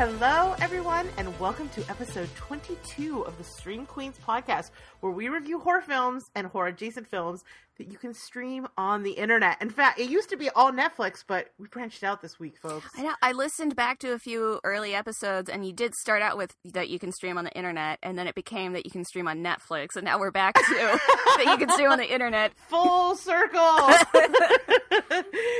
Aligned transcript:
Hello, 0.00 0.56
everyone, 0.62 1.10
and 1.18 1.38
welcome 1.38 1.68
to 1.74 1.82
episode 1.90 2.34
22 2.34 3.20
of 3.26 3.36
the 3.36 3.44
Stream 3.44 3.84
Queens 3.84 4.16
podcast, 4.26 4.70
where 5.00 5.12
we 5.12 5.28
review 5.28 5.60
horror 5.60 5.82
films 5.82 6.30
and 6.34 6.46
horror 6.46 6.68
adjacent 6.68 7.06
films 7.06 7.44
that 7.80 7.90
you 7.90 7.96
can 7.96 8.12
stream 8.12 8.68
on 8.76 9.02
the 9.04 9.12
internet. 9.12 9.56
In 9.62 9.70
fact, 9.70 9.98
it 9.98 10.10
used 10.10 10.28
to 10.28 10.36
be 10.36 10.50
all 10.50 10.70
Netflix, 10.70 11.24
but 11.26 11.48
we 11.58 11.66
branched 11.66 12.04
out 12.04 12.20
this 12.20 12.38
week, 12.38 12.58
folks. 12.58 12.86
I 12.94 13.02
know. 13.02 13.14
I 13.22 13.32
listened 13.32 13.74
back 13.74 13.98
to 14.00 14.12
a 14.12 14.18
few 14.18 14.60
early 14.64 14.94
episodes, 14.94 15.48
and 15.48 15.66
you 15.66 15.72
did 15.72 15.94
start 15.94 16.20
out 16.20 16.36
with 16.36 16.54
that 16.66 16.90
you 16.90 16.98
can 16.98 17.10
stream 17.10 17.38
on 17.38 17.44
the 17.44 17.52
internet, 17.52 17.98
and 18.02 18.18
then 18.18 18.26
it 18.26 18.34
became 18.34 18.74
that 18.74 18.84
you 18.84 18.90
can 18.90 19.06
stream 19.06 19.26
on 19.26 19.42
Netflix, 19.42 19.96
and 19.96 20.04
now 20.04 20.18
we're 20.18 20.30
back 20.30 20.56
to 20.56 20.62
that 21.38 21.44
you 21.46 21.56
can 21.56 21.70
stream 21.70 21.90
on 21.90 21.96
the 21.96 22.12
internet. 22.12 22.52
Full 22.68 23.16
circle. 23.16 23.60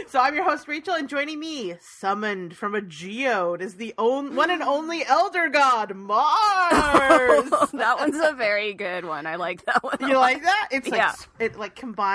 so 0.09 0.21
I'm 0.21 0.35
your 0.35 0.45
host 0.45 0.69
Rachel, 0.69 0.95
and 0.95 1.09
joining 1.09 1.41
me, 1.41 1.75
summoned 1.81 2.55
from 2.55 2.75
a 2.75 2.83
geode, 2.83 3.63
is 3.63 3.77
the 3.77 3.95
on- 3.97 4.37
one 4.37 4.51
and 4.51 4.63
only 4.63 5.07
elder 5.07 5.49
god 5.49 5.91
Marrs. 5.91 7.71
that 7.73 7.97
one's 7.99 8.19
a 8.23 8.35
very 8.35 8.75
good 8.75 9.07
one. 9.07 9.27
I 9.27 9.37
like 9.37 9.65
that 9.65 9.83
one. 9.83 9.97
You 10.01 10.19
like 10.19 10.43
that? 10.43 10.69
It's 10.71 10.87
like 10.89 10.99
Yeah. 10.99 11.15
it 11.39 11.59
like 11.59 11.75
combines 11.77 12.10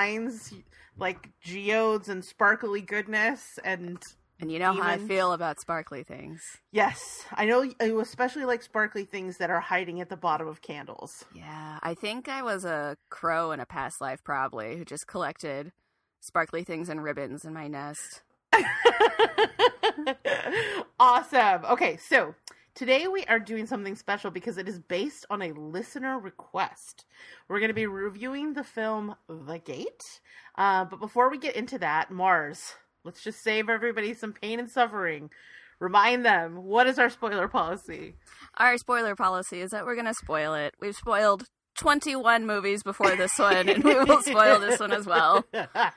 like 0.98 1.30
geodes 1.40 2.08
and 2.08 2.24
sparkly 2.24 2.80
goodness 2.80 3.58
and 3.64 4.02
And 4.40 4.50
you 4.50 4.58
know 4.58 4.72
how 4.72 4.88
I 4.88 4.98
feel 4.98 5.32
about 5.32 5.60
sparkly 5.60 6.02
things. 6.02 6.42
yes, 6.72 7.24
I 7.32 7.46
know 7.46 7.62
you 7.62 8.00
especially 8.00 8.44
like 8.44 8.62
sparkly 8.62 9.04
things 9.04 9.38
that 9.38 9.50
are 9.50 9.60
hiding 9.60 10.00
at 10.00 10.08
the 10.08 10.16
bottom 10.16 10.46
of 10.48 10.60
candles. 10.62 11.24
Yeah, 11.34 11.78
I 11.82 11.94
think 11.94 12.28
I 12.28 12.42
was 12.42 12.64
a 12.64 12.96
crow 13.10 13.52
in 13.52 13.60
a 13.60 13.66
past 13.66 14.00
life, 14.00 14.22
probably, 14.24 14.76
who 14.76 14.84
just 14.84 15.06
collected 15.06 15.72
sparkly 16.20 16.64
things 16.64 16.88
and 16.88 17.02
ribbons 17.02 17.44
in 17.44 17.52
my 17.52 17.68
nest. 17.68 18.22
awesome. 21.00 21.64
Okay, 21.66 21.96
so 21.96 22.34
today 22.76 23.08
we 23.08 23.24
are 23.24 23.40
doing 23.40 23.66
something 23.66 23.96
special 23.96 24.30
because 24.30 24.58
it 24.58 24.68
is 24.68 24.78
based 24.78 25.24
on 25.30 25.42
a 25.42 25.52
listener 25.52 26.18
request. 26.18 27.06
We're 27.48 27.58
going 27.58 27.70
to 27.70 27.74
be 27.74 27.86
reviewing 27.86 28.52
the 28.52 28.62
film 28.62 29.16
The 29.28 29.58
Gate. 29.58 30.02
Uh, 30.56 30.84
but 30.84 31.00
before 31.00 31.30
we 31.30 31.38
get 31.38 31.56
into 31.56 31.78
that, 31.78 32.10
Marrs, 32.10 32.74
let's 33.02 33.24
just 33.24 33.42
save 33.42 33.70
everybody 33.70 34.12
some 34.12 34.34
pain 34.34 34.60
and 34.60 34.70
suffering. 34.70 35.30
Remind 35.80 36.24
them 36.24 36.64
what 36.64 36.86
is 36.86 36.98
our 36.98 37.10
spoiler 37.10 37.48
policy? 37.48 38.14
Our 38.58 38.76
spoiler 38.76 39.16
policy 39.16 39.60
is 39.60 39.70
that 39.70 39.86
we're 39.86 39.94
going 39.94 40.06
to 40.06 40.14
spoil 40.14 40.54
it. 40.54 40.74
We've 40.78 40.94
spoiled 40.94 41.44
21 41.78 42.46
movies 42.46 42.82
before 42.82 43.16
this 43.16 43.38
one, 43.38 43.68
and 43.68 43.84
we 43.84 43.94
will 43.94 44.22
spoil 44.22 44.60
this 44.60 44.80
one 44.80 44.92
as 44.92 45.06
well. 45.06 45.44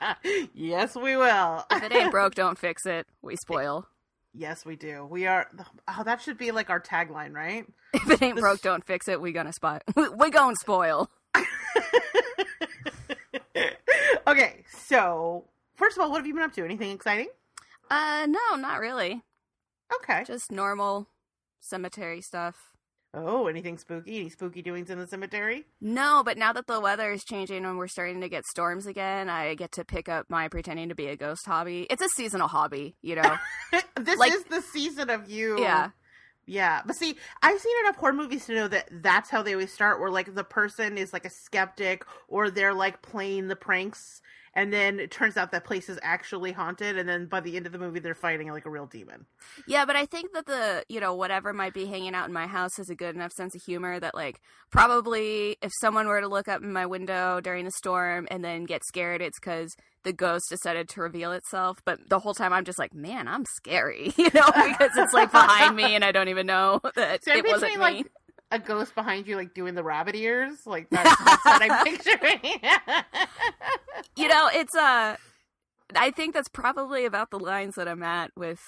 yes, 0.54 0.96
we 0.96 1.16
will. 1.16 1.64
If 1.70 1.82
it 1.82 1.92
ain't 1.92 2.10
broke, 2.10 2.34
don't 2.34 2.58
fix 2.58 2.86
it. 2.86 3.06
We 3.22 3.36
spoil. 3.36 3.86
yes, 4.32 4.64
we 4.64 4.76
do. 4.76 5.06
We 5.08 5.26
are. 5.26 5.48
Oh, 5.88 6.02
that 6.04 6.22
should 6.22 6.38
be 6.38 6.50
like 6.50 6.70
our 6.70 6.80
tagline, 6.80 7.34
right? 7.34 7.66
If 7.92 8.08
it 8.08 8.22
ain't 8.22 8.38
broke, 8.38 8.62
don't 8.62 8.86
fix 8.86 9.08
it. 9.08 9.20
We 9.20 9.32
gonna 9.32 9.52
spot. 9.52 9.82
We, 9.96 10.08
we 10.10 10.30
gonna 10.30 10.54
spoil. 10.56 11.10
okay, 14.26 14.64
so 14.86 15.44
first 15.74 15.96
of 15.96 16.02
all, 16.02 16.10
what 16.10 16.18
have 16.18 16.26
you 16.26 16.34
been 16.34 16.44
up 16.44 16.54
to? 16.54 16.64
Anything 16.64 16.92
exciting? 16.92 17.28
Uh, 17.90 18.26
no, 18.28 18.56
not 18.56 18.78
really. 18.78 19.22
Okay. 19.92 20.22
Just 20.24 20.52
normal 20.52 21.08
cemetery 21.60 22.20
stuff. 22.20 22.69
Oh, 23.12 23.48
anything 23.48 23.76
spooky? 23.76 24.20
Any 24.20 24.28
spooky 24.28 24.62
doings 24.62 24.88
in 24.88 24.98
the 24.98 25.06
cemetery? 25.06 25.64
No, 25.80 26.22
but 26.24 26.38
now 26.38 26.52
that 26.52 26.68
the 26.68 26.78
weather 26.80 27.10
is 27.10 27.24
changing 27.24 27.64
and 27.64 27.76
we're 27.76 27.88
starting 27.88 28.20
to 28.20 28.28
get 28.28 28.46
storms 28.46 28.86
again, 28.86 29.28
I 29.28 29.54
get 29.56 29.72
to 29.72 29.84
pick 29.84 30.08
up 30.08 30.26
my 30.28 30.46
pretending 30.48 30.90
to 30.90 30.94
be 30.94 31.06
a 31.08 31.16
ghost 31.16 31.44
hobby. 31.44 31.88
It's 31.90 32.02
a 32.02 32.08
seasonal 32.08 32.46
hobby, 32.46 32.94
you 33.02 33.16
know. 33.16 33.36
this 34.00 34.18
Like- 34.18 34.32
is 34.32 34.44
the 34.44 34.62
season 34.62 35.10
of 35.10 35.28
you. 35.28 35.60
yeah. 35.60 35.90
Yeah. 36.46 36.82
But 36.86 36.96
see, 36.96 37.16
I've 37.42 37.60
seen 37.60 37.74
enough 37.84 37.96
horror 37.96 38.12
movies 38.12 38.46
to 38.46 38.54
know 38.54 38.68
that 38.68 38.88
that's 38.90 39.30
how 39.30 39.42
they 39.42 39.52
always 39.52 39.72
start, 39.72 40.00
where 40.00 40.10
like 40.10 40.34
the 40.34 40.42
person 40.44 40.96
is 40.98 41.12
like 41.12 41.24
a 41.24 41.30
skeptic 41.30 42.04
or 42.28 42.50
they're 42.50 42.74
like 42.74 43.02
playing 43.02 43.46
the 43.48 43.56
pranks. 43.56 44.20
And 44.54 44.72
then 44.72 44.98
it 44.98 45.10
turns 45.12 45.36
out 45.36 45.52
that 45.52 45.64
place 45.64 45.88
is 45.88 45.98
actually 46.02 46.50
haunted. 46.52 46.98
And 46.98 47.08
then 47.08 47.26
by 47.26 47.40
the 47.40 47.56
end 47.56 47.66
of 47.66 47.72
the 47.72 47.78
movie, 47.78 48.00
they're 48.00 48.14
fighting 48.16 48.50
like 48.50 48.66
a 48.66 48.70
real 48.70 48.86
demon. 48.86 49.26
Yeah, 49.68 49.84
but 49.84 49.94
I 49.96 50.06
think 50.06 50.32
that 50.32 50.46
the, 50.46 50.84
you 50.88 50.98
know, 51.00 51.14
whatever 51.14 51.52
might 51.52 51.72
be 51.72 51.86
hanging 51.86 52.14
out 52.14 52.26
in 52.26 52.32
my 52.32 52.46
house 52.48 52.76
has 52.76 52.90
a 52.90 52.96
good 52.96 53.14
enough 53.14 53.32
sense 53.32 53.54
of 53.54 53.62
humor 53.62 54.00
that, 54.00 54.14
like, 54.14 54.40
probably 54.70 55.56
if 55.62 55.70
someone 55.80 56.08
were 56.08 56.20
to 56.20 56.28
look 56.28 56.48
up 56.48 56.62
in 56.62 56.72
my 56.72 56.86
window 56.86 57.40
during 57.40 57.66
a 57.66 57.70
storm 57.70 58.26
and 58.30 58.44
then 58.44 58.64
get 58.64 58.82
scared, 58.84 59.20
it's 59.22 59.38
because 59.38 59.72
the 60.02 60.12
ghost 60.12 60.46
decided 60.48 60.88
to 60.88 61.00
reveal 61.02 61.32
itself. 61.32 61.78
But 61.84 62.08
the 62.08 62.18
whole 62.18 62.34
time 62.34 62.52
I'm 62.52 62.64
just 62.64 62.78
like, 62.78 62.94
man, 62.94 63.28
I'm 63.28 63.44
scary, 63.56 64.12
you 64.16 64.30
know, 64.34 64.46
because 64.46 64.90
it's 64.96 65.12
like 65.12 65.30
behind 65.30 65.76
me 65.76 65.94
and 65.94 66.04
I 66.04 66.12
don't 66.12 66.28
even 66.28 66.46
know 66.46 66.80
that 66.96 67.22
So 67.24 67.32
it 67.34 67.46
wasn't 67.46 67.72
me. 67.72 67.78
like 67.78 68.06
a 68.50 68.58
ghost 68.58 68.94
behind 68.94 69.26
you, 69.26 69.36
like 69.36 69.54
doing 69.54 69.74
the 69.74 69.82
rabbit 69.84 70.14
ears. 70.16 70.58
Like 70.66 70.90
that's, 70.90 71.16
that's 71.18 71.48
what 71.48 71.62
I'm 71.62 71.76
picturing. 71.78 72.40
you 74.16 74.28
know, 74.28 74.48
it's 74.52 74.74
uh 74.74 75.16
I 75.96 76.10
think 76.10 76.34
that's 76.34 76.48
probably 76.48 77.04
about 77.04 77.30
the 77.30 77.38
lines 77.38 77.74
that 77.76 77.88
I'm 77.88 78.02
at 78.02 78.30
with 78.36 78.60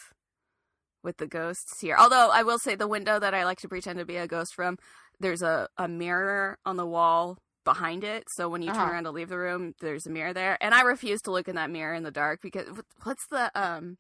with 1.03 1.17
the 1.17 1.27
ghosts 1.27 1.81
here. 1.81 1.97
Although 1.99 2.31
I 2.33 2.43
will 2.43 2.59
say 2.59 2.75
the 2.75 2.89
window 2.89 3.19
that 3.19 3.35
I 3.35 3.45
like 3.45 3.59
to 3.61 3.69
pretend 3.69 3.99
to 3.99 4.05
be 4.05 4.17
a 4.17 4.27
ghost 4.29 4.55
from, 4.55 4.79
there's 5.21 5.43
a, 5.43 5.69
a 5.77 5.89
mirror 5.89 6.59
on 6.65 6.77
the 6.77 6.87
wall 6.87 7.39
behind 7.65 8.05
it. 8.05 8.25
So 8.37 8.49
when 8.49 8.63
you 8.63 8.71
Uh-huh. 8.71 8.73
turn 8.73 8.89
around 8.89 9.05
to 9.05 9.11
leave 9.11 9.29
the 9.29 9.39
room, 9.39 9.75
there's 9.81 10.07
a 10.07 10.11
mirror 10.11 10.33
there. 10.33 10.59
And 10.61 10.75
I 10.75 10.83
refuse 10.83 11.21
to 11.23 11.33
look 11.33 11.49
in 11.49 11.57
that 11.57 11.71
mirror 11.71 11.95
in 11.95 12.03
the 12.05 12.11
dark 12.11 12.41
because 12.43 12.67
what's 13.03 13.27
the 13.31 13.51
um 13.61 13.97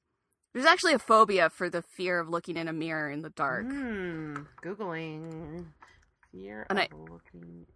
there's 0.52 0.66
actually 0.66 0.92
a 0.94 0.98
phobia 0.98 1.48
for 1.50 1.68
the 1.70 1.82
fear 1.82 2.18
of 2.20 2.28
looking 2.28 2.56
in 2.56 2.68
a 2.68 2.72
mirror 2.72 3.10
in 3.10 3.22
the 3.22 3.30
dark. 3.30 3.64
Hmm. 3.66 4.36
Googling. 4.64 5.66
Fear 6.30 6.66
And 6.70 6.78
of 6.78 6.84
I- 6.84 6.96
looking. 7.10 7.66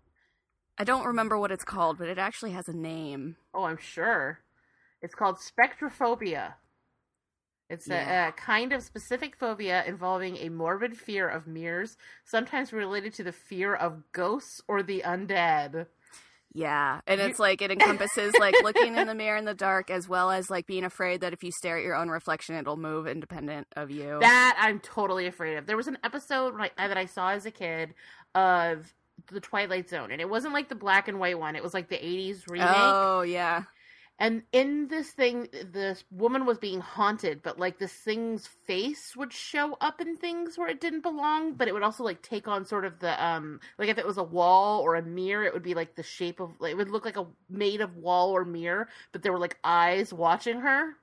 I 0.79 0.85
don't 0.85 1.07
remember 1.07 1.39
what 1.39 1.51
it's 1.53 1.65
called, 1.65 1.97
but 1.99 2.09
it 2.09 2.19
actually 2.19 2.51
has 2.53 2.69
a 2.69 2.77
name. 2.77 3.37
Oh, 3.55 3.65
I'm 3.65 3.79
sure. 3.79 4.41
It's 5.01 5.15
called 5.15 5.39
spectrophobia. 5.39 6.55
It's 7.71 7.89
Yeah. 7.89 8.27
a, 8.27 8.29
a 8.29 8.33
kind 8.33 8.73
of 8.73 8.83
specific 8.83 9.37
phobia 9.37 9.85
involving 9.87 10.37
a 10.37 10.51
morbid 10.51 10.97
fear 10.97 11.29
of 11.29 11.47
mirrors, 11.47 11.97
sometimes 12.25 12.73
related 12.73 13.13
to 13.15 13.25
the 13.25 13.33
fear 13.33 13.75
of 13.75 14.03
ghosts 14.13 14.61
or 14.69 14.83
the 14.83 15.03
undead. 15.05 15.87
Yeah, 16.57 17.01
and 17.07 17.21
it's 17.21 17.39
like 17.39 17.61
it 17.61 17.71
encompasses 17.71 18.33
like 18.41 18.55
looking 18.63 18.97
in 18.97 19.07
the 19.07 19.15
mirror 19.15 19.37
in 19.37 19.45
the 19.45 19.53
dark 19.53 19.91
as 19.91 20.09
well 20.09 20.31
as 20.31 20.49
like 20.49 20.67
being 20.67 20.85
afraid 20.85 21.21
that 21.21 21.35
if 21.35 21.45
you 21.45 21.53
stare 21.53 21.77
at 21.77 21.85
your 21.85 21.95
own 21.95 22.09
reflection, 22.09 22.55
it'll 22.55 22.79
move 22.79 23.07
independent 23.07 23.67
of 23.77 23.91
you. 23.91 24.17
That 24.21 24.57
I'm 24.59 24.81
totally 24.81 25.27
afraid 25.27 25.59
of. 25.59 25.67
There 25.67 25.77
was 25.77 25.87
an 25.87 25.99
episode 26.03 26.55
that 26.79 26.97
I 26.97 27.05
saw 27.05 27.33
as 27.33 27.45
a 27.45 27.51
kid 27.51 27.93
of 28.35 28.95
the 29.31 29.41
Twilight 29.41 29.91
Zone, 29.91 30.11
and 30.11 30.19
it 30.19 30.31
wasn't 30.31 30.55
like 30.55 30.71
the 30.71 30.75
black 30.75 31.09
and 31.09 31.19
white 31.21 31.39
one. 31.39 31.57
It 31.57 31.63
was 31.63 31.75
like 31.75 31.91
the 31.91 31.97
'80s 31.99 32.49
remake. 32.49 32.69
oh 32.71 33.21
yeah, 33.21 33.65
And 34.19 34.45
in 34.53 34.89
this 34.89 35.11
thing, 35.11 35.49
this 35.73 36.05
woman 36.11 36.47
was 36.47 36.57
being 36.57 36.81
haunted, 36.81 37.43
but 37.43 37.59
like 37.59 37.79
this 37.79 37.93
thing's 37.93 38.47
face 38.47 39.15
would 39.15 39.33
show 39.33 39.77
up 39.81 40.01
in 40.01 40.17
things 40.17 40.57
where 40.57 40.69
it 40.69 40.81
didn't 40.81 41.03
belong, 41.03 41.53
but 41.53 41.69
it 41.69 41.75
would 41.75 41.83
also 41.83 42.03
like 42.03 42.23
take 42.23 42.49
on 42.49 42.65
sort 42.65 42.87
of 42.87 42.99
the 42.99 43.23
um 43.23 43.61
like 43.79 43.91
if 43.91 43.99
it 43.99 44.07
was 44.07 44.17
a 44.17 44.23
wall 44.23 44.81
or 44.81 44.95
a 44.95 45.03
mirror, 45.03 45.45
it 45.45 45.53
would 45.53 45.63
be 45.63 45.75
like 45.75 45.97
the 45.97 46.03
shape 46.03 46.41
of 46.41 46.53
like, 46.59 46.73
it 46.73 46.77
would 46.77 46.91
look 46.91 47.05
like 47.05 47.19
a 47.19 47.27
made 47.51 47.83
of 47.83 47.97
wall 47.97 48.31
or 48.31 48.45
mirror, 48.47 48.89
but 49.13 49.23
there 49.23 49.33
were 49.33 49.39
like 49.39 49.59
eyes 49.63 50.15
watching 50.15 50.61
her. 50.61 50.95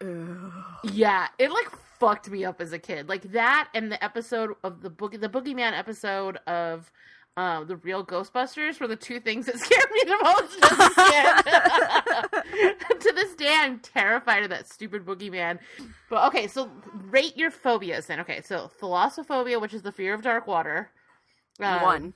Ugh. 0.00 0.52
Yeah, 0.84 1.28
it 1.38 1.52
like 1.52 1.68
fucked 2.00 2.30
me 2.30 2.44
up 2.44 2.60
as 2.62 2.72
a 2.72 2.78
kid. 2.78 3.06
Like 3.08 3.32
that 3.32 3.68
and 3.74 3.92
the 3.92 4.02
episode 4.02 4.54
of 4.64 4.80
the 4.80 4.90
boogie 4.90 5.20
the 5.20 5.28
boogeyman 5.28 5.78
episode 5.78 6.38
of 6.46 6.90
um, 7.36 7.66
the 7.66 7.76
real 7.76 8.04
Ghostbusters 8.04 8.78
were 8.78 8.86
the 8.86 8.96
two 8.96 9.18
things 9.18 9.46
that 9.46 9.58
scared 9.58 9.90
me 9.90 10.02
the 10.04 10.18
most 10.22 10.58
as 10.62 10.72
a 10.72 10.90
kid. 12.60 13.00
to 13.00 13.12
this 13.14 13.34
day, 13.34 13.54
I'm 13.58 13.78
terrified 13.80 14.42
of 14.42 14.50
that 14.50 14.68
stupid 14.68 15.06
boogeyman. 15.06 15.58
But 16.10 16.26
okay, 16.26 16.46
so 16.46 16.70
rate 17.10 17.36
your 17.36 17.50
phobias 17.50 18.06
then. 18.06 18.20
Okay, 18.20 18.42
so 18.42 18.70
thalassophobia, 18.80 19.60
which 19.60 19.72
is 19.72 19.82
the 19.82 19.92
fear 19.92 20.12
of 20.12 20.22
dark 20.22 20.46
water. 20.46 20.90
Um, 21.60 21.82
one. 21.82 22.14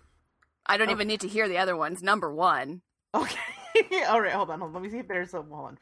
I 0.67 0.77
don't 0.77 0.89
oh. 0.89 0.93
even 0.93 1.09
need 1.09 1.21
to 1.21 1.29
hear 1.29 1.49
the 1.49 1.59
other 1.59 1.77
ones. 1.77 2.03
Number 2.03 2.33
one. 2.33 2.83
Okay. 3.15 3.39
All 4.09 4.21
right, 4.21 4.33
hold 4.33 4.51
on, 4.51 4.61
hold 4.61 4.71
on. 4.71 4.75
Let 4.75 4.83
me 4.83 4.91
see 4.91 4.99
if 4.99 5.09
there's 5.09 5.33
a 5.33 5.43
hold 5.43 5.67
on. 5.67 5.79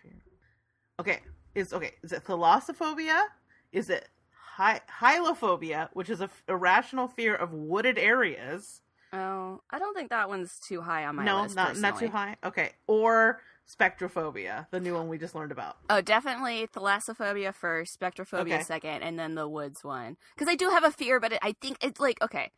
Okay, 1.01 1.21
is 1.57 1.73
okay. 1.73 1.93
Is 2.05 2.13
it 2.13 2.25
thalassophobia? 2.25 3.25
Is 3.73 3.91
it 3.91 4.09
hy- 4.31 4.81
hylophobia, 5.01 5.89
which 5.93 6.09
is 6.09 6.21
a 6.21 6.25
f- 6.25 6.43
irrational 6.49 7.09
fear 7.09 7.35
of 7.35 7.53
wooded 7.53 7.99
areas? 7.99 8.81
Oh, 9.15 9.61
I 9.71 9.79
don't 9.79 9.95
think 9.95 10.11
that 10.11 10.29
one's 10.29 10.59
too 10.69 10.81
high 10.81 11.05
on 11.05 11.17
my 11.17 11.25
no, 11.25 11.43
list. 11.43 11.57
No, 11.57 11.65
not 11.65 11.79
not 11.79 11.99
too 11.99 12.09
high. 12.09 12.37
Okay, 12.45 12.73
or 12.87 13.41
spectrophobia, 13.69 14.67
the 14.71 14.81
new 14.81 14.95
one 14.95 15.09
we 15.09 15.19
just 15.19 15.35
learned 15.35 15.53
about. 15.53 15.77
Oh, 15.89 16.01
definitely 16.01 16.67
thalassophobia 16.75 17.55
first, 17.55 17.99
spectrophobia 18.01 18.41
Okay. 18.41 18.61
second, 18.61 19.03
and 19.03 19.19
then 19.19 19.35
the 19.35 19.49
woods 19.49 19.85
one. 19.85 20.17
Because 20.35 20.49
I 20.49 20.57
do 20.57 20.71
have 20.71 20.85
a 20.85 20.91
fear, 20.91 21.21
but 21.21 21.33
it, 21.33 21.39
I 21.43 21.55
think 21.61 21.79
it's 21.83 22.01
like 22.01 22.21
okay, 22.23 22.51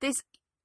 this 0.00 0.16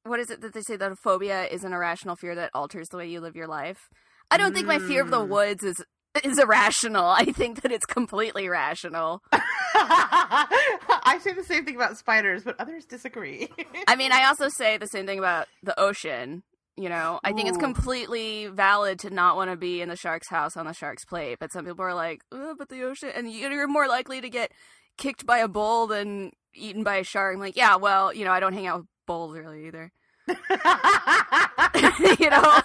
what 0.04 0.20
is 0.20 0.30
it 0.30 0.42
that 0.42 0.54
they 0.54 0.62
say 0.62 0.76
that 0.76 0.92
a 0.92 0.96
phobia 0.96 1.46
is 1.46 1.64
an 1.64 1.74
irrational 1.74 2.16
fear 2.16 2.36
that 2.36 2.52
alters 2.54 2.90
the 2.90 2.98
way 2.98 3.08
you 3.08 3.20
live 3.22 3.36
your 3.36 3.48
life. 3.48 3.90
I 4.30 4.38
don't 4.38 4.54
think 4.54 4.68
my 4.68 4.80
fear 4.80 5.02
of 5.02 5.10
the 5.12 5.18
Mm. 5.18 5.30
woods 5.30 5.64
is 5.64 5.84
is 6.26 6.40
irrational. 6.40 7.06
I 7.06 7.26
think 7.26 7.62
that 7.62 7.72
it's 7.72 7.86
completely 7.86 8.50
rational. 8.50 9.22
I 9.32 11.20
say 11.22 11.34
the 11.34 11.44
same 11.44 11.66
thing 11.66 11.76
about 11.76 11.98
spiders, 11.98 12.44
but 12.44 12.60
others 12.60 12.86
disagree. 12.86 13.50
I 13.88 13.96
mean, 13.96 14.12
I 14.12 14.26
also 14.26 14.50
say 14.50 14.78
the 14.78 14.88
same 14.88 15.06
thing 15.06 15.20
about 15.20 15.48
the 15.64 15.80
ocean. 15.80 16.44
You 16.80 16.90
know, 16.90 17.20
I 17.24 17.34
think 17.34 17.50
it's 17.50 17.58
completely 17.58 18.46
valid 18.48 19.00
to 19.00 19.10
not 19.10 19.36
want 19.36 19.50
to 19.50 19.58
be 19.58 19.82
in 19.82 19.90
the 19.90 19.96
shark's 19.96 20.30
house 20.30 20.56
on 20.56 20.68
the 20.68 20.74
shark's 20.74 21.06
plate, 21.06 21.38
but 21.40 21.52
some 21.52 21.66
people 21.66 21.84
are 21.84 21.96
like, 21.96 22.22
oh, 22.32 22.54
but 22.56 22.70
the 22.70 22.84
ocean, 22.84 23.10
and 23.16 23.32
you're 23.32 23.68
more 23.68 23.88
likely 23.88 24.22
to 24.22 24.30
get 24.30 24.52
kicked 24.96 25.26
by 25.26 25.40
a 25.40 25.48
bull 25.48 25.88
than 25.88 26.34
eaten 26.54 26.84
by 26.84 26.98
a 26.98 27.04
shark. 27.04 27.34
I'm 27.34 27.40
like, 27.40 27.58
yeah, 27.58 27.78
well, 27.78 28.14
you 28.14 28.26
know, 28.26 28.32
I 28.32 28.40
don't 28.40 28.54
hang 28.54 28.68
out 28.68 28.82
with 28.82 28.88
bulls 29.08 29.36
really 29.36 29.66
either. 29.66 29.92
you 32.20 32.30
know, 32.30 32.62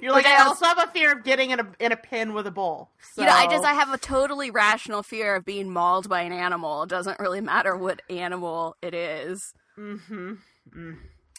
You're 0.00 0.12
like, 0.12 0.24
Like, 0.24 0.26
I 0.26 0.44
also 0.44 0.66
have 0.66 0.78
a 0.78 0.86
fear 0.88 1.12
of 1.12 1.24
getting 1.24 1.50
in 1.50 1.60
a 1.60 1.66
in 1.78 1.92
a 1.92 1.96
pin 1.96 2.34
with 2.34 2.46
a 2.46 2.50
bull. 2.50 2.90
So. 3.00 3.22
you 3.22 3.26
know, 3.26 3.34
I 3.34 3.46
just 3.46 3.64
I 3.64 3.72
have 3.72 3.90
a 3.90 3.98
totally 3.98 4.50
rational 4.50 5.02
fear 5.02 5.36
of 5.36 5.44
being 5.44 5.70
mauled 5.70 6.08
by 6.08 6.22
an 6.22 6.32
animal. 6.32 6.82
It 6.82 6.90
doesn't 6.90 7.18
really 7.18 7.40
matter 7.40 7.76
what 7.76 8.02
animal 8.10 8.76
it 8.82 8.94
is. 8.94 9.54
hmm 9.76 10.34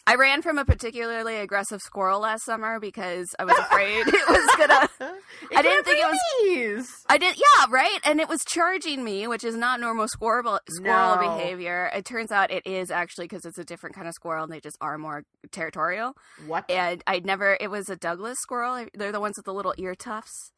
I 0.06 0.16
ran 0.16 0.42
from 0.42 0.58
a 0.58 0.64
particularly 0.64 1.36
aggressive 1.36 1.80
squirrel 1.80 2.20
last 2.20 2.44
summer 2.44 2.80
because 2.80 3.28
I 3.38 3.44
was 3.44 3.56
afraid 3.58 4.06
it 4.06 4.28
was 4.28 4.56
gonna. 4.56 4.88
I 5.56 5.62
didn't 5.62 5.84
think 5.84 5.98
it 6.00 6.76
was-. 6.78 6.88
I 7.08 7.18
did, 7.18 7.36
yeah, 7.36 7.66
right. 7.70 7.98
And 8.04 8.20
it 8.20 8.28
was 8.28 8.44
charging 8.44 9.04
me, 9.04 9.26
which 9.28 9.44
is 9.44 9.54
not 9.56 9.78
normal 9.80 10.08
squirrel 10.08 10.58
squirrel 10.68 11.16
No. 11.16 11.36
behavior. 11.36 11.90
It 11.94 12.04
turns 12.04 12.32
out 12.32 12.50
it 12.50 12.66
is 12.66 12.90
actually 12.90 13.26
because 13.26 13.44
it's 13.44 13.58
a 13.58 13.64
different 13.64 13.94
kind 13.94 14.08
of 14.08 14.14
squirrel, 14.14 14.44
and 14.44 14.52
they 14.52 14.60
just 14.60 14.76
are 14.80 14.98
more 14.98 15.24
territorial. 15.52 16.14
What? 16.46 16.68
And 16.70 17.02
I'd 17.06 17.24
never. 17.26 17.56
It 17.60 17.70
was 17.70 17.88
a 17.88 17.96
Douglas 17.96 18.38
squirrel. 18.40 18.86
They're 18.94 19.12
the 19.12 19.20
ones 19.20 19.36
with 19.36 19.44
the 19.46 19.54
little 19.54 19.74
ear 19.78 19.94
tufts. 19.94 20.52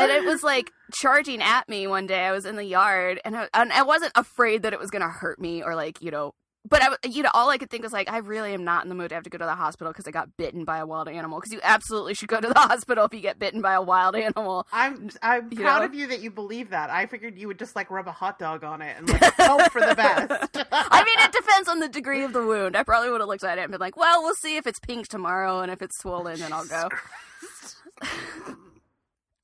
And 0.00 0.12
it 0.12 0.24
was 0.24 0.44
like 0.44 0.70
charging 0.94 1.42
at 1.42 1.68
me 1.68 1.88
one 1.88 2.06
day. 2.06 2.20
I 2.24 2.30
was 2.30 2.46
in 2.46 2.54
the 2.54 2.64
yard, 2.64 3.20
and 3.24 3.36
I, 3.36 3.48
and 3.52 3.72
I 3.72 3.82
wasn't 3.82 4.12
afraid 4.14 4.62
that 4.62 4.72
it 4.72 4.78
was 4.78 4.90
gonna 4.90 5.08
hurt 5.08 5.40
me 5.40 5.62
or 5.62 5.74
like 5.74 6.00
you 6.00 6.10
know. 6.12 6.34
But 6.68 6.82
I, 6.82 7.08
you 7.08 7.22
know, 7.22 7.30
all 7.34 7.48
I 7.50 7.58
could 7.58 7.70
think 7.70 7.82
was 7.82 7.92
like, 7.92 8.10
I 8.10 8.18
really 8.18 8.52
am 8.52 8.64
not 8.64 8.84
in 8.84 8.88
the 8.88 8.94
mood 8.94 9.08
to 9.10 9.14
have 9.14 9.24
to 9.24 9.30
go 9.30 9.38
to 9.38 9.44
the 9.44 9.54
hospital 9.54 9.92
because 9.92 10.06
I 10.06 10.10
got 10.10 10.36
bitten 10.36 10.64
by 10.64 10.78
a 10.78 10.86
wild 10.86 11.08
animal. 11.08 11.38
Because 11.38 11.52
you 11.52 11.60
absolutely 11.62 12.14
should 12.14 12.28
go 12.28 12.40
to 12.40 12.48
the 12.48 12.54
hospital 12.58 13.04
if 13.06 13.14
you 13.14 13.20
get 13.20 13.38
bitten 13.38 13.62
by 13.62 13.74
a 13.74 13.82
wild 13.82 14.14
animal. 14.16 14.66
I'm 14.72 15.10
I'm 15.22 15.48
You 15.52 15.60
proud 15.60 15.80
know? 15.80 15.84
of 15.86 15.94
you 15.94 16.06
that 16.08 16.20
you 16.20 16.30
believe 16.30 16.70
that. 16.70 16.90
I 16.90 17.06
figured 17.06 17.38
you 17.38 17.46
would 17.48 17.58
just 17.58 17.74
like 17.76 17.90
rub 17.90 18.06
a 18.08 18.12
hot 18.12 18.38
dog 18.38 18.64
on 18.64 18.82
it 18.82 18.96
and 18.98 19.08
like 19.08 19.22
hope 19.38 19.70
for 19.72 19.80
the 19.80 19.94
best. 19.94 20.66
I 20.72 21.04
mean, 21.04 21.18
it 21.20 21.32
depends 21.32 21.68
on 21.68 21.78
the 21.80 21.88
degree 21.88 22.24
of 22.24 22.32
the 22.32 22.44
wound. 22.44 22.76
I 22.76 22.82
probably 22.82 23.10
would 23.10 23.20
have 23.20 23.28
looked 23.28 23.44
at 23.44 23.58
it 23.58 23.62
and 23.62 23.70
been 23.70 23.80
like, 23.80 23.96
well, 23.96 24.22
we'll 24.22 24.34
see 24.34 24.56
if 24.56 24.66
it's 24.66 24.78
pink 24.78 25.08
tomorrow, 25.08 25.60
and 25.60 25.70
if 25.72 25.80
it's 25.82 25.98
swollen, 25.98 26.38
then 26.38 26.52
I'll 26.52 26.66
go. 26.66 26.88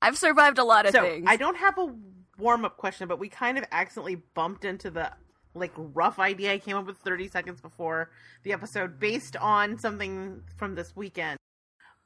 I've 0.01 0.17
survived 0.17 0.57
a 0.59 0.63
lot 0.63 0.85
of 0.85 0.91
so 0.93 1.01
things. 1.01 1.25
I 1.27 1.35
don't 1.37 1.57
have 1.57 1.77
a 1.77 1.93
warm 2.37 2.65
up 2.65 2.77
question, 2.77 3.07
but 3.07 3.17
we 3.19 3.29
kind 3.29 3.57
of 3.57 3.63
accidentally 3.71 4.15
bumped 4.35 4.65
into 4.65 4.91
the 4.91 5.11
like 5.55 5.71
rough 5.77 6.19
idea 6.19 6.53
I 6.53 6.59
came 6.59 6.75
up 6.75 6.85
with 6.85 6.97
30 6.97 7.29
seconds 7.29 7.61
before 7.61 8.11
the 8.43 8.53
episode 8.53 8.99
based 8.99 9.35
on 9.37 9.79
something 9.79 10.41
from 10.57 10.75
this 10.75 10.95
weekend. 10.95 11.37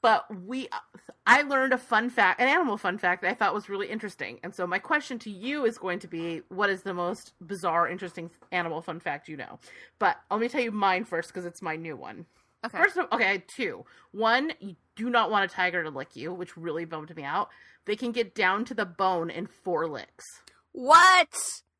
But 0.02 0.26
we, 0.46 0.70
I 1.28 1.42
learned 1.42 1.74
a 1.74 1.78
fun 1.78 2.10
fact, 2.10 2.40
an 2.40 2.48
animal 2.48 2.78
fun 2.78 2.98
fact 2.98 3.22
that 3.22 3.32
I 3.32 3.34
thought 3.34 3.54
was 3.54 3.68
really 3.68 3.88
interesting. 3.88 4.40
And 4.44 4.56
so 4.56 4.66
my 4.66 4.80
question 4.80 5.20
to 5.20 5.30
you 5.30 5.66
is 5.66 5.78
going 5.78 6.00
to 6.00 6.08
be, 6.08 6.42
what 6.48 6.70
is 6.70 6.84
the 6.84 6.94
most 6.94 7.34
bizarre, 7.46 7.90
interesting 7.90 8.30
animal 8.52 8.82
fun 8.82 9.02
fact 9.02 9.28
you 9.28 9.36
know? 9.36 9.60
But 10.00 10.18
let 10.32 10.40
me 10.40 10.48
tell 10.48 10.62
you 10.62 10.72
mine 10.72 11.04
first 11.04 11.30
because 11.30 11.46
it's 11.46 11.62
my 11.62 11.76
new 11.76 11.98
one. 11.98 12.26
okay. 12.66 12.78
First 12.78 12.96
of 12.98 13.08
okay, 13.12 13.26
I 13.26 13.32
had 13.34 13.48
two. 13.54 13.84
One, 14.12 14.54
you 14.62 14.76
do 14.96 15.10
not 15.10 15.32
want 15.32 15.52
a 15.52 15.54
tiger 15.54 15.84
to 15.84 15.90
lick 15.90 16.16
you, 16.16 16.34
which 16.34 16.56
really 16.56 16.86
bummed 16.86 17.14
me 17.16 17.24
out. 17.24 17.50
They 17.86 17.98
can 17.98 18.14
get 18.14 18.34
down 18.34 18.64
to 18.66 18.74
the 18.74 18.86
bone 18.86 19.30
in 19.30 19.48
four 19.48 19.88
licks. 19.88 20.26
what? 20.72 21.36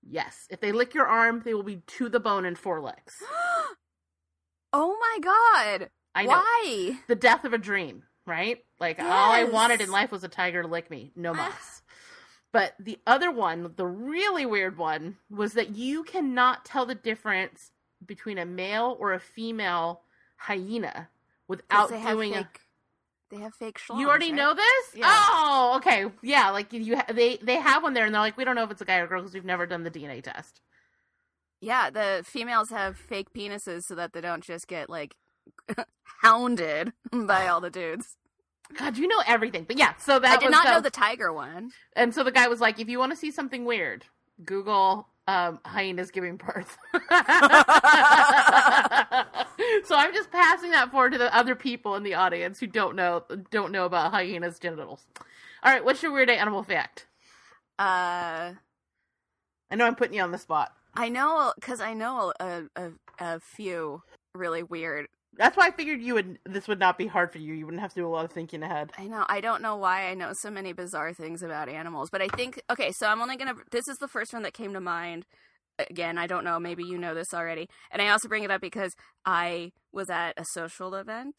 Yes, 0.08 0.48
if 0.50 0.60
they 0.60 0.72
lick 0.72 0.94
your 0.94 1.08
arm, 1.08 1.42
they 1.44 1.54
will 1.54 1.64
be 1.64 1.82
to 1.86 2.10
the 2.10 2.20
bone 2.20 2.46
in 2.46 2.56
four 2.56 2.82
licks. 2.82 3.22
oh 4.74 4.98
my 5.00 5.20
god! 5.22 5.90
I 6.16 6.24
know 6.24 6.30
Why? 6.30 7.00
the 7.08 7.16
death 7.16 7.46
of 7.46 7.54
a 7.54 7.58
dream, 7.58 8.04
right? 8.26 8.64
Like 8.80 9.00
all 9.00 9.32
I 9.32 9.44
wanted 9.44 9.82
in 9.82 9.92
life 9.92 10.12
was 10.12 10.24
a 10.24 10.30
tiger 10.30 10.62
to 10.62 10.68
lick 10.68 10.90
me, 10.90 11.12
no 11.16 11.32
ah. 11.32 11.34
mas. 11.36 11.82
but 12.52 12.74
the 12.80 13.00
other 13.06 13.32
one, 13.32 13.74
the 13.76 13.86
really 13.86 14.46
weird 14.46 14.78
one, 14.78 15.18
was 15.30 15.54
that 15.54 15.76
you 15.76 16.04
cannot 16.04 16.66
tell 16.66 16.86
the 16.86 16.96
difference 16.96 17.72
between 18.06 18.38
a 18.38 18.46
male 18.46 18.96
or 19.00 19.14
a 19.14 19.20
female 19.20 20.02
hyena 20.38 21.10
without 21.48 21.90
doing 21.90 22.34
a 22.34 22.38
fake, 22.38 22.62
They 23.30 23.38
have 23.38 23.54
fake 23.54 23.80
schlongs. 23.80 24.00
You 24.00 24.10
already 24.10 24.32
right? 24.32 24.36
know 24.36 24.54
this? 24.54 24.96
Yeah. 24.96 25.06
Oh, 25.08 25.74
okay. 25.78 26.06
Yeah, 26.24 26.50
like 26.50 26.74
you, 26.74 26.96
ha- 26.96 27.06
they 27.14 27.38
they 27.38 27.56
have 27.56 27.84
one 27.84 27.94
there, 27.94 28.06
and 28.06 28.14
they're 28.14 28.22
like, 28.22 28.38
we 28.38 28.44
don't 28.44 28.56
know 28.56 28.64
if 28.64 28.72
it's 28.72 28.82
a 28.82 28.86
guy 28.86 28.98
or 28.98 29.08
girl 29.08 29.22
because 29.22 29.34
we've 29.34 29.46
never 29.46 29.66
done 29.66 29.84
the 29.84 29.92
DNA 29.92 30.24
test. 30.24 30.62
Yeah, 31.62 31.90
the 31.90 32.24
females 32.26 32.70
have 32.70 32.98
fake 32.98 33.34
penises 33.34 33.84
so 33.84 33.96
that 33.96 34.14
they 34.14 34.22
don't 34.22 34.44
just 34.44 34.68
get 34.68 34.90
like 34.90 35.16
hounded 36.22 36.94
by 37.12 37.48
all 37.48 37.62
the 37.62 37.70
dudes. 37.70 38.16
God, 38.78 38.98
you 38.98 39.08
know 39.08 39.22
everything. 39.28 39.66
But 39.66 39.78
yeah, 39.78 39.94
so 39.98 40.20
that 40.20 40.38
I 40.38 40.42
did 40.42 40.52
not 40.52 40.66
the, 40.66 40.72
know 40.74 40.82
the 40.82 40.90
tiger 40.90 41.34
one. 41.34 41.72
And 41.96 42.14
so 42.14 42.24
the 42.24 42.32
guy 42.32 42.48
was 42.48 42.62
like, 42.62 42.80
if 42.80 42.88
you 42.88 43.00
want 43.00 43.12
to 43.12 43.16
see 43.16 43.32
something 43.32 43.66
weird, 43.66 44.06
Google 44.44 45.09
um, 45.30 45.60
hyenas 45.64 46.10
giving 46.10 46.38
birth. 46.38 46.76
so 46.94 47.02
I'm 49.96 50.14
just 50.14 50.32
passing 50.32 50.72
that 50.72 50.90
forward 50.90 51.12
to 51.12 51.20
the 51.20 51.36
other 51.36 51.54
people 51.54 51.96
in 51.96 52.02
the 52.02 52.16
audience 52.16 52.60
who 52.60 52.66
don't 52.66 52.96
know 52.96 53.24
don't 53.52 53.72
know 53.72 53.86
about 53.86 54.12
hyenas' 54.12 54.58
genitals. 54.58 55.06
All 55.62 55.72
right, 55.72 55.86
what's 55.86 56.02
your 56.02 56.12
weird 56.12 56.32
animal 56.32 56.64
fact? 56.64 57.06
Uh, 57.78 58.54
I 59.70 59.76
know 59.76 59.86
I'm 59.86 59.96
putting 59.96 60.16
you 60.16 60.24
on 60.24 60.32
the 60.32 60.40
spot. 60.40 60.74
I 60.96 61.10
know 61.10 61.54
because 61.56 61.80
I 61.80 61.94
know 61.94 62.34
a, 62.40 62.64
a 62.76 62.92
a 63.20 63.40
few 63.40 64.02
really 64.34 64.64
weird. 64.64 65.08
That's 65.38 65.56
why 65.56 65.68
I 65.68 65.72
figured 65.72 66.02
you 66.02 66.16
would. 66.16 66.40
This 66.46 66.68
would 66.68 66.80
not 66.80 66.98
be 66.98 67.08
hard 67.08 67.32
for 67.32 67.38
you. 67.38 67.54
You 67.54 67.66
wouldn't 67.66 67.82
have 67.82 67.94
to 67.94 68.00
do 68.02 68.08
a 68.08 68.10
lot 68.10 68.26
of 68.26 68.32
thinking 68.32 68.62
ahead. 68.64 68.92
I 68.98 69.08
know 69.08 69.26
I 69.30 69.42
don't 69.42 69.62
know 69.62 69.76
why 69.78 70.10
I 70.10 70.14
know 70.14 70.32
so 70.34 70.50
many 70.52 70.74
bizarre 70.74 71.14
things 71.14 71.42
about 71.44 71.70
animals, 71.70 72.10
but 72.10 72.22
I 72.22 72.28
think 72.30 72.62
okay. 72.70 72.92
So 72.92 73.08
I'm 73.08 73.22
only 73.22 73.38
gonna. 73.38 73.56
This 73.72 73.88
is 73.88 73.98
the 73.98 74.08
first 74.08 74.34
one 74.34 74.44
that 74.44 74.54
came 74.54 74.74
to 74.74 74.82
mind. 74.82 75.26
Again, 75.90 76.18
I 76.18 76.28
don't 76.28 76.44
know. 76.44 76.60
Maybe 76.60 76.84
you 76.84 76.98
know 76.98 77.14
this 77.14 77.34
already, 77.34 77.70
and 77.92 78.02
I 78.02 78.10
also 78.10 78.28
bring 78.28 78.44
it 78.44 78.52
up 78.52 78.60
because 78.60 78.94
I 79.26 79.72
was 79.94 80.10
at 80.10 80.34
a 80.38 80.44
social 80.46 80.94
event 80.94 81.36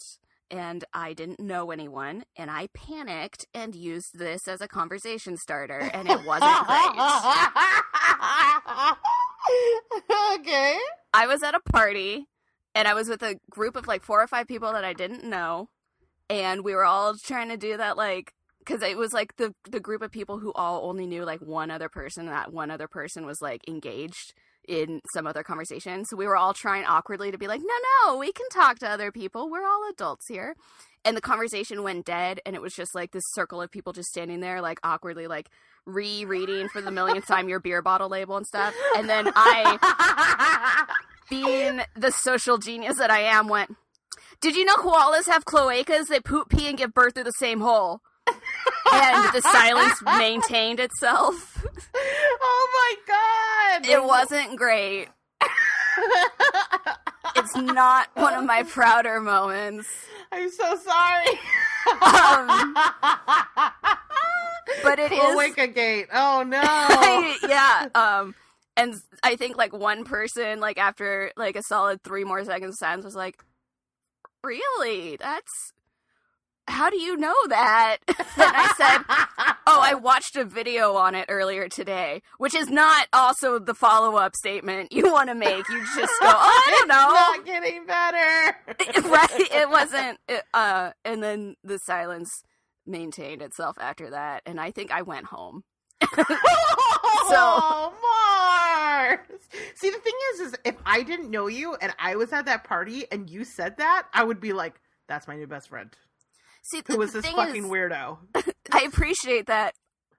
and 0.50 0.84
I 0.92 1.12
didn't 1.12 1.38
know 1.40 1.70
anyone, 1.70 2.24
and 2.36 2.50
I 2.50 2.68
panicked 2.74 3.46
and 3.54 3.74
used 3.74 4.18
this 4.18 4.48
as 4.48 4.60
a 4.60 4.66
conversation 4.68 5.36
starter, 5.36 5.78
and 5.78 6.08
it 6.08 6.24
wasn't 6.24 6.66
great. 6.66 6.90
okay. 10.40 10.78
I 11.12 11.26
was 11.26 11.42
at 11.42 11.54
a 11.54 11.60
party 11.72 12.26
and 12.74 12.86
I 12.86 12.94
was 12.94 13.08
with 13.08 13.22
a 13.22 13.36
group 13.50 13.76
of 13.76 13.86
like 13.86 14.02
four 14.02 14.22
or 14.22 14.26
five 14.26 14.46
people 14.46 14.72
that 14.72 14.84
I 14.84 14.92
didn't 14.92 15.24
know, 15.24 15.68
and 16.28 16.64
we 16.64 16.74
were 16.74 16.84
all 16.84 17.14
trying 17.16 17.48
to 17.48 17.56
do 17.56 17.76
that 17.76 17.96
like 17.96 18.34
because 18.60 18.82
it 18.82 18.96
was 18.96 19.12
like 19.12 19.36
the 19.36 19.54
the 19.68 19.80
group 19.80 20.02
of 20.02 20.10
people 20.12 20.38
who 20.38 20.52
all 20.54 20.88
only 20.88 21.06
knew 21.06 21.24
like 21.24 21.40
one 21.40 21.70
other 21.70 21.88
person. 21.88 22.26
And 22.26 22.36
that 22.36 22.52
one 22.52 22.70
other 22.70 22.88
person 22.88 23.26
was 23.26 23.42
like 23.42 23.66
engaged 23.68 24.34
in 24.68 25.00
some 25.12 25.26
other 25.26 25.42
conversation, 25.42 26.04
so 26.04 26.16
we 26.16 26.26
were 26.26 26.36
all 26.36 26.54
trying 26.54 26.84
awkwardly 26.84 27.32
to 27.32 27.38
be 27.38 27.48
like, 27.48 27.60
no, 27.60 27.74
no, 28.06 28.18
we 28.18 28.32
can 28.32 28.48
talk 28.50 28.78
to 28.80 28.88
other 28.88 29.10
people. 29.10 29.50
We're 29.50 29.66
all 29.66 29.88
adults 29.90 30.26
here. 30.28 30.54
And 31.04 31.16
the 31.16 31.22
conversation 31.22 31.82
went 31.82 32.04
dead, 32.04 32.40
and 32.44 32.54
it 32.54 32.60
was 32.60 32.74
just 32.74 32.94
like 32.94 33.10
this 33.10 33.24
circle 33.32 33.62
of 33.62 33.70
people 33.70 33.94
just 33.94 34.10
standing 34.10 34.40
there, 34.40 34.60
like 34.60 34.78
awkwardly, 34.84 35.26
like 35.26 35.48
rereading 35.86 36.68
for 36.68 36.82
the 36.82 36.90
millionth 36.90 37.26
time 37.26 37.48
your 37.48 37.58
beer 37.58 37.80
bottle 37.80 38.10
label 38.10 38.36
and 38.36 38.46
stuff. 38.46 38.74
And 38.96 39.08
then 39.08 39.32
I 39.34 40.86
being 41.30 41.80
the 41.96 42.10
social 42.10 42.58
genius 42.58 42.98
that 42.98 43.10
I 43.10 43.20
am, 43.20 43.48
went, 43.48 43.76
Did 44.40 44.56
you 44.56 44.64
know 44.64 44.74
koalas 44.76 45.26
have 45.26 45.44
cloacas? 45.44 46.08
They 46.08 46.20
poop, 46.20 46.48
pee, 46.50 46.68
and 46.68 46.76
give 46.76 46.92
birth 46.92 47.14
through 47.14 47.24
the 47.24 47.32
same 47.32 47.60
hole. 47.60 48.00
and 48.92 49.32
the 49.32 49.40
silence 49.40 50.02
maintained 50.02 50.80
itself. 50.80 51.64
oh 51.94 52.96
my 53.06 53.80
god! 53.80 53.86
It 53.88 54.04
wasn't 54.04 54.56
great. 54.56 55.08
It's 57.36 57.56
not 57.56 58.08
one 58.14 58.34
of 58.34 58.44
my 58.44 58.62
prouder 58.64 59.20
moments. 59.20 59.88
I'm 60.32 60.50
so 60.50 60.76
sorry. 60.76 61.38
Um, 62.02 62.76
But 64.82 64.98
it 64.98 65.12
is. 65.12 65.18
Cloaca 65.18 65.66
Gate. 65.68 66.06
Oh 66.12 66.44
no. 66.46 66.60
yeah. 67.48 67.88
Um, 67.94 68.34
and 68.76 68.94
I 69.22 69.36
think 69.36 69.56
like 69.56 69.72
one 69.72 70.04
person, 70.04 70.60
like 70.60 70.78
after 70.78 71.32
like 71.36 71.56
a 71.56 71.62
solid 71.62 72.02
three 72.02 72.24
more 72.24 72.44
seconds 72.44 72.74
of 72.74 72.78
silence, 72.78 73.04
was 73.04 73.14
like, 73.16 73.42
"Really? 74.42 75.16
That's 75.16 75.72
how 76.68 76.88
do 76.90 76.98
you 77.00 77.16
know 77.16 77.34
that?" 77.48 77.98
and 78.08 78.16
I 78.36 78.72
said, 78.76 79.56
"Oh, 79.66 79.80
I 79.82 79.94
watched 80.02 80.36
a 80.36 80.44
video 80.44 80.94
on 80.94 81.14
it 81.14 81.26
earlier 81.28 81.68
today," 81.68 82.22
which 82.38 82.54
is 82.54 82.68
not 82.70 83.08
also 83.12 83.58
the 83.58 83.74
follow 83.74 84.16
up 84.16 84.34
statement 84.36 84.92
you 84.92 85.10
want 85.12 85.28
to 85.28 85.34
make. 85.34 85.68
You 85.68 85.80
just 85.84 85.96
go, 86.20 86.26
"Oh, 86.26 86.62
I 86.66 86.70
don't 86.78 86.88
know." 86.94 87.10
It's 87.10 87.36
not 87.38 87.46
getting 87.46 87.86
better. 87.86 89.08
right? 89.08 89.50
It 89.52 89.68
wasn't. 89.68 90.18
It, 90.28 90.42
uh, 90.54 90.92
and 91.04 91.22
then 91.22 91.56
the 91.64 91.78
silence 91.78 92.30
maintained 92.86 93.42
itself 93.42 93.76
after 93.80 94.10
that, 94.10 94.42
and 94.46 94.58
I 94.60 94.70
think 94.70 94.90
I 94.90 95.02
went 95.02 95.26
home. 95.26 95.62
oh, 97.32 97.92
Marrs. 98.04 99.18
See, 99.76 99.90
the 99.90 99.98
thing 99.98 100.14
is, 100.34 100.40
is 100.40 100.54
if 100.64 100.76
I 100.84 101.02
didn't 101.02 101.30
know 101.30 101.46
you 101.46 101.74
and 101.74 101.92
I 101.98 102.16
was 102.16 102.32
at 102.32 102.46
that 102.46 102.64
party 102.64 103.04
and 103.10 103.28
you 103.28 103.44
said 103.44 103.76
that, 103.78 104.06
I 104.12 104.24
would 104.24 104.40
be 104.40 104.52
like, 104.52 104.80
"That's 105.08 105.26
my 105.28 105.36
new 105.36 105.46
best 105.46 105.68
friend." 105.68 105.90
See, 106.62 106.82
Who 106.86 106.98
was 106.98 107.12
this 107.12 107.26
fucking 107.26 107.64
is, 107.64 107.70
weirdo? 107.70 108.18
I 108.72 108.82
appreciate 108.82 109.46
that. 109.46 109.74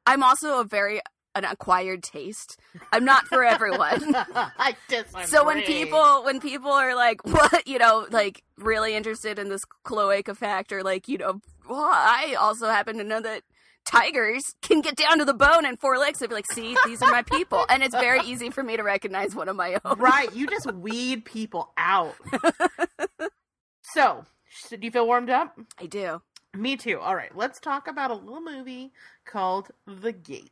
I'm 0.05 0.23
also 0.23 0.59
a 0.59 0.63
very 0.63 1.01
an 1.35 1.45
acquired 1.45 2.03
taste. 2.03 2.59
I'm 2.91 3.05
not 3.05 3.25
for 3.27 3.43
everyone. 3.43 4.15
I 4.35 4.75
disagree. 4.89 5.25
So 5.25 5.45
when 5.45 5.61
people 5.61 6.23
when 6.23 6.39
people 6.39 6.71
are 6.71 6.95
like, 6.95 7.25
what 7.25 7.67
you 7.67 7.77
know, 7.77 8.07
like 8.11 8.43
really 8.57 8.95
interested 8.95 9.39
in 9.39 9.49
this 9.49 9.63
cloaca 9.83 10.35
fact, 10.35 10.71
or 10.71 10.83
like 10.83 11.07
you 11.07 11.17
know, 11.17 11.39
well, 11.69 11.89
I 11.91 12.35
also 12.39 12.67
happen 12.67 12.97
to 12.97 13.03
know 13.03 13.21
that 13.21 13.43
tigers 13.85 14.43
can 14.61 14.81
get 14.81 14.95
down 14.95 15.19
to 15.19 15.25
the 15.25 15.33
bone 15.33 15.65
and 15.65 15.79
four 15.79 15.97
legs. 15.97 16.21
I'd 16.21 16.29
be 16.29 16.35
like, 16.35 16.51
see, 16.51 16.75
these 16.85 17.01
are 17.01 17.11
my 17.11 17.23
people, 17.23 17.65
and 17.69 17.83
it's 17.83 17.95
very 17.95 18.21
easy 18.21 18.49
for 18.49 18.63
me 18.63 18.77
to 18.77 18.83
recognize 18.83 19.35
one 19.35 19.49
of 19.49 19.55
my 19.55 19.77
own. 19.83 19.99
right, 19.99 20.33
you 20.35 20.47
just 20.47 20.71
weed 20.73 21.25
people 21.25 21.71
out. 21.77 22.15
so, 23.83 24.25
do 24.69 24.77
you 24.81 24.91
feel 24.91 25.05
warmed 25.05 25.29
up? 25.29 25.57
I 25.79 25.85
do. 25.85 26.21
Me 26.53 26.75
too. 26.75 26.99
All 26.99 27.15
right, 27.15 27.33
let's 27.35 27.61
talk 27.61 27.87
about 27.87 28.11
a 28.11 28.15
little 28.15 28.41
movie 28.41 28.91
called 29.25 29.69
The 29.87 30.11
Gate. 30.11 30.51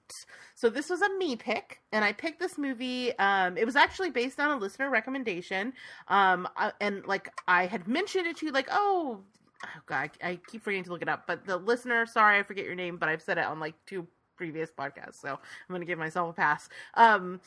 So 0.55 0.69
this 0.69 0.89
was 0.89 1.01
a 1.01 1.09
me 1.17 1.35
pick, 1.35 1.81
and 1.91 2.05
I 2.05 2.13
picked 2.13 2.39
this 2.39 2.57
movie. 2.57 3.17
Um, 3.19 3.57
it 3.57 3.65
was 3.65 3.75
actually 3.75 4.09
based 4.09 4.39
on 4.39 4.49
a 4.51 4.57
listener 4.57 4.89
recommendation. 4.89 5.73
Um, 6.07 6.47
I- 6.55 6.71
and 6.79 7.05
like 7.05 7.29
I 7.49 7.65
had 7.65 7.87
mentioned 7.87 8.27
it 8.27 8.37
to 8.37 8.45
you, 8.45 8.53
like, 8.53 8.69
oh, 8.71 9.23
oh 9.65 9.81
god, 9.85 10.11
I, 10.23 10.39
keep 10.47 10.63
forgetting 10.63 10.85
to 10.85 10.91
look 10.91 11.01
it 11.01 11.09
up. 11.09 11.25
But 11.27 11.45
the 11.45 11.57
listener, 11.57 12.05
sorry, 12.05 12.39
I 12.39 12.43
forget 12.43 12.65
your 12.65 12.75
name, 12.75 12.97
but 12.97 13.09
I've 13.09 13.21
said 13.21 13.37
it 13.37 13.45
on 13.45 13.59
like 13.59 13.75
two 13.85 14.07
previous 14.35 14.71
podcasts, 14.71 15.19
so 15.21 15.29
I'm 15.29 15.73
gonna 15.73 15.85
give 15.85 15.99
myself 15.99 16.31
a 16.31 16.33
pass. 16.33 16.69
Um, 16.95 17.41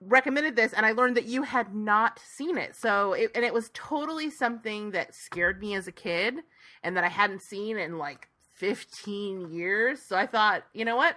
recommended 0.00 0.56
this 0.56 0.72
and 0.72 0.84
I 0.84 0.92
learned 0.92 1.16
that 1.16 1.26
you 1.26 1.42
had 1.42 1.74
not 1.74 2.18
seen 2.18 2.58
it. 2.58 2.74
So 2.74 3.12
it, 3.12 3.30
and 3.34 3.44
it 3.44 3.54
was 3.54 3.70
totally 3.74 4.30
something 4.30 4.90
that 4.92 5.14
scared 5.14 5.60
me 5.60 5.74
as 5.74 5.86
a 5.86 5.92
kid 5.92 6.36
and 6.82 6.96
that 6.96 7.04
I 7.04 7.08
hadn't 7.08 7.42
seen 7.42 7.78
in 7.78 7.98
like 7.98 8.28
15 8.56 9.52
years. 9.52 10.02
So 10.02 10.16
I 10.16 10.26
thought, 10.26 10.64
you 10.72 10.84
know 10.84 10.96
what? 10.96 11.16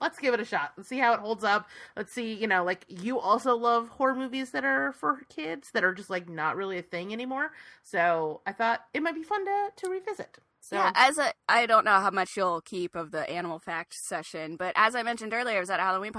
Let's 0.00 0.18
give 0.18 0.34
it 0.34 0.40
a 0.40 0.44
shot. 0.44 0.72
Let's 0.76 0.88
see 0.88 0.98
how 0.98 1.12
it 1.14 1.20
holds 1.20 1.44
up. 1.44 1.68
Let's 1.96 2.12
see, 2.12 2.34
you 2.34 2.46
know, 2.46 2.64
like 2.64 2.84
you 2.88 3.18
also 3.18 3.56
love 3.56 3.88
horror 3.88 4.14
movies 4.14 4.50
that 4.52 4.64
are 4.64 4.92
for 4.92 5.20
kids 5.28 5.70
that 5.72 5.84
are 5.84 5.94
just 5.94 6.10
like 6.10 6.28
not 6.28 6.56
really 6.56 6.78
a 6.78 6.82
thing 6.82 7.12
anymore. 7.12 7.50
So 7.82 8.40
I 8.46 8.52
thought 8.52 8.80
it 8.94 9.02
might 9.02 9.14
be 9.14 9.22
fun 9.22 9.44
to 9.44 9.70
to 9.76 9.90
revisit. 9.90 10.38
So 10.60 10.76
Yeah, 10.76 10.90
as 10.94 11.18
a 11.18 11.32
I 11.48 11.66
don't 11.66 11.84
know 11.84 12.00
how 12.00 12.10
much 12.10 12.36
you'll 12.36 12.60
keep 12.60 12.94
of 12.94 13.10
the 13.10 13.28
animal 13.30 13.58
fact 13.58 13.94
session, 13.94 14.56
but 14.56 14.72
as 14.76 14.94
I 14.94 15.02
mentioned 15.02 15.32
earlier, 15.32 15.56
I 15.56 15.60
was 15.60 15.70
at 15.70 15.80
a 15.80 15.82
Halloween 15.82 16.12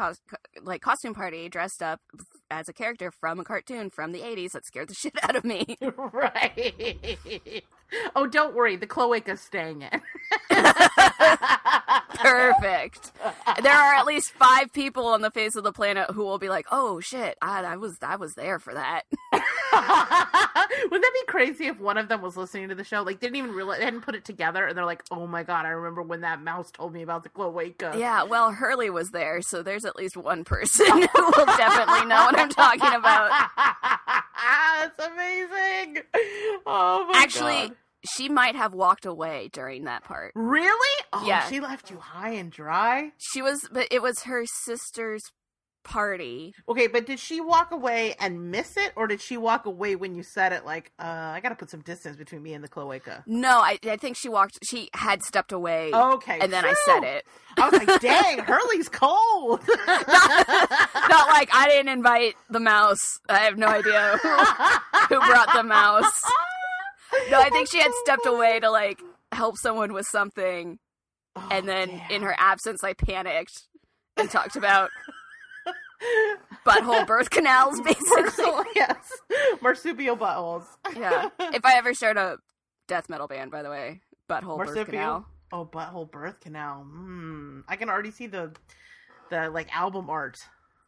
like 0.61 0.81
costume 0.81 1.13
party 1.13 1.49
dressed 1.49 1.83
up 1.83 2.01
as 2.49 2.67
a 2.67 2.73
character 2.73 3.11
from 3.11 3.39
a 3.39 3.43
cartoon 3.43 3.89
from 3.89 4.11
the 4.11 4.21
80s 4.21 4.51
that 4.53 4.65
scared 4.65 4.89
the 4.89 4.93
shit 4.95 5.13
out 5.23 5.35
of 5.35 5.43
me. 5.43 5.77
right. 6.13 7.63
Oh, 8.15 8.27
don't 8.27 8.55
worry. 8.55 8.75
The 8.75 8.87
cloaca's 8.87 9.41
staying 9.41 9.81
in. 9.81 10.01
Perfect. 12.15 13.11
There 13.61 13.73
are 13.73 13.93
at 13.95 14.05
least 14.05 14.31
5 14.31 14.73
people 14.73 15.05
on 15.07 15.21
the 15.21 15.31
face 15.31 15.55
of 15.55 15.63
the 15.63 15.71
planet 15.71 16.11
who 16.11 16.23
will 16.23 16.37
be 16.39 16.49
like, 16.49 16.65
"Oh 16.71 16.99
shit, 16.99 17.37
I, 17.41 17.63
I 17.63 17.77
was 17.77 17.97
I 18.01 18.15
was 18.17 18.33
there 18.33 18.59
for 18.59 18.73
that." 18.73 19.03
Wouldn't 19.31 21.01
that 21.03 21.11
be 21.13 21.25
crazy 21.27 21.67
if 21.67 21.79
one 21.79 21.97
of 21.97 22.09
them 22.09 22.21
was 22.21 22.35
listening 22.35 22.69
to 22.69 22.75
the 22.75 22.83
show? 22.83 23.03
Like, 23.03 23.19
didn't 23.19 23.37
even 23.37 23.51
realize, 23.51 23.81
hadn't 23.81 24.01
put 24.01 24.15
it 24.15 24.25
together, 24.25 24.65
and 24.67 24.77
they're 24.77 24.85
like, 24.85 25.03
"Oh 25.11 25.27
my 25.27 25.43
god, 25.43 25.65
I 25.65 25.69
remember 25.69 26.01
when 26.01 26.21
that 26.21 26.41
mouse 26.41 26.71
told 26.71 26.93
me 26.93 27.01
about 27.01 27.23
the 27.23 27.29
cloaca." 27.29 27.93
Yeah, 27.97 28.23
well, 28.23 28.51
Hurley 28.51 28.89
was 28.89 29.11
there, 29.11 29.41
so 29.41 29.63
there's 29.63 29.85
at 29.85 29.95
least 29.95 30.17
one 30.17 30.43
person 30.43 30.87
who 30.87 31.23
will 31.37 31.45
definitely 31.45 32.05
know 32.05 32.25
what 32.25 32.37
I'm 32.39 32.49
talking 32.49 32.93
about. 32.93 33.31
That's 34.49 35.07
amazing. 35.07 36.03
Oh 36.65 37.05
my 37.07 37.13
god 37.13 37.23
Actually, 37.23 37.67
God. 37.69 37.75
she 38.15 38.29
might 38.29 38.55
have 38.55 38.73
walked 38.73 39.05
away 39.05 39.49
during 39.53 39.83
that 39.85 40.03
part. 40.03 40.31
really? 40.35 41.03
Oh, 41.13 41.25
Yeah. 41.25 41.47
She 41.49 41.59
left 41.59 41.89
you 41.91 41.97
high 41.97 42.31
and 42.31 42.51
dry. 42.51 43.11
She 43.17 43.41
was, 43.41 43.67
but 43.71 43.87
it 43.91 44.01
was 44.01 44.23
her 44.23 44.43
sister's 44.45 45.21
party. 45.83 46.53
Okay, 46.67 46.87
but 46.87 47.05
did 47.05 47.19
she 47.19 47.41
walk 47.41 47.71
away 47.71 48.15
and 48.19 48.51
miss 48.51 48.77
it, 48.77 48.91
or 48.95 49.07
did 49.07 49.21
she 49.21 49.37
walk 49.37 49.65
away 49.65 49.95
when 49.95 50.15
you 50.15 50.23
said 50.23 50.53
it? 50.53 50.65
Like, 50.65 50.91
uh, 50.99 51.03
I 51.03 51.39
got 51.41 51.49
to 51.49 51.55
put 51.55 51.69
some 51.69 51.81
distance 51.81 52.15
between 52.15 52.43
me 52.43 52.53
and 52.53 52.63
the 52.63 52.67
cloaca. 52.67 53.23
No, 53.27 53.59
I, 53.59 53.79
I 53.83 53.97
think 53.97 54.17
she 54.17 54.29
walked. 54.29 54.59
She 54.63 54.89
had 54.93 55.23
stepped 55.23 55.51
away, 55.51 55.91
Okay, 55.93 56.39
and 56.39 56.51
then 56.51 56.65
I 56.65 56.73
said 56.85 57.03
it. 57.03 57.25
I 57.57 57.69
was 57.69 57.85
like, 57.85 58.01
"Dang, 58.01 58.39
Hurley's 58.39 58.89
cold." 58.89 59.61
Not 59.67 61.27
like 61.29 61.49
I 61.53 61.67
didn't 61.69 61.89
invite 61.89 62.35
the 62.49 62.59
mouse. 62.59 63.19
I 63.27 63.39
have 63.39 63.57
no 63.57 63.67
idea 63.67 64.17
who, 64.21 64.29
who 65.15 65.27
brought 65.27 65.53
the 65.53 65.63
mouse. 65.63 66.21
No, 67.31 67.39
I 67.39 67.49
think 67.49 67.69
she 67.69 67.79
had 67.79 67.91
stepped 68.03 68.25
away 68.25 68.59
to 68.59 68.69
like 68.69 69.01
help 69.31 69.57
someone 69.57 69.93
with 69.93 70.05
something, 70.07 70.79
and 71.51 71.67
then 71.67 72.01
in 72.09 72.21
her 72.21 72.35
absence, 72.37 72.83
I 72.83 72.93
panicked 72.93 73.63
and 74.17 74.29
talked 74.29 74.55
about 74.55 74.89
butthole 76.65 77.05
birth 77.07 77.29
canals, 77.29 77.79
basically. 77.81 78.63
Yes, 78.75 78.97
marsupial 79.61 80.17
buttholes. 80.17 80.65
Yeah. 80.95 81.29
If 81.39 81.65
I 81.65 81.77
ever 81.77 81.93
start 81.93 82.17
a 82.17 82.37
death 82.87 83.09
metal 83.09 83.27
band, 83.27 83.51
by 83.51 83.63
the 83.63 83.69
way, 83.69 84.01
butthole 84.29 84.57
birth 84.57 84.67
marsupial. 84.67 84.85
canal. 84.85 85.25
Oh, 85.51 85.65
butthole 85.65 86.09
birth 86.09 86.39
canal. 86.39 86.83
Hmm. 86.83 87.61
I 87.67 87.75
can 87.75 87.89
already 87.89 88.11
see 88.11 88.27
the 88.27 88.51
the 89.29 89.49
like 89.49 89.75
album 89.75 90.09
art. 90.09 90.37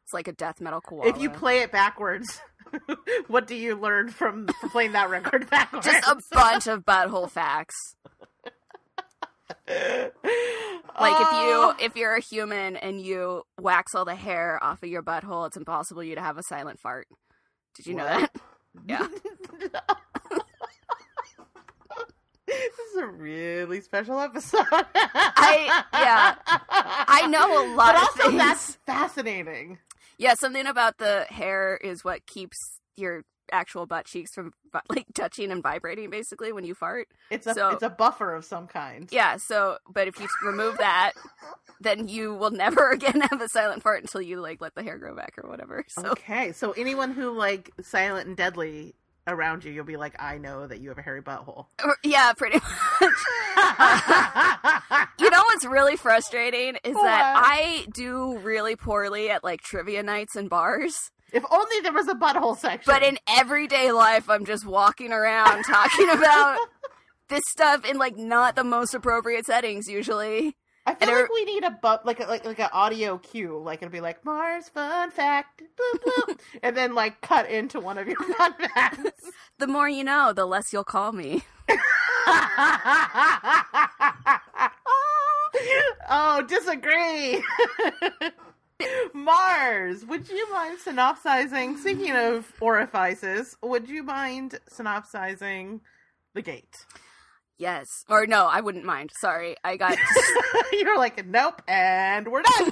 It's 0.04 0.14
like 0.14 0.28
a 0.28 0.34
death 0.34 0.60
metal 0.62 0.82
koala. 0.82 1.08
If 1.08 1.20
you 1.20 1.30
play 1.30 1.60
it 1.60 1.72
backwards, 1.72 2.42
what 3.28 3.48
do 3.48 3.56
you 3.56 3.76
learn 3.76 4.10
from, 4.10 4.48
from 4.60 4.70
playing 4.70 4.92
that 4.94 5.10
record 5.10 5.50
backwards? 5.50 5.86
just 5.86 6.08
a 6.08 6.18
bunch 6.32 6.68
of 6.68 6.84
butthole 6.86 7.30
facts. 7.30 7.96
Like 9.68 11.14
if 11.22 11.32
you 11.32 11.56
ah. 11.56 11.76
if 11.80 11.96
you're 11.96 12.16
a 12.16 12.22
human 12.22 12.76
and 12.76 13.02
you 13.02 13.44
wax 13.60 13.96
all 13.96 14.06
the 14.06 14.14
hair 14.16 14.60
off 14.62 14.84
of 14.84 14.90
your 14.90 15.02
butthole, 15.02 15.48
it's 15.48 15.58
impossible 15.58 16.04
you 16.04 16.16
to 16.16 16.22
have 16.22 16.38
a 16.38 16.44
silent 16.44 16.80
fart. 16.80 17.08
Did 17.76 17.88
you 17.88 17.96
know 17.96 18.04
that? 18.06 18.32
Yeah. 18.88 19.06
this 22.48 22.80
is 22.92 22.96
a 23.02 23.06
really 23.06 23.82
special 23.82 24.20
episode. 24.20 24.66
I- 24.72 25.84
yeah. 25.94 26.36
I 26.70 27.28
know 27.28 27.66
a 27.66 27.76
lot 27.76 27.94
but 27.94 27.96
of 27.96 28.02
also 28.02 28.24
things. 28.24 28.38
that's 28.38 28.76
fascinating. 28.86 29.80
Yeah, 30.18 30.36
something 30.36 30.66
about 30.68 30.98
the 31.00 31.26
hair 31.30 31.78
is 31.78 32.04
what 32.04 32.26
keeps 32.26 32.58
your 32.96 33.24
actual 33.52 33.86
butt 33.86 34.06
cheeks 34.06 34.34
from 34.34 34.54
like 34.90 35.06
touching 35.14 35.52
and 35.52 35.62
vibrating 35.64 36.10
basically 36.10 36.52
when 36.52 36.64
you 36.66 36.74
fart. 36.76 37.08
It's 37.30 37.48
a 37.48 37.54
So- 37.54 37.70
it's 37.70 37.84
a 37.84 37.90
buffer 37.90 38.34
of 38.34 38.46
some 38.46 38.68
kind. 38.68 39.08
Yeah, 39.12 39.38
so 39.38 39.78
but 39.92 40.08
if 40.08 40.20
you 40.20 40.28
remove 40.46 40.78
that, 40.78 41.12
then 41.80 42.08
you 42.08 42.34
will 42.34 42.52
never 42.52 42.90
again 42.92 43.22
have 43.22 43.42
a 43.42 43.48
silent 43.50 43.84
fart 43.84 44.02
until 44.02 44.22
you 44.22 44.40
like 44.42 44.62
let 44.62 44.76
the 44.76 44.84
hair 44.84 44.98
grow 44.98 45.16
back 45.16 45.34
or 45.42 45.50
whatever. 45.50 45.84
So 45.90 46.10
Okay, 46.12 46.52
so 46.54 46.72
anyone 46.72 47.12
who 47.12 47.32
like 47.32 47.72
silent 47.82 48.28
and 48.28 48.38
deadly 48.38 48.96
around 49.28 49.64
you, 49.64 49.72
you'll 49.72 49.86
be 49.86 49.98
like, 49.98 50.16
I 50.22 50.38
know 50.40 50.66
that 50.66 50.80
you 50.82 50.90
have 50.90 50.98
a 50.98 51.02
hairy 51.02 51.22
butthole. 51.22 51.68
yeah, 52.04 52.34
pretty 52.34 52.58
much. 52.58 53.12
You 55.20 55.30
know 55.30 55.44
what's 55.44 55.66
really 55.66 55.96
frustrating 55.96 56.78
is 56.84 56.96
that 56.96 57.42
I 57.46 57.86
do 57.94 58.38
really 58.40 58.76
poorly 58.76 59.30
at 59.30 59.44
like 59.44 59.62
trivia 59.62 60.02
nights 60.04 60.36
and 60.36 60.50
bars. 60.50 61.12
If 61.32 61.44
only 61.50 61.80
there 61.82 61.94
was 61.94 62.08
a 62.08 62.16
butthole 62.16 62.58
section. 62.58 62.92
But 62.92 63.04
in 63.04 63.18
everyday 63.28 63.92
life, 63.92 64.30
I'm 64.30 64.46
just 64.46 64.66
walking 64.66 65.12
around 65.12 65.64
talking 65.68 66.10
about 66.10 66.60
this 67.30 67.42
stuff 67.50 67.86
in 67.86 67.98
like 67.98 68.18
not 68.18 68.56
the 68.56 68.64
most 68.64 68.94
appropriate 68.94 69.46
settings 69.46 69.88
usually. 69.88 70.58
I 70.86 70.96
feel 70.96 71.10
and 71.10 71.18
like 71.20 71.30
we 71.32 71.46
need 71.46 71.64
a 71.64 71.70
bu- 71.72 72.04
like 72.06 72.20
a, 72.20 72.26
like 72.26 72.44
like 72.44 72.60
an 72.60 72.70
audio 72.74 73.18
cue, 73.20 73.62
like 73.64 73.84
it'll 73.84 73.92
be 73.92 74.02
like 74.02 74.24
Marrs 74.24 74.70
fun 74.72 75.12
fact, 75.12 75.62
bloop, 75.62 76.00
bloop, 76.28 76.40
and 76.64 76.76
then 76.76 76.96
like 76.96 77.22
cut 77.22 77.48
into 77.50 77.80
one 77.80 77.98
of 78.00 78.08
your 78.08 78.18
fun 78.18 78.54
facts. 78.54 79.12
The 79.60 79.68
more 79.68 79.88
you 79.88 80.04
know, 80.04 80.34
the 80.34 80.48
less 80.48 80.74
you'll 80.74 80.84
call 80.84 81.12
me. 81.12 81.44
oh, 86.10 86.44
disagree. 86.48 87.44
Marrs, 89.16 90.08
would 90.08 90.30
you 90.30 90.52
mind 90.52 90.80
synopsizing? 90.80 91.78
Speaking 91.78 92.16
of 92.16 92.52
orifices, 92.60 93.56
would 93.62 93.90
you 93.90 94.04
mind 94.04 94.60
synopsizing 94.70 95.82
the 96.34 96.42
gate? 96.42 96.86
Yes. 97.58 98.06
Or 98.10 98.26
no, 98.26 98.48
I 98.48 98.62
wouldn't 98.62 98.86
mind. 98.86 99.12
Sorry. 99.20 99.56
I 99.64 99.78
got 99.78 99.96
You're 100.72 100.98
like, 100.98 101.24
nope, 101.28 101.62
and 101.68 102.28
we're 102.28 102.42
done. 102.42 102.72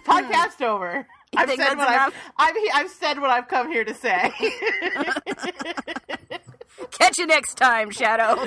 Podcast 0.00 0.60
over. 0.60 1.06
You 1.32 1.38
I've 1.40 1.50
said 1.50 1.76
what 1.76 1.88
I've. 1.88 2.14
I've 2.36 2.56
I've 2.74 2.90
said 2.90 3.20
what 3.20 3.30
I've 3.30 3.46
come 3.46 3.70
here 3.70 3.84
to 3.84 3.94
say. 3.94 4.32
catch 6.90 7.18
you 7.18 7.26
next 7.26 7.54
time, 7.54 7.90
Shadow. 7.90 8.44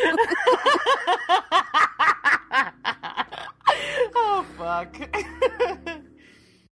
Oh, 4.16 4.46
fuck. 4.58 5.94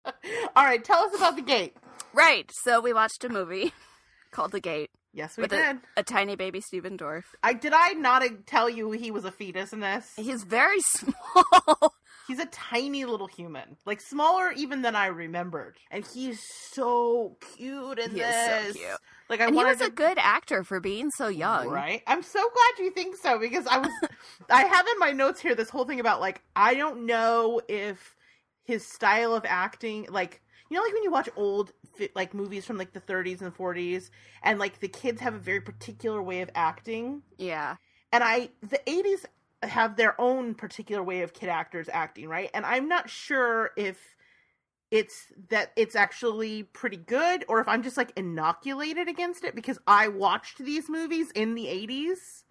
All 0.57 0.65
right, 0.65 0.83
tell 0.85 1.05
us 1.05 1.15
about 1.17 1.37
the 1.37 1.43
gate. 1.43 1.77
Right. 2.13 2.51
So 2.65 2.81
we 2.81 2.93
watched 2.93 3.25
a 3.25 3.29
movie 3.29 3.73
called 4.31 4.53
The 4.53 4.61
Gate 4.61 4.91
Yes, 5.15 5.37
we 5.37 5.47
did. 5.47 5.59
a, 5.61 5.81
a 5.99 6.03
tiny 6.03 6.37
baby 6.37 6.63
Stephen 6.63 6.97
Dorff. 6.97 7.25
I 7.43 7.53
did 7.53 7.75
I 7.75 7.93
not 7.93 8.23
tell 8.47 8.71
you 8.71 8.93
he 8.93 9.11
was 9.11 9.27
a 9.27 9.31
fetus 9.31 9.73
in 9.75 9.81
this? 9.81 10.11
He's 10.17 10.43
very 10.45 10.81
small. 10.97 11.95
He's 12.27 12.39
a 12.39 12.47
tiny 12.47 13.05
little 13.05 13.27
human, 13.27 13.77
like 13.85 14.01
smaller 14.01 14.53
even 14.53 14.81
than 14.81 14.97
I 14.97 15.07
remembered, 15.07 15.77
and 15.91 16.07
he's 16.15 16.41
so 16.73 17.37
cute 17.57 17.99
in 17.99 18.13
He 18.13 18.21
is 18.21 18.35
so 18.35 18.63
this. 18.63 18.77
cute. 18.77 18.99
Like 19.29 19.41
I 19.41 19.47
and 19.47 19.55
he 19.55 19.63
was 19.63 19.79
to 19.79 19.87
a 19.87 19.91
good 19.91 20.17
actor 20.19 20.65
for 20.65 20.81
being 20.81 21.11
so 21.11 21.29
young. 21.29 21.69
Right? 21.69 22.03
I'm 22.07 22.23
so 22.23 22.41
glad 22.41 22.85
you 22.85 22.91
think 22.91 23.17
so 23.17 23.39
because 23.39 23.67
I 23.67 23.79
was 23.79 23.91
I 24.49 24.63
have 24.65 24.87
in 24.87 24.99
my 24.99 25.11
notes 25.11 25.41
here 25.43 25.55
this 25.55 25.69
whole 25.69 25.85
thing 25.85 26.01
about 26.01 26.21
like 26.21 26.41
I 26.57 26.73
don't 26.75 27.05
know 27.05 27.61
if 27.69 28.17
his 28.65 28.87
style 28.87 29.35
of 29.35 29.45
acting 29.47 30.07
like 30.11 30.41
you 30.69 30.77
know 30.77 30.83
like 30.83 30.93
when 30.93 31.03
you 31.03 31.11
watch 31.11 31.29
old 31.37 31.73
like 32.15 32.35
movies 32.35 32.65
from 32.65 32.79
like 32.79 32.93
the 32.93 33.01
30s 33.01 33.43
and 33.43 33.55
40s 33.55 34.11
and 34.43 34.59
like 34.59 34.81
the 34.81 34.89
kids 34.89 35.21
have 35.21 35.35
a 35.35 35.39
very 35.39 35.61
particular 35.61 36.23
way 36.23 36.41
of 36.41 36.51
acting 36.55 37.23
Yeah. 37.39 37.77
and 38.13 38.23
I 38.25 38.51
the 38.63 38.81
80s 38.87 39.25
have 39.63 39.97
their 39.97 40.21
own 40.21 40.55
particular 40.55 41.03
way 41.03 41.23
of 41.23 41.33
kid 41.33 41.49
actors 41.49 41.89
acting, 41.93 42.29
right? 42.29 42.51
And 42.53 42.67
I'm 42.67 42.89
not 42.89 43.09
sure 43.09 43.71
if 43.77 44.17
it's 44.91 45.33
that 45.49 45.73
it's 45.77 45.97
actually 45.97 46.65
pretty 46.65 46.99
good 46.99 47.45
or 47.49 47.61
if 47.61 47.69
I'm 47.69 47.83
just 47.83 47.97
like 47.97 48.13
inoculated 48.17 49.09
against 49.09 49.45
it 49.45 49.55
because 49.55 49.79
I 49.87 50.09
watched 50.09 50.59
these 50.59 50.89
movies 50.89 51.31
in 51.33 51.55
the 51.55 51.67
80s 51.67 52.45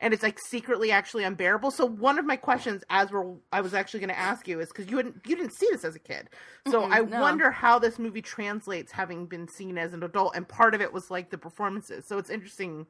and 0.00 0.12
it's 0.12 0.22
like 0.22 0.38
secretly 0.38 0.90
actually 0.90 1.24
unbearable. 1.24 1.70
So 1.70 1.86
one 1.86 2.18
of 2.18 2.24
my 2.24 2.36
questions 2.36 2.84
as 2.90 3.10
we're 3.10 3.34
I 3.52 3.60
was 3.60 3.74
actually 3.74 4.00
going 4.00 4.10
to 4.10 4.18
ask 4.18 4.46
you 4.46 4.60
is 4.60 4.70
cuz 4.72 4.90
you 4.90 4.96
didn't 4.96 5.22
you 5.26 5.36
didn't 5.36 5.52
see 5.52 5.68
this 5.70 5.84
as 5.84 5.94
a 5.94 6.00
kid. 6.00 6.30
So 6.68 6.82
Mm-mm, 6.82 6.92
I 6.92 7.00
no. 7.00 7.20
wonder 7.20 7.50
how 7.50 7.78
this 7.78 7.98
movie 7.98 8.22
translates 8.22 8.92
having 8.92 9.26
been 9.26 9.48
seen 9.48 9.78
as 9.78 9.92
an 9.92 10.02
adult 10.02 10.36
and 10.36 10.46
part 10.46 10.74
of 10.74 10.80
it 10.80 10.92
was 10.92 11.10
like 11.10 11.30
the 11.30 11.38
performances. 11.38 12.06
So 12.06 12.18
it's 12.18 12.30
interesting 12.30 12.86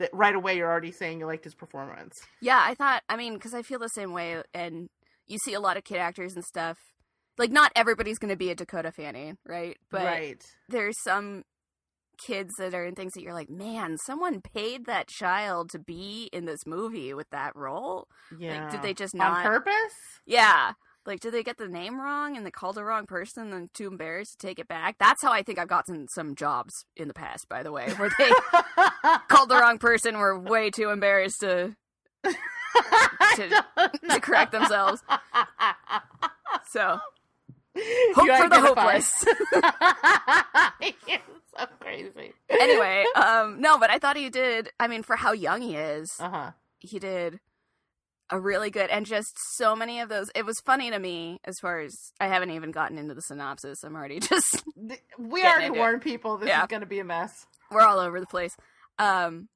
that 0.00 0.10
right 0.12 0.34
away 0.34 0.56
you're 0.56 0.70
already 0.70 0.90
saying 0.90 1.20
you 1.20 1.26
liked 1.26 1.44
his 1.44 1.54
performance. 1.54 2.18
Yeah, 2.40 2.60
I 2.60 2.74
thought, 2.74 3.02
I 3.08 3.16
mean, 3.16 3.34
because 3.34 3.54
I 3.54 3.62
feel 3.62 3.78
the 3.78 3.88
same 3.88 4.12
way, 4.12 4.42
and 4.52 4.88
you 5.26 5.38
see 5.44 5.54
a 5.54 5.60
lot 5.60 5.76
of 5.76 5.84
kid 5.84 5.98
actors 5.98 6.34
and 6.34 6.42
stuff. 6.42 6.78
Like, 7.38 7.52
not 7.52 7.70
everybody's 7.76 8.18
going 8.18 8.30
to 8.30 8.36
be 8.36 8.50
a 8.50 8.54
Dakota 8.54 8.90
Fanning, 8.92 9.38
right? 9.46 9.76
But 9.90 10.04
right. 10.04 10.44
there's 10.68 11.00
some 11.02 11.44
kids 12.24 12.54
that 12.58 12.74
are 12.74 12.84
in 12.84 12.94
things 12.94 13.12
that 13.14 13.22
you're 13.22 13.34
like, 13.34 13.50
man, 13.50 13.96
someone 13.98 14.40
paid 14.40 14.86
that 14.86 15.08
child 15.08 15.70
to 15.70 15.78
be 15.78 16.28
in 16.32 16.44
this 16.44 16.66
movie 16.66 17.12
with 17.14 17.28
that 17.30 17.54
role. 17.56 18.06
Yeah. 18.38 18.70
did 18.70 18.82
they 18.82 18.94
just 18.94 19.18
on 19.18 19.42
purpose? 19.42 19.94
Yeah. 20.26 20.72
Like, 21.06 21.20
did 21.20 21.32
they 21.32 21.42
get 21.42 21.56
the 21.56 21.66
name 21.66 21.98
wrong 21.98 22.36
and 22.36 22.44
they 22.44 22.50
called 22.50 22.76
the 22.76 22.84
wrong 22.84 23.06
person 23.06 23.44
and 23.44 23.52
then 23.52 23.70
too 23.72 23.86
embarrassed 23.88 24.38
to 24.38 24.46
take 24.46 24.58
it 24.58 24.68
back? 24.68 24.96
That's 24.98 25.22
how 25.22 25.32
I 25.32 25.42
think 25.42 25.58
I've 25.58 25.66
gotten 25.66 26.06
some 26.08 26.34
jobs 26.34 26.84
in 26.94 27.08
the 27.08 27.14
past, 27.14 27.48
by 27.48 27.62
the 27.62 27.72
way, 27.72 27.90
where 27.94 28.10
they 28.18 28.30
called 29.28 29.48
the 29.48 29.56
wrong 29.58 29.78
person 29.78 30.18
were 30.18 30.38
way 30.38 30.70
too 30.70 30.90
embarrassed 30.90 31.40
to 31.40 31.74
to- 32.24 33.64
to 34.10 34.20
correct 34.20 34.52
themselves. 34.52 35.02
So, 36.68 36.98
hope 38.14 38.42
for 38.42 38.48
the 38.48 38.60
hopeless. 38.60 39.12
So 41.58 41.66
crazy. 41.80 42.32
anyway, 42.48 43.04
um, 43.16 43.60
no, 43.60 43.78
but 43.78 43.90
I 43.90 43.98
thought 43.98 44.16
he 44.16 44.30
did. 44.30 44.70
I 44.78 44.86
mean, 44.86 45.02
for 45.02 45.16
how 45.16 45.32
young 45.32 45.60
he 45.60 45.74
is, 45.76 46.14
Uh 46.20 46.30
huh. 46.30 46.50
he 46.78 46.98
did 46.98 47.40
a 48.30 48.38
really 48.38 48.70
good 48.70 48.88
and 48.88 49.04
just 49.04 49.36
so 49.56 49.74
many 49.74 50.00
of 50.00 50.08
those. 50.08 50.30
It 50.36 50.46
was 50.46 50.60
funny 50.60 50.90
to 50.90 50.98
me 50.98 51.40
as 51.44 51.58
far 51.58 51.80
as 51.80 52.12
I 52.20 52.28
haven't 52.28 52.52
even 52.52 52.70
gotten 52.70 52.98
into 52.98 53.14
the 53.14 53.20
synopsis. 53.20 53.82
I'm 53.82 53.96
already 53.96 54.20
just 54.30 54.62
We 55.18 55.42
already 55.44 55.66
into 55.66 55.78
it. 55.78 55.80
warned 55.80 56.02
people 56.02 56.38
this 56.38 56.48
Yeah. 56.48 56.62
is 56.62 56.68
going 56.68 56.80
to 56.82 56.86
be 56.86 57.00
a 57.00 57.04
mess. 57.04 57.46
we're 57.72 57.82
all 57.82 57.98
over 57.98 58.20
the 58.20 58.26
place. 58.26 58.56
Um, 58.98 59.48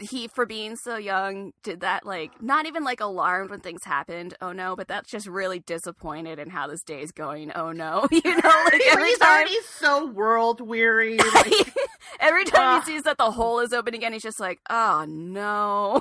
he 0.00 0.28
for 0.28 0.46
being 0.46 0.76
so 0.76 0.96
young 0.96 1.52
did 1.62 1.80
that 1.80 2.04
like 2.06 2.42
not 2.42 2.66
even 2.66 2.84
like 2.84 3.00
alarmed 3.00 3.50
when 3.50 3.60
things 3.60 3.84
happened. 3.84 4.34
Oh 4.40 4.52
no, 4.52 4.74
but 4.76 4.88
that's 4.88 5.10
just 5.10 5.26
really 5.26 5.60
disappointed 5.60 6.38
in 6.38 6.50
how 6.50 6.66
this 6.66 6.82
day 6.82 7.02
is 7.02 7.12
going. 7.12 7.52
Oh 7.54 7.72
no, 7.72 8.06
you 8.10 8.20
know, 8.24 8.64
like 8.72 8.80
every 8.90 9.08
he's 9.08 9.18
time. 9.18 9.30
already 9.30 9.56
so 9.78 10.06
world 10.06 10.60
weary. 10.60 11.18
Like, 11.34 11.74
Every 12.18 12.44
time 12.44 12.76
Ugh. 12.78 12.82
he 12.84 12.92
sees 12.92 13.02
that 13.04 13.18
the 13.18 13.30
hole 13.30 13.60
is 13.60 13.72
open 13.72 13.94
again, 13.94 14.12
he's 14.12 14.22
just 14.22 14.40
like, 14.40 14.58
"Oh 14.68 15.04
no!" 15.08 16.00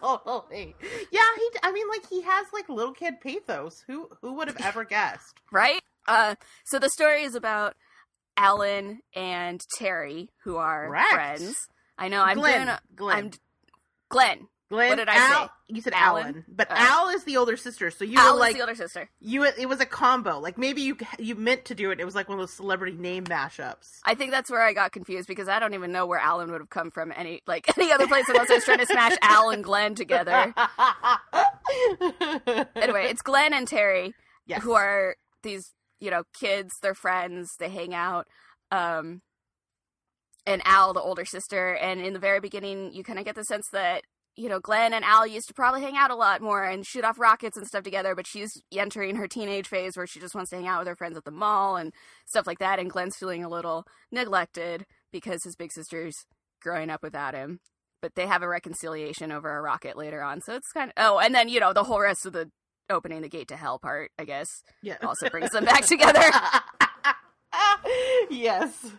totally. 0.00 0.74
Yeah, 1.10 1.20
he. 1.36 1.48
I 1.62 1.72
mean, 1.72 1.88
like 1.88 2.08
he 2.08 2.22
has 2.22 2.46
like 2.52 2.68
little 2.68 2.92
kid 2.92 3.20
pathos. 3.20 3.84
Who 3.86 4.08
who 4.22 4.34
would 4.34 4.48
have 4.48 4.60
ever 4.62 4.84
guessed? 4.84 5.34
right? 5.52 5.80
Uh, 6.06 6.34
so 6.64 6.78
the 6.78 6.88
story 6.88 7.22
is 7.24 7.34
about 7.34 7.74
Alan 8.38 9.00
and 9.14 9.60
Terry, 9.76 10.30
who 10.44 10.56
are 10.56 10.86
Correct. 10.86 11.12
friends. 11.12 11.68
I 11.98 12.08
know. 12.08 12.22
I'm 12.22 12.36
Glenn. 12.38 12.66
doing. 12.66 12.78
Glenn. 12.94 13.16
I'm 13.18 13.30
Glenn. 14.08 14.46
Glenn. 14.70 14.90
what 14.90 14.96
did 14.98 15.08
I 15.08 15.16
Al, 15.16 15.46
say? 15.46 15.50
You 15.68 15.80
said 15.80 15.94
Alan? 15.94 16.22
Alan, 16.24 16.44
but 16.46 16.68
Oh. 16.70 16.74
Al 16.76 17.08
is 17.08 17.24
the 17.24 17.36
older 17.38 17.56
sister. 17.56 17.90
So 17.90 18.04
you 18.04 18.18
Al 18.18 18.34
were 18.34 18.38
like 18.40 18.50
is 18.50 18.56
the 18.56 18.60
older 18.60 18.74
sister. 18.74 19.08
you. 19.18 19.44
It 19.44 19.66
was 19.68 19.80
a 19.80 19.86
combo. 19.86 20.38
Like 20.38 20.58
maybe 20.58 20.82
you 20.82 20.96
you 21.18 21.34
meant 21.34 21.64
to 21.66 21.74
do 21.74 21.90
it. 21.90 22.00
It 22.00 22.04
was 22.04 22.14
like 22.14 22.28
one 22.28 22.38
of 22.38 22.42
those 22.42 22.52
celebrity 22.52 22.96
name 22.96 23.24
mashups. 23.24 23.98
I 24.04 24.14
think 24.14 24.30
that's 24.30 24.50
where 24.50 24.62
I 24.62 24.74
got 24.74 24.92
confused 24.92 25.26
because 25.26 25.48
I 25.48 25.58
don't 25.58 25.72
even 25.74 25.90
know 25.90 26.06
where 26.06 26.18
Alan 26.20 26.50
would 26.52 26.60
have 26.60 26.70
come 26.70 26.90
from 26.90 27.12
any 27.16 27.42
like 27.46 27.66
any 27.78 27.90
other 27.92 28.06
place 28.06 28.26
unless 28.28 28.50
I 28.50 28.54
was 28.56 28.64
trying 28.64 28.78
to 28.78 28.86
smash 28.86 29.16
Al 29.22 29.50
and 29.50 29.64
Glenn 29.64 29.94
together. 29.94 30.54
Anyway, 32.76 33.06
it's 33.10 33.22
Glenn 33.22 33.52
and 33.52 33.68
Terry 33.68 34.14
yes. 34.46 34.62
who 34.62 34.72
are 34.72 35.16
these 35.42 35.72
you 36.00 36.10
know 36.10 36.22
kids 36.38 36.74
they're 36.82 36.94
friends 36.94 37.50
they 37.58 37.68
hang 37.68 37.94
out 37.94 38.26
um 38.70 39.20
and 40.46 40.62
al 40.64 40.92
the 40.92 41.00
older 41.00 41.24
sister 41.24 41.74
and 41.74 42.00
in 42.00 42.12
the 42.12 42.18
very 42.18 42.40
beginning 42.40 42.92
you 42.92 43.02
kind 43.02 43.18
of 43.18 43.24
get 43.24 43.34
the 43.34 43.44
sense 43.44 43.68
that 43.72 44.02
you 44.36 44.48
know 44.48 44.60
glenn 44.60 44.94
and 44.94 45.04
al 45.04 45.26
used 45.26 45.48
to 45.48 45.54
probably 45.54 45.82
hang 45.82 45.96
out 45.96 46.10
a 46.10 46.16
lot 46.16 46.40
more 46.40 46.64
and 46.64 46.86
shoot 46.86 47.04
off 47.04 47.18
rockets 47.18 47.56
and 47.56 47.66
stuff 47.66 47.82
together 47.82 48.14
but 48.14 48.26
she's 48.26 48.62
entering 48.72 49.16
her 49.16 49.26
teenage 49.26 49.66
phase 49.66 49.96
where 49.96 50.06
she 50.06 50.20
just 50.20 50.34
wants 50.34 50.50
to 50.50 50.56
hang 50.56 50.66
out 50.66 50.78
with 50.78 50.88
her 50.88 50.96
friends 50.96 51.16
at 51.16 51.24
the 51.24 51.30
mall 51.30 51.76
and 51.76 51.92
stuff 52.26 52.46
like 52.46 52.58
that 52.58 52.78
and 52.78 52.90
glenn's 52.90 53.16
feeling 53.16 53.44
a 53.44 53.48
little 53.48 53.84
neglected 54.12 54.84
because 55.12 55.42
his 55.44 55.56
big 55.56 55.72
sister's 55.72 56.14
growing 56.62 56.90
up 56.90 57.02
without 57.02 57.34
him 57.34 57.58
but 58.00 58.14
they 58.14 58.26
have 58.26 58.42
a 58.42 58.48
reconciliation 58.48 59.32
over 59.32 59.56
a 59.56 59.60
rocket 59.60 59.96
later 59.96 60.22
on 60.22 60.40
so 60.40 60.54
it's 60.54 60.72
kind 60.72 60.90
of 60.90 60.94
oh 60.96 61.18
and 61.18 61.34
then 61.34 61.48
you 61.48 61.60
know 61.60 61.72
the 61.72 61.84
whole 61.84 62.00
rest 62.00 62.24
of 62.24 62.32
the 62.32 62.48
opening 62.90 63.22
the 63.22 63.28
gate 63.28 63.48
to 63.48 63.56
hell 63.56 63.78
part 63.78 64.10
i 64.18 64.24
guess 64.24 64.48
yeah. 64.82 64.96
also 65.02 65.28
brings 65.28 65.50
them 65.50 65.64
back 65.64 65.86
together. 65.86 66.22
yes. 68.30 68.90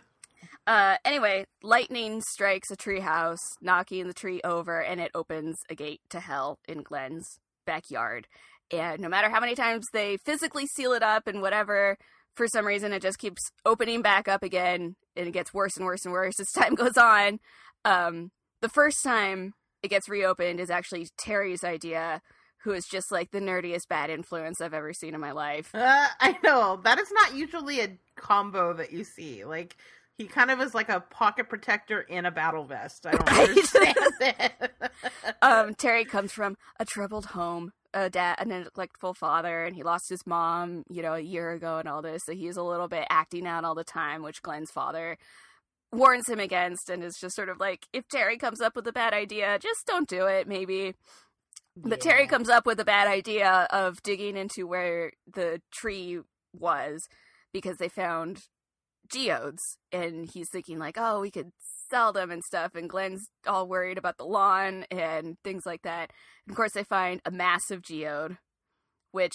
Uh, 0.66 0.96
anyway, 1.04 1.46
lightning 1.62 2.20
strikes 2.20 2.70
a 2.70 2.76
treehouse, 2.76 3.38
knocking 3.60 4.06
the 4.06 4.14
tree 4.14 4.40
over, 4.44 4.80
and 4.80 5.00
it 5.00 5.10
opens 5.14 5.56
a 5.68 5.74
gate 5.74 6.00
to 6.10 6.20
hell 6.20 6.58
in 6.68 6.82
Glenn's 6.82 7.38
backyard. 7.66 8.28
And 8.70 9.00
no 9.00 9.08
matter 9.08 9.30
how 9.30 9.40
many 9.40 9.54
times 9.54 9.86
they 9.92 10.16
physically 10.18 10.66
seal 10.66 10.92
it 10.92 11.02
up 11.02 11.26
and 11.26 11.42
whatever, 11.42 11.96
for 12.34 12.46
some 12.46 12.66
reason 12.66 12.92
it 12.92 13.02
just 13.02 13.18
keeps 13.18 13.50
opening 13.66 14.02
back 14.02 14.28
up 14.28 14.42
again, 14.42 14.96
and 15.16 15.28
it 15.28 15.32
gets 15.32 15.52
worse 15.52 15.76
and 15.76 15.84
worse 15.84 16.04
and 16.04 16.12
worse 16.12 16.38
as 16.38 16.48
time 16.52 16.74
goes 16.74 16.96
on. 16.96 17.40
Um, 17.84 18.30
the 18.60 18.68
first 18.68 19.02
time 19.02 19.54
it 19.82 19.88
gets 19.88 20.08
reopened 20.08 20.60
is 20.60 20.70
actually 20.70 21.08
Terry's 21.18 21.64
idea, 21.64 22.20
who 22.62 22.72
is 22.72 22.84
just 22.86 23.10
like 23.10 23.30
the 23.30 23.40
nerdiest 23.40 23.88
bad 23.88 24.10
influence 24.10 24.60
I've 24.60 24.74
ever 24.74 24.92
seen 24.92 25.14
in 25.14 25.20
my 25.20 25.32
life. 25.32 25.74
Uh, 25.80 26.06
I 26.20 26.36
know 26.44 26.78
that 26.84 26.98
is 26.98 27.10
not 27.10 27.34
usually 27.34 27.80
a 27.80 27.98
combo 28.14 28.74
that 28.74 28.92
you 28.92 29.02
see. 29.02 29.44
Like 29.44 29.76
he 30.20 30.26
kind 30.26 30.50
of 30.50 30.60
is 30.60 30.74
like 30.74 30.90
a 30.90 31.00
pocket 31.00 31.48
protector 31.48 32.02
in 32.02 32.26
a 32.26 32.30
battle 32.30 32.64
vest. 32.64 33.06
I 33.06 33.12
don't 33.12 33.32
understand 33.48 33.96
it. 34.20 34.72
um, 35.42 35.74
Terry 35.74 36.04
comes 36.04 36.30
from 36.30 36.56
a 36.78 36.84
troubled 36.84 37.26
home, 37.26 37.72
a 37.94 38.10
dad, 38.10 38.36
a 38.38 38.44
neglectful 38.44 39.14
father, 39.14 39.64
and 39.64 39.74
he 39.74 39.82
lost 39.82 40.10
his 40.10 40.26
mom, 40.26 40.84
you 40.90 41.00
know, 41.00 41.14
a 41.14 41.20
year 41.20 41.52
ago, 41.52 41.78
and 41.78 41.88
all 41.88 42.02
this. 42.02 42.22
So 42.26 42.34
he's 42.34 42.58
a 42.58 42.62
little 42.62 42.88
bit 42.88 43.06
acting 43.08 43.46
out 43.46 43.64
all 43.64 43.74
the 43.74 43.82
time, 43.82 44.22
which 44.22 44.42
Glenn's 44.42 44.70
father 44.70 45.16
warns 45.90 46.28
him 46.28 46.38
against, 46.38 46.90
and 46.90 47.02
is 47.02 47.16
just 47.18 47.34
sort 47.34 47.48
of 47.48 47.58
like, 47.58 47.86
if 47.94 48.06
Terry 48.06 48.36
comes 48.36 48.60
up 48.60 48.76
with 48.76 48.86
a 48.86 48.92
bad 48.92 49.14
idea, 49.14 49.58
just 49.58 49.86
don't 49.86 50.08
do 50.08 50.26
it, 50.26 50.46
maybe. 50.46 50.94
But 51.76 52.00
Terry 52.00 52.26
comes 52.26 52.48
up 52.48 52.66
with 52.66 52.80
a 52.80 52.84
bad 52.84 53.08
idea 53.08 53.66
of 53.70 54.02
digging 54.02 54.36
into 54.36 54.66
where 54.66 55.12
the 55.32 55.60
tree 55.72 56.20
was 56.52 57.06
because 57.52 57.76
they 57.78 57.88
found 57.88 58.42
geodes, 59.10 59.78
and 59.92 60.28
he's 60.32 60.48
thinking 60.50 60.78
like, 60.78 60.96
oh, 60.98 61.20
we 61.20 61.30
could 61.30 61.50
sell 61.90 62.12
them 62.12 62.30
and 62.30 62.42
stuff. 62.44 62.74
And 62.74 62.88
Glenn's 62.88 63.28
all 63.46 63.68
worried 63.68 63.98
about 63.98 64.18
the 64.18 64.24
lawn 64.24 64.84
and 64.90 65.36
things 65.42 65.62
like 65.66 65.82
that. 65.82 66.10
And 66.46 66.52
of 66.52 66.56
course, 66.56 66.72
they 66.72 66.84
find 66.84 67.20
a 67.24 67.30
massive 67.30 67.82
geode, 67.82 68.38
which 69.12 69.34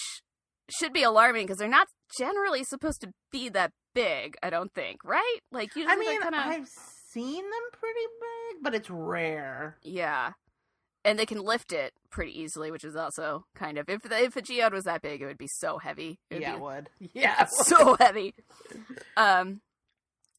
should 0.69 0.93
be 0.93 1.03
alarming 1.03 1.45
because 1.45 1.57
they're 1.57 1.67
not 1.67 1.87
generally 2.17 2.63
supposed 2.63 3.01
to 3.01 3.11
be 3.31 3.49
that 3.49 3.71
big. 3.93 4.35
I 4.41 4.49
don't 4.49 4.73
think, 4.73 5.03
right? 5.03 5.39
Like 5.51 5.75
usually 5.75 5.93
I 5.93 5.97
mean, 5.97 6.21
kind 6.21 6.35
of 6.35 6.41
I've 6.41 6.67
seen 7.11 7.43
them 7.43 7.69
pretty 7.71 8.07
big, 8.21 8.63
but 8.63 8.75
it's 8.75 8.89
rare. 8.89 9.77
yeah. 9.83 10.31
And 11.05 11.19
they 11.19 11.25
can 11.25 11.39
lift 11.39 11.71
it 11.71 11.93
pretty 12.09 12.37
easily, 12.37 12.71
which 12.71 12.83
is 12.83 12.95
also 12.95 13.45
kind 13.55 13.77
of 13.77 13.87
if 13.87 14.01
the, 14.01 14.23
if 14.23 14.35
a 14.35 14.41
geode 14.41 14.73
was 14.73 14.83
that 14.85 15.01
big, 15.01 15.21
it 15.21 15.27
would 15.27 15.37
be 15.37 15.47
so 15.47 15.77
heavy. 15.77 16.19
It 16.29 16.35
would 16.35 16.41
yeah, 16.41 16.51
be 16.51 16.57
it 16.57 16.61
would. 16.61 16.89
Yeah, 17.13 17.43
it 17.43 17.49
would. 17.57 17.67
so 17.67 17.95
heavy. 17.99 18.33
Um, 19.15 19.61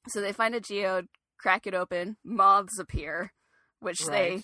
so 0.08 0.20
they 0.20 0.32
find 0.32 0.54
a 0.54 0.60
geode, 0.60 1.06
crack 1.38 1.66
it 1.66 1.74
open, 1.74 2.16
moths 2.24 2.78
appear, 2.78 3.32
which 3.80 4.04
they 4.06 4.42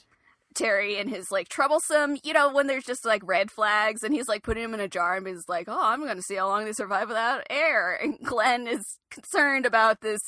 Terry 0.54 0.98
and 0.98 1.10
his 1.10 1.30
like 1.30 1.48
troublesome, 1.48 2.16
you 2.22 2.32
know, 2.32 2.52
when 2.52 2.66
there's 2.66 2.84
just 2.84 3.04
like 3.04 3.22
red 3.24 3.50
flags, 3.50 4.02
and 4.02 4.14
he's 4.14 4.28
like 4.28 4.42
putting 4.42 4.62
them 4.62 4.74
in 4.74 4.80
a 4.80 4.88
jar, 4.88 5.16
and 5.16 5.26
he's 5.26 5.48
like, 5.48 5.66
"Oh, 5.68 5.80
I'm 5.80 6.00
going 6.00 6.16
to 6.16 6.22
see 6.22 6.36
how 6.36 6.48
long 6.48 6.64
they 6.64 6.72
survive 6.72 7.08
without 7.08 7.44
air." 7.50 7.98
And 8.02 8.18
Glenn 8.22 8.66
is 8.66 8.98
concerned 9.10 9.66
about 9.66 10.00
this 10.00 10.20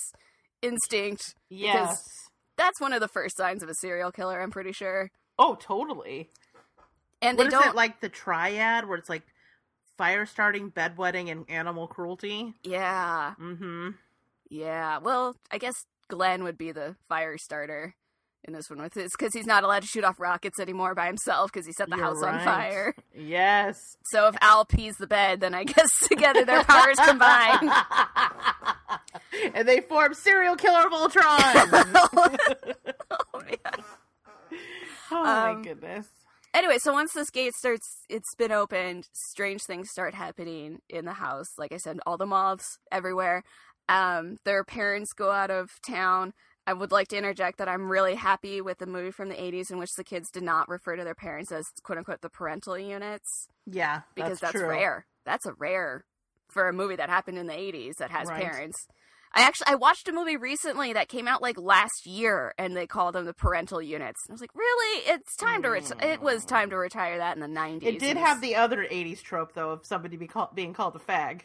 instinct. 0.62 1.34
Yes. 1.50 2.02
That's 2.56 2.80
one 2.80 2.92
of 2.92 3.00
the 3.00 3.08
first 3.08 3.36
signs 3.36 3.62
of 3.62 3.68
a 3.68 3.74
serial 3.74 4.12
killer, 4.12 4.40
I'm 4.40 4.50
pretty 4.50 4.72
sure. 4.72 5.10
Oh, 5.38 5.56
totally. 5.60 6.30
And 7.22 7.36
What 7.38 7.44
they 7.44 7.48
is 7.48 7.52
don't 7.52 7.68
it 7.68 7.74
like 7.74 8.00
the 8.00 8.08
triad 8.08 8.86
where 8.88 8.98
it's 8.98 9.08
like 9.08 9.22
fire 9.96 10.26
starting, 10.26 10.70
bedwetting, 10.70 11.30
and 11.30 11.44
animal 11.48 11.86
cruelty? 11.86 12.54
Yeah. 12.62 13.34
Mm-hmm. 13.40 13.90
Yeah. 14.50 14.98
Well, 14.98 15.36
I 15.50 15.58
guess 15.58 15.74
Glenn 16.08 16.44
would 16.44 16.58
be 16.58 16.72
the 16.72 16.96
fire 17.08 17.38
starter 17.38 17.94
in 18.46 18.52
this 18.52 18.68
one 18.68 18.82
with 18.82 18.92
this 18.92 19.12
because 19.18 19.32
he's 19.32 19.46
not 19.46 19.64
allowed 19.64 19.80
to 19.80 19.88
shoot 19.88 20.04
off 20.04 20.20
rockets 20.20 20.60
anymore 20.60 20.94
by 20.94 21.06
himself 21.06 21.50
because 21.50 21.66
he 21.66 21.72
set 21.72 21.88
the 21.88 21.96
You're 21.96 22.04
house 22.04 22.22
on 22.22 22.38
fire. 22.44 22.94
Yes. 23.14 23.96
So 24.04 24.28
if 24.28 24.36
Al 24.42 24.66
pees 24.66 24.96
the 24.98 25.06
bed, 25.06 25.40
then 25.40 25.54
I 25.54 25.64
guess 25.64 25.88
together 26.08 26.44
their 26.44 26.62
powers 26.62 26.98
combine. 26.98 27.70
and 29.54 29.66
they 29.66 29.80
form 29.80 30.12
serial 30.12 30.56
killer 30.56 30.86
of 30.86 30.92
Ultron. 30.92 31.40
Oh. 33.10 33.40
Oh 35.10 35.24
Um, 35.24 35.34
my 35.36 35.54
goodness. 35.54 36.08
Anyway, 36.54 36.78
so 36.78 36.92
once 36.92 37.12
this 37.12 37.30
gate 37.30 37.54
starts, 37.54 38.04
it's 38.08 38.34
been 38.36 38.52
opened. 38.52 39.08
Strange 39.12 39.62
things 39.64 39.90
start 39.90 40.14
happening 40.14 40.80
in 40.88 41.04
the 41.04 41.14
house. 41.14 41.48
Like 41.58 41.72
I 41.72 41.78
said, 41.78 41.98
all 42.06 42.16
the 42.16 42.26
moths 42.26 42.78
everywhere. 42.92 43.42
Um, 43.88 44.38
their 44.44 44.64
parents 44.64 45.12
go 45.12 45.30
out 45.32 45.50
of 45.50 45.70
town. 45.86 46.32
I 46.66 46.72
would 46.72 46.92
like 46.92 47.08
to 47.08 47.16
interject 47.18 47.58
that 47.58 47.68
I'm 47.68 47.90
really 47.90 48.14
happy 48.14 48.60
with 48.60 48.78
the 48.78 48.86
movie 48.86 49.10
from 49.10 49.28
the 49.28 49.40
80s 49.40 49.70
in 49.70 49.78
which 49.78 49.94
the 49.96 50.04
kids 50.04 50.30
did 50.30 50.44
not 50.44 50.68
refer 50.68 50.96
to 50.96 51.04
their 51.04 51.14
parents 51.14 51.52
as 51.52 51.66
quote 51.82 51.98
unquote 51.98 52.22
the 52.22 52.30
parental 52.30 52.78
units 52.78 53.48
Yeah, 53.66 54.02
because 54.14 54.38
that's, 54.40 54.52
true. 54.52 54.68
rare. 54.68 55.06
That's 55.26 55.46
a 55.46 55.54
rare 55.54 56.04
for 56.48 56.68
a 56.68 56.72
movie 56.72 56.96
that 56.96 57.10
happened 57.10 57.38
in 57.38 57.46
the 57.46 57.58
80s 57.58 57.96
that 57.96 58.10
has 58.10 58.28
Right. 58.28 58.40
parents. 58.40 58.86
I 59.34 59.42
actually 59.42 59.66
I 59.68 59.74
watched 59.74 60.08
a 60.08 60.12
movie 60.12 60.36
recently 60.36 60.92
that 60.92 61.08
came 61.08 61.26
out 61.26 61.42
like 61.42 61.58
last 61.58 62.06
year 62.06 62.54
and 62.56 62.76
they 62.76 62.86
called 62.86 63.14
them 63.16 63.24
the 63.24 63.34
parental 63.34 63.82
units. 63.82 64.20
I 64.28 64.32
was 64.32 64.40
like, 64.40 64.54
"Really? 64.54 65.02
It's 65.10 65.34
time 65.36 65.62
to 65.62 65.70
ret- 65.70 66.02
it 66.02 66.20
was 66.20 66.44
time 66.44 66.70
to 66.70 66.76
retire 66.76 67.18
that 67.18 67.36
in 67.36 67.40
the 67.40 67.48
90s." 67.48 67.82
It 67.94 67.98
did 67.98 68.16
have 68.16 68.40
the 68.40 68.54
other 68.54 68.84
'80s 68.84 69.22
trope 69.22 69.54
though 69.54 69.70
of 69.70 69.84
somebody 69.84 70.16
be 70.16 70.28
call- 70.28 70.52
being 70.54 70.72
called 70.72 70.94
a 70.94 71.00
fag, 71.00 71.42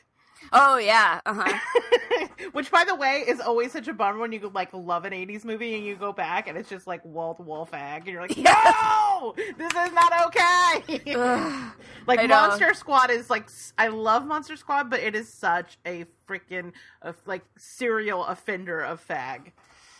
Oh 0.52 0.78
yeah, 0.78 1.21
uh-huh. 1.25 2.28
which, 2.52 2.71
by 2.71 2.84
the 2.84 2.95
way, 2.95 3.23
is 3.28 3.39
always 3.39 3.71
such 3.71 3.88
a 3.88 3.93
bummer 3.93 4.19
when 4.19 4.32
you 4.32 4.52
like 4.54 4.73
love 4.73 5.06
an 5.06 5.13
'80s 5.13 5.45
movie 5.45 5.75
and 5.75 5.86
you 5.86 5.95
go 5.95 6.12
back 6.12 6.47
and 6.47 6.58
it's 6.58 6.69
just 6.69 6.88
like 6.88 7.04
wall 7.06 7.36
to 7.36 7.41
wall 7.41 7.67
fag, 7.71 7.97
and 7.99 8.08
you're 8.08 8.21
like, 8.21 8.38
no, 8.38 9.34
this 9.58 9.71
is 9.71 9.93
not 9.93 10.28
okay. 10.28 11.13
Ugh. 11.15 11.71
like 12.08 12.28
Monster 12.28 12.73
Squad 12.73 13.12
is 13.12 13.30
like 13.30 13.49
I 13.78 13.88
love 13.88 14.25
Monster 14.25 14.56
Squad, 14.56 14.89
but 14.89 14.99
it 14.99 15.15
is 15.15 15.32
such 15.32 15.78
a 15.86 16.06
freaking 16.28 16.73
uh, 17.02 17.13
like 17.25 17.43
serial 17.58 18.25
offender 18.25 18.82
of 18.82 19.06
fag. 19.06 19.52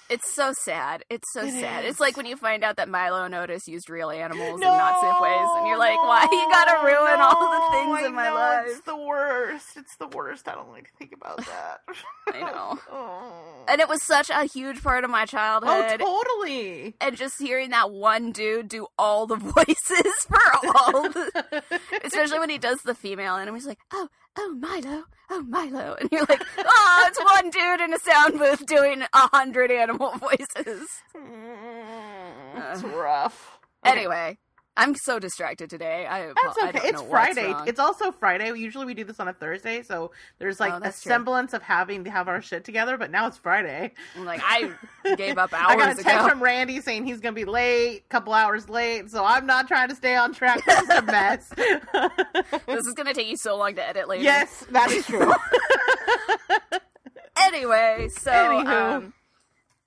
It's 0.10 0.34
so 0.34 0.54
sad. 0.64 1.04
It's 1.10 1.32
so 1.34 1.42
It 1.46 1.52
sad. 1.52 1.86
is. 1.86 1.92
It's 1.92 2.00
like 2.00 2.18
when 2.18 2.26
you 2.26 2.36
find 2.36 2.64
out 2.64 2.78
that 2.78 2.90
Milo 2.90 3.24
and 3.26 3.36
Otis 3.36 3.68
used 3.68 3.90
real 3.90 4.10
animals 4.10 4.60
No, 4.60 4.72
in 4.72 4.78
not 4.78 5.00
safe 5.02 5.22
ways, 5.22 5.48
and 5.58 5.68
you're 5.68 5.78
like, 5.78 6.02
"Why 6.02 6.28
you 6.32 6.48
gotta 6.52 6.86
ruin 6.86 7.20
all 7.22 7.52
the 7.52 7.78
things 7.78 8.00
I 8.04 8.08
in 8.08 8.16
my 8.16 8.30
know, 8.30 8.36
life?" 8.36 8.66
It's 8.70 8.82
the 8.82 8.98
worst. 8.98 9.68
It's 9.78 9.96
the 9.98 10.08
worst. 10.08 10.48
I 10.48 10.56
don't 10.56 10.72
like 10.72 10.86
to 10.88 10.94
think 10.98 11.14
about 11.14 11.38
that. 11.38 11.82
I 12.34 12.40
know. 12.42 12.80
oh. 12.92 13.66
And 13.68 13.80
it 13.82 13.88
was 13.88 14.04
such 14.04 14.30
a 14.30 14.46
huge 14.46 14.82
part 14.82 15.04
of 15.04 15.10
my 15.12 15.26
childhood. 15.26 15.70
oh, 15.72 15.82
childhood. 15.82 16.00
totally. 16.00 16.96
and 17.02 17.16
just 17.16 17.36
hearing 17.40 17.70
that 17.70 17.92
one 17.92 18.32
dude 18.32 18.68
do 18.68 18.88
all 18.98 19.28
the 19.28 19.36
voices 19.56 20.14
for 20.28 20.42
all 20.66 21.04
the 21.10 21.64
especially 22.04 22.40
when 22.40 22.50
he 22.50 22.58
does 22.58 22.80
the 22.84 22.96
female 22.96 23.36
and 23.36 23.50
he's 23.54 23.66
like 23.68 23.80
oh 23.94 24.08
oh 24.42 24.56
milo. 24.60 25.04
Oh 25.32 25.42
milo. 25.44 25.96
And 26.00 26.10
you're 26.12 26.26
like 26.28 26.42
oh 26.58 27.06
it's 27.08 27.20
one 27.24 27.50
dude 27.50 27.82
in 27.82 27.94
a 27.94 28.00
sound 28.00 28.40
booth 28.40 28.66
doing 28.66 29.02
a 29.02 29.28
hundred 29.36 29.72
animal 29.72 30.12
voices. 30.18 30.88
It's 32.72 32.84
rough. 32.84 33.58
Okay. 33.86 33.98
anyway 33.98 34.38
i'm 34.80 34.96
so 34.96 35.20
distracted 35.20 35.70
today 35.70 36.06
i 36.08 36.28
That's 36.28 36.58
I 36.58 36.70
okay. 36.70 36.80
don't 36.80 36.86
It's 36.94 37.02
Friday. 37.04 37.54
It's 37.68 37.80
also 37.80 38.12
Friday. 38.12 38.52
Usually 38.58 38.86
we 38.86 38.94
do 38.94 39.04
this 39.04 39.20
on 39.20 39.28
a 39.28 39.34
Thursday, 39.34 39.82
so 39.84 40.12
there's 40.40 40.60
like 40.60 40.74
Oh, 40.74 40.78
a 40.78 40.82
true. 40.82 40.92
semblance 40.92 41.54
of 41.54 41.62
having 41.62 42.04
to 42.06 42.10
have 42.10 42.28
our 42.28 42.42
shit 42.42 42.64
together. 42.64 42.98
But 42.98 43.12
now 43.12 43.28
it's 43.28 43.38
Friday. 43.38 43.94
I'm 44.16 44.26
like 44.26 44.42
i 44.44 44.72
gave 45.16 45.38
up 45.38 45.54
hours. 45.54 45.66
I 45.70 45.76
got 45.76 45.92
a 45.92 45.96
text 45.96 46.08
ago 46.08 46.30
from 46.30 46.42
Randy 46.44 46.82
saying 46.82 47.06
he's 47.06 47.20
gonna 47.20 47.34
be 47.34 47.46
late, 47.46 48.04
a 48.06 48.10
couple 48.10 48.34
hours 48.34 48.70
late. 48.70 49.10
So 49.10 49.24
I'm 49.24 49.46
not 49.46 49.68
trying 49.68 49.90
to 49.90 49.96
stay 49.96 50.16
on 50.16 50.34
track. 50.34 50.64
This 50.66 50.80
is 50.82 50.90
a 50.90 51.02
mess. 51.04 51.50
this 52.68 52.86
is 52.86 52.94
gonna 52.96 53.14
take 53.14 53.28
you 53.28 53.38
so 53.38 53.58
long 53.58 53.76
to 53.76 53.88
edit 53.88 54.08
later 54.08 54.24
yes, 54.24 54.66
that 54.72 54.90
is 54.92 55.06
true. 55.06 55.34
anyway, 57.38 58.10
so 58.12 58.32
Anywho. 58.32 58.96
um, 58.98 59.14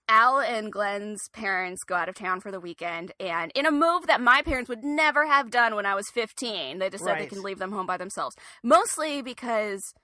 Al 0.09 0.41
and 0.41 0.73
Glenn's 0.73 1.29
parents 1.33 1.85
go 1.85 1.95
out 1.95 2.09
of 2.09 2.15
town 2.15 2.41
for 2.41 2.51
the 2.51 2.61
weekend, 2.61 3.12
and 3.19 3.51
in 3.55 3.67
a 3.67 3.71
move 3.71 4.07
that 4.07 4.21
my 4.21 4.43
parents 4.43 4.69
would 4.69 4.85
never 4.85 5.27
have 5.27 5.51
done 5.51 5.75
when 5.75 5.87
I 5.87 5.95
was 5.95 6.11
15, 6.11 6.79
they 6.79 6.91
decided 6.91 7.23
they 7.23 7.35
can 7.35 7.43
leave 7.43 7.59
them 7.59 7.73
home 7.73 7.87
by 7.87 7.97
themselves. 7.97 8.37
Mostly 8.62 9.23
because 9.23 9.95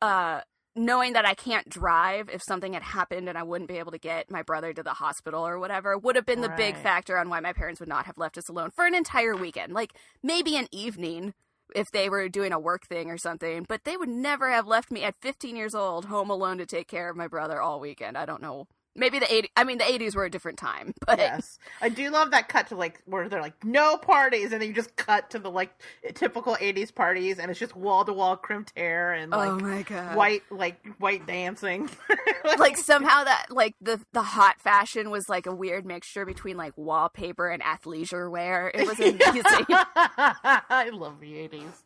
uh, 0.00 0.40
knowing 0.76 1.14
that 1.14 1.24
I 1.24 1.34
can't 1.34 1.68
drive 1.68 2.28
if 2.28 2.42
something 2.42 2.74
had 2.74 2.82
happened 2.82 3.28
and 3.28 3.38
I 3.38 3.42
wouldn't 3.42 3.68
be 3.68 3.78
able 3.78 3.92
to 3.92 3.98
get 3.98 4.30
my 4.30 4.42
brother 4.42 4.72
to 4.74 4.82
the 4.82 4.94
hospital 4.94 5.46
or 5.46 5.58
whatever 5.58 5.96
would 5.96 6.16
have 6.16 6.26
been 6.26 6.42
the 6.42 6.50
big 6.50 6.76
factor 6.76 7.16
on 7.16 7.30
why 7.30 7.40
my 7.40 7.54
parents 7.54 7.80
would 7.80 7.88
not 7.88 8.04
have 8.04 8.18
left 8.18 8.36
us 8.36 8.48
alone 8.48 8.70
for 8.70 8.86
an 8.86 8.94
entire 8.94 9.34
weekend. 9.34 9.72
Like 9.72 9.94
maybe 10.22 10.56
an 10.56 10.68
evening 10.70 11.32
if 11.74 11.90
they 11.90 12.08
were 12.08 12.28
doing 12.28 12.52
a 12.52 12.58
work 12.58 12.86
thing 12.86 13.10
or 13.10 13.18
something, 13.18 13.64
but 13.68 13.84
they 13.84 13.96
would 13.96 14.08
never 14.08 14.50
have 14.50 14.66
left 14.66 14.90
me 14.90 15.02
at 15.02 15.16
15 15.20 15.56
years 15.56 15.74
old 15.74 16.04
home 16.04 16.30
alone 16.30 16.58
to 16.58 16.66
take 16.66 16.86
care 16.86 17.10
of 17.10 17.16
my 17.16 17.26
brother 17.26 17.60
all 17.60 17.80
weekend. 17.80 18.16
I 18.16 18.26
don't 18.26 18.42
know. 18.42 18.68
Maybe 18.96 19.18
the 19.18 19.32
80 19.32 19.50
I 19.56 19.64
mean 19.64 19.78
the 19.78 19.84
80s 19.84 20.14
were 20.14 20.24
a 20.24 20.30
different 20.30 20.58
time, 20.58 20.92
but 21.06 21.18
yes, 21.18 21.58
I 21.80 21.88
do 21.88 22.10
love 22.10 22.30
that 22.30 22.48
cut 22.48 22.68
to 22.68 22.76
like 22.76 23.02
where 23.06 23.28
they're 23.28 23.40
like 23.40 23.64
no 23.64 23.96
parties, 23.96 24.52
and 24.52 24.60
then 24.60 24.68
you 24.68 24.74
just 24.74 24.96
cut 24.96 25.30
to 25.30 25.38
the 25.38 25.50
like 25.50 25.70
typical 26.14 26.56
'80s 26.56 26.94
parties, 26.94 27.38
and 27.38 27.50
it's 27.50 27.60
just 27.60 27.76
wall 27.76 28.04
to 28.04 28.12
wall 28.12 28.36
crimped 28.36 28.72
hair 28.76 29.12
and 29.12 29.32
oh 29.34 29.38
like 29.38 29.48
oh 29.48 29.58
my 29.58 29.82
god. 29.82 30.16
white 30.16 30.42
like 30.50 30.84
white 30.98 31.26
dancing. 31.26 31.88
like 32.58 32.76
somehow 32.76 33.24
that 33.24 33.46
like 33.50 33.74
the 33.80 34.00
the 34.12 34.22
hot 34.22 34.60
fashion 34.60 35.10
was 35.10 35.28
like 35.28 35.46
a 35.46 35.54
weird 35.54 35.84
mixture 35.84 36.24
between 36.24 36.56
like 36.56 36.72
wallpaper 36.76 37.48
and 37.48 37.62
athleisure 37.62 38.30
wear. 38.30 38.70
It 38.74 38.86
was 38.86 38.98
amazing. 39.00 39.66
I 39.68 40.90
love 40.92 41.20
the 41.20 41.38
eighties. 41.38 41.84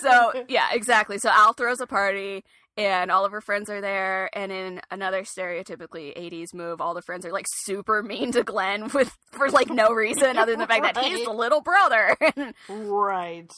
so 0.00 0.44
yeah, 0.48 0.68
exactly. 0.72 1.18
So 1.18 1.30
Al 1.30 1.52
throws 1.52 1.80
a 1.80 1.86
party 1.86 2.44
and 2.76 3.10
all 3.10 3.24
of 3.24 3.32
her 3.32 3.40
friends 3.40 3.70
are 3.70 3.80
there 3.80 4.28
and 4.36 4.50
in 4.50 4.80
another 4.90 5.22
stereotypically 5.22 6.16
80s 6.16 6.52
move 6.52 6.80
all 6.80 6.94
the 6.94 7.02
friends 7.02 7.24
are 7.24 7.32
like 7.32 7.46
super 7.48 8.02
mean 8.02 8.32
to 8.32 8.42
Glenn 8.42 8.88
with 8.94 9.16
for 9.30 9.48
like 9.50 9.70
no 9.70 9.92
reason 9.92 10.36
other 10.36 10.52
than 10.52 10.60
the 10.60 10.66
fact 10.66 10.94
that 10.94 11.04
he's 11.04 11.24
the 11.24 11.32
little 11.32 11.60
brother. 11.60 12.16
right. 12.68 13.52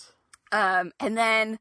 um 0.52 0.92
and 1.00 1.16
then 1.16 1.59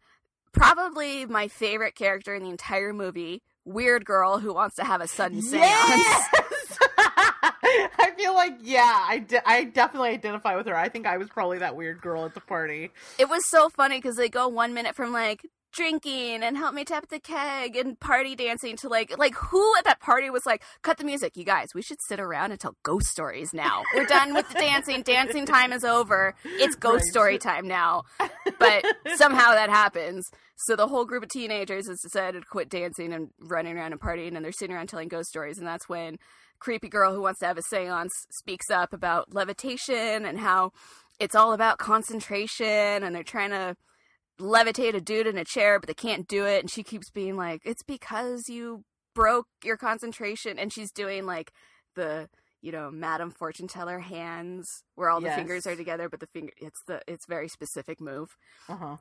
probably 0.51 1.25
my 1.25 1.47
favorite 1.47 1.95
character 1.95 2.33
in 2.33 2.43
the 2.43 2.49
entire 2.49 2.93
movie, 2.93 3.43
weird 3.65 4.05
girl 4.05 4.39
who 4.39 4.53
wants 4.53 4.75
to 4.77 4.83
have 4.83 5.01
a 5.01 5.07
sudden 5.07 5.41
seance. 5.41 5.63
Yes! 5.63 6.29
I 7.67 8.11
feel 8.17 8.33
like 8.33 8.57
yeah, 8.61 9.05
I, 9.07 9.19
de- 9.19 9.49
I 9.49 9.63
definitely 9.65 10.09
identify 10.09 10.55
with 10.55 10.67
her. 10.67 10.75
I 10.75 10.89
think 10.89 11.05
I 11.07 11.17
was 11.17 11.29
probably 11.29 11.59
that 11.59 11.75
weird 11.75 12.01
girl 12.01 12.25
at 12.25 12.33
the 12.33 12.39
party. 12.39 12.91
it 13.17 13.27
was 13.27 13.47
so 13.49 13.69
funny 13.69 13.97
because 13.97 14.15
they 14.15 14.29
go 14.29 14.47
one 14.47 14.73
minute 14.73 14.95
from 14.95 15.11
like 15.11 15.41
drinking 15.75 16.41
and 16.41 16.55
help 16.57 16.73
me 16.73 16.85
tap 16.85 17.09
the 17.09 17.19
keg 17.19 17.75
and 17.75 17.99
party 17.99 18.35
dancing 18.35 18.77
to 18.77 18.87
like 18.87 19.17
like 19.17 19.35
who 19.35 19.75
at 19.77 19.83
that 19.83 19.99
party 19.99 20.29
was 20.29 20.45
like 20.45 20.63
cut 20.81 20.97
the 20.97 21.03
music 21.03 21.35
you 21.35 21.43
guys. 21.43 21.69
We 21.75 21.81
should 21.81 21.97
sit 22.07 22.19
around 22.19 22.51
and 22.51 22.59
tell 22.59 22.75
ghost 22.83 23.07
stories 23.07 23.53
now. 23.53 23.83
We're 23.95 24.05
done 24.05 24.33
with 24.33 24.47
the 24.47 24.55
dancing. 24.55 25.01
Dancing 25.03 25.45
time 25.45 25.73
is 25.73 25.83
over. 25.83 26.33
It's 26.45 26.75
ghost 26.75 26.95
Right. 27.05 27.11
story 27.11 27.37
time 27.37 27.67
now. 27.67 28.03
But 28.57 28.85
somehow 29.15 29.51
that 29.51 29.69
happens. 29.69 30.29
So 30.55 30.75
the 30.77 30.87
whole 30.87 31.03
group 31.05 31.23
of 31.23 31.29
teenagers 31.29 31.87
has 31.89 31.99
decided 31.99 32.41
to 32.41 32.47
quit 32.47 32.69
dancing 32.69 33.11
and 33.11 33.29
running 33.39 33.77
around 33.77 33.91
and 33.91 33.99
partying 33.99 34.35
and 34.35 34.45
they're 34.45 34.53
sitting 34.53 34.75
around 34.75 34.87
telling 34.87 35.09
ghost 35.09 35.29
stories 35.29 35.57
and 35.57 35.67
that's 35.67 35.89
when 35.89 36.17
creepy 36.59 36.87
girl 36.87 37.13
who 37.13 37.21
wants 37.21 37.41
to 37.41 37.45
have 37.45 37.57
a 37.57 37.61
seance 37.61 38.13
speaks 38.31 38.69
up 38.69 38.93
about 38.93 39.33
levitation 39.33 40.25
and 40.25 40.39
how 40.39 40.71
it's 41.19 41.35
all 41.35 41.51
about 41.51 41.77
concentration 41.77 43.03
and 43.03 43.13
they're 43.13 43.23
trying 43.23 43.49
to 43.49 43.75
levitate 44.39 44.93
a 44.93 45.01
dude 45.01 45.27
in 45.27 45.37
a 45.37 45.45
chair 45.45 45.79
but 45.79 45.87
they 45.87 45.93
can't 45.93 46.27
do 46.27 46.45
it 46.45 46.59
and 46.61 46.69
she 46.69 46.83
keeps 46.83 47.09
being 47.09 47.37
like 47.37 47.61
it's 47.63 47.83
because 47.83 48.49
you 48.49 48.83
broke 49.13 49.47
your 49.63 49.77
concentration 49.77 50.59
and 50.59 50.73
she's 50.73 50.91
doing 50.91 51.25
like 51.25 51.51
the 51.95 52.27
you 52.61 52.71
know 52.71 52.91
Madam 52.91 53.31
Fortune 53.31 53.67
Teller 53.67 53.99
hands 53.99 54.83
where 54.95 55.09
all 55.09 55.21
the 55.21 55.27
Yes. 55.27 55.37
fingers 55.37 55.65
are 55.67 55.75
together, 55.75 56.09
but 56.09 56.19
the 56.19 56.27
finger 56.27 56.51
it's 56.57 56.81
the 56.87 56.99
it's 57.07 57.25
very 57.27 57.47
specific 57.47 58.01
move. 58.01 58.35
Uh-huh. 58.67 58.97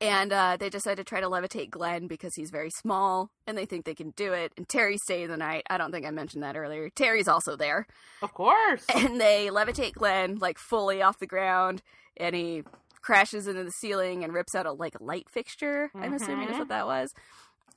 And 0.00 0.32
uh, 0.32 0.56
they 0.58 0.68
decide 0.68 0.96
to 0.96 1.04
try 1.04 1.20
to 1.20 1.28
levitate 1.28 1.70
Glenn 1.70 2.08
because 2.08 2.34
he's 2.34 2.50
very 2.50 2.70
small, 2.70 3.30
and 3.46 3.56
they 3.56 3.64
think 3.64 3.84
they 3.84 3.94
can 3.94 4.10
do 4.16 4.32
it. 4.32 4.52
And 4.56 4.68
Terry 4.68 4.98
staying 4.98 5.28
the 5.28 5.36
night. 5.36 5.62
I 5.70 5.78
don't 5.78 5.92
think 5.92 6.04
I 6.04 6.10
mentioned 6.10 6.42
that 6.42 6.56
earlier. 6.56 6.90
Terry's 6.90 7.28
also 7.28 7.54
there, 7.54 7.86
Of 8.20 8.34
course. 8.34 8.84
and 8.94 9.20
they 9.20 9.48
levitate 9.52 9.92
Glenn 9.92 10.38
like 10.40 10.58
fully 10.58 11.00
off 11.00 11.20
the 11.20 11.26
ground, 11.28 11.80
and 12.16 12.34
he 12.34 12.64
crashes 13.04 13.46
into 13.46 13.62
the 13.64 13.70
ceiling 13.70 14.24
and 14.24 14.32
rips 14.32 14.54
out 14.54 14.66
a 14.66 14.72
like 14.72 14.94
light 15.00 15.28
fixture. 15.30 15.90
I'm 15.94 16.14
assuming 16.14 16.48
is 16.48 16.56
Mhm. 16.56 16.60
what 16.60 16.68
that 16.68 16.86
was. 16.86 17.12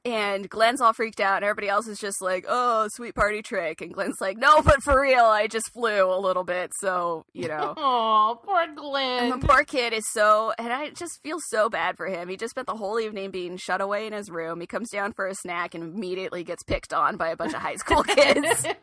And 0.06 0.48
Glenn's 0.50 0.80
all 0.80 0.94
freaked 0.94 1.20
out, 1.20 1.38
and 1.38 1.44
everybody 1.44 1.68
else 1.68 1.86
is 1.88 2.00
just 2.00 2.22
like, 2.22 2.46
"Oh, 2.48 2.88
sweet 2.94 3.14
party 3.14 3.42
trick." 3.42 3.82
And 3.82 3.94
Glenn's 3.94 4.22
like, 4.22 4.38
"No, 4.38 4.62
but 4.62 4.82
for 4.82 5.02
real, 5.02 5.26
I 5.26 5.48
just 5.48 5.74
flew 5.74 6.06
a 6.14 6.18
little 6.20 6.46
bit, 6.46 6.72
so 6.80 7.26
you 7.34 7.50
know." 7.50 7.74
Oh, 7.78 8.40
poor 8.46 8.62
And 8.62 8.78
Glenn. 8.78 9.40
the 9.40 9.46
poor 9.48 9.64
kid 9.66 9.92
is 9.92 10.06
so, 10.14 10.54
and 10.58 10.72
I 10.72 10.92
just 10.92 11.20
feel 11.24 11.40
so 11.50 11.68
bad 11.70 11.98
for 11.98 12.06
him. 12.08 12.30
He 12.30 12.38
just 12.38 12.52
spent 12.52 12.68
the 12.68 12.76
whole 12.78 13.00
evening 13.02 13.32
being 13.32 13.58
shut 13.58 13.82
away 13.82 14.08
in 14.08 14.14
his 14.14 14.30
room. 14.30 14.62
He 14.62 14.68
comes 14.68 14.90
down 14.92 15.12
for 15.12 15.28
a 15.28 15.36
snack 15.36 15.76
and 15.76 15.84
immediately 15.84 16.44
gets 16.46 16.64
picked 16.64 16.94
on 16.94 17.18
by 17.18 17.30
a 17.30 17.36
bunch 17.36 17.54
of 17.54 17.60
high 17.62 17.76
school 17.76 18.04
kids. 18.04 18.66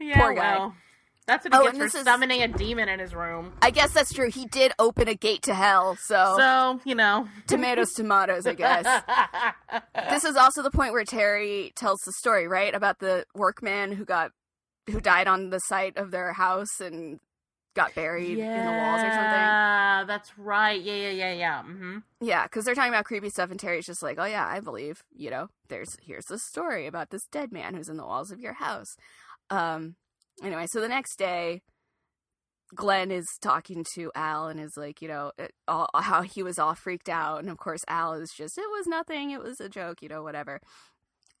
yeah, 0.00 0.20
Poor 0.20 0.34
guy. 0.34 0.58
well, 0.58 0.74
that's 1.26 1.44
what 1.44 1.52
he 1.54 1.58
Oh, 1.58 1.62
gets 1.64 1.70
and 1.70 1.78
for 1.78 1.84
this 1.84 1.94
is- 1.94 2.04
summoning 2.04 2.42
a 2.42 2.48
demon 2.48 2.88
in 2.88 2.98
his 3.00 3.14
room. 3.14 3.52
I 3.62 3.70
guess 3.70 3.92
that's 3.92 4.12
true. 4.12 4.30
He 4.30 4.46
did 4.46 4.72
open 4.78 5.08
a 5.08 5.14
gate 5.14 5.42
to 5.42 5.54
hell, 5.54 5.96
so, 5.96 6.34
So, 6.38 6.80
you 6.84 6.94
know. 6.94 7.28
tomatoes, 7.46 7.92
tomatoes, 7.92 8.46
I 8.46 8.54
guess. 8.54 8.84
this 10.10 10.24
is 10.24 10.36
also 10.36 10.62
the 10.62 10.70
point 10.70 10.92
where 10.92 11.04
Terry 11.04 11.72
tells 11.74 12.00
the 12.00 12.12
story, 12.12 12.46
right, 12.48 12.74
about 12.74 12.98
the 12.98 13.24
workman 13.34 13.92
who 13.92 14.04
got 14.04 14.30
who 14.90 15.00
died 15.00 15.26
on 15.26 15.50
the 15.50 15.58
site 15.58 15.96
of 15.96 16.12
their 16.12 16.32
house 16.32 16.80
and 16.80 17.18
got 17.74 17.92
buried 17.96 18.38
in 18.38 18.64
the 18.64 18.72
walls 18.72 19.02
or 19.02 19.10
something. 19.12 19.32
Yeah, 19.32 20.04
that's 20.06 20.38
right. 20.38 20.80
Yeah, 20.80 20.94
yeah, 20.94 21.10
yeah, 21.10 21.32
yeah. 21.32 21.62
hmm 21.64 21.98
Yeah, 22.20 22.44
because 22.44 22.64
they're 22.64 22.74
talking 22.76 22.92
about 22.92 23.04
creepy 23.04 23.28
stuff, 23.30 23.50
and 23.50 23.58
Terry's 23.58 23.84
just 23.86 24.02
like, 24.02 24.16
"Oh 24.18 24.24
yeah, 24.24 24.46
I 24.46 24.60
believe. 24.60 25.02
You 25.14 25.30
know, 25.30 25.48
there's 25.68 25.96
here's 26.00 26.26
this 26.26 26.44
story 26.44 26.86
about 26.86 27.10
this 27.10 27.26
dead 27.32 27.50
man 27.52 27.74
who's 27.74 27.88
in 27.88 27.96
the 27.96 28.04
walls 28.06 28.30
of 28.30 28.40
your 28.40 28.54
house." 28.54 28.96
Um. 29.50 29.96
Anyway, 30.42 30.66
so 30.68 30.80
the 30.80 30.88
next 30.88 31.16
day, 31.18 31.62
Glenn 32.74 33.10
is 33.10 33.26
talking 33.40 33.84
to 33.94 34.10
Al 34.14 34.48
and 34.48 34.60
is 34.60 34.76
like, 34.76 35.00
you 35.00 35.08
know, 35.08 35.32
it, 35.38 35.52
all, 35.68 35.88
how 35.94 36.22
he 36.22 36.42
was 36.42 36.58
all 36.58 36.74
freaked 36.74 37.08
out, 37.08 37.40
and 37.40 37.48
of 37.48 37.58
course, 37.58 37.80
Al 37.88 38.14
is 38.14 38.32
just, 38.36 38.58
"It 38.58 38.70
was 38.70 38.86
nothing. 38.86 39.30
It 39.30 39.42
was 39.42 39.60
a 39.60 39.68
joke. 39.68 40.02
You 40.02 40.08
know, 40.08 40.22
whatever." 40.22 40.60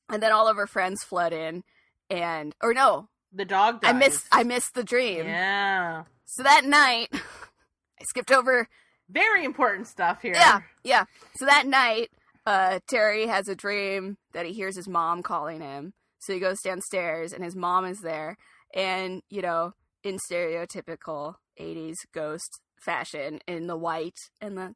And 0.08 0.22
then 0.22 0.32
all 0.32 0.48
of 0.48 0.56
her 0.56 0.66
friends 0.68 1.02
flood 1.02 1.32
in, 1.32 1.62
and 2.08 2.54
or 2.62 2.72
no, 2.72 3.08
The 3.32 3.44
dog 3.44 3.80
dies. 3.80 3.90
I 3.90 3.92
missed 3.92 4.26
I 4.32 4.44
missed 4.44 4.74
the 4.74 4.84
dream. 4.84 5.26
Yeah. 5.26 6.04
So 6.24 6.42
that 6.42 6.64
night, 6.64 7.08
I 7.12 8.04
skipped 8.04 8.32
over 8.32 8.68
Very 9.08 9.44
important 9.44 9.88
stuff 9.88 10.22
here. 10.22 10.34
Yeah, 10.34 10.60
yeah. 10.84 11.04
So 11.36 11.44
that 11.46 11.66
night, 11.66 12.10
uh, 12.46 12.78
Terry 12.88 13.26
has 13.26 13.48
a 13.48 13.54
dream 13.56 14.16
that 14.32 14.46
he 14.46 14.52
hears 14.52 14.76
his 14.76 14.88
mom 14.88 15.22
calling 15.22 15.60
him. 15.60 15.92
So 16.20 16.32
he 16.32 16.40
goes 16.40 16.60
downstairs 16.60 17.32
and 17.32 17.44
his 17.44 17.54
mom 17.54 17.84
is 17.84 18.00
there. 18.00 18.36
And, 18.74 19.22
you 19.30 19.42
know, 19.42 19.72
in 20.02 20.16
stereotypical 20.18 21.36
80s 21.60 21.98
ghost 22.12 22.60
fashion, 22.80 23.40
in 23.46 23.66
the 23.66 23.76
white 23.76 24.18
and 24.40 24.56
the. 24.58 24.74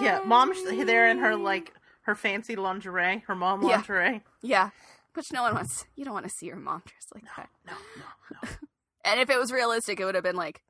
Yeah, 0.00 0.20
mom's 0.26 0.62
there 0.64 1.06
in 1.08 1.18
her, 1.18 1.36
like, 1.36 1.72
her 2.02 2.14
fancy 2.16 2.56
lingerie, 2.56 3.22
her 3.28 3.34
mom 3.34 3.62
lingerie. 3.62 4.22
Yeah. 4.42 4.70
Which 5.14 5.32
no 5.32 5.42
one 5.42 5.54
wants. 5.54 5.84
You 5.94 6.04
don't 6.04 6.14
want 6.14 6.26
to 6.26 6.32
see 6.32 6.46
your 6.46 6.56
mom 6.56 6.82
dressed 6.86 7.14
like 7.14 7.24
that. 7.36 7.48
No, 7.66 7.72
no, 7.96 8.04
no. 8.42 8.48
And 9.04 9.18
if 9.20 9.30
it 9.30 9.38
was 9.38 9.50
realistic, 9.52 9.98
it 10.00 10.04
would 10.04 10.14
have 10.14 10.22
been 10.24 10.36
like 10.36 10.62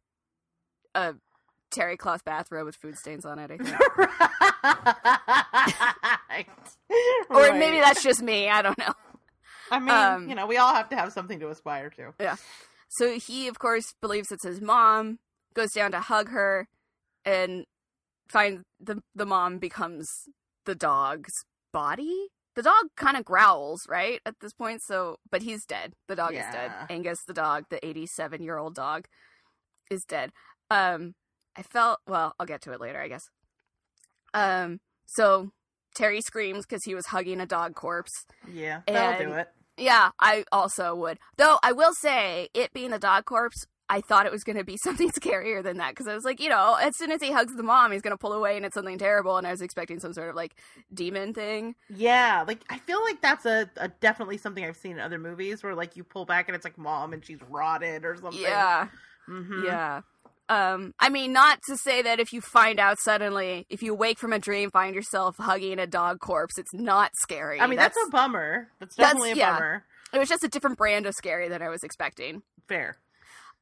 a 0.95 1.15
terry 1.71 1.97
cloth 1.97 2.25
bathrobe 2.25 2.65
with 2.67 2.77
food 2.77 2.97
stains 2.99 3.25
on 3.27 3.39
it, 3.39 3.51
I 3.51 3.57
think. 3.59 3.79
right. 6.29 6.47
Or 7.31 7.37
Right. 7.51 7.59
maybe 7.59 7.79
that's 7.81 8.03
just 8.03 8.23
me. 8.23 8.49
I 8.49 8.63
don't 8.63 8.79
know. 8.79 8.93
I 9.73 9.79
mean, 9.79 9.91
um, 9.91 10.29
you 10.29 10.35
know, 10.35 10.47
we 10.47 10.59
all 10.59 10.75
have 10.75 10.89
to 10.91 10.97
have 10.97 11.13
something 11.13 11.41
to 11.41 11.49
aspire 11.49 11.91
to. 11.91 12.13
Yeah. 12.21 12.37
So 12.89 13.19
he, 13.19 13.49
of 13.49 13.59
course, 13.59 13.95
believes 14.01 14.31
it's 14.31 14.45
his 14.45 14.61
mom, 14.61 15.19
goes 15.55 15.73
down 15.73 15.93
to 15.93 16.01
hug 16.01 16.29
her, 16.29 16.69
and 17.25 17.65
finds 18.29 18.63
the 18.79 19.03
the 19.15 19.27
mom 19.27 19.59
becomes 19.59 20.29
the 20.67 20.75
dog's 20.75 21.33
body. 21.73 22.29
The 22.55 22.63
dog 22.63 22.91
kind 22.99 23.17
of 23.17 23.25
growls, 23.25 23.87
right, 23.89 24.21
at 24.27 24.41
this 24.41 24.53
point. 24.53 24.83
So, 24.83 25.17
but 25.31 25.41
he's 25.41 25.65
dead. 25.65 25.95
The 26.07 26.17
dog 26.17 26.35
is 26.35 26.45
dead. 26.53 26.71
Angus, 26.91 27.25
the 27.27 27.33
dog, 27.33 27.65
the 27.71 27.85
eighty-seven 27.85 28.43
year 28.43 28.59
old 28.59 28.75
dog, 28.75 29.07
is 29.91 30.05
dead. 30.05 30.33
Um, 30.71 31.15
I 31.57 31.63
felt 31.63 32.01
well. 32.07 32.35
I'll 32.39 32.45
get 32.45 32.61
to 32.63 32.73
it 32.73 32.81
later, 32.81 33.01
I 33.01 33.09
guess. 33.09 33.31
Um, 34.35 34.81
so 35.07 35.53
Terry 35.95 36.21
screams 36.21 36.67
because 36.67 36.85
he 36.85 36.95
was 36.95 37.07
hugging 37.07 37.41
a 37.41 37.47
dog 37.47 37.75
corpse. 37.75 38.27
Yeah, 38.53 38.83
that'll 38.87 39.27
do 39.29 39.33
it. 39.33 39.49
Yeah, 39.83 40.11
I 40.21 40.45
also 40.53 40.95
would. 40.95 41.19
Though 41.37 41.59
I 41.63 41.73
will 41.73 41.93
say, 41.95 42.49
it 42.55 42.73
being 42.73 42.93
a 42.93 42.99
dog 42.99 43.25
corpse, 43.25 43.67
I 43.89 44.01
thought 44.01 44.27
it 44.27 44.33
was 44.33 44.45
going 44.45 44.57
to 44.57 44.65
be 44.65 44.77
something 44.83 45.11
scarier 45.11 45.63
than 45.63 45.79
that 45.79 45.91
because 45.91 46.07
I 46.07 46.15
was 46.15 46.25
like, 46.25 46.41
you 46.41 46.49
know, 46.49 46.75
as 46.81 46.97
soon 46.97 47.11
as 47.11 47.21
he 47.21 47.33
hugs 47.33 47.55
the 47.57 47.63
mom, 47.63 47.93
he's 47.93 48.03
going 48.03 48.13
to 48.15 48.19
pull 48.19 48.33
away 48.33 48.57
and 48.57 48.65
it's 48.65 48.75
something 48.75 48.99
terrible. 48.99 49.37
And 49.37 49.47
I 49.47 49.51
was 49.51 49.61
expecting 49.61 49.99
some 50.01 50.13
sort 50.13 50.31
of 50.31 50.37
like 50.37 50.55
demon 50.95 51.35
thing. 51.35 51.75
Yeah, 51.89 52.45
like 52.47 52.65
I 52.71 52.79
feel 52.79 53.03
like 53.03 53.21
that's 53.21 53.45
a, 53.45 53.71
a 53.77 53.89
definitely 53.89 54.39
something 54.39 54.65
I've 54.65 54.77
seen 54.77 54.93
in 54.93 55.01
other 55.01 55.19
movies 55.19 55.63
where 55.63 55.75
like 55.75 55.97
you 55.97 56.05
pull 56.05 56.25
back 56.25 56.49
and 56.49 56.57
it's 56.57 56.65
like 56.65 56.79
mom 56.79 57.13
and 57.13 57.25
she's 57.25 57.43
rotted 57.43 58.05
or 58.05 58.17
something. 58.17 58.41
Yeah, 58.41 58.89
hmm 59.27 59.63
yeah. 59.65 60.03
Um, 60.53 60.93
I 60.99 61.09
mean, 61.09 61.33
not 61.33 61.61
to 61.67 61.79
say 61.79 62.03
that 62.03 62.21
if 62.21 62.33
you 62.33 62.43
find 62.43 62.79
out 62.79 62.99
suddenly, 62.99 63.67
if 63.71 63.83
you 63.83 63.95
wake 63.95 64.19
from 64.19 64.35
a 64.35 64.39
dream, 64.39 64.71
find 64.71 64.95
yourself 64.95 65.37
hugging 65.39 65.79
a 65.79 65.87
dog 65.87 66.21
corpse, 66.21 66.59
it's 66.59 66.75
not 66.75 67.13
scary. 67.15 67.59
I 67.59 67.67
mean, 67.67 67.79
that's, 67.79 67.97
a 68.07 68.11
bummer. 68.11 68.69
That's 68.79 68.95
that's- 68.97 69.13
definitely 69.15 69.33
a 69.33 69.37
yeah. 69.37 69.55
bummer. 69.55 69.85
it 70.13 70.19
was 70.19 70.29
just 70.29 70.45
a 70.45 70.49
different 70.49 70.77
brand 70.77 71.07
of 71.07 71.15
scary 71.15 71.49
than 71.49 71.63
I 71.63 71.71
was 71.71 71.83
expecting. 71.83 72.43
Fair. 72.69 72.99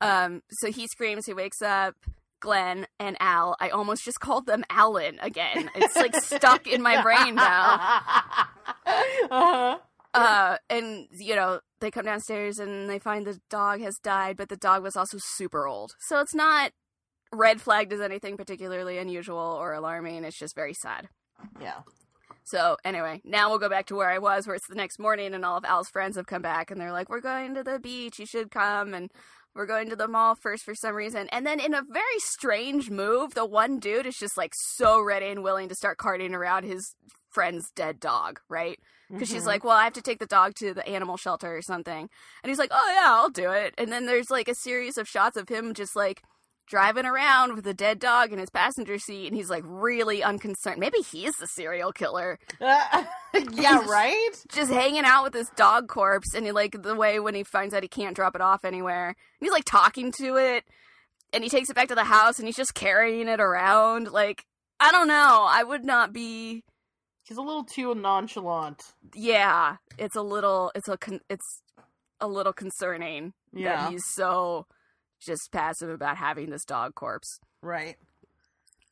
Um, 0.00 0.42
so 0.50 0.72
he 0.72 0.88
screams, 0.88 1.26
he 1.26 1.32
wakes 1.32 1.62
up 1.62 1.94
Glenn 2.40 2.88
and 2.98 3.16
Al. 3.20 3.56
I 3.60 3.68
almost 3.68 4.04
just 4.04 4.18
called 4.18 4.46
them 4.46 4.64
Alan 4.68 5.20
again. 5.20 5.70
It's 5.76 5.94
like 5.94 6.16
stuck 6.16 6.66
in 6.66 6.82
my 6.82 7.02
brain 7.02 7.36
now. 7.36 7.74
uh-huh. 9.30 9.78
Uh, 10.12 10.56
and 10.68 11.06
you 11.12 11.36
know, 11.36 11.60
they 11.80 11.90
come 11.90 12.04
downstairs 12.04 12.58
and 12.58 12.90
they 12.90 12.98
find 12.98 13.26
the 13.26 13.38
dog 13.48 13.80
has 13.80 13.96
died, 14.02 14.36
but 14.36 14.48
the 14.48 14.56
dog 14.56 14.82
was 14.82 14.96
also 14.96 15.18
super 15.20 15.68
old. 15.68 15.92
So 16.00 16.18
it's 16.20 16.34
not 16.34 16.72
red 17.32 17.60
flagged 17.60 17.92
as 17.92 18.00
anything 18.00 18.36
particularly 18.36 18.98
unusual 18.98 19.38
or 19.38 19.72
alarming. 19.72 20.24
It's 20.24 20.38
just 20.38 20.54
very 20.54 20.74
sad. 20.74 21.08
Yeah. 21.60 21.80
So 22.44 22.76
anyway, 22.84 23.20
now 23.24 23.48
we'll 23.48 23.58
go 23.58 23.68
back 23.68 23.86
to 23.86 23.94
where 23.94 24.10
I 24.10 24.18
was, 24.18 24.46
where 24.46 24.56
it's 24.56 24.66
the 24.68 24.74
next 24.74 24.98
morning, 24.98 25.34
and 25.34 25.44
all 25.44 25.56
of 25.56 25.64
Al's 25.64 25.88
friends 25.88 26.16
have 26.16 26.26
come 26.26 26.42
back, 26.42 26.70
and 26.70 26.80
they're 26.80 26.92
like, 26.92 27.08
"We're 27.08 27.20
going 27.20 27.54
to 27.54 27.62
the 27.62 27.78
beach. 27.78 28.18
You 28.18 28.26
should 28.26 28.50
come." 28.50 28.92
And 28.94 29.10
we're 29.54 29.66
going 29.66 29.90
to 29.90 29.96
the 29.96 30.08
mall 30.08 30.34
first 30.34 30.64
for 30.64 30.74
some 30.74 30.94
reason. 30.94 31.28
And 31.30 31.46
then 31.46 31.60
in 31.60 31.74
a 31.74 31.82
very 31.88 32.18
strange 32.18 32.88
move, 32.90 33.34
the 33.34 33.44
one 33.46 33.78
dude 33.78 34.06
is 34.06 34.16
just 34.16 34.36
like 34.36 34.52
so 34.54 35.00
ready 35.00 35.26
and 35.26 35.42
willing 35.42 35.68
to 35.68 35.74
start 35.74 35.98
carting 35.98 36.34
around 36.34 36.64
his 36.64 36.94
friend's 37.28 37.70
dead 37.74 38.00
dog, 38.00 38.40
right? 38.48 38.78
Because 39.10 39.28
she's 39.28 39.42
Mhm. 39.42 39.46
like, 39.46 39.64
"Well, 39.64 39.76
I 39.76 39.84
have 39.84 39.92
to 39.94 40.02
take 40.02 40.18
the 40.20 40.26
dog 40.26 40.54
to 40.56 40.72
the 40.72 40.88
animal 40.88 41.16
shelter 41.16 41.56
or 41.56 41.62
something," 41.62 42.08
and 42.42 42.48
he's 42.48 42.58
like, 42.58 42.70
"Oh 42.72 42.92
yeah, 42.92 43.12
I'll 43.12 43.28
do 43.28 43.50
it." 43.50 43.74
And 43.78 43.92
then 43.92 44.06
there's 44.06 44.30
like 44.30 44.48
a 44.48 44.54
series 44.54 44.96
of 44.98 45.08
shots 45.08 45.36
of 45.36 45.48
him 45.48 45.74
just 45.74 45.94
like 45.94 46.22
driving 46.70 47.04
around 47.04 47.54
with 47.56 47.66
a 47.66 47.74
dead 47.74 47.98
dog 47.98 48.32
in 48.32 48.38
his 48.38 48.48
passenger 48.48 48.98
seat, 48.98 49.26
and 49.26 49.36
he's 49.36 49.50
like 49.50 49.64
really 49.66 50.22
unconcerned. 50.22 50.78
Maybe 50.78 50.98
he's 51.00 51.36
the 51.36 51.46
serial 51.48 51.92
killer, 51.92 52.38
Uh, 52.60 53.04
yeah, 53.52 53.84
right? 53.86 54.30
just 54.48 54.70
hanging 54.72 55.04
out 55.04 55.24
with 55.24 55.32
this 55.34 55.50
dog 55.56 55.88
corpse, 55.88 56.32
and 56.32 56.46
he 56.46 56.52
like 56.52 56.80
the 56.82 56.94
way 56.94 57.20
when 57.20 57.34
he 57.34 57.42
finds 57.42 57.74
out 57.74 57.82
he 57.82 57.88
can't 57.88 58.16
drop 58.16 58.34
it 58.34 58.40
off 58.40 58.64
anywhere, 58.64 59.08
and 59.08 59.16
he's 59.40 59.50
like 59.52 59.64
talking 59.64 60.12
to 60.12 60.36
it, 60.36 60.64
and 61.32 61.42
he 61.44 61.50
takes 61.50 61.68
it 61.68 61.74
back 61.76 61.88
to 61.88 61.94
the 61.94 62.04
house, 62.04 62.38
and 62.38 62.46
he's 62.48 62.56
just 62.56 62.74
carrying 62.74 63.28
it 63.28 63.40
around. 63.40 64.10
Like 64.10 64.46
I 64.78 64.92
don't 64.92 65.08
know, 65.08 65.46
I 65.50 65.62
would 65.64 65.84
not 65.84 66.12
be. 66.12 66.62
He's 67.24 67.36
a 67.36 67.42
little 67.42 67.64
too 67.64 67.94
nonchalant. 67.94 68.82
yeah, 69.14 69.76
it's 69.98 70.16
a 70.16 70.22
little 70.22 70.72
it's 70.74 70.88
a 70.88 70.96
con- 70.96 71.20
it's 71.28 71.60
a 72.20 72.28
little 72.28 72.52
concerning 72.52 73.32
Yeah. 73.52 73.76
that 73.84 73.90
he's 73.92 74.04
so 74.06 74.66
just 75.20 75.50
passive 75.52 75.90
about 75.90 76.16
having 76.16 76.50
this 76.50 76.64
dog 76.64 76.94
corpse. 76.94 77.38
Right. 77.62 77.96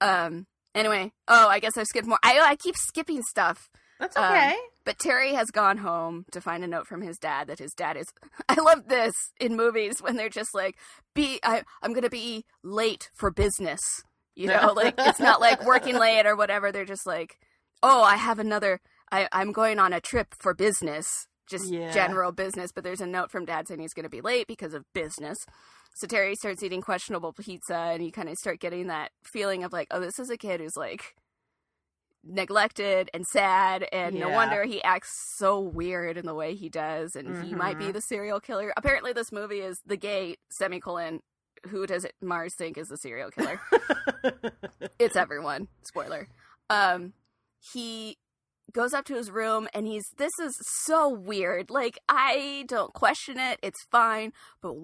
Um 0.00 0.46
anyway, 0.74 1.12
oh, 1.26 1.48
I 1.48 1.58
guess 1.60 1.76
I 1.76 1.84
skipped 1.84 2.06
more. 2.06 2.18
I 2.22 2.38
I 2.40 2.56
keep 2.56 2.76
skipping 2.76 3.22
stuff. 3.22 3.68
That's 3.98 4.16
Um, 4.16 4.24
okay. 4.24 4.56
But 4.84 4.98
Terry 4.98 5.34
has 5.34 5.50
gone 5.50 5.78
home 5.78 6.24
to 6.32 6.40
find 6.40 6.64
a 6.64 6.68
note 6.68 6.86
from 6.86 7.02
his 7.02 7.18
dad 7.18 7.48
that 7.48 7.58
his 7.58 7.72
dad 7.72 7.96
is 7.96 8.06
I 8.48 8.54
love 8.60 8.88
this 8.88 9.14
in 9.40 9.56
movies 9.56 10.00
when 10.00 10.16
they're 10.16 10.28
just 10.28 10.54
like 10.54 10.76
be 11.14 11.40
I 11.42 11.64
I'm 11.82 11.92
going 11.92 12.04
to 12.04 12.10
be 12.10 12.44
late 12.62 13.10
for 13.14 13.30
business. 13.30 13.80
You 14.36 14.46
know, 14.46 14.72
like 14.76 14.94
it's 14.98 15.20
not 15.20 15.40
like 15.40 15.64
working 15.66 15.98
late 15.98 16.26
or 16.26 16.36
whatever. 16.36 16.70
They're 16.70 16.84
just 16.84 17.06
like, 17.06 17.38
"Oh, 17.82 18.02
I 18.02 18.16
have 18.16 18.38
another 18.38 18.80
I 19.10 19.28
I'm 19.32 19.50
going 19.52 19.78
on 19.80 19.92
a 19.92 20.00
trip 20.00 20.34
for 20.38 20.54
business." 20.54 21.26
just 21.50 21.72
Yeah. 21.72 21.90
general 21.90 22.30
business. 22.30 22.72
But 22.72 22.84
there's 22.84 23.00
a 23.00 23.06
note 23.06 23.30
from 23.30 23.46
dad 23.46 23.66
saying 23.66 23.80
he's 23.80 23.94
going 23.94 24.04
to 24.04 24.10
be 24.10 24.20
late 24.20 24.46
because 24.46 24.74
of 24.74 24.84
business. 24.92 25.38
So 25.98 26.06
Terry 26.06 26.36
starts 26.36 26.62
eating 26.62 26.80
questionable 26.80 27.32
pizza, 27.32 27.74
and 27.74 28.04
you 28.04 28.12
kind 28.12 28.28
of 28.28 28.36
start 28.36 28.60
getting 28.60 28.86
that 28.86 29.10
feeling 29.24 29.64
of 29.64 29.72
like, 29.72 29.88
oh, 29.90 29.98
this 29.98 30.20
is 30.20 30.30
a 30.30 30.36
kid 30.36 30.60
who's 30.60 30.76
like 30.76 31.16
neglected 32.24 33.10
and 33.12 33.26
sad, 33.26 33.84
and 33.92 34.14
no 34.14 34.28
wonder 34.28 34.62
he 34.64 34.82
acts 34.84 35.10
so 35.36 35.58
weird 35.60 36.16
in 36.16 36.24
the 36.26 36.34
way 36.34 36.54
he 36.54 36.68
does, 36.68 37.16
and 37.16 37.44
he 37.44 37.52
might 37.54 37.78
be 37.78 37.86
Mhm. 37.86 37.94
the 37.94 38.00
serial 38.00 38.38
killer. 38.40 38.72
Apparently, 38.76 39.12
this 39.12 39.32
movie 39.32 39.60
is 39.60 39.80
the 39.84 39.96
gate 39.96 40.38
semicolon. 40.50 41.20
Who 41.70 41.84
does 41.86 42.04
it 42.04 42.14
Marrs 42.22 42.54
think 42.56 42.78
is 42.78 42.86
the 42.88 42.96
serial 42.98 43.30
killer? 43.32 43.60
it's 45.00 45.16
everyone. 45.16 45.66
Spoiler. 45.82 46.28
Um, 46.70 47.14
he 47.72 48.18
goes 48.72 48.92
up 48.94 49.04
to 49.06 49.14
his 49.16 49.30
room 49.30 49.66
and 49.72 49.86
he's 49.86 50.04
this 50.18 50.38
is 50.40 50.54
so 50.84 51.08
weird. 51.08 51.70
Like 51.70 51.98
I 52.08 52.64
don't 52.68 52.92
question 52.92 53.38
it. 53.38 53.58
It's 53.62 53.82
fine, 53.90 54.32
but 54.60 54.74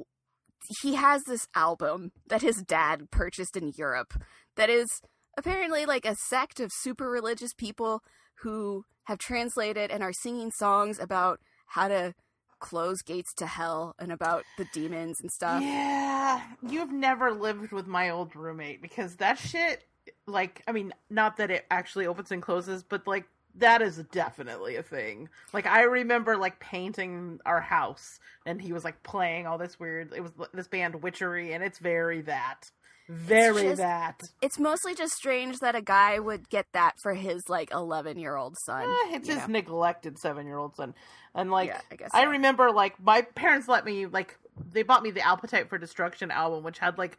he 0.80 0.94
has 0.94 1.24
this 1.24 1.46
album 1.54 2.12
that 2.28 2.42
his 2.42 2.62
dad 2.62 3.10
purchased 3.10 3.56
in 3.56 3.72
Europe 3.76 4.14
that 4.56 4.70
is 4.70 5.00
apparently 5.36 5.84
like 5.86 6.04
a 6.04 6.14
sect 6.14 6.60
of 6.60 6.70
super 6.72 7.10
religious 7.10 7.52
people 7.54 8.02
who 8.42 8.84
have 9.04 9.18
translated 9.18 9.90
and 9.90 10.02
are 10.02 10.12
singing 10.12 10.50
songs 10.50 10.98
about 10.98 11.40
how 11.68 11.88
to 11.88 12.14
close 12.60 13.02
gates 13.02 13.34
to 13.34 13.46
hell 13.46 13.94
and 13.98 14.10
about 14.10 14.44
the 14.56 14.66
demons 14.72 15.20
and 15.20 15.30
stuff. 15.30 15.62
Yeah, 15.62 16.42
you've 16.62 16.92
never 16.92 17.30
lived 17.30 17.72
with 17.72 17.86
my 17.86 18.10
old 18.10 18.34
roommate 18.34 18.80
because 18.80 19.16
that 19.16 19.38
shit, 19.38 19.84
like, 20.26 20.62
I 20.66 20.72
mean, 20.72 20.94
not 21.10 21.36
that 21.36 21.50
it 21.50 21.66
actually 21.70 22.06
opens 22.06 22.32
and 22.32 22.40
closes, 22.40 22.82
but 22.82 23.06
like, 23.06 23.26
that 23.56 23.82
is 23.82 23.96
definitely 24.10 24.76
a 24.76 24.82
thing. 24.82 25.28
Like, 25.52 25.66
I 25.66 25.82
remember 25.82 26.36
like 26.36 26.58
painting 26.60 27.40
our 27.46 27.60
house 27.60 28.18
and 28.46 28.60
he 28.60 28.72
was 28.72 28.84
like 28.84 29.02
playing 29.02 29.46
all 29.46 29.58
this 29.58 29.78
weird, 29.78 30.12
it 30.14 30.20
was 30.20 30.32
this 30.52 30.68
band 30.68 31.02
Witchery, 31.02 31.52
and 31.52 31.62
it's 31.62 31.78
very 31.78 32.22
that. 32.22 32.70
Very 33.08 33.62
just- 33.64 33.76
that. 33.78 34.20
It's 34.40 34.58
mostly 34.58 34.94
just 34.94 35.14
strange 35.14 35.58
that 35.58 35.74
a 35.74 35.82
guy 35.82 36.18
would 36.18 36.48
get 36.48 36.66
that 36.72 36.94
for 37.02 37.14
his 37.14 37.48
like 37.48 37.70
11 37.70 38.18
year 38.18 38.34
old 38.36 38.56
son. 38.64 38.82
Eh, 38.88 39.16
it's 39.16 39.28
his 39.28 39.36
know? 39.38 39.46
neglected 39.48 40.18
seven 40.18 40.46
year 40.46 40.56
old 40.58 40.74
son. 40.76 40.94
And 41.34 41.50
like, 41.50 41.68
Yeah, 41.68 41.80
I 41.92 41.96
guess 41.96 42.10
I 42.14 42.24
so. 42.24 42.30
remember 42.30 42.70
like 42.72 42.98
my 43.02 43.22
parents 43.22 43.68
let 43.68 43.84
me 43.84 44.06
like 44.06 44.38
they 44.72 44.82
bought 44.82 45.02
me 45.02 45.10
the 45.10 45.20
Appetite 45.26 45.68
for 45.68 45.76
Destruction 45.78 46.30
album, 46.30 46.64
which 46.64 46.78
had 46.78 46.96
like 46.96 47.18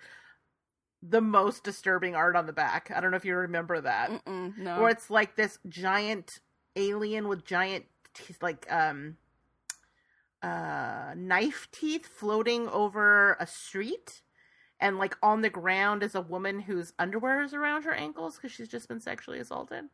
the 1.07 1.21
most 1.21 1.63
disturbing 1.63 2.15
art 2.15 2.35
on 2.35 2.45
the 2.45 2.53
back. 2.53 2.91
I 2.95 2.99
don't 2.99 3.11
know 3.11 3.17
if 3.17 3.25
you 3.25 3.35
remember 3.35 3.81
that, 3.81 4.09
Mm-mm, 4.09 4.57
no. 4.57 4.81
where 4.81 4.89
it's 4.89 5.09
like 5.09 5.35
this 5.35 5.59
giant 5.69 6.39
alien 6.75 7.27
with 7.27 7.45
giant 7.45 7.85
teeth, 8.13 8.41
like 8.41 8.65
um 8.71 9.17
uh 10.41 11.13
knife 11.15 11.67
teeth 11.71 12.05
floating 12.05 12.67
over 12.69 13.37
a 13.39 13.47
street. 13.47 14.21
And 14.79 14.97
like 14.97 15.15
on 15.23 15.41
the 15.41 15.49
ground 15.49 16.03
is 16.03 16.15
a 16.15 16.21
woman 16.21 16.59
whose 16.59 16.93
underwear 16.99 17.41
is 17.43 17.53
around 17.53 17.83
her 17.83 17.93
ankles 17.93 18.35
because 18.35 18.51
she's 18.51 18.67
just 18.67 18.89
been 18.89 18.99
sexually 18.99 19.39
assaulted. 19.39 19.85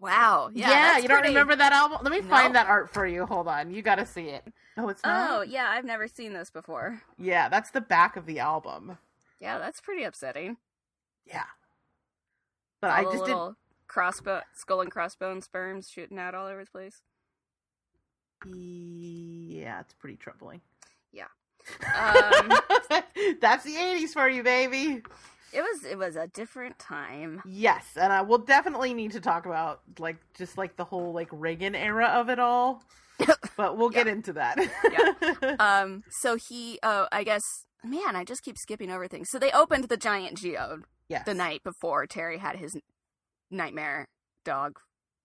Wow. 0.00 0.50
Yeah. 0.52 0.70
Yeah, 0.70 0.98
you 0.98 1.08
don't 1.08 1.18
pretty- 1.18 1.34
remember 1.34 1.56
that 1.56 1.72
album? 1.72 1.98
Let 2.02 2.12
me 2.12 2.20
No. 2.20 2.28
find 2.28 2.54
that 2.54 2.66
art 2.66 2.90
for 2.90 3.06
you. 3.06 3.26
Hold 3.26 3.48
on, 3.48 3.70
you 3.70 3.82
got 3.82 3.96
to 3.96 4.06
see 4.06 4.28
it. 4.28 4.44
Oh, 4.76 4.88
it's 4.88 5.02
not. 5.04 5.30
Oh, 5.30 5.42
yeah. 5.42 5.68
I've 5.70 5.84
never 5.84 6.06
seen 6.08 6.32
this 6.32 6.50
before. 6.50 7.02
Yeah, 7.18 7.48
that's 7.48 7.70
the 7.70 7.80
back 7.80 8.16
of 8.16 8.26
the 8.26 8.38
album. 8.40 8.98
Yeah, 9.40 9.58
that's 9.58 9.80
pretty 9.80 10.04
upsetting. 10.04 10.56
Yeah, 11.26 11.44
but 12.80 12.90
All 12.90 12.96
I 12.96 13.02
just 13.04 13.24
did. 13.26 13.34
skull 14.54 14.80
and 14.80 14.92
crossbone 14.92 15.42
sperms 15.42 15.88
shooting 15.90 16.18
out 16.18 16.34
all 16.34 16.46
over 16.46 16.64
the 16.64 16.70
place. 16.70 17.02
Yeah, 18.46 19.80
it's 19.80 19.94
pretty 19.94 20.16
troubling. 20.16 20.60
Yeah. 21.12 21.24
Um, 21.94 22.48
that's 23.40 23.64
the 23.64 23.74
'80s 23.74 24.10
for 24.10 24.28
you, 24.28 24.42
baby. 24.42 25.02
It 25.52 25.60
was 25.60 25.84
it 25.84 25.98
was 25.98 26.16
a 26.16 26.26
different 26.28 26.78
time. 26.78 27.42
Yes, 27.46 27.84
and 27.96 28.12
I 28.12 28.22
will 28.22 28.38
definitely 28.38 28.94
need 28.94 29.12
to 29.12 29.20
talk 29.20 29.46
about 29.46 29.80
like 29.98 30.16
just 30.34 30.58
like 30.58 30.76
the 30.76 30.84
whole 30.84 31.12
like 31.12 31.28
Reagan 31.32 31.74
era 31.74 32.06
of 32.06 32.28
it 32.28 32.38
all. 32.38 32.82
but 33.56 33.76
we'll 33.76 33.90
get 33.90 34.06
into 34.06 34.32
that. 34.34 34.58
Um, 35.60 36.04
so 36.10 36.36
he, 36.36 36.78
oh, 36.82 37.08
I 37.10 37.24
guess, 37.24 37.42
man, 37.84 38.14
I 38.14 38.24
just 38.24 38.42
keep 38.42 38.56
skipping 38.56 38.90
over 38.90 39.08
things. 39.08 39.28
So 39.30 39.38
they 39.38 39.50
opened 39.50 39.84
the 39.84 39.96
giant 39.96 40.38
geode 40.38 40.84
yes. 41.08 41.24
the 41.26 41.34
night 41.34 41.62
before 41.64 42.06
Terry 42.06 42.38
had 42.38 42.56
his 42.56 42.76
nightmare 43.50 44.08
dog 44.44 44.78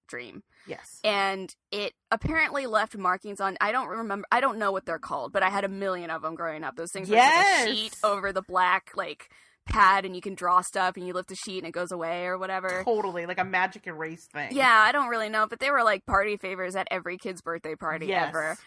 dream. 0.08 0.44
Yes. 0.66 1.00
and 1.04 1.54
it 1.72 1.92
apparently 2.10 2.68
left 2.68 2.96
markings 2.96 3.42
on 3.42 3.58
I 3.60 3.74
don't 3.74 3.90
remember 3.90 4.26
I 4.32 4.40
don't 4.40 4.58
know 4.58 4.72
what 4.72 4.86
they're 4.86 4.98
called, 4.98 5.34
but 5.34 5.44
I 5.44 5.50
had 5.50 5.66
a 5.66 5.70
million 5.70 6.10
of 6.10 6.22
them 6.22 6.36
growing 6.36 6.64
up. 6.64 6.78
Those 6.78 6.92
things 6.92 7.10
were 7.10 7.18
like 7.18 7.26
Yes! 7.26 7.68
a 7.68 7.76
sheet 7.76 7.96
over 8.02 8.32
the 8.32 8.42
black 8.42 8.92
like 8.96 9.30
pad 9.66 10.06
and 10.06 10.16
you 10.16 10.22
can 10.22 10.36
draw 10.36 10.62
stuff 10.62 10.96
and 10.98 11.08
you 11.08 11.14
lift 11.14 11.32
a 11.32 11.36
sheet 11.36 11.60
and 11.60 11.68
it 11.68 11.72
goes 11.72 11.92
away 11.92 12.26
or 12.26 12.38
whatever. 12.38 12.84
Totally, 12.86 13.26
like 13.26 13.40
a 13.40 13.44
magic 13.46 13.88
erase 13.88 14.26
thing. 14.32 14.56
Yeah, 14.56 14.74
I 14.86 14.92
don't 14.92 15.10
really 15.10 15.30
know, 15.30 15.48
but 15.48 15.60
they 15.60 15.72
were 15.72 15.84
like 15.84 16.06
party 16.06 16.38
favors 16.38 16.76
at 16.76 16.88
every 16.92 17.18
kid's 17.18 17.42
birthday 17.42 17.76
party 17.76 18.08
Yes. 18.08 18.30
ever. 18.30 18.58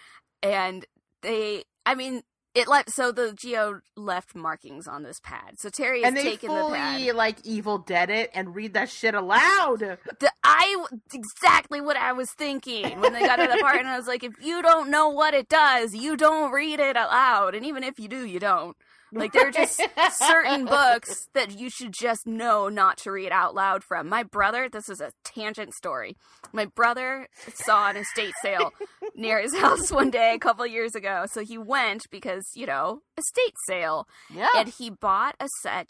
And 0.42 0.84
they 1.22 1.64
I 1.84 1.94
mean 1.94 2.22
it 2.54 2.68
left 2.68 2.90
so 2.90 3.12
the 3.12 3.34
geo 3.34 3.80
left 3.98 4.34
markings 4.34 4.88
on 4.88 5.02
this 5.02 5.20
pad. 5.22 5.58
So 5.58 5.68
Terry 5.68 6.00
has 6.00 6.08
And 6.08 6.16
they 6.16 6.22
taken 6.22 6.48
the 6.54 6.62
pad. 6.70 6.96
fully 6.98 7.12
like 7.12 7.36
evil 7.44 7.76
dead 7.76 8.08
it 8.08 8.30
and 8.32 8.54
read 8.54 8.72
that 8.72 8.88
shit 8.88 9.14
aloud. 9.14 9.80
The, 9.80 10.32
I 10.42 10.86
exactly 11.12 11.82
what 11.82 11.98
I 11.98 12.12
was 12.12 12.30
thinking 12.30 12.98
when 13.00 13.12
they 13.12 13.20
got 13.20 13.36
to 13.36 13.46
the 13.52 13.58
part, 13.58 13.76
and 13.78 13.88
I 13.88 13.98
was 13.98 14.06
like, 14.06 14.24
if 14.24 14.32
you 14.40 14.62
don't 14.62 14.88
know 14.90 15.10
what 15.10 15.34
it 15.34 15.48
does, 15.50 15.94
you 15.94 16.16
don't 16.16 16.50
read 16.50 16.80
it 16.80 16.96
aloud, 16.96 17.54
and 17.54 17.66
even 17.66 17.82
if 17.84 17.98
you 18.00 18.08
do, 18.08 18.24
you 18.24 18.38
don't. 18.40 18.74
Like 19.12 19.32
there 19.32 19.48
are 19.48 19.52
just 19.52 19.80
certain 20.12 20.64
books 20.66 21.28
that 21.34 21.58
you 21.58 21.70
should 21.70 21.92
just 21.92 22.26
know 22.26 22.68
not 22.68 22.98
to 22.98 23.12
read 23.12 23.30
out 23.32 23.54
loud 23.54 23.84
from. 23.84 24.08
My 24.08 24.22
brother, 24.24 24.68
this 24.68 24.88
is 24.88 25.00
a 25.00 25.12
tangent 25.24 25.74
story. 25.74 26.16
My 26.52 26.64
brother 26.66 27.28
saw 27.54 27.88
an 27.88 27.96
estate 27.96 28.34
sale 28.42 28.72
near 29.14 29.40
his 29.40 29.54
house 29.56 29.90
one 29.92 30.10
day 30.10 30.34
a 30.34 30.38
couple 30.38 30.66
years 30.66 30.94
ago, 30.94 31.24
so 31.30 31.42
he 31.44 31.56
went 31.56 32.04
because 32.10 32.44
you 32.54 32.66
know 32.66 33.00
estate 33.18 33.54
sale, 33.66 34.06
Yeah. 34.32 34.48
and 34.56 34.68
he 34.68 34.90
bought 34.90 35.36
a 35.40 35.48
set 35.62 35.88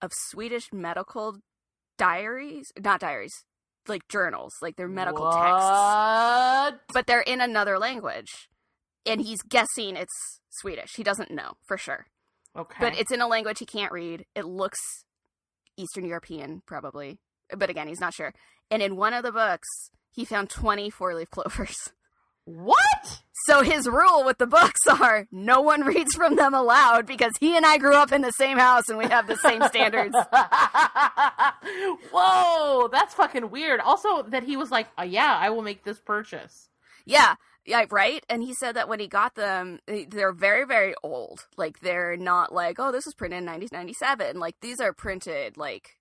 of 0.00 0.12
Swedish 0.14 0.72
medical 0.72 1.36
diaries, 1.98 2.72
not 2.82 3.00
diaries, 3.00 3.44
like 3.88 4.06
journals, 4.08 4.54
like 4.62 4.76
they're 4.76 4.88
medical 4.88 5.30
texts, 5.30 6.84
but 6.92 7.06
they're 7.06 7.20
in 7.20 7.40
another 7.40 7.78
language. 7.78 8.48
And 9.06 9.20
he's 9.20 9.42
guessing 9.42 9.96
it's 9.96 10.40
Swedish. 10.50 10.92
He 10.96 11.02
doesn't 11.02 11.30
know 11.30 11.54
for 11.66 11.76
sure. 11.76 12.06
Okay. 12.56 12.76
But 12.80 12.98
it's 12.98 13.10
in 13.12 13.20
a 13.20 13.26
language 13.26 13.58
he 13.58 13.66
can't 13.66 13.92
read. 13.92 14.26
It 14.34 14.44
looks 14.44 14.78
Eastern 15.76 16.04
European, 16.04 16.62
probably. 16.66 17.18
But 17.56 17.70
again, 17.70 17.88
he's 17.88 18.00
not 18.00 18.14
sure. 18.14 18.32
And 18.70 18.82
in 18.82 18.96
one 18.96 19.12
of 19.12 19.22
the 19.24 19.32
books, 19.32 19.68
he 20.12 20.24
found 20.24 20.50
20 20.50 20.90
four 20.90 21.14
leaf 21.14 21.30
clovers. 21.30 21.92
what? 22.44 23.20
So 23.46 23.62
his 23.62 23.86
rule 23.86 24.24
with 24.24 24.38
the 24.38 24.46
books 24.46 24.80
are 24.86 25.26
no 25.30 25.60
one 25.60 25.82
reads 25.82 26.14
from 26.14 26.36
them 26.36 26.54
aloud 26.54 27.06
because 27.06 27.32
he 27.40 27.56
and 27.56 27.66
I 27.66 27.76
grew 27.78 27.94
up 27.94 28.12
in 28.12 28.22
the 28.22 28.30
same 28.30 28.56
house 28.56 28.88
and 28.88 28.96
we 28.96 29.06
have 29.06 29.26
the 29.26 29.36
same 29.36 29.62
standards. 29.64 30.14
Whoa, 32.12 32.88
that's 32.90 33.14
fucking 33.14 33.50
weird. 33.50 33.80
Also, 33.80 34.22
that 34.22 34.44
he 34.44 34.56
was 34.56 34.70
like, 34.70 34.88
oh, 34.96 35.02
"Yeah, 35.02 35.36
I 35.38 35.50
will 35.50 35.62
make 35.62 35.84
this 35.84 36.00
purchase." 36.00 36.68
Yeah, 37.04 37.34
yeah, 37.66 37.84
right. 37.90 38.24
And 38.28 38.42
he 38.42 38.52
said 38.54 38.76
that 38.76 38.88
when 38.88 39.00
he 39.00 39.06
got 39.08 39.34
them, 39.34 39.80
they- 39.86 40.04
they're 40.04 40.32
very, 40.32 40.64
very 40.66 40.94
old. 41.02 41.46
Like 41.56 41.80
they're 41.80 42.16
not 42.16 42.52
like, 42.52 42.78
oh, 42.78 42.92
this 42.92 43.04
was 43.06 43.14
printed 43.14 43.38
in 43.38 43.46
1997. 43.46 44.38
Like 44.38 44.56
these 44.60 44.80
are 44.80 44.92
printed 44.92 45.56
like 45.56 45.96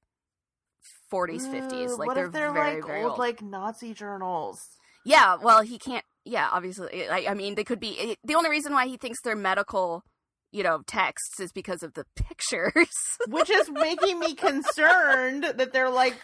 40s, 1.11 1.41
50s. 1.47 1.97
Like 1.97 2.07
what 2.07 2.15
they're, 2.15 2.25
if 2.27 2.31
they're 2.31 2.51
very, 2.51 2.75
like 2.77 2.85
very 2.85 3.01
old, 3.03 3.11
old. 3.11 3.19
like 3.19 3.41
Nazi 3.41 3.93
journals? 3.93 4.59
Yeah, 5.05 5.35
well, 5.41 5.61
he 5.61 5.77
can't. 5.77 6.05
Yeah, 6.25 6.47
obviously. 6.51 7.07
I, 7.09 7.27
I 7.29 7.33
mean, 7.33 7.55
they 7.55 7.63
could 7.65 7.79
be. 7.79 7.97
eh, 7.99 8.15
The 8.23 8.35
only 8.35 8.49
reason 8.49 8.73
why 8.73 8.87
he 8.87 8.95
thinks 8.97 9.19
they're 9.21 9.35
medical, 9.35 10.03
you 10.51 10.63
know, 10.63 10.81
texts 10.87 11.39
is 11.41 11.51
because 11.51 11.83
of 11.83 11.93
the 11.93 12.05
pictures. 12.15 12.87
Which 13.27 13.49
is 13.49 13.69
making 13.69 14.19
me 14.19 14.33
concerned 14.33 15.43
that 15.55 15.73
they're 15.73 15.89
like 15.89 16.15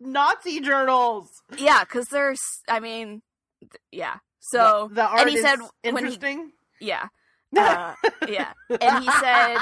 Nazi 0.00 0.60
journals. 0.60 1.28
yeah, 1.58 1.84
because 1.84 2.06
there's. 2.10 2.40
I 2.68 2.80
mean, 2.80 3.20
th- 3.60 3.72
yeah. 3.92 4.16
So 4.46 4.88
the, 4.88 4.96
the 4.96 5.06
art 5.06 5.20
and 5.20 5.30
he 5.30 5.36
is 5.36 5.42
said 5.42 5.58
when 5.90 6.06
he- 6.06 6.18
yeah, 6.80 7.08
uh, 7.56 7.94
yeah. 8.28 8.52
And 8.68 9.02
he 9.04 9.10
said, 9.10 9.56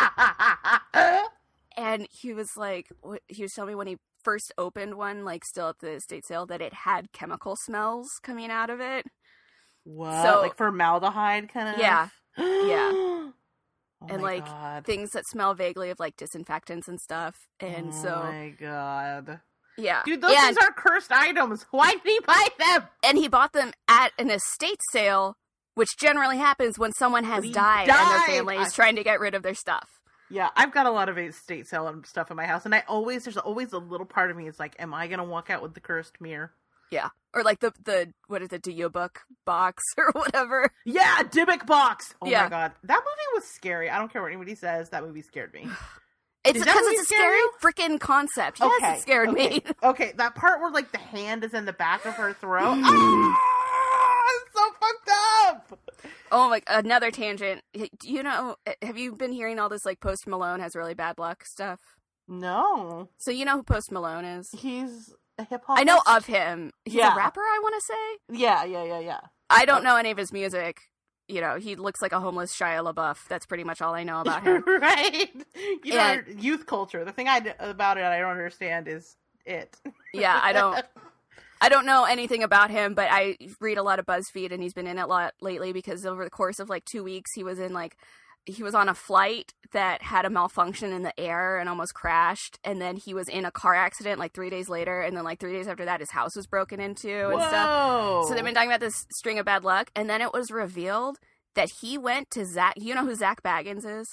and 1.76 2.08
he 2.10 2.32
was 2.32 2.56
like, 2.56 2.88
he 3.28 3.42
was 3.42 3.52
telling 3.52 3.68
me 3.68 3.74
when 3.76 3.86
he 3.86 3.98
first 4.24 4.52
opened 4.58 4.94
one, 4.96 5.24
like 5.24 5.44
still 5.44 5.68
at 5.68 5.78
the 5.78 5.92
estate 5.92 6.26
sale, 6.26 6.46
that 6.46 6.60
it 6.60 6.72
had 6.74 7.12
chemical 7.12 7.54
smells 7.56 8.18
coming 8.22 8.50
out 8.50 8.70
of 8.70 8.80
it. 8.80 9.06
"What? 9.84 10.22
So- 10.24 10.40
like 10.42 10.56
formaldehyde, 10.56 11.48
kind 11.48 11.68
of? 11.68 11.78
Yeah. 11.78 12.08
Yeah. 12.38 12.90
oh 12.94 13.32
And, 14.08 14.22
like, 14.22 14.46
God. 14.46 14.84
Things 14.84 15.10
that 15.10 15.26
smell 15.26 15.54
vaguely 15.54 15.90
of 15.90 16.00
like 16.00 16.16
disinfectants 16.16 16.88
and 16.88 17.00
stuff. 17.00 17.46
And 17.60 17.88
oh 17.90 18.02
so 18.02 18.16
my 18.24 18.54
god. 18.58 19.40
Yeah. 19.78 20.02
Dude, 20.04 20.20
those 20.20 20.32
and, 20.36 20.56
things 20.56 20.58
are 20.58 20.72
cursed 20.72 21.10
items. 21.12 21.64
Why 21.70 21.92
did 21.92 22.02
he 22.04 22.20
buy 22.26 22.48
them? 22.58 22.82
and 23.02 23.18
he 23.18 23.28
bought 23.28 23.52
them 23.52 23.72
at 23.88 24.12
an 24.18 24.30
estate 24.30 24.80
sale, 24.90 25.36
which 25.74 25.88
generally 25.98 26.38
happens 26.38 26.78
when 26.78 26.92
someone 26.92 27.24
has 27.24 27.44
he 27.44 27.52
died, 27.52 27.88
and 27.88 28.10
their 28.10 28.20
family 28.26 28.56
is 28.56 28.68
I- 28.68 28.74
trying 28.76 28.96
to 28.96 29.04
get 29.04 29.20
rid 29.20 29.34
of 29.34 29.42
their 29.42 29.54
stuff. 29.54 29.88
Yeah, 30.30 30.48
I've 30.56 30.72
got 30.72 30.86
a 30.86 30.90
lot 30.90 31.10
of 31.10 31.18
estate 31.18 31.66
sale 31.68 31.94
stuff 32.06 32.30
in 32.30 32.38
my 32.38 32.46
house, 32.46 32.64
and 32.64 32.74
I 32.74 32.84
always 32.88 33.24
there's 33.24 33.36
always 33.36 33.72
a 33.74 33.78
little 33.78 34.06
part 34.06 34.30
of 34.30 34.36
me 34.36 34.48
is 34.48 34.58
like, 34.58 34.74
am 34.78 34.94
I 34.94 35.06
gonna 35.06 35.24
walk 35.24 35.50
out 35.50 35.60
with 35.62 35.74
the 35.74 35.80
cursed 35.80 36.20
mirror? 36.22 36.52
Yeah. 36.90 37.08
Or 37.34 37.42
like 37.42 37.60
the 37.60 37.72
the 37.84 38.12
what 38.28 38.40
is 38.42 38.50
it, 38.52 38.62
the 38.62 38.72
yearbook 38.72 39.20
box 39.44 39.82
or 39.98 40.10
whatever. 40.12 40.70
Yeah, 40.86 41.22
Dybbuk 41.22 41.66
box. 41.66 42.14
Oh 42.22 42.28
Yeah. 42.28 42.44
my 42.44 42.48
god, 42.48 42.72
that 42.84 43.00
movie 43.00 43.34
was 43.34 43.44
scary. 43.44 43.90
I 43.90 43.98
don't 43.98 44.10
care 44.12 44.22
what 44.22 44.28
anybody 44.28 44.54
says. 44.54 44.88
That 44.90 45.02
movie 45.02 45.22
scared 45.22 45.52
me. 45.52 45.66
It's 46.44 46.58
because 46.58 46.82
it's 46.86 47.02
a 47.02 47.14
scary 47.14 47.40
freaking 47.62 48.00
concept. 48.00 48.58
Yes, 48.60 48.72
okay, 48.82 48.94
it 48.94 49.00
scared 49.02 49.28
okay. 49.30 49.48
me. 49.48 49.62
Okay, 49.82 50.12
that 50.16 50.34
part 50.34 50.60
where 50.60 50.70
like 50.70 50.90
the 50.92 50.98
hand 50.98 51.44
is 51.44 51.54
in 51.54 51.64
the 51.66 51.72
back 51.72 52.04
of 52.04 52.14
her 52.14 52.32
throat. 52.32 52.74
Mm. 52.76 52.82
ah, 52.84 54.24
it's 54.36 54.54
so 54.54 54.70
fucked 54.80 55.10
up. 55.46 55.78
Oh 56.32 56.48
my! 56.50 56.62
Another 56.66 57.10
tangent. 57.10 57.62
Do 57.74 57.88
you 58.02 58.22
know? 58.22 58.56
Eh, 58.66 58.74
have 58.82 58.96
you 58.98 59.12
been 59.14 59.32
hearing 59.32 59.58
all 59.58 59.68
this 59.68 59.84
like 59.84 60.00
Post 60.00 60.26
Malone 60.26 60.60
has 60.60 60.74
really 60.74 60.94
bad 60.94 61.18
luck 61.18 61.44
stuff? 61.44 61.80
No, 62.28 63.08
So 63.18 63.30
you 63.30 63.44
know 63.44 63.58
who 63.58 63.62
Post 63.62 63.92
Malone 63.92 64.24
is? 64.24 64.48
he's 64.52 65.12
a 65.38 65.44
hip 65.44 65.62
hop. 65.66 65.78
I 65.78 65.82
know 65.84 66.00
of 66.06 66.26
him. 66.26 66.70
He's 66.84 66.94
Yeah. 66.94 67.14
a 67.14 67.16
rapper. 67.16 67.40
I 67.40 67.58
want 67.62 67.74
to 67.74 67.80
say. 67.82 68.38
Yeah, 68.40 68.64
yeah, 68.64 68.84
yeah, 68.84 69.00
yeah. 69.00 69.20
I 69.50 69.64
don't 69.64 69.84
uh, 69.84 69.90
know 69.90 69.96
any 69.96 70.10
of 70.10 70.16
his 70.18 70.32
music. 70.32 70.80
You 71.32 71.40
know, 71.40 71.56
he 71.56 71.76
looks 71.76 72.02
like 72.02 72.12
a 72.12 72.20
homeless 72.20 72.54
Shia 72.54 72.92
LaBeouf. 72.92 73.26
That's 73.28 73.46
pretty 73.46 73.64
much 73.64 73.80
all 73.80 73.94
I 73.94 74.04
know 74.04 74.20
about 74.20 74.42
him. 74.42 74.62
right? 74.66 75.30
You 75.82 75.94
know, 75.94 76.22
youth 76.36 76.66
culture. 76.66 77.04
The 77.04 77.12
thing 77.12 77.26
I 77.26 77.54
about 77.58 77.96
it 77.96 78.04
I 78.04 78.18
don't 78.18 78.30
understand 78.30 78.86
is 78.86 79.16
it. 79.46 79.76
yeah, 80.12 80.38
I 80.42 80.52
don't. 80.52 80.84
I 81.62 81.68
don't 81.68 81.86
know 81.86 82.04
anything 82.04 82.42
about 82.42 82.70
him, 82.70 82.94
but 82.94 83.06
I 83.08 83.36
read 83.60 83.78
a 83.78 83.84
lot 83.84 84.00
of 84.00 84.04
BuzzFeed, 84.04 84.50
and 84.50 84.60
he's 84.60 84.74
been 84.74 84.88
in 84.88 84.98
it 84.98 85.02
a 85.02 85.06
lot 85.06 85.32
lately 85.40 85.72
because 85.72 86.04
over 86.04 86.24
the 86.24 86.30
course 86.30 86.58
of 86.58 86.68
like 86.68 86.84
two 86.84 87.04
weeks, 87.04 87.30
he 87.34 87.44
was 87.44 87.60
in 87.60 87.72
like 87.72 87.96
he 88.46 88.62
was 88.62 88.74
on 88.74 88.88
a 88.88 88.94
flight 88.94 89.54
that 89.72 90.02
had 90.02 90.24
a 90.24 90.30
malfunction 90.30 90.92
in 90.92 91.02
the 91.02 91.18
air 91.18 91.58
and 91.58 91.68
almost 91.68 91.94
crashed, 91.94 92.58
and 92.64 92.80
then 92.80 92.96
he 92.96 93.14
was 93.14 93.28
in 93.28 93.44
a 93.44 93.50
car 93.50 93.74
accident 93.74 94.18
like 94.18 94.32
three 94.32 94.50
days 94.50 94.68
later, 94.68 95.00
and 95.00 95.16
then 95.16 95.24
like 95.24 95.38
three 95.40 95.52
days 95.52 95.68
after 95.68 95.84
that, 95.84 96.00
his 96.00 96.10
house 96.10 96.36
was 96.36 96.46
broken 96.46 96.80
into 96.80 97.28
and 97.30 97.40
stuff. 97.40 98.26
So 98.28 98.34
they've 98.34 98.44
been 98.44 98.54
talking 98.54 98.68
about 98.70 98.80
this 98.80 99.06
string 99.12 99.38
of 99.38 99.46
bad 99.46 99.64
luck, 99.64 99.90
and 99.96 100.10
then 100.10 100.20
it 100.20 100.32
was 100.32 100.50
revealed 100.50 101.18
that 101.54 101.68
he 101.80 101.96
went 101.98 102.30
to 102.32 102.44
Zak. 102.44 102.74
You 102.76 102.94
know 102.94 103.04
who 103.04 103.14
Zak 103.14 103.42
Bagans 103.42 103.86
is? 104.00 104.06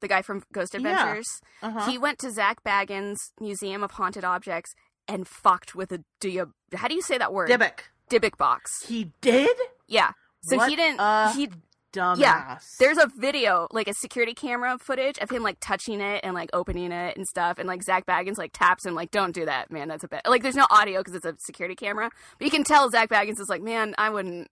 The 0.00 0.08
guy 0.08 0.22
from 0.22 0.42
Ghost 0.52 0.74
Yeah. 0.74 0.78
Adventures. 0.80 1.26
uh-huh. 1.62 1.90
He 1.90 1.98
went 1.98 2.18
to 2.20 2.30
Zak 2.30 2.62
Bagans' 2.64 3.16
Museum 3.40 3.82
of 3.82 3.92
Haunted 3.92 4.24
Objects 4.24 4.74
and 5.08 5.26
fucked 5.26 5.74
with 5.74 5.90
a 5.92 6.04
do 6.20 6.28
you 6.28 6.52
how 6.74 6.88
do 6.88 6.94
you 6.94 7.02
say 7.02 7.16
that 7.16 7.32
word? 7.32 7.48
Dybbuk. 7.48 7.78
Dybbuk 8.10 8.36
box. 8.36 8.84
He 8.86 9.12
did? 9.20 9.56
Yeah. 9.86 10.10
So 10.42 10.56
What 10.58 10.68
he 10.68 10.76
didn't. 10.76 11.00
he 11.34 11.48
Dumbass. 11.96 12.76
there's 12.78 12.98
a 12.98 13.08
video, 13.16 13.66
like 13.72 13.88
a 13.88 13.94
security 13.94 14.34
camera 14.34 14.78
footage 14.78 15.18
of 15.18 15.30
him 15.30 15.42
like 15.42 15.56
touching 15.60 16.00
it 16.00 16.20
and 16.24 16.34
like 16.34 16.50
opening 16.52 16.92
it 16.92 17.16
and 17.16 17.26
stuff, 17.26 17.58
and 17.58 17.66
like 17.66 17.82
Zak 17.82 18.06
Bagans 18.06 18.38
like 18.38 18.52
taps 18.52 18.84
him 18.86 18.94
like, 18.94 19.10
"Don't 19.10 19.34
do 19.34 19.44
that, 19.46 19.70
man. 19.70 19.88
That's 19.88 20.04
a 20.04 20.08
bit." 20.08 20.22
Like, 20.26 20.42
there's 20.42 20.54
no 20.56 20.66
audio 20.70 21.00
because 21.00 21.14
it's 21.14 21.26
a 21.26 21.34
security 21.44 21.74
camera, 21.74 22.10
but 22.38 22.44
you 22.44 22.50
can 22.50 22.64
tell 22.64 22.88
Zak 22.90 23.08
Bagans 23.10 23.40
is 23.40 23.48
like, 23.48 23.62
"Man, 23.62 23.94
I 23.98 24.10
wouldn't 24.10 24.48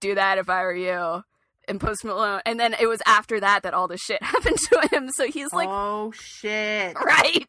do 0.00 0.14
that 0.14 0.38
if 0.38 0.48
I 0.48 0.62
were 0.62 0.74
you." 0.74 1.22
And 1.68 1.80
Post 1.80 2.04
Malone, 2.04 2.40
and 2.46 2.58
then 2.58 2.74
it 2.80 2.86
was 2.88 3.00
after 3.06 3.38
that 3.38 3.62
that 3.62 3.74
all 3.74 3.86
this 3.86 4.00
shit 4.00 4.22
happened 4.24 4.58
to 4.58 4.88
him. 4.90 5.08
So 5.10 5.26
he's 5.28 5.52
like, 5.52 5.68
oh 5.70 6.10
shit. 6.12 6.96
right, 7.00 7.46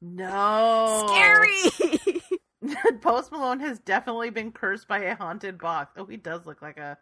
No. 0.00 1.06
scary. 1.08 2.20
Post 3.00 3.30
Malone 3.32 3.60
has 3.60 3.78
definitely 3.80 4.30
been 4.30 4.52
cursed 4.52 4.86
by 4.88 5.00
a 5.00 5.16
haunted 5.16 5.58
box. 5.58 5.92
Oh, 5.96 6.06
he 6.06 6.16
does 6.16 6.46
look 6.46 6.62
like 6.62 6.76
a 6.78 6.96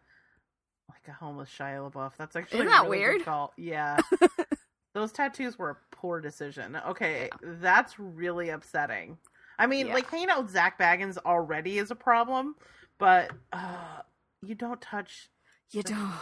like 0.88 1.06
a 1.08 1.12
homeless 1.12 1.50
Shia 1.56 1.90
LaBeouf. 1.90 2.12
That's 2.18 2.36
actually 2.36 2.60
Isn't 2.60 2.70
that 2.70 2.84
really 2.84 2.98
weird? 2.98 3.24
call. 3.24 3.52
Yeah. 3.56 3.98
Those 4.94 5.10
tattoos 5.12 5.58
were 5.58 5.70
a 5.70 5.76
poor 5.96 6.20
decision. 6.20 6.76
Okay, 6.88 7.30
that's 7.42 7.98
really 7.98 8.50
upsetting. 8.50 9.16
I 9.58 9.66
mean, 9.66 9.86
Yeah. 9.86 9.94
like 9.94 10.10
hanging 10.10 10.28
out 10.28 10.42
with 10.42 10.52
Zak 10.52 10.78
Bagans 10.78 11.16
already 11.24 11.78
is 11.78 11.90
a 11.90 11.94
problem, 11.94 12.56
but 12.98 13.30
uh, 13.52 14.00
you 14.42 14.54
don't 14.54 14.80
touch 14.80 15.30
you 15.70 15.82
don't. 15.82 16.12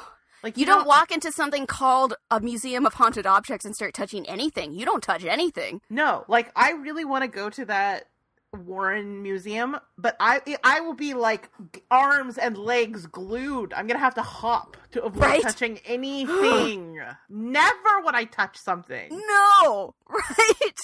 like 0.44 0.56
You 0.56 0.64
don't 0.66 0.86
walk 0.86 1.11
into 1.11 1.32
something 1.32 1.66
called 1.66 2.14
a 2.30 2.38
museum 2.38 2.86
of 2.86 2.94
haunted 2.94 3.26
objects 3.26 3.64
and 3.64 3.74
start 3.74 3.92
touching 3.94 4.28
anything. 4.28 4.72
You 4.72 4.84
don't 4.84 5.02
touch 5.02 5.24
anything. 5.24 5.80
No, 5.90 6.24
like 6.28 6.52
I 6.54 6.70
really 6.72 7.04
want 7.04 7.22
to 7.24 7.28
go 7.28 7.50
to 7.50 7.64
that 7.64 8.04
Warren 8.57 9.22
Museum, 9.22 9.76
but 9.96 10.16
I 10.18 10.40
I 10.64 10.80
will 10.80 10.94
be 10.94 11.14
like 11.14 11.51
arms 11.90 12.36
and 12.36 12.59
legs 12.59 13.07
glued. 13.07 13.72
I'm 13.72 13.86
gonna 13.86 14.01
have 14.01 14.14
to 14.16 14.22
hop 14.22 14.76
to 14.92 15.03
avoid 15.05 15.22
Right? 15.22 15.42
touching 15.42 15.78
anything. 15.84 17.01
Never 17.28 18.01
would 18.05 18.14
I 18.14 18.24
touch 18.24 18.59
something. 18.59 19.09
No, 19.11 19.94
right? 20.09 20.76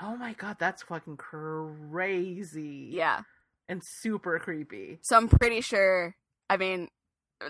Oh 0.00 0.16
my 0.16 0.32
god, 0.32 0.56
that's 0.58 0.82
fucking 0.82 1.18
crazy. 1.18 2.88
Yeah. 2.90 3.20
and 3.68 3.82
super 4.00 4.38
creepy. 4.38 4.98
So 5.02 5.16
I'm 5.16 5.28
pretty 5.28 5.60
sure. 5.60 6.16
I 6.48 6.56
mean, 6.56 6.88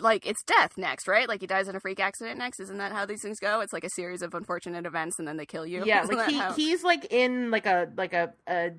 like 0.01 0.27
it's 0.27 0.43
death 0.43 0.73
next, 0.77 1.07
right? 1.07 1.29
Like 1.29 1.41
he 1.43 1.47
dies 1.47 1.69
in 1.69 1.77
a 1.77 1.81
freak 1.81 2.01
accident 2.01 2.39
next. 2.39 2.59
Isn't 2.59 2.79
that 2.79 2.91
how 2.91 3.07
these 3.07 3.23
things 3.23 3.39
go? 3.39 3.61
It's 3.61 3.73
like 3.73 3.85
a 3.85 3.91
series 3.95 4.23
of 4.23 4.35
unfortunate 4.35 4.85
events, 4.85 5.21
and 5.21 5.29
then 5.29 5.37
they 5.37 5.47
kill 5.47 5.65
you. 5.65 5.85
Yeah, 5.85 6.03
Isn't 6.05 6.17
like 6.17 6.29
he 6.29 6.39
how- 6.39 6.53
he's 6.55 6.83
like 6.83 7.13
in 7.13 7.53
like 7.53 7.67
a 7.67 7.89
like 7.97 8.13
a 8.15 8.33
a 8.49 8.73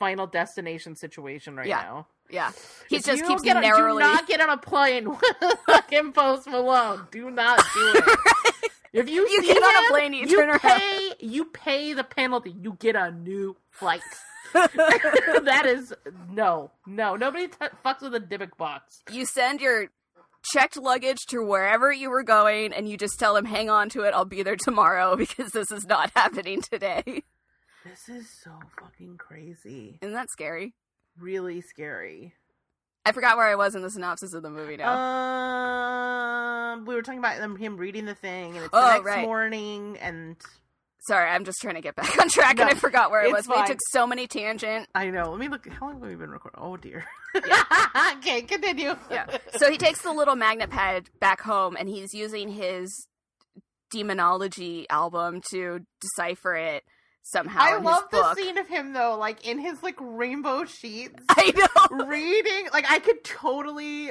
final 0.00 0.26
destination 0.26 0.96
situation 0.96 1.54
right 1.54 1.68
Yeah. 1.68 1.82
now. 1.82 2.06
yeah. 2.28 2.50
He 2.88 2.96
If 2.96 3.04
just 3.04 3.24
keeps 3.24 3.42
get 3.42 3.54
on- 3.56 3.62
narrowly. 3.62 4.02
Do 4.02 4.08
not 4.08 4.26
get 4.26 4.40
on 4.40 4.50
a 4.50 4.56
plane 4.56 5.08
with 5.10 5.20
fucking 5.66 6.12
Post 6.12 6.48
Malone. 6.48 7.06
Do 7.12 7.30
not 7.30 7.58
do 7.74 7.92
it. 7.94 8.70
If 8.92 9.08
you, 9.08 9.28
You 9.28 9.40
see 9.42 9.46
get 9.54 9.62
on 9.62 9.84
a 9.84 9.88
plane, 9.88 10.12
you 10.14 10.26
you 10.26 10.36
turn 10.36 10.48
around. 10.48 10.58
pay 10.60 11.12
you 11.20 11.44
pay 11.44 11.92
the 11.92 12.02
penalty. 12.02 12.50
You 12.60 12.76
get 12.80 12.96
a 12.96 13.12
new 13.12 13.54
flight. 13.70 14.00
that 14.54 15.62
is 15.66 15.94
no, 16.28 16.72
no. 16.86 17.14
Nobody 17.16 17.46
t- 17.48 17.54
fucks 17.84 18.02
with 18.02 18.14
a 18.16 18.20
Dybbuk 18.20 18.56
box. 18.56 19.02
you 19.12 19.24
send 19.26 19.60
your 19.60 19.86
checked 20.52 20.76
luggage 20.76 21.18
to 21.28 21.40
wherever 21.44 21.92
you 21.92 22.10
were 22.10 22.24
going, 22.24 22.72
and 22.72 22.88
you 22.88 22.96
just 22.96 23.18
tell 23.20 23.34
them, 23.34 23.44
"Hang 23.44 23.70
on 23.70 23.88
to 23.90 24.02
it. 24.02 24.12
I'll 24.14 24.24
be 24.24 24.42
there 24.42 24.56
tomorrow 24.56 25.14
because 25.16 25.52
this 25.52 25.70
is 25.70 25.86
not 25.86 26.10
happening 26.16 26.60
today." 26.62 27.22
This 27.84 28.08
is 28.08 28.28
so 28.42 28.50
fucking 28.78 29.16
crazy. 29.18 29.98
Isn't 30.02 30.14
that 30.14 30.30
scary? 30.30 30.74
Really 31.18 31.60
scary. 31.62 32.34
I 33.06 33.12
forgot 33.12 33.36
where 33.38 33.46
I 33.46 33.54
was 33.54 33.74
in 33.74 33.82
the 33.82 33.90
synopsis 33.90 34.34
of 34.34 34.42
the 34.42 34.50
movie 34.50 34.76
now. 34.76 34.92
Um, 36.74 36.84
we 36.84 36.94
were 36.94 37.02
talking 37.02 37.18
about 37.18 37.36
him 37.58 37.76
reading 37.78 38.04
the 38.04 38.14
thing, 38.14 38.54
and 38.56 38.64
it's 38.64 38.70
Oh, 38.72 38.80
the 38.86 38.92
next 38.94 39.04
right. 39.06 39.24
morning, 39.24 39.96
and 39.98 40.36
Sorry, 41.08 41.30
I'm 41.30 41.46
just 41.46 41.62
trying 41.62 41.76
to 41.76 41.80
get 41.80 41.96
back 41.96 42.18
on 42.20 42.28
track, 42.28 42.58
No, 42.58 42.64
and 42.64 42.72
I 42.72 42.74
forgot 42.74 43.10
where 43.10 43.22
I 43.22 43.28
it's 43.34 43.48
was. 43.48 43.48
We 43.48 43.66
took 43.66 43.78
so 43.90 44.06
many 44.06 44.26
tangent. 44.26 44.86
I 44.94 45.08
know. 45.08 45.30
Let 45.30 45.40
me 45.40 45.48
look. 45.48 45.66
How 45.66 45.86
long 45.86 45.98
have 46.00 46.06
we 46.10 46.14
been 46.14 46.30
recording? 46.30 46.60
Oh 46.62 46.76
dear. 46.76 47.06
Yeah. 47.46 47.62
okay, 48.18 48.42
continue. 48.42 48.94
Yeah. 49.10 49.38
So 49.56 49.70
he 49.70 49.78
takes 49.78 50.02
the 50.02 50.12
little 50.12 50.36
magnet 50.36 50.68
pad 50.68 51.08
back 51.18 51.40
home, 51.40 51.74
and 51.80 51.88
he's 51.88 52.12
using 52.12 52.50
his 52.50 53.06
demonology 53.90 54.86
album 54.90 55.40
to 55.52 55.80
decipher 56.02 56.54
it 56.54 56.84
somehow 57.22 57.60
I 57.60 57.78
love 57.78 58.04
the 58.10 58.34
scene 58.34 58.58
of 58.58 58.66
him 58.68 58.92
though, 58.92 59.16
like 59.18 59.46
in 59.46 59.58
his 59.58 59.82
like 59.82 59.96
rainbow 60.00 60.64
sheets, 60.64 61.22
I 61.28 61.52
know. 61.56 62.06
reading. 62.06 62.68
Like 62.72 62.86
I 62.90 62.98
could 62.98 63.22
totally, 63.24 64.10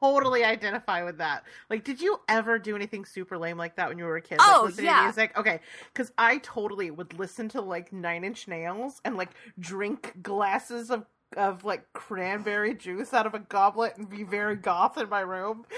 totally 0.00 0.44
identify 0.44 1.04
with 1.04 1.18
that. 1.18 1.44
Like, 1.70 1.84
did 1.84 2.00
you 2.00 2.20
ever 2.28 2.58
do 2.58 2.74
anything 2.76 3.04
super 3.04 3.38
lame 3.38 3.56
like 3.56 3.76
that 3.76 3.88
when 3.88 3.98
you 3.98 4.04
were 4.04 4.16
a 4.16 4.20
kid? 4.22 4.38
Like, 4.38 4.48
Oh, 4.50 4.62
listening 4.66 4.86
yeah. 4.86 4.98
To 4.98 5.02
music? 5.04 5.32
Okay, 5.38 5.60
because 5.92 6.12
I 6.18 6.38
totally 6.38 6.90
would 6.90 7.18
listen 7.18 7.48
to 7.50 7.60
like 7.60 7.92
Nine 7.92 8.24
Inch 8.24 8.48
Nails 8.48 9.00
and 9.04 9.16
like 9.16 9.30
drink 9.58 10.14
glasses 10.22 10.90
of 10.90 11.06
of 11.36 11.64
like 11.64 11.90
cranberry 11.94 12.74
juice 12.74 13.14
out 13.14 13.24
of 13.26 13.32
a 13.32 13.38
goblet 13.38 13.96
and 13.96 14.06
be 14.06 14.22
very 14.22 14.54
goth 14.56 14.98
in 14.98 15.08
my 15.08 15.20
room. 15.20 15.64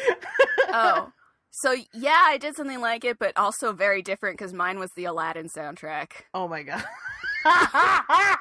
Oh. 0.77 1.13
So 1.57 1.77
yeah, 1.93 2.21
I 2.25 2.37
did 2.39 2.57
something 2.57 2.81
like 2.81 3.05
it, 3.05 3.19
but 3.19 3.37
also 3.37 3.73
very 3.73 4.03
different 4.03 4.37
because 4.39 4.53
mine 4.53 4.79
was 4.81 4.91
the 4.97 5.05
Aladdin 5.05 5.49
soundtrack. 5.49 6.11
Oh 6.33 6.49
my 6.49 6.63
god. 6.63 6.85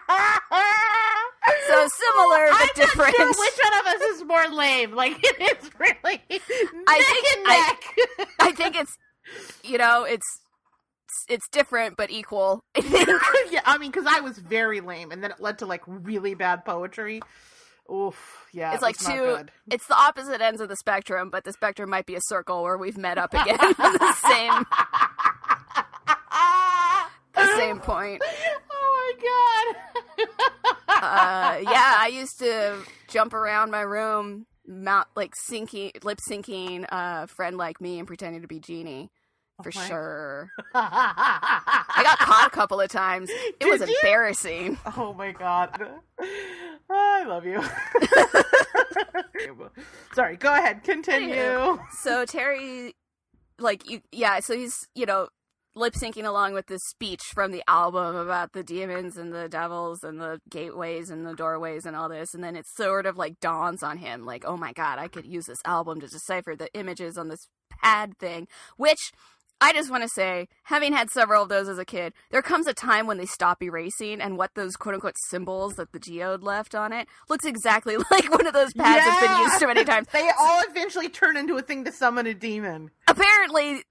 So 1.67 1.87
similar 1.87 2.47
but 2.49 2.61
I'm 2.61 2.69
different. 2.75 3.15
Not 3.17 3.35
sure 3.35 3.45
which 3.45 3.59
one 3.63 3.79
of 3.79 3.85
us 3.87 4.01
is 4.01 4.23
more 4.23 4.47
lame? 4.47 4.91
Like 4.91 5.17
it 5.23 5.57
is 5.63 5.71
really 5.77 6.21
I 6.87 6.97
neck 6.97 7.07
think 7.07 7.25
and 7.35 7.43
neck. 7.43 8.27
I 8.39 8.51
think 8.51 8.75
it's, 8.75 8.97
you 9.63 9.77
know, 9.77 10.03
it's 10.03 10.25
it's 11.29 11.47
different 11.51 11.97
but 11.97 12.11
equal. 12.11 12.63
I 12.75 13.47
yeah, 13.51 13.61
I 13.65 13.77
mean, 13.77 13.91
because 13.91 14.07
I 14.07 14.21
was 14.21 14.37
very 14.37 14.81
lame, 14.81 15.11
and 15.11 15.23
then 15.23 15.31
it 15.31 15.39
led 15.39 15.59
to 15.59 15.65
like 15.65 15.81
really 15.85 16.33
bad 16.33 16.65
poetry. 16.65 17.21
Oof, 17.91 18.47
yeah, 18.53 18.73
It's 18.73 18.81
like 18.81 18.97
two. 18.97 19.39
It's 19.69 19.87
the 19.87 19.95
opposite 19.95 20.41
ends 20.41 20.61
of 20.61 20.69
the 20.69 20.75
spectrum, 20.75 21.29
but 21.29 21.43
the 21.43 21.51
spectrum 21.51 21.89
might 21.89 22.05
be 22.05 22.15
a 22.15 22.21
circle 22.21 22.63
where 22.63 22.77
we've 22.77 22.97
met 22.97 23.17
up 23.17 23.33
again 23.33 23.59
on 23.59 23.73
the 23.77 24.13
same 24.27 24.65
the 27.35 27.57
same 27.57 27.79
point. 27.79 28.21
Oh 28.71 29.13
my 29.17 29.75
god. 30.17 30.27
uh, 30.87 31.59
yeah, 31.61 31.95
I 31.99 32.07
used 32.13 32.39
to 32.39 32.77
jump 33.09 33.33
around 33.33 33.71
my 33.71 33.81
room, 33.81 34.45
mount 34.65 35.07
like 35.15 35.33
syncing, 35.35 36.03
lip 36.03 36.19
syncing, 36.29 36.85
uh, 36.89 37.25
friend 37.25 37.57
like 37.57 37.81
me 37.81 37.99
and 37.99 38.07
pretending 38.07 38.41
to 38.41 38.47
be 38.47 38.59
Genie. 38.59 39.11
For 39.61 39.71
Oh 39.75 39.81
sure. 39.87 40.49
I 40.73 42.01
got 42.03 42.17
caught 42.19 42.47
a 42.47 42.49
couple 42.49 42.81
of 42.81 42.89
times. 42.89 43.29
It 43.29 43.59
Did 43.59 43.79
was 43.79 43.87
you? 43.89 43.95
embarrassing. 44.01 44.77
Oh 44.97 45.13
my 45.13 45.31
god. 45.31 45.79
I 46.89 47.23
love 47.25 47.45
you. 47.45 47.61
Sorry, 50.13 50.37
go 50.37 50.53
ahead. 50.53 50.83
Continue. 50.83 51.79
So 52.01 52.25
Terry, 52.25 52.95
like, 53.59 53.89
you, 53.89 54.01
yeah, 54.11 54.39
so 54.39 54.55
he's, 54.55 54.75
you 54.95 55.05
know, 55.05 55.27
lip 55.75 55.93
syncing 55.93 56.25
along 56.25 56.53
with 56.53 56.67
this 56.67 56.83
speech 56.83 57.21
from 57.33 57.51
the 57.51 57.63
album 57.67 58.15
about 58.15 58.53
the 58.53 58.63
demons 58.63 59.17
and 59.17 59.33
the 59.33 59.49
devils 59.49 60.03
and 60.03 60.19
the 60.19 60.39
gateways 60.49 61.09
and 61.09 61.25
the 61.25 61.33
doorways 61.35 61.85
and 61.85 61.95
all 61.95 62.09
this. 62.09 62.33
And 62.33 62.43
then 62.43 62.55
it 62.55 62.65
sort 62.75 63.05
of 63.05 63.17
like 63.17 63.39
dawns 63.39 63.81
on 63.83 63.97
him, 63.99 64.25
like, 64.25 64.43
oh 64.45 64.57
my 64.57 64.73
god, 64.73 64.99
I 64.99 65.07
could 65.07 65.25
use 65.25 65.45
this 65.45 65.61
album 65.65 65.99
to 66.01 66.07
decipher 66.07 66.55
the 66.55 66.73
images 66.73 67.17
on 67.17 67.27
this 67.27 67.47
pad 67.81 68.17
thing, 68.19 68.47
which. 68.77 69.11
I 69.63 69.73
just 69.73 69.89
want 69.89 70.03
to 70.03 70.09
say, 70.09 70.47
having 70.63 70.93
had 70.93 71.09
several 71.09 71.43
of 71.43 71.49
those 71.49 71.67
as 71.67 71.77
a 71.79 71.85
kid, 71.85 72.13
there 72.31 72.41
comes 72.41 72.67
a 72.67 72.73
time 72.73 73.07
when 73.07 73.17
they 73.17 73.25
stop 73.25 73.63
erasing, 73.63 74.21
and 74.21 74.37
what 74.37 74.51
those 74.55 74.75
quote 74.75 74.95
unquote 74.95 75.15
symbols 75.29 75.73
that 75.75 75.91
the 75.91 75.99
geode 75.99 76.43
left 76.43 76.75
on 76.75 76.91
it 76.93 77.07
looks 77.29 77.45
exactly 77.45 77.95
like 78.11 78.29
one 78.31 78.45
of 78.45 78.53
those 78.53 78.73
pads 78.73 79.05
that's 79.05 79.27
been 79.27 79.39
used 79.39 79.59
too 79.59 79.67
many 79.67 79.83
times. 79.85 80.07
They 80.13 80.29
all 80.39 80.61
eventually 80.69 81.09
turn 81.09 81.37
into 81.37 81.57
a 81.57 81.61
thing 81.61 81.85
to 81.85 81.91
summon 81.91 82.27
a 82.27 82.33
demon. 82.33 82.91
apparently 83.07 83.83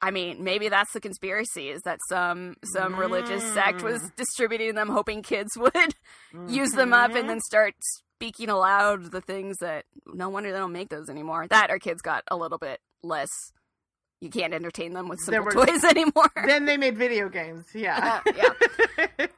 i 0.00 0.10
mean 0.12 0.44
maybe 0.44 0.68
that's 0.68 0.92
the 0.92 1.00
conspiracy 1.00 1.70
is 1.70 1.82
that 1.82 1.98
some 2.08 2.54
some 2.72 2.94
religious 2.94 3.42
sect 3.52 3.82
was 3.82 4.00
Mm. 4.00 4.16
distributing 4.16 4.74
them 4.76 4.88
hoping 4.88 5.22
kids 5.22 5.50
would 5.56 5.94
use 6.48 6.70
them 6.70 6.92
up 6.92 7.14
and 7.16 7.28
then 7.28 7.40
start 7.40 7.74
speaking 7.80 8.48
aloud 8.48 9.10
the 9.10 9.20
things 9.20 9.56
that 9.58 9.84
no 10.06 10.28
wonder 10.28 10.52
they 10.52 10.58
don't 10.58 10.72
make 10.72 10.88
those 10.88 11.08
anymore 11.10 11.46
that 11.48 11.70
our 11.70 11.78
kids 11.80 12.00
got 12.00 12.22
a 12.28 12.36
little 12.36 12.58
bit 12.58 12.80
less 13.02 13.28
you 14.20 14.30
can't 14.30 14.52
entertain 14.54 14.92
them 14.94 15.08
with 15.08 15.20
simple 15.20 15.44
were- 15.44 15.66
toys 15.66 15.84
anymore. 15.88 16.30
Then 16.46 16.64
they 16.64 16.76
made 16.76 16.96
video 16.98 17.28
games. 17.28 17.64
Yeah. 17.74 18.20
Uh, 18.26 18.32
yeah. 18.36 19.26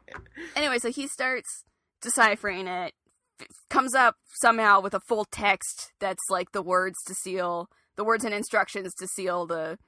Anyway 0.56 0.78
so 0.78 0.90
he 0.90 1.06
starts 1.06 1.64
deciphering 2.02 2.66
it 2.66 2.94
f- 3.40 3.46
comes 3.68 3.94
up 3.94 4.16
somehow 4.40 4.80
with 4.80 4.94
a 4.94 5.00
full 5.00 5.26
text 5.26 5.92
that's 6.00 6.22
like 6.30 6.52
the 6.52 6.62
words 6.62 6.96
to 7.06 7.14
seal 7.14 7.68
the 7.96 8.04
words 8.04 8.24
and 8.24 8.32
instructions 8.34 8.94
to 8.94 9.06
seal 9.06 9.46
the 9.46 9.78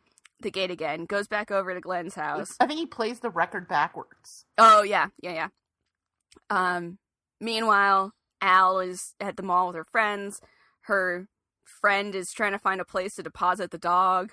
the 0.40 0.50
gate 0.50 0.70
again. 0.70 1.06
Goes 1.06 1.26
back 1.26 1.50
over 1.50 1.72
to 1.72 1.80
glenn's 1.80 2.14
house. 2.16 2.48
I 2.60 2.66
think 2.66 2.78
he 2.80 2.86
plays 2.86 3.20
the 3.20 3.30
record 3.30 3.66
backwards. 3.68 4.44
oh 4.58 4.82
yeah. 4.82 5.08
Yeah 5.22 5.32
yeah. 5.32 5.48
Um 6.50 6.98
meanwhile 7.40 8.12
al 8.42 8.78
is 8.80 9.14
at 9.20 9.36
the 9.36 9.42
mall 9.42 9.68
with 9.68 9.76
her 9.76 9.86
friends. 9.90 10.38
Her 10.82 11.28
friend 11.80 12.14
is 12.14 12.30
trying 12.32 12.52
to 12.52 12.58
find 12.58 12.80
a 12.80 12.84
place 12.84 13.14
to 13.14 13.22
deposit 13.22 13.70
the 13.70 13.78
dog 13.78 14.32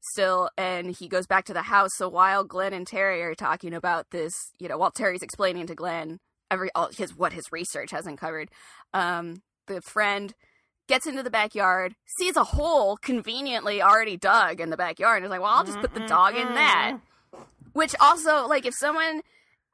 still 0.00 0.50
and 0.56 0.96
he 0.96 1.08
goes 1.08 1.26
back 1.26 1.44
to 1.46 1.52
the 1.52 1.62
house. 1.62 1.90
So 1.96 2.08
while 2.08 2.44
glenn 2.44 2.72
and 2.72 2.86
terry 2.86 3.22
are 3.22 3.34
talking 3.34 3.74
about 3.74 4.10
this 4.10 4.34
you 4.58 4.68
know 4.68 4.78
while 4.78 4.90
terry's 4.90 5.22
explaining 5.22 5.66
to 5.66 5.74
glenn 5.74 6.18
every 6.50 6.70
all 6.74 6.90
his 6.96 7.16
what 7.16 7.32
his 7.32 7.44
research 7.52 7.90
has 7.90 8.06
uncovered 8.06 8.50
um 8.92 9.42
the 9.66 9.80
friend 9.80 10.34
gets 10.88 11.06
into 11.06 11.22
the 11.22 11.30
backyard 11.30 11.94
sees 12.18 12.36
a 12.36 12.42
hole 12.42 12.96
conveniently 12.96 13.80
already 13.80 14.16
dug 14.16 14.60
in 14.60 14.70
the 14.70 14.76
backyard 14.76 15.18
and 15.18 15.26
is 15.26 15.30
like 15.30 15.40
well 15.40 15.52
i'll 15.52 15.64
just 15.64 15.80
put 15.80 15.94
the 15.94 16.00
dog 16.06 16.34
in 16.34 16.48
that. 16.54 16.98
which 17.72 17.94
also 18.00 18.46
like 18.48 18.66
if 18.66 18.74
someone 18.74 19.22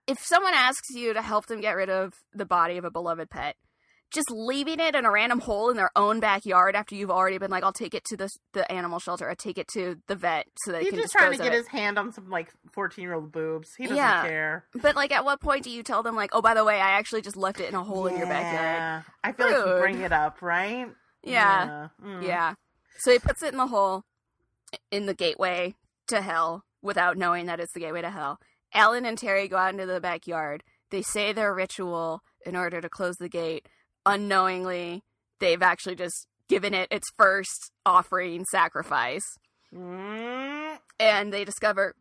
if 0.06 0.18
someone 0.20 0.52
asks 0.54 0.90
you 0.90 1.14
to 1.14 1.22
help 1.22 1.46
them 1.46 1.60
get 1.60 1.72
rid 1.72 1.88
of 1.88 2.12
the 2.34 2.44
body 2.44 2.76
of 2.76 2.84
a 2.84 2.90
beloved 2.90 3.30
pet 3.30 3.56
just 4.12 4.30
leaving 4.30 4.78
it 4.80 4.94
in 4.94 5.04
a 5.04 5.10
random 5.10 5.40
hole 5.40 5.68
in 5.70 5.76
their 5.76 5.90
own 5.96 6.20
backyard 6.20 6.76
after 6.76 6.94
you've 6.94 7.10
already 7.10 7.38
been 7.38 7.50
like 7.50 7.64
i'll 7.64 7.72
take 7.72 7.92
it 7.94 8.04
to 8.04 8.16
the 8.16 8.28
the 8.52 8.70
animal 8.70 8.98
shelter 9.00 9.28
i'll 9.28 9.34
take 9.36 9.58
it 9.58 9.66
to 9.68 9.96
the 10.06 10.14
vet 10.14 10.46
so 10.64 10.72
they 10.72 10.80
He's 10.82 10.90
can 10.90 11.00
just 11.00 11.12
trying 11.12 11.32
to 11.32 11.38
get 11.42 11.52
his 11.52 11.66
hand 11.66 11.98
on 11.98 12.12
some 12.12 12.30
like 12.30 12.52
fourteen 12.72 13.02
year 13.02 13.14
old 13.14 13.32
boobs. 13.32 13.68
He 13.76 13.84
doesn't 13.84 13.96
Yeah. 13.96 14.22
care. 14.22 14.64
but 14.80 14.94
like 14.96 15.10
at 15.12 15.24
what 15.24 15.40
point 15.40 15.64
do 15.64 15.70
you 15.70 15.82
tell 15.82 16.02
them 16.02 16.14
like 16.14 16.30
oh 16.32 16.40
by 16.40 16.54
the 16.54 16.64
way 16.64 16.76
i 16.76 16.90
actually 16.92 17.22
just 17.22 17.36
left 17.36 17.60
it 17.60 17.68
in 17.68 17.74
a 17.74 17.82
hole 17.84 18.06
in 18.06 18.16
your 18.16 18.26
backyard 18.26 19.04
I 19.24 19.32
feel 19.32 19.46
like 19.46 19.56
you 19.66 19.80
bring 19.80 20.00
it 20.00 20.12
up, 20.12 20.40
right? 20.40 20.88
yeah 21.24 21.66
Yeah. 21.66 21.88
Mm. 22.04 22.22
Yeah. 22.26 22.54
So 22.98 23.10
he 23.12 23.18
puts 23.18 23.42
it 23.42 23.52
in 23.52 23.58
the 23.58 23.66
hole 23.66 24.04
in 24.90 25.06
the 25.06 25.14
gateway 25.14 25.74
to 26.08 26.20
hell 26.20 26.64
without 26.82 27.16
knowing 27.16 27.46
that 27.46 27.58
it's 27.60 27.72
the 27.72 27.80
gateway 27.80 28.02
to 28.02 28.10
hell. 28.10 28.38
Alan 28.72 29.04
and 29.04 29.18
Terry 29.18 29.48
go 29.48 29.56
out 29.56 29.72
into 29.72 29.86
the 29.86 30.00
backyard. 30.00 30.62
They 30.90 31.02
say 31.02 31.32
their 31.32 31.52
ritual 31.54 32.20
in 32.44 32.54
order 32.56 32.80
to 32.80 32.88
close 32.88 33.16
the 33.16 33.28
gate. 33.28 33.66
Unknowingly, 34.06 35.02
they've 35.40 35.60
actually 35.62 35.96
just 35.96 36.26
given 36.48 36.72
it 36.72 36.88
its 36.90 37.08
first 37.18 37.72
offering 37.84 38.44
sacrifice. 38.46 39.24
Mm. 39.74 40.78
And 40.98 41.32
they 41.32 41.44
discover 41.44 41.94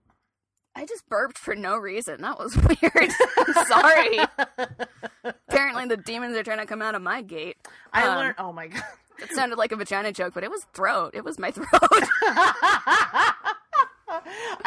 I 0.78 0.86
just 0.86 1.08
burped 1.10 1.38
for 1.38 1.56
no 1.56 1.78
reason. 1.78 2.22
That 2.22 2.38
was 2.38 2.56
weird. 2.82 3.12
I'm 3.38 3.66
sorry. 3.66 4.20
Apparently 5.50 5.86
the 5.88 5.98
demons 5.98 6.36
are 6.38 6.44
trying 6.44 6.60
to 6.60 6.66
come 6.66 6.82
out 6.82 6.96
of 6.96 7.02
my 7.02 7.22
gate. 7.22 7.56
I 7.94 8.04
Um, 8.08 8.18
learned. 8.18 8.36
Oh 8.38 8.52
my 8.54 8.68
god. 8.68 8.84
It 9.20 9.32
sounded 9.32 9.58
like 9.58 9.72
a 9.72 9.78
vagina 9.78 10.12
joke, 10.12 10.34
but 10.34 10.44
it 10.44 10.52
was 10.52 10.66
throat. 10.74 11.12
It 11.14 11.24
was 11.24 11.40
my 11.40 11.50
throat. 11.52 11.68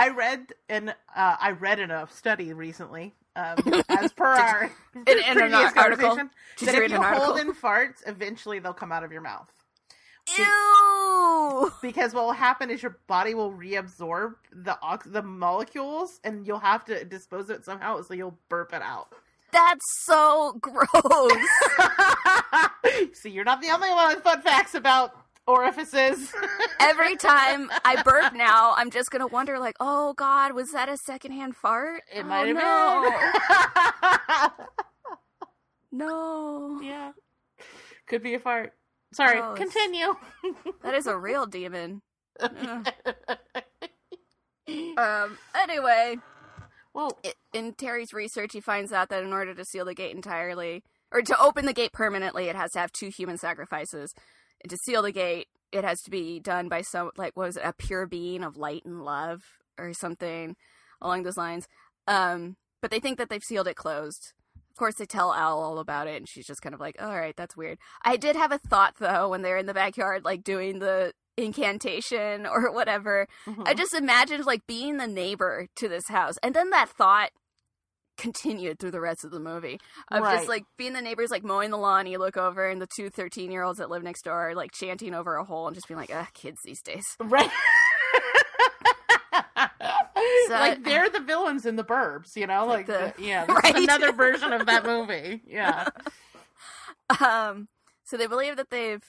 I 0.01 0.11
read 0.15 0.53
in 0.69 0.89
uh, 0.91 0.93
I 1.41 1.51
read 1.53 1.79
in 1.79 1.91
a 1.91 2.09
study 2.11 2.53
recently, 2.53 3.15
um, 3.39 3.83
as 3.89 4.13
per 4.13 4.27
our 4.27 4.63
an 4.95 5.05
previous 5.05 5.73
article? 5.77 6.17
conversation, 6.17 6.31
Did 6.59 6.69
that 6.69 6.75
you 6.75 6.83
if 6.83 6.91
you 6.91 6.97
an 6.97 7.03
article? 7.05 7.27
hold 7.27 7.39
in 7.39 7.55
farts, 7.55 8.03
eventually 8.07 8.59
they'll 8.59 8.73
come 8.75 8.91
out 8.93 9.05
of 9.05 9.13
your 9.13 9.23
mouth. 9.23 9.49
Ew. 10.37 11.73
Because 11.81 12.13
what 12.13 12.25
will 12.25 12.33
happen 12.33 12.69
is 12.71 12.83
your 12.83 12.99
body 13.07 13.33
will 13.35 13.53
reabsorb 13.53 14.35
the 14.53 14.77
ox- 14.83 15.07
the 15.09 15.23
molecules, 15.23 16.19
and 16.25 16.47
you'll 16.47 16.59
have 16.59 16.85
to 16.87 17.05
dispose 17.05 17.45
of 17.49 17.57
it 17.61 17.65
somehow, 17.65 18.03
so 18.03 18.13
you'll 18.15 18.37
burp 18.51 18.73
it 18.75 18.83
out. 18.83 19.09
That's 19.53 19.85
so 20.05 20.55
gross. 20.61 20.87
See, 23.15 23.31
you're 23.31 23.45
not 23.45 23.63
the 23.63 23.71
only 23.71 23.89
one 23.91 24.15
with 24.15 24.23
fun 24.25 24.43
facts 24.43 24.75
about 24.75 25.15
orifices. 25.49 26.33
Every 26.81 27.17
time 27.17 27.71
I 27.85 28.01
burp 28.03 28.35
now, 28.35 28.75
I'm 28.77 28.91
just 28.93 29.11
gonna 29.11 29.27
wonder, 29.27 29.59
like, 29.59 29.75
oh 29.81 30.13
god, 30.15 30.53
was 30.53 30.71
that 30.73 30.89
a 30.89 30.97
secondhand 30.97 31.57
fart? 31.57 32.03
It 32.15 32.21
Oh, 32.25 32.29
might 32.29 32.53
no. 32.53 33.11
have 33.51 34.53
been. 34.57 34.67
No, 35.91 36.81
yeah, 36.83 37.13
could 38.07 38.23
be 38.23 38.35
a 38.35 38.39
fart. 38.39 38.75
Sorry, 39.15 39.39
Gross. 39.41 39.57
continue. 39.57 40.15
that 40.83 40.93
is 40.95 41.07
a 41.07 41.17
real 41.17 41.47
demon. 41.47 42.03
Um. 44.99 45.39
Anyway, 45.59 46.19
well, 46.93 47.19
in 47.55 47.73
Terry's 47.73 48.13
research, 48.13 48.53
he 48.53 48.61
finds 48.61 48.93
out 48.93 49.09
that 49.09 49.23
in 49.25 49.33
order 49.33 49.55
to 49.55 49.65
seal 49.65 49.87
the 49.87 49.95
gate 49.95 50.15
entirely, 50.15 50.83
or 51.11 51.23
to 51.23 51.41
open 51.41 51.65
the 51.65 51.73
gate 51.73 51.93
permanently, 51.93 52.45
it 52.51 52.57
has 52.57 52.73
to 52.73 52.81
have 52.81 52.93
two 52.93 53.09
human 53.09 53.39
sacrifices. 53.39 54.15
And 54.63 54.71
to 54.71 54.77
seal 54.77 55.03
the 55.03 55.13
gate, 55.13 55.49
it 55.73 55.85
has 55.85 56.03
to 56.03 56.11
be 56.11 56.41
done 56.41 56.69
by 56.69 56.83
some, 56.83 57.11
like, 57.17 57.37
what 57.37 57.47
was 57.47 57.57
it, 57.57 57.63
a 57.65 57.73
pure 57.73 58.07
being 58.07 58.43
of 58.43 58.57
light 58.57 58.85
and 58.85 59.05
love, 59.05 59.43
or 59.79 59.93
something 59.93 60.57
along 61.01 61.23
those 61.23 61.37
lines. 61.37 61.69
Um, 62.07 62.57
but 62.81 62.91
they 62.91 63.01
think 63.01 63.19
that 63.19 63.29
they've 63.29 63.43
sealed 63.43 63.69
it 63.69 63.77
closed. 63.77 64.33
Of 64.71 64.77
course, 64.77 64.97
they 64.97 65.07
tell 65.07 65.35
Al 65.35 65.59
all 65.59 65.79
about 65.79 66.07
it, 66.07 66.17
and 66.17 66.29
she's 66.29 66.47
just 66.47 66.63
kind 66.63 66.75
of 66.75 66.81
like, 66.81 66.97
all 67.01 67.19
right, 67.19 67.37
that's 67.37 67.57
weird. 67.57 67.79
I 68.05 68.17
did 68.17 68.37
have 68.37 68.53
a 68.53 68.59
thought, 68.59 68.95
though, 68.99 69.29
when 69.29 69.43
they're 69.43 69.57
in 69.57 69.67
the 69.67 69.75
backyard, 69.75 70.25
like, 70.25 70.45
doing 70.45 70.79
the 70.79 71.13
incantation 71.39 72.47
or 72.53 72.71
whatever. 72.73 73.27
Mm-hmm. 73.47 73.63
I 73.65 73.75
just 73.75 73.95
imagined 73.95 74.45
like 74.45 74.67
being 74.67 74.97
the 74.97 75.07
neighbor 75.07 75.69
to 75.77 75.89
this 75.89 76.09
house, 76.09 76.37
and 76.43 76.55
then 76.55 76.71
that 76.71 76.91
thought 76.91 77.31
continued 78.19 78.79
through 78.79 78.91
the 78.91 79.01
rest 79.01 79.25
of 79.25 79.31
the 79.31 79.41
movie 79.41 79.81
of 80.11 80.23
Right. 80.23 80.37
just 80.37 80.49
like 80.49 80.65
being 80.77 80.93
the 80.93 81.01
neighbors, 81.01 81.31
like 81.31 81.45
mowing 81.45 81.71
the 81.71 81.79
lawn. 81.79 82.07
You 82.07 82.19
look 82.19 82.37
over, 82.37 82.69
and 82.69 82.83
the 82.83 82.89
two 82.95 83.09
13 83.09 83.51
year 83.51 83.63
olds 83.63 83.79
that 83.79 83.89
live 83.89 84.03
next 84.03 84.23
door 84.25 84.51
are 84.51 84.55
like 84.55 84.73
chanting 84.73 85.15
over 85.15 85.37
a 85.37 85.45
hole 85.45 85.67
and 85.69 85.75
just 85.75 85.89
being 85.89 85.99
like, 85.99 86.13
"Ugh, 86.15 86.27
kids 86.35 86.61
these 86.65 86.83
days." 86.83 87.05
Right. 87.21 87.51
So- 90.47 90.55
like 90.55 90.83
they're 90.83 91.09
the 91.11 91.21
villains 91.21 91.67
in 91.67 91.77
the 91.77 91.85
Burbs, 91.85 92.35
you 92.35 92.47
know, 92.47 92.65
like, 92.67 92.87
the- 92.87 93.13
the- 93.17 93.23
yeah, 93.23 93.45
Right. 93.53 93.77
another 93.77 94.13
version 94.13 94.53
of 94.53 94.67
that 94.67 94.85
movie. 94.85 95.43
Yeah, 95.47 95.89
Um, 97.21 97.69
so 98.05 98.17
they 98.17 98.27
believe 98.27 98.57
that 98.57 98.71
they've 98.71 99.03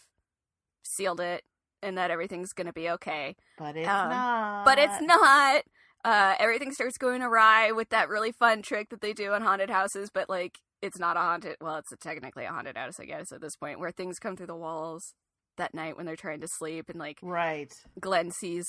sealed 0.83 1.19
it 1.21 1.43
and 1.81 1.97
that 1.97 2.11
everything's 2.11 2.51
gonna 2.53 2.73
be 2.73 2.89
okay. 2.91 3.35
but 3.57 3.75
it's 3.77 3.87
Um, 3.87 4.09
not. 4.09 4.65
but 4.65 4.77
it's 4.79 5.01
not. 5.01 5.63
Uh, 6.05 6.35
everything 6.39 6.71
starts 6.71 6.97
going 6.97 7.21
awry 7.21 7.71
with 7.71 7.89
that 7.89 8.09
really 8.09 8.31
fun 8.31 8.61
trick 8.61 8.89
that 8.89 9.01
they 9.01 9.13
do 9.13 9.33
in 9.33 9.41
haunted 9.41 9.69
houses, 9.69 10.09
but 10.13 10.29
like 10.29 10.59
it's 10.81 10.99
not 10.99 11.17
a 11.17 11.19
haunted. 11.19 11.57
Well, 11.59 11.77
it's 11.77 11.91
a, 11.91 11.97
technically 11.97 12.45
a 12.45 12.49
haunted 12.51 12.77
house, 12.77 12.99
I 12.99 13.05
guess, 13.05 13.31
at 13.31 13.41
this 13.41 13.55
point, 13.55 13.79
where 13.79 13.91
things 13.91 14.19
come 14.19 14.35
through 14.35 14.47
the 14.47 14.55
walls 14.55 15.13
that 15.57 15.73
night 15.73 15.97
when 15.97 16.05
they're 16.05 16.15
trying 16.15 16.41
to 16.41 16.47
sleep, 16.47 16.89
and 16.89 16.97
like 16.99 17.17
right. 17.21 17.73
Glenn 17.99 18.31
sees 18.31 18.65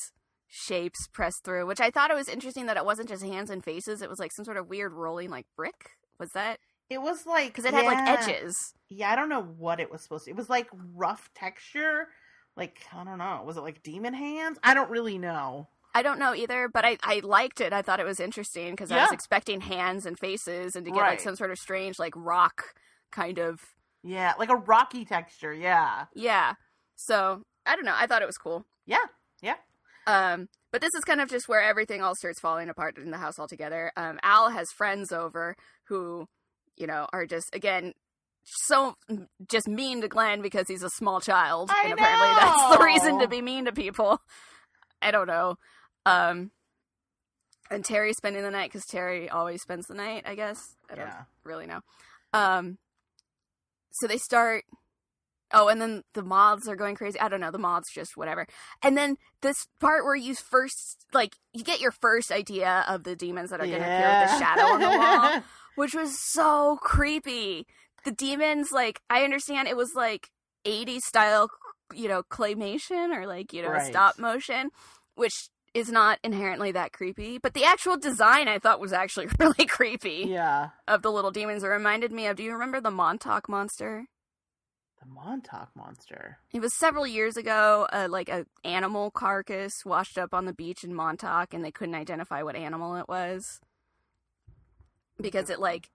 shapes 0.49 1.07
press 1.13 1.35
through. 1.45 1.67
Which 1.67 1.81
I 1.81 1.91
thought 1.91 2.11
it 2.11 2.17
was 2.17 2.29
interesting 2.29 2.67
that 2.67 2.77
it 2.77 2.85
wasn't 2.85 3.09
just 3.09 3.25
hands 3.25 3.51
and 3.51 3.65
faces; 3.65 4.03
it 4.03 4.11
was 4.11 4.19
like 4.19 4.33
some 4.33 4.45
sort 4.45 4.57
of 4.57 4.69
weird 4.69 4.93
rolling 4.93 5.31
like 5.31 5.47
brick. 5.57 5.91
Was 6.19 6.31
that 6.35 6.59
It 6.91 7.01
was 7.01 7.25
like 7.27 7.49
because 7.49 7.65
it 7.65 7.73
had 7.73 7.87
like 7.87 8.29
edges. 8.29 8.57
Yeah, 8.89 9.11
I 9.11 9.17
don't 9.17 9.29
know 9.29 9.43
what 9.43 9.79
it 9.79 9.91
was 9.91 10.03
supposed 10.03 10.25
to. 10.25 10.31
It 10.31 10.37
was 10.37 10.51
like 10.51 10.69
rough 10.95 11.31
texture. 11.35 12.09
Like 12.57 12.81
I 12.93 13.05
don't 13.05 13.19
know. 13.19 13.43
Was 13.47 13.57
it 13.57 13.63
like 13.63 13.83
demon 13.85 14.15
hands? 14.15 14.59
I 14.65 14.75
don't 14.75 14.91
really 14.91 15.17
know. 15.17 15.69
I 15.95 16.03
don't 16.03 16.19
know 16.19 16.35
either, 16.35 16.69
but 16.69 16.85
I, 16.85 16.99
I 17.03 17.21
liked 17.25 17.61
it. 17.61 17.73
I 17.73 17.83
thought 17.83 18.01
it 18.01 18.07
was 18.07 18.21
interesting 18.21 18.71
because 18.73 18.91
I 18.93 19.01
was 19.01 19.13
expecting 19.13 19.61
hands 19.61 20.07
and 20.07 20.19
faces 20.19 20.77
and 20.77 20.85
to 20.87 20.93
get 20.93 21.01
like 21.01 21.21
some 21.21 21.37
sort 21.37 21.51
of 21.51 21.59
strange 21.59 21.99
like 21.99 22.15
rock 22.17 22.75
kind 23.11 23.39
of 23.39 23.61
Yeah, 24.03 24.35
like 24.39 24.51
a 24.51 24.57
rocky 24.57 25.05
texture. 25.05 25.53
Yeah. 25.53 26.07
yeah. 26.15 26.55
So 26.97 27.43
I 27.67 27.75
don't 27.77 27.85
know. 27.85 27.95
I 27.97 28.07
thought 28.07 28.23
it 28.23 28.27
was 28.27 28.39
cool. 28.39 28.67
Yeah. 28.87 29.07
Yeah. 29.43 29.57
Um, 30.07 30.49
but 30.73 30.81
this 30.81 30.95
is 30.97 31.05
kind 31.05 31.21
of 31.21 31.29
just 31.29 31.49
where 31.49 31.61
everything 31.63 32.03
all 32.03 32.15
starts 32.15 32.41
falling 32.41 32.69
apart 32.69 32.97
in 32.97 33.11
the 33.11 33.19
house 33.19 33.39
altogether. 33.39 33.93
Um, 33.97 34.19
Al 34.23 34.51
has 34.51 34.71
friends 34.77 35.13
over 35.13 35.57
who, 35.85 36.27
you 36.77 36.87
know, 36.87 37.07
are 37.13 37.27
just 37.27 37.55
again 37.55 37.95
so 38.45 38.95
just 39.49 39.69
mean 39.69 40.01
to 40.01 40.09
Glenn 40.09 40.41
because 40.41 40.67
he's 40.67 40.83
a 40.83 40.91
small 40.91 41.21
child, 41.21 41.71
I 41.71 41.85
and 41.85 41.93
apparently 41.93 42.29
that's 42.29 42.77
the 42.77 42.83
reason 42.85 43.19
to 43.21 43.29
be 43.29 43.43
mean 43.43 43.67
to 43.67 43.73
people. 43.73 44.21
I 45.03 45.11
don't 45.11 45.27
know. 45.27 45.57
Um, 46.07 46.51
and 47.71 47.85
Terry 47.85 48.13
spending 48.13 48.43
the 48.43 48.51
night 48.51 48.71
because 48.71 48.87
Terry 48.87 49.29
always 49.29 49.63
spends 49.63 49.87
the 49.87 49.95
night. 49.95 50.25
I 50.27 50.35
guess 50.35 50.77
I 50.91 50.97
don't 50.97 51.07
Yeah. 51.07 51.25
really 51.45 51.67
know. 51.67 51.81
Um, 52.33 52.79
so 53.93 54.07
they 54.07 54.19
start. 54.19 54.65
Oh, 55.53 55.67
and 55.67 55.81
then 55.81 56.05
the 56.15 56.23
moths 56.23 56.69
are 56.69 56.77
going 56.77 56.95
crazy. 56.95 57.19
I 57.19 57.29
don't 57.29 57.41
know. 57.41 57.51
The 57.51 57.59
moths 57.59 57.93
just 57.93 58.17
whatever. 58.17 58.47
And 58.83 58.97
then 58.97 59.17
this 59.43 59.67
part 59.81 60.05
where 60.05 60.15
you 60.15 60.35
first 60.37 61.07
like 61.13 61.37
you 61.53 61.65
get 61.65 61.81
your 61.81 61.91
first 61.91 62.31
idea 62.31 62.85
of 62.89 63.03
the 63.03 63.17
demons 63.17 63.51
that 63.51 63.61
are 63.61 63.67
going 63.67 63.81
to 63.83 63.89
appear 63.89 64.09
with 64.09 64.19
the 64.21 64.29
shadow 64.29 64.63
on 64.73 64.81
the 64.81 64.91
wall, 64.93 65.43
which 65.75 65.95
was 65.95 66.17
so 66.21 66.79
creepy. 66.81 67.67
The 68.05 68.13
demons, 68.13 68.71
like 68.73 69.01
I 69.11 69.25
understand, 69.25 69.67
it 69.69 69.77
was 69.77 69.93
like 69.95 70.31
80s 70.65 71.01
style, 71.05 71.51
you 71.95 72.07
know, 72.09 72.23
claymation 72.23 73.13
or 73.15 73.27
like 73.27 73.53
you 73.53 73.63
know 73.63 73.71
Right. 73.71 73.83
stop 73.83 74.19
motion, 74.21 74.71
which 75.17 75.49
is 75.75 75.91
not 75.91 76.19
inherently 76.25 76.73
that 76.73 76.93
creepy. 76.93 77.39
But 77.39 77.55
the 77.55 77.65
actual 77.65 77.97
design 77.97 78.49
I 78.49 78.59
thought 78.59 78.81
was 78.81 78.93
actually 78.93 79.29
really 79.39 79.67
creepy 79.67 80.27
yeah. 80.29 80.71
of 80.89 81.03
the 81.03 81.13
little 81.13 81.31
demons. 81.31 81.63
It 81.63 81.69
reminded 81.69 82.13
me 82.13 82.27
of. 82.27 82.37
Do 82.37 82.43
you 82.43 82.53
remember 82.53 82.81
the 82.81 82.91
Montauk 82.91 83.49
monster? 83.49 84.07
The 85.01 85.09
Montauk 85.09 85.71
monster. 85.75 86.39
It 86.53 86.61
was 86.61 86.75
several 86.75 87.07
years 87.07 87.37
ago, 87.37 87.89
uh, 87.93 88.09
like 88.11 88.29
a 88.29 88.45
animal 88.65 89.11
carcass 89.11 89.85
washed 89.85 90.19
up 90.19 90.35
on 90.35 90.45
the 90.45 90.53
beach 90.53 90.85
in 90.85 90.95
Montauk, 90.95 91.55
and 91.55 91.65
they 91.65 91.73
couldn't 91.73 91.95
identify 91.95 92.43
what 92.43 92.57
animal 92.57 92.97
it 92.97 93.09
was 93.09 93.61
because 95.21 95.51
it 95.51 95.61
like 95.61 95.89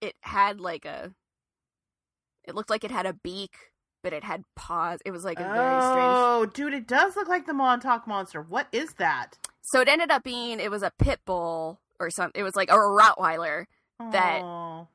it 0.00 0.14
had 0.20 0.60
like 0.60 0.84
a 0.84 1.12
it 2.44 2.54
looked 2.54 2.70
like 2.70 2.84
it 2.84 2.90
had 2.90 3.06
a 3.06 3.12
beak, 3.12 3.52
but 4.08 4.16
it 4.16 4.24
had 4.24 4.42
paws. 4.56 5.00
It 5.04 5.10
was 5.10 5.22
like 5.22 5.38
a 5.38 5.42
very 5.44 5.82
strange. 5.82 6.14
Oh, 6.16 6.46
dude, 6.54 6.72
it 6.72 6.86
does 6.88 7.14
look 7.14 7.28
like 7.28 7.44
the 7.44 7.52
Montauk 7.52 8.06
monster. 8.06 8.40
What 8.40 8.66
is 8.72 8.94
that? 8.94 9.36
So 9.60 9.82
it 9.82 9.88
ended 9.88 10.10
up 10.10 10.24
being 10.24 10.60
it 10.60 10.70
was 10.70 10.82
a 10.82 10.90
pit 10.98 11.20
bull 11.26 11.80
or 12.00 12.08
something. 12.08 12.40
It 12.40 12.42
was 12.42 12.56
like 12.56 12.70
a 12.70 12.76
Rottweiler 12.76 13.66
That- 14.12 14.40
Oh, 14.42 14.88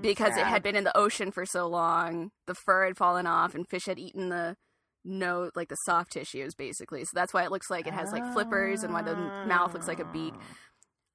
because 0.00 0.36
it 0.36 0.44
had 0.46 0.62
been 0.64 0.74
in 0.74 0.82
the 0.82 0.96
ocean 0.96 1.30
for 1.30 1.46
so 1.46 1.68
long. 1.68 2.32
The 2.46 2.54
fur 2.54 2.86
had 2.86 2.96
fallen 2.96 3.28
off, 3.28 3.54
and 3.54 3.68
fish 3.68 3.86
had 3.86 3.96
eaten 4.00 4.28
the 4.28 4.56
no 5.04 5.50
like 5.54 5.68
the 5.68 5.76
soft 5.84 6.10
tissues 6.12 6.56
basically. 6.56 7.04
So 7.04 7.10
that's 7.14 7.32
why 7.32 7.44
it 7.44 7.52
looks 7.52 7.70
like 7.70 7.86
it 7.86 7.94
has 7.94 8.10
like 8.10 8.24
flippers 8.32 8.82
and 8.82 8.92
why 8.92 9.02
the 9.02 9.14
mouth 9.46 9.72
looks 9.72 9.86
like 9.86 10.00
a 10.00 10.04
beak. 10.04 10.34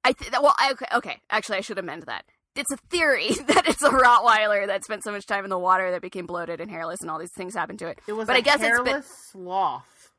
I 0.02 0.12
th- 0.12 0.32
well, 0.32 0.54
I, 0.58 0.72
okay, 0.72 0.86
okay. 0.94 1.20
Actually, 1.28 1.58
I 1.58 1.60
should 1.60 1.78
amend 1.78 2.04
that. 2.04 2.24
It's 2.56 2.70
a 2.70 2.76
theory 2.90 3.28
that 3.48 3.68
it's 3.68 3.82
a 3.82 3.90
Rottweiler 3.90 4.66
that 4.66 4.84
spent 4.84 5.02
so 5.04 5.12
much 5.12 5.26
time 5.26 5.44
in 5.44 5.50
the 5.50 5.58
water 5.58 5.90
that 5.90 6.02
became 6.02 6.26
bloated 6.26 6.60
and 6.60 6.70
hairless, 6.70 7.00
and 7.00 7.10
all 7.10 7.18
these 7.18 7.32
things 7.32 7.54
happened 7.54 7.78
to 7.80 7.88
it. 7.88 7.98
It 8.06 8.12
was 8.12 8.26
but 8.26 8.36
a 8.36 8.38
I 8.38 8.42
guess 8.42 8.60
it's 8.62 8.80
been- 8.80 9.02
sloth. 9.02 10.10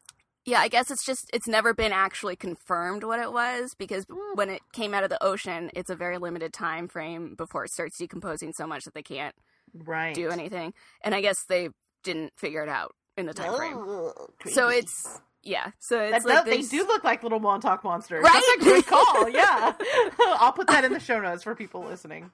Yeah, 0.47 0.59
I 0.59 0.67
guess 0.67 0.91
it's 0.91 1.03
just 1.03 1.27
it's 1.33 1.47
never 1.47 1.73
been 1.73 1.91
actually 1.91 2.35
confirmed 2.35 3.03
what 3.03 3.19
it 3.19 3.31
was 3.33 3.73
because 3.79 4.05
Mm. 4.05 4.35
when 4.35 4.49
it 4.51 4.61
came 4.73 4.93
out 4.93 5.03
of 5.03 5.09
the 5.09 5.23
ocean, 5.23 5.71
it's 5.73 5.89
a 5.89 5.95
very 5.95 6.19
limited 6.19 6.53
time 6.53 6.87
frame 6.87 7.33
before 7.35 7.63
it 7.65 7.71
starts 7.71 7.97
decomposing 7.97 8.53
so 8.53 8.67
much 8.67 8.83
that 8.83 8.93
they 8.93 9.01
can't 9.01 9.33
Right. 9.73 10.13
do 10.13 10.29
anything. 10.29 10.75
And 11.01 11.15
I 11.15 11.21
guess 11.21 11.37
they 11.49 11.69
didn't 12.03 12.33
figure 12.37 12.61
it 12.61 12.69
out 12.69 12.93
in 13.17 13.25
the 13.25 13.33
time 13.33 13.55
frame. 13.55 13.77
Ugh, 13.89 14.31
So 14.51 14.67
it's 14.69 15.19
yeah. 15.45 15.71
So 15.79 15.97
That 15.97 16.25
like 16.25 16.45
they 16.45 16.61
do 16.61 16.79
look 16.85 17.03
like 17.03 17.23
little 17.23 17.39
Montauk 17.39 17.83
monsters. 17.83 18.23
Right? 18.23 18.33
That's 18.33 18.61
a 18.61 18.65
good 18.65 18.85
call. 18.87 19.29
Yeah, 19.29 19.73
I'll 20.19 20.51
put 20.51 20.67
that 20.67 20.83
in 20.83 20.91
the 20.91 20.99
show 20.99 21.21
notes 21.21 21.43
for 21.43 21.55
people 21.55 21.81
listening. 21.83 22.31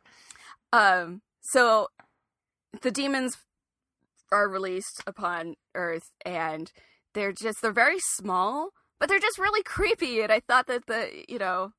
Um, 0.74 1.22
so 1.42 1.88
the 2.82 2.92
demons 2.92 3.38
are 4.32 4.48
released 4.48 5.04
upon 5.06 5.56
Earth, 5.76 6.10
and 6.26 6.72
they're 7.14 7.34
just 7.34 7.62
they're 7.62 7.74
very 7.74 8.00
small, 8.00 8.70
but 9.00 9.10
they're 9.10 9.20
just 9.20 9.38
really 9.38 9.62
creepy. 9.64 10.22
And 10.22 10.32
I 10.32 10.40
thought 10.40 10.68
that 10.68 10.88
the 10.88 11.24
you 11.28 11.38
know 11.38 11.74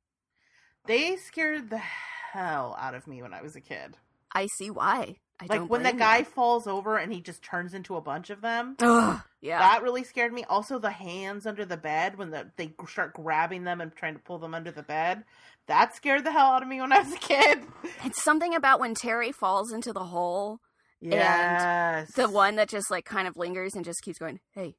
They 0.86 1.16
scared 1.16 1.70
the 1.70 1.78
hell 1.78 2.76
out 2.78 2.94
of 2.94 3.06
me 3.06 3.22
when 3.22 3.32
I 3.34 3.42
was 3.42 3.56
a 3.56 3.60
kid. 3.60 3.96
I 4.34 4.46
see 4.58 4.70
why. 4.70 5.16
I 5.40 5.46
like 5.46 5.68
when 5.70 5.82
that 5.82 5.98
guy 5.98 6.18
you. 6.18 6.24
falls 6.24 6.66
over 6.66 6.96
and 6.96 7.12
he 7.12 7.20
just 7.20 7.42
turns 7.42 7.74
into 7.74 7.96
a 7.96 8.00
bunch 8.00 8.30
of 8.30 8.42
them. 8.42 8.76
Ugh, 8.80 9.20
yeah, 9.42 9.58
That 9.58 9.82
really 9.82 10.04
scared 10.04 10.32
me. 10.32 10.44
Also, 10.48 10.78
the 10.78 10.90
hands 10.90 11.46
under 11.46 11.64
the 11.66 11.76
bed 11.76 12.16
when 12.16 12.30
the, 12.30 12.50
they 12.56 12.72
start 12.88 13.12
grabbing 13.12 13.64
them 13.64 13.80
and 13.82 13.94
trying 13.94 14.14
to 14.14 14.20
pull 14.20 14.38
them 14.38 14.54
under 14.54 14.70
the 14.70 14.82
bed. 14.82 15.24
That 15.66 15.94
scared 15.94 16.24
the 16.24 16.32
hell 16.32 16.52
out 16.52 16.62
of 16.62 16.68
me 16.68 16.80
when 16.80 16.92
I 16.92 17.00
was 17.00 17.12
a 17.12 17.18
kid. 17.18 17.58
it's 18.04 18.22
something 18.22 18.54
about 18.54 18.80
when 18.80 18.94
Terry 18.94 19.32
falls 19.32 19.72
into 19.72 19.92
the 19.92 20.04
hole, 20.04 20.60
Yes. 21.00 22.08
the 22.14 22.28
one 22.30 22.56
that 22.56 22.68
just 22.68 22.90
like 22.90 23.04
kind 23.04 23.26
of 23.28 23.36
lingers 23.36 23.74
and 23.74 23.84
just 23.84 24.02
keeps 24.02 24.18
going, 24.18 24.40
hey, 24.54 24.76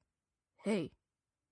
hey. 0.64 0.92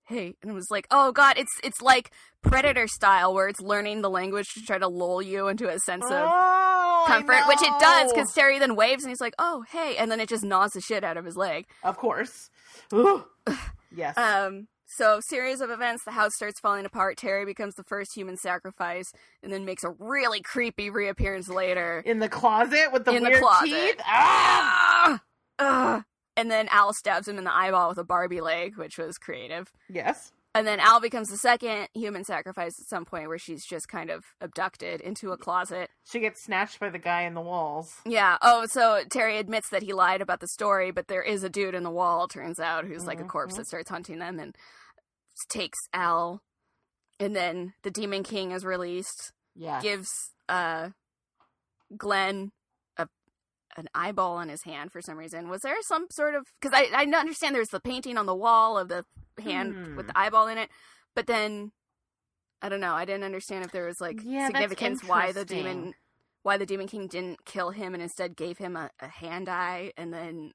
Hey, 0.04 0.34
and 0.42 0.50
it 0.50 0.54
was 0.54 0.66
like, 0.68 0.88
oh 0.90 1.12
god, 1.12 1.38
it's 1.38 1.52
it's 1.62 1.80
like 1.80 2.10
Predator 2.42 2.88
style, 2.88 3.32
where 3.32 3.46
it's 3.46 3.60
learning 3.60 4.02
the 4.02 4.10
language 4.10 4.48
to 4.54 4.60
try 4.60 4.76
to 4.76 4.88
lull 4.88 5.22
you 5.22 5.46
into 5.46 5.68
a 5.68 5.78
sense 5.78 6.04
of 6.06 6.10
Oh, 6.28 6.81
Comfort, 7.06 7.46
which 7.48 7.62
it 7.62 7.72
does 7.80 8.12
because 8.12 8.32
Terry 8.32 8.58
then 8.58 8.76
waves 8.76 9.04
and 9.04 9.10
he's 9.10 9.20
like, 9.20 9.34
"Oh, 9.38 9.64
hey," 9.70 9.96
and 9.96 10.10
then 10.10 10.20
it 10.20 10.28
just 10.28 10.44
gnaws 10.44 10.72
the 10.72 10.80
shit 10.80 11.04
out 11.04 11.16
of 11.16 11.24
his 11.24 11.36
leg. 11.36 11.66
Of 11.82 11.96
course. 11.96 12.50
Ooh. 12.92 13.24
yes. 13.94 14.16
Um, 14.16 14.68
so 14.86 15.20
series 15.20 15.60
of 15.62 15.70
events, 15.70 16.04
the 16.04 16.10
house 16.10 16.34
starts 16.34 16.60
falling 16.60 16.84
apart. 16.84 17.16
Terry 17.16 17.46
becomes 17.46 17.74
the 17.76 17.84
first 17.84 18.14
human 18.14 18.36
sacrifice, 18.36 19.12
and 19.42 19.52
then 19.52 19.64
makes 19.64 19.84
a 19.84 19.90
really 19.98 20.42
creepy 20.42 20.90
reappearance 20.90 21.48
later. 21.48 22.02
in 22.04 22.18
the 22.18 22.28
closet 22.28 22.92
with 22.92 23.04
the 23.04 23.12
in 23.12 23.22
the 23.22 23.30
weird 23.30 23.42
closet. 23.42 23.66
teeth. 23.68 24.00
Ah! 24.04 25.20
Ah! 25.58 26.04
And 26.36 26.50
then 26.50 26.68
Al 26.70 26.92
stabs 26.92 27.28
him 27.28 27.38
in 27.38 27.44
the 27.44 27.54
eyeball 27.54 27.90
with 27.90 27.98
a 27.98 28.04
Barbie 28.04 28.40
leg, 28.40 28.76
which 28.76 28.98
was 28.98 29.18
creative. 29.18 29.70
Yes. 29.88 30.32
And 30.54 30.66
then 30.66 30.80
Al 30.80 31.00
becomes 31.00 31.30
the 31.30 31.38
second 31.38 31.88
human 31.94 32.24
sacrifice 32.24 32.78
at 32.78 32.86
some 32.86 33.06
point, 33.06 33.28
where 33.28 33.38
she's 33.38 33.64
just 33.64 33.88
kind 33.88 34.10
of 34.10 34.22
abducted 34.40 35.00
into 35.00 35.32
a 35.32 35.38
closet. 35.38 35.88
She 36.04 36.20
gets 36.20 36.42
snatched 36.42 36.78
by 36.78 36.90
the 36.90 36.98
guy 36.98 37.22
in 37.22 37.32
the 37.32 37.40
walls. 37.40 37.94
Yeah. 38.04 38.36
Oh, 38.42 38.66
so 38.66 39.02
Terry 39.08 39.38
admits 39.38 39.70
that 39.70 39.82
he 39.82 39.94
lied 39.94 40.20
about 40.20 40.40
the 40.40 40.46
story, 40.48 40.90
but 40.90 41.08
there 41.08 41.22
is 41.22 41.42
a 41.42 41.48
dude 41.48 41.74
in 41.74 41.84
the 41.84 41.90
wall, 41.90 42.28
turns 42.28 42.60
out, 42.60 42.84
who's 42.84 43.06
like 43.06 43.18
a 43.20 43.24
corpse 43.24 43.54
Mhm. 43.54 43.58
that 43.58 43.66
starts 43.66 43.88
hunting 43.88 44.18
them 44.18 44.38
and 44.38 44.54
takes 45.48 45.78
Al. 45.94 46.42
And 47.18 47.34
then 47.34 47.72
the 47.82 47.90
Demon 47.90 48.22
King 48.22 48.50
is 48.52 48.64
released, 48.64 49.32
Yeah. 49.54 49.80
gives 49.80 50.32
uh 50.50 50.90
Glenn 51.96 52.52
a 52.98 53.08
an 53.76 53.88
eyeball 53.94 54.36
on 54.36 54.48
his 54.50 54.64
hand 54.64 54.92
for 54.92 55.00
some 55.00 55.16
reason. 55.16 55.48
Was 55.48 55.62
there 55.62 55.80
some 55.82 56.08
sort 56.10 56.34
of 56.34 56.46
because 56.60 56.78
I 56.78 56.90
I 56.94 57.04
understand 57.18 57.54
there's 57.54 57.68
the 57.68 57.80
painting 57.80 58.18
on 58.18 58.26
the 58.26 58.34
wall 58.34 58.76
of 58.76 58.88
the 58.88 59.04
hand 59.40 59.74
Hmm. 59.74 59.96
with 59.96 60.06
the 60.08 60.18
eyeball 60.18 60.48
in 60.48 60.58
it, 60.58 60.70
but 61.14 61.26
then 61.26 61.72
I 62.60 62.68
don't 62.68 62.80
know. 62.80 62.94
I 62.94 63.04
didn't 63.04 63.24
understand 63.24 63.64
if 63.64 63.72
there 63.72 63.86
was 63.86 64.00
like 64.00 64.20
Yeah, 64.22 64.46
significance 64.46 65.02
why 65.04 65.32
the 65.32 65.44
demon 65.44 65.94
why 66.42 66.56
the 66.56 66.66
demon 66.66 66.88
king 66.88 67.06
didn't 67.06 67.44
kill 67.44 67.70
him 67.70 67.94
and 67.94 68.02
instead 68.02 68.36
gave 68.36 68.58
him 68.58 68.76
a, 68.76 68.90
a 69.00 69.08
hand 69.08 69.48
eye 69.48 69.92
and 69.96 70.12
then 70.12 70.52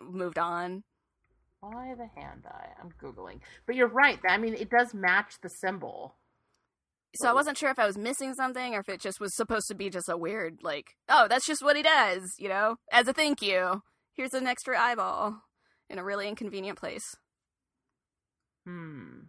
moved 0.00 0.38
on. 0.38 0.82
Why 1.60 1.94
the 1.96 2.08
hand 2.20 2.44
eye? 2.46 2.70
I'm 2.80 2.90
googling. 3.00 3.40
But 3.66 3.76
you're 3.76 3.88
right. 3.88 4.18
I 4.28 4.36
mean, 4.38 4.54
it 4.54 4.68
does 4.68 4.92
match 4.94 5.34
the 5.40 5.48
symbol. 5.48 6.16
So 7.14 7.28
I 7.28 7.32
wasn't 7.32 7.58
sure 7.58 7.70
if 7.70 7.78
I 7.78 7.86
was 7.86 7.98
missing 7.98 8.34
something 8.34 8.74
or 8.74 8.80
if 8.80 8.88
it 8.88 9.00
just 9.00 9.20
was 9.20 9.36
supposed 9.36 9.68
to 9.68 9.74
be 9.74 9.90
just 9.90 10.08
a 10.08 10.16
weird 10.16 10.58
like, 10.62 10.96
oh, 11.08 11.26
that's 11.28 11.46
just 11.46 11.62
what 11.62 11.76
he 11.76 11.82
does, 11.82 12.34
you 12.38 12.48
know? 12.48 12.76
As 12.90 13.06
a 13.06 13.12
thank 13.12 13.42
you. 13.42 13.82
Here's 14.14 14.34
an 14.34 14.46
extra 14.46 14.78
eyeball 14.80 15.42
in 15.88 15.98
a 15.98 16.04
really 16.04 16.26
inconvenient 16.26 16.78
place. 16.78 17.14
Hmm. 18.64 19.22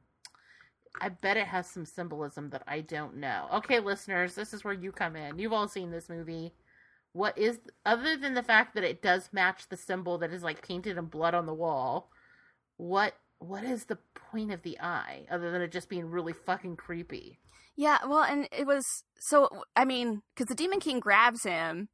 I 1.01 1.09
bet 1.09 1.37
it 1.37 1.47
has 1.47 1.67
some 1.69 1.85
symbolism 1.85 2.49
that 2.51 2.63
I 2.67 2.81
don't 2.81 3.17
know. 3.17 3.47
Okay, 3.53 3.79
listeners, 3.79 4.35
this 4.35 4.53
is 4.53 4.63
where 4.63 4.73
you 4.73 4.91
come 4.91 5.15
in. 5.15 5.39
You've 5.39 5.53
all 5.53 5.67
seen 5.67 5.91
this 5.91 6.09
movie. 6.09 6.53
What 7.13 7.37
is 7.37 7.59
other 7.85 8.15
than 8.17 8.33
the 8.33 8.43
fact 8.43 8.75
that 8.75 8.83
it 8.83 9.01
does 9.01 9.29
match 9.31 9.69
the 9.69 9.77
symbol 9.77 10.17
that 10.19 10.31
is 10.31 10.43
like 10.43 10.65
painted 10.65 10.97
in 10.97 11.05
blood 11.05 11.33
on 11.33 11.45
the 11.45 11.53
wall? 11.53 12.09
What 12.77 13.15
what 13.39 13.63
is 13.63 13.85
the 13.85 13.97
point 14.31 14.51
of 14.51 14.61
the 14.63 14.79
eye 14.79 15.25
other 15.29 15.51
than 15.51 15.61
it 15.61 15.71
just 15.71 15.89
being 15.89 16.09
really 16.09 16.33
fucking 16.33 16.77
creepy? 16.77 17.39
Yeah, 17.75 17.97
well, 18.07 18.23
and 18.23 18.47
it 18.51 18.67
was 18.67 19.03
so 19.19 19.63
I 19.75 19.85
mean, 19.85 20.21
because 20.33 20.47
the 20.47 20.55
demon 20.55 20.79
king 20.79 20.99
grabs 20.99 21.43
him 21.43 21.89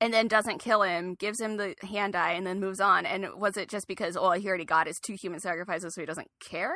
and 0.00 0.12
then 0.12 0.28
doesn't 0.28 0.58
kill 0.58 0.82
him, 0.82 1.14
gives 1.14 1.40
him 1.40 1.56
the 1.56 1.74
hand 1.82 2.14
eye, 2.14 2.32
and 2.32 2.46
then 2.46 2.60
moves 2.60 2.80
on. 2.80 3.06
And 3.06 3.28
was 3.36 3.56
it 3.56 3.68
just 3.68 3.88
because 3.88 4.16
oh 4.16 4.32
he 4.32 4.48
already 4.48 4.64
got 4.64 4.86
his 4.86 4.98
two 4.98 5.14
human 5.14 5.40
sacrifices, 5.40 5.94
so 5.94 6.00
he 6.00 6.06
doesn't 6.06 6.30
care? 6.40 6.74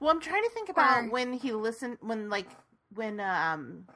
Well, 0.00 0.10
I'm 0.10 0.20
trying 0.20 0.42
to 0.42 0.50
think 0.50 0.68
about 0.68 1.04
Or- 1.04 1.10
when 1.10 1.32
he 1.32 1.52
listened, 1.52 1.98
when 2.00 2.28
like 2.28 2.48
when 2.94 3.20
um 3.20 3.86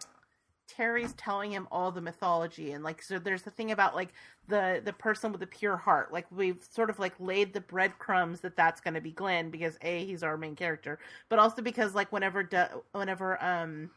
Terry's 0.68 1.12
telling 1.14 1.52
him 1.52 1.68
all 1.70 1.92
the 1.92 2.00
mythology 2.00 2.72
and 2.72 2.82
like 2.82 3.00
so 3.00 3.18
there's 3.18 3.42
the 3.42 3.50
thing 3.50 3.70
about 3.70 3.94
like 3.94 4.12
the 4.48 4.82
the 4.84 4.92
person 4.92 5.30
with 5.32 5.40
the 5.40 5.46
pure 5.46 5.76
heart 5.76 6.12
like 6.12 6.26
we've 6.30 6.62
sort 6.70 6.90
of 6.90 6.98
like 6.98 7.14
laid 7.20 7.52
the 7.52 7.61
breadcrumbs 7.61 8.40
that 8.40 8.57
that's 8.57 8.80
going 8.80 8.94
to 8.94 9.00
be 9.00 9.12
Glenn 9.12 9.50
because 9.50 9.78
a 9.82 10.04
he's 10.04 10.22
our 10.22 10.36
main 10.36 10.57
character 10.57 10.98
but 11.28 11.38
also 11.38 11.62
because 11.62 11.94
like 11.94 12.11
whenever 12.12 12.42
do, 12.42 12.64
whenever 12.92 13.42
um 13.42 13.90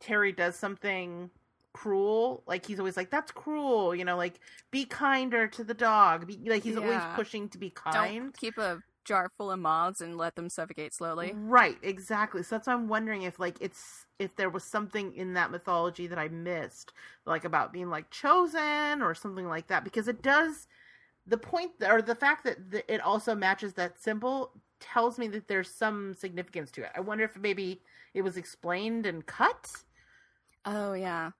Terry 0.00 0.32
does 0.32 0.56
something 0.56 1.30
cruel 1.76 2.42
like 2.46 2.64
he's 2.64 2.78
always 2.78 2.96
like 2.96 3.10
that's 3.10 3.30
cruel 3.30 3.94
you 3.94 4.04
know 4.04 4.16
like 4.16 4.40
be 4.70 4.86
kinder 4.86 5.46
to 5.46 5.62
the 5.62 5.74
dog 5.74 6.26
be, 6.26 6.38
like 6.48 6.62
he's 6.62 6.76
always 6.76 7.02
pushing 7.14 7.48
to 7.50 7.58
be 7.58 7.68
kind 7.68 7.94
Don't 7.94 8.36
keep 8.36 8.56
a 8.56 8.82
jar 9.06 9.30
full 9.38 9.50
of 9.50 9.58
moths 9.58 10.00
and 10.02 10.18
let 10.18 10.34
them 10.34 10.50
suffocate 10.50 10.92
slowly. 10.92 11.32
Right, 11.34 11.78
exactly. 11.82 12.42
So 12.42 12.56
that's 12.56 12.66
why 12.66 12.74
I'm 12.74 12.88
wondering 12.88 13.22
if 13.22 13.38
like 13.38 13.56
it's 13.60 14.04
if 14.18 14.36
there 14.36 14.50
was 14.50 14.64
something 14.64 15.14
in 15.14 15.34
that 15.34 15.50
mythology 15.50 16.06
that 16.08 16.18
I 16.18 16.28
missed, 16.28 16.92
like 17.24 17.44
about 17.44 17.72
being 17.72 17.88
like 17.88 18.10
chosen 18.10 19.00
or 19.00 19.14
something 19.14 19.46
like 19.46 19.68
that, 19.68 19.84
because 19.84 20.08
it 20.08 20.22
does. 20.22 20.66
The 21.28 21.38
point 21.38 21.72
or 21.84 22.02
the 22.02 22.14
fact 22.14 22.44
that 22.44 22.70
the, 22.70 22.92
it 22.92 23.00
also 23.00 23.34
matches 23.34 23.72
that 23.74 24.00
symbol 24.00 24.52
tells 24.78 25.18
me 25.18 25.26
that 25.28 25.48
there's 25.48 25.70
some 25.70 26.14
significance 26.14 26.70
to 26.72 26.82
it. 26.82 26.90
I 26.94 27.00
wonder 27.00 27.24
if 27.24 27.36
maybe 27.36 27.82
it 28.14 28.22
was 28.22 28.36
explained 28.36 29.06
and 29.06 29.26
cut. 29.26 29.72
Oh 30.64 30.92
yeah, 30.92 31.30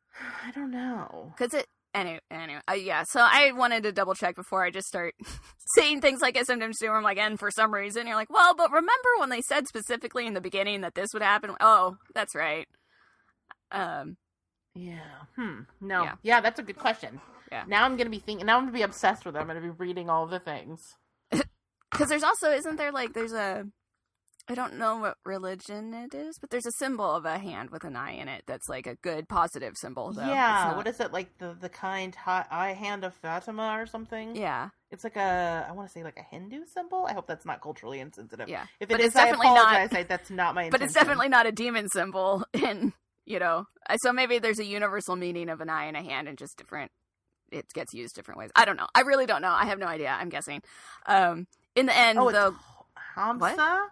I 0.45 0.51
don't 0.53 0.71
know. 0.71 1.33
because 1.37 1.55
it. 1.55 1.67
Anyway, 1.95 2.21
anyway, 2.31 2.61
uh, 2.71 2.75
yeah. 2.75 3.05
So 3.09 3.21
I 3.21 3.53
wanted 3.53 3.83
to 3.85 3.93
double 3.93 4.15
check 4.15 4.37
before 4.37 4.63
I 4.63 4.71
just 4.71 4.87
start 4.87 5.15
saying 5.77 6.03
things 6.03 6.21
like 6.21 6.37
I 6.37 6.43
sometimes 6.43 6.79
do. 6.79 6.89
where 6.89 6.97
I'm 6.97 7.03
like, 7.03 7.17
and 7.17 7.39
for 7.39 7.51
some 7.51 7.73
reason, 7.73 8.07
you're 8.07 8.17
like, 8.17 8.29
well, 8.29 8.55
but 8.55 8.71
remember 8.71 9.09
when 9.19 9.31
they 9.31 9.41
said 9.41 9.67
specifically 9.67 10.27
in 10.27 10.35
the 10.35 10.43
beginning 10.43 10.83
that 10.83 10.95
this 10.95 11.09
would 11.15 11.23
happen? 11.23 11.53
Oh, 11.59 11.97
that's 12.15 12.35
right. 12.35 12.67
Um, 13.73 14.17
Yeah. 14.75 14.99
Hmm. 15.37 15.61
No. 15.81 16.03
Yeah. 16.03 16.15
Yeah. 16.23 16.41
that's 16.43 16.59
a 16.59 16.63
good 16.63 16.79
question. 16.79 17.21
Yeah. 17.51 17.65
Now 17.67 17.85
I'm 17.85 17.97
gonna 17.97 18.11
be 18.11 18.19
thinking. 18.19 18.45
Now 18.47 18.57
I'm 18.59 18.65
gonna 18.65 18.73
be 18.73 18.83
obsessed 18.83 19.25
with 19.25 19.35
it. 19.37 19.39
I'm 19.39 19.47
gonna 19.47 19.61
be 19.61 19.71
reading 19.71 20.11
all 20.11 20.25
of 20.25 20.31
the 20.31 20.41
things. 20.41 20.83
because 21.31 22.09
there's 22.09 22.25
also 22.25 22.51
isn't 22.51 22.77
there 22.77 22.93
like 22.93 23.15
there's 23.15 23.33
a 23.33 23.65
I 24.49 24.55
don't 24.55 24.75
know 24.79 24.99
what 24.99 25.17
religion 25.25 25.93
it 25.93 26.15
is, 26.15 26.39
but 26.39 26.51
there's 26.51 26.67
a 26.67 26.73
symbol 26.73 27.05
of 27.11 27.25
a 27.25 27.37
hand 27.39 27.71
with 27.71 27.83
an 27.85 27.97
eye 27.97 28.13
in 28.13 28.29
it 28.29 28.45
that's 28.47 28.69
like 28.69 28.87
a 28.87 28.95
good 28.97 29.29
positive 29.29 29.77
symbol. 29.77 30.13
Though. 30.13 30.23
Yeah, 30.27 30.67
not- 30.69 30.77
what 30.77 30.87
is 30.87 31.01
it 31.01 31.13
like 31.13 31.37
the 31.39 31.57
the 31.61 31.69
kind 31.69 32.17
eye 32.27 32.77
hand 32.79 33.05
of 33.05 33.15
Fatima 33.15 33.77
or 33.81 33.87
something? 33.87 34.37
Yeah, 34.37 34.69
it's 34.91 35.03
like 35.05 35.17
a 35.17 35.67
I 35.69 35.73
want 35.73 35.89
to 35.89 35.93
say 35.93 36.05
like 36.05 36.17
a 36.19 36.23
Hindu 36.23 36.65
symbol. 36.73 37.07
I 37.07 37.13
hope 37.15 37.27
that's 37.27 37.45
not 37.45 37.61
culturally 37.61 37.99
insensitive. 38.01 38.49
yeah. 38.49 38.67
if 38.79 38.89
but 38.89 39.01
it 39.01 39.07
it's 39.07 39.15
is, 39.15 39.21
I 39.21 39.25
definitely 39.25 39.47
not- 39.49 39.59
apologize. 39.75 39.97
I, 39.97 40.03
that's 40.05 40.31
not 40.31 40.55
my. 40.55 40.71
but 40.71 40.81
it's 40.83 40.95
definitely 40.95 41.29
not 41.29 41.47
a 41.47 41.53
demon 41.53 41.89
symbol 41.89 42.45
in 42.53 42.93
you 43.25 43.41
know. 43.41 43.67
So 43.99 44.13
maybe 44.13 44.39
there's 44.39 44.61
a 44.61 44.65
universal 44.65 45.17
meaning 45.17 45.49
of 45.49 45.61
an 45.61 45.69
eye 45.69 45.87
and 45.87 45.97
a 45.97 46.03
hand, 46.03 46.29
and 46.29 46.39
just 46.39 46.57
different. 46.57 46.93
It 47.51 47.67
gets 47.75 47.93
used 47.95 48.15
different 48.15 48.39
ways. 48.39 48.51
I 48.55 48.65
don't 48.65 48.77
know. 48.77 48.87
I 48.95 49.01
really 49.03 49.27
don't 49.27 49.43
know. 49.43 49.51
I 49.53 49.67
have 49.67 49.79
no 49.81 49.87
idea. 49.87 50.11
I'm 50.11 50.29
guessing. 50.29 50.63
Um, 51.07 51.47
in 51.77 51.87
the 51.87 51.97
end, 51.97 52.19
Oh, 52.19 52.31
though, 52.33 52.49
it's 52.49 52.57
Hamsa 53.17 53.87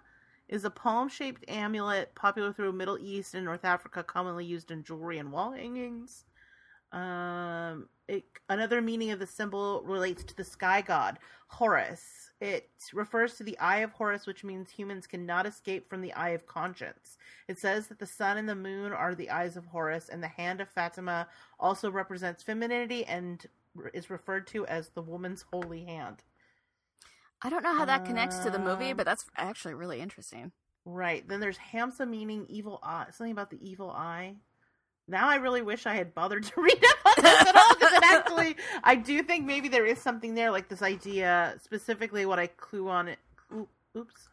is 0.54 0.64
a 0.64 0.70
palm-shaped 0.70 1.44
amulet 1.48 2.14
popular 2.14 2.52
through 2.52 2.72
Middle 2.72 2.96
East 2.98 3.34
and 3.34 3.44
North 3.44 3.64
Africa, 3.64 4.04
commonly 4.04 4.44
used 4.44 4.70
in 4.70 4.84
jewelry 4.84 5.18
and 5.18 5.32
wall 5.32 5.50
hangings. 5.50 6.24
Um, 6.92 7.88
it, 8.06 8.24
another 8.48 8.80
meaning 8.80 9.10
of 9.10 9.18
the 9.18 9.26
symbol 9.26 9.82
relates 9.84 10.22
to 10.22 10.36
the 10.36 10.44
sky 10.44 10.80
god 10.80 11.18
Horus. 11.48 12.30
It 12.40 12.70
refers 12.92 13.34
to 13.34 13.42
the 13.42 13.58
eye 13.58 13.78
of 13.78 13.90
Horus, 13.90 14.26
which 14.26 14.44
means 14.44 14.70
humans 14.70 15.08
cannot 15.08 15.44
escape 15.44 15.90
from 15.90 16.00
the 16.00 16.12
eye 16.12 16.30
of 16.30 16.46
conscience. 16.46 17.18
It 17.48 17.58
says 17.58 17.88
that 17.88 17.98
the 17.98 18.06
sun 18.06 18.36
and 18.36 18.48
the 18.48 18.54
moon 18.54 18.92
are 18.92 19.16
the 19.16 19.30
eyes 19.30 19.56
of 19.56 19.66
Horus, 19.66 20.08
and 20.08 20.22
the 20.22 20.28
hand 20.28 20.60
of 20.60 20.68
Fatima 20.68 21.26
also 21.58 21.90
represents 21.90 22.44
femininity 22.44 23.04
and 23.06 23.44
is 23.92 24.08
referred 24.08 24.46
to 24.48 24.64
as 24.66 24.90
the 24.90 25.02
woman's 25.02 25.44
holy 25.52 25.84
hand. 25.84 26.22
I 27.44 27.50
don't 27.50 27.62
know 27.62 27.76
how 27.76 27.84
that 27.84 28.06
connects 28.06 28.38
to 28.38 28.50
the 28.50 28.58
movie, 28.58 28.94
but 28.94 29.04
that's 29.04 29.26
actually 29.36 29.74
really 29.74 30.00
interesting. 30.00 30.50
Right. 30.86 31.26
Then 31.28 31.40
there's 31.40 31.58
Hamsa 31.58 32.08
meaning 32.08 32.46
evil 32.48 32.80
eye. 32.82 33.06
Something 33.12 33.32
about 33.32 33.50
the 33.50 33.58
evil 33.60 33.90
eye. 33.90 34.36
Now 35.06 35.28
I 35.28 35.36
really 35.36 35.60
wish 35.62 35.86
I 35.86 35.94
had 35.94 36.14
bothered 36.14 36.44
to 36.44 36.52
read 36.60 36.82
up 36.84 37.18
on 37.18 37.22
this 37.22 37.40
at 37.48 37.56
all 37.56 37.74
because 37.74 37.92
it 37.92 38.02
actually, 38.04 38.56
I 38.82 38.94
do 38.96 39.22
think 39.22 39.44
maybe 39.44 39.68
there 39.68 39.84
is 39.86 39.98
something 39.98 40.34
there, 40.34 40.50
like 40.50 40.68
this 40.68 40.82
idea, 40.82 41.54
specifically 41.62 42.24
what 42.26 42.38
I 42.38 42.46
clue 42.46 42.88
on 42.88 43.08
it. 43.08 43.18
oop- 43.54 43.68
Oops, 43.96 44.28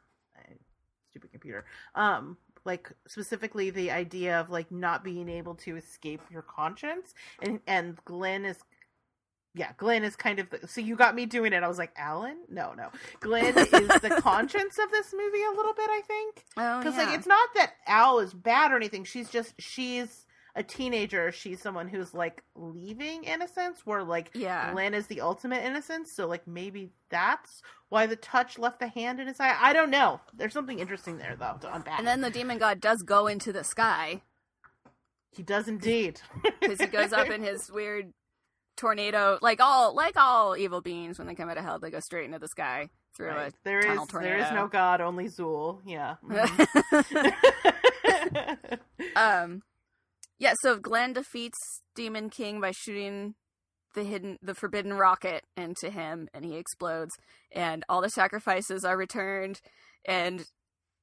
stupid 1.12 1.32
computer. 1.32 1.66
Um, 1.96 2.38
like 2.64 2.92
specifically 3.08 3.70
the 3.70 3.92
idea 3.92 4.40
of 4.40 4.50
like 4.50 4.72
not 4.72 5.04
being 5.04 5.30
able 5.30 5.56
to 5.56 5.76
escape 5.78 6.22
your 6.30 6.44
conscience, 6.44 7.14
and 7.42 7.60
and 7.68 7.98
Glenn 8.06 8.46
is 8.46 8.58
yeah, 9.54 9.72
Glenn 9.78 10.04
is 10.04 10.16
kind 10.16 10.40
of 10.40 10.50
the, 10.50 10.68
so 10.68 10.80
you 10.82 10.96
got 10.96 11.14
me 11.16 11.26
doing 11.26 11.52
it. 11.54 11.62
I 11.64 11.68
was 11.68 11.78
like, 11.78 11.92
Alan? 11.98 12.38
No, 12.50 12.74
no. 12.74 12.88
Glenn 13.20 13.58
is 13.58 13.70
the 13.70 14.18
conscience 14.22 14.78
of 14.80 14.90
this 14.92 15.14
movie 15.14 15.44
a 15.44 15.56
little 15.56 15.74
bit, 15.74 15.90
I 15.90 16.02
think. 16.08 16.46
Oh, 16.58 16.80
Because 16.80 16.96
yeah. 16.96 17.06
like 17.06 17.18
it's 17.18 17.28
not 17.28 17.50
that 17.56 17.74
Al 17.88 18.20
is 18.20 18.34
bad 18.34 18.72
or 18.72 18.76
anything. 18.78 19.04
She's 19.04 19.30
just 19.30 19.54
she's 19.60 20.26
a 20.56 20.64
teenager. 20.64 21.32
She's 21.32 21.62
someone 21.62 21.88
who's 21.88 22.14
like 22.14 22.44
leaving 22.56 23.24
innocence, 23.24 23.82
where 23.86 24.04
like 24.04 24.32
Yeah. 24.34 24.72
Glenn 24.74 24.94
is 24.94 25.08
the 25.08 25.22
ultimate 25.22 25.64
innocence. 25.66 26.12
So 26.14 26.28
like 26.28 26.48
maybe 26.48 26.92
that's 27.10 27.62
why 27.90 28.06
the 28.06 28.16
touch 28.16 28.58
left 28.58 28.80
the 28.80 28.88
hand 28.88 29.20
in 29.20 29.28
his 29.28 29.40
eye. 29.40 29.58
I 29.60 29.74
don't 29.74 29.90
know. 29.90 30.22
There's 30.34 30.54
something 30.54 30.80
interesting 30.80 31.18
there 31.18 31.36
though 31.38 31.58
to 31.62 31.74
unpack. 31.76 32.00
And 32.00 32.08
then 32.08 32.22
the 32.22 32.30
demon 32.30 32.58
god 32.58 32.80
does 32.80 33.02
go 33.04 33.28
into 33.28 33.52
the 33.52 33.64
sky 33.64 34.22
he 35.34 35.44
does 35.44 35.68
indeed 35.70 36.20
because 36.60 36.82
he 36.82 36.88
goes 36.88 37.14
up 37.14 37.30
in 37.30 37.42
his 37.52 37.72
weird 37.72 38.12
tornado, 38.78 39.38
like 39.42 39.60
all 39.62 39.94
like 39.96 40.16
all 40.18 40.56
evil 40.58 40.82
beings 40.82 41.18
when 41.20 41.28
they 41.28 41.36
come 41.36 41.50
out 41.50 41.58
of 41.58 41.64
hell, 41.64 41.80
they 41.80 41.90
go 41.92 42.00
straight 42.00 42.26
into 42.26 42.40
the 42.40 42.48
sky 42.48 42.90
through 43.16 43.30
Right. 43.30 43.52
a 43.52 43.56
There 43.64 43.80
is 43.80 43.86
tunnel 43.86 44.06
there 44.06 44.38
is 44.38 44.44
tornado. 44.46 44.56
no 44.56 44.68
god, 44.68 45.02
only 45.02 45.28
Zuul. 45.28 45.82
Yeah. 45.86 46.16
Mhm. 48.12 48.80
um, 49.16 49.62
yeah. 50.40 50.54
So 50.62 50.78
Glenn 50.78 51.14
defeats 51.14 51.58
Demon 51.96 52.30
King 52.30 52.60
by 52.62 52.72
shooting 52.72 53.36
the 53.94 54.04
hidden, 54.04 54.38
the 54.42 54.56
forbidden 54.56 54.94
rocket 54.94 55.44
into 55.58 55.90
him, 55.90 56.28
and 56.34 56.46
he 56.46 56.56
explodes. 56.58 57.12
And 57.52 57.84
all 57.90 58.02
the 58.02 58.10
sacrifices 58.10 58.86
are 58.86 58.98
returned, 58.98 59.60
and 60.06 60.46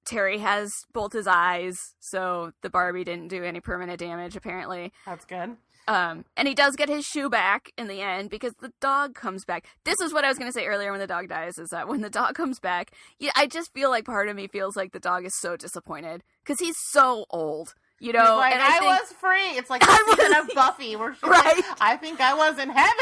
Terry 0.06 0.38
has 0.38 0.70
both 0.92 1.12
his 1.12 1.26
eyes, 1.26 1.76
so 2.00 2.52
the 2.62 2.70
Barbie 2.70 3.04
didn't 3.04 3.28
do 3.28 3.44
any 3.44 3.60
permanent 3.60 3.98
damage 3.98 4.36
apparently. 4.36 4.92
That's 5.04 5.26
good. 5.26 5.56
Um, 5.88 6.26
and 6.36 6.46
he 6.46 6.54
does 6.54 6.76
get 6.76 6.88
his 6.90 7.04
shoe 7.06 7.30
back 7.30 7.70
in 7.78 7.88
the 7.88 8.02
end 8.02 8.28
because 8.28 8.52
the 8.60 8.70
dog 8.80 9.14
comes 9.14 9.44
back. 9.46 9.66
This 9.84 9.98
is 10.02 10.12
what 10.12 10.22
I 10.24 10.28
was 10.28 10.36
going 10.38 10.50
to 10.50 10.52
say 10.52 10.66
earlier 10.66 10.90
when 10.90 11.00
the 11.00 11.06
dog 11.06 11.28
dies 11.28 11.56
is 11.58 11.70
that 11.70 11.88
when 11.88 12.02
the 12.02 12.10
dog 12.10 12.34
comes 12.34 12.60
back, 12.60 12.90
yeah, 13.18 13.30
I 13.34 13.46
just 13.46 13.72
feel 13.72 13.88
like 13.88 14.04
part 14.04 14.28
of 14.28 14.36
me 14.36 14.48
feels 14.48 14.76
like 14.76 14.92
the 14.92 15.00
dog 15.00 15.24
is 15.24 15.32
so 15.40 15.56
disappointed 15.56 16.22
because 16.44 16.60
he's 16.60 16.76
so 16.90 17.24
old, 17.30 17.74
you 18.00 18.12
know. 18.12 18.36
Like, 18.36 18.52
and 18.52 18.62
I, 18.62 18.66
I, 18.76 18.78
think, 18.80 18.84
was 19.00 19.12
free. 19.18 19.56
It's 19.56 19.70
like 19.70 19.80
the 19.86 19.88
I 19.90 19.96
season 20.14 20.30
was- 20.42 20.48
of 20.50 20.54
Buffy 20.54 20.94
where 20.94 21.14
she's 21.14 21.22
Right. 21.28 21.56
like, 21.56 21.64
I 21.80 21.96
think 21.96 22.20
I 22.20 22.34
was 22.34 22.58
in 22.58 22.68
heaven. 22.68 22.94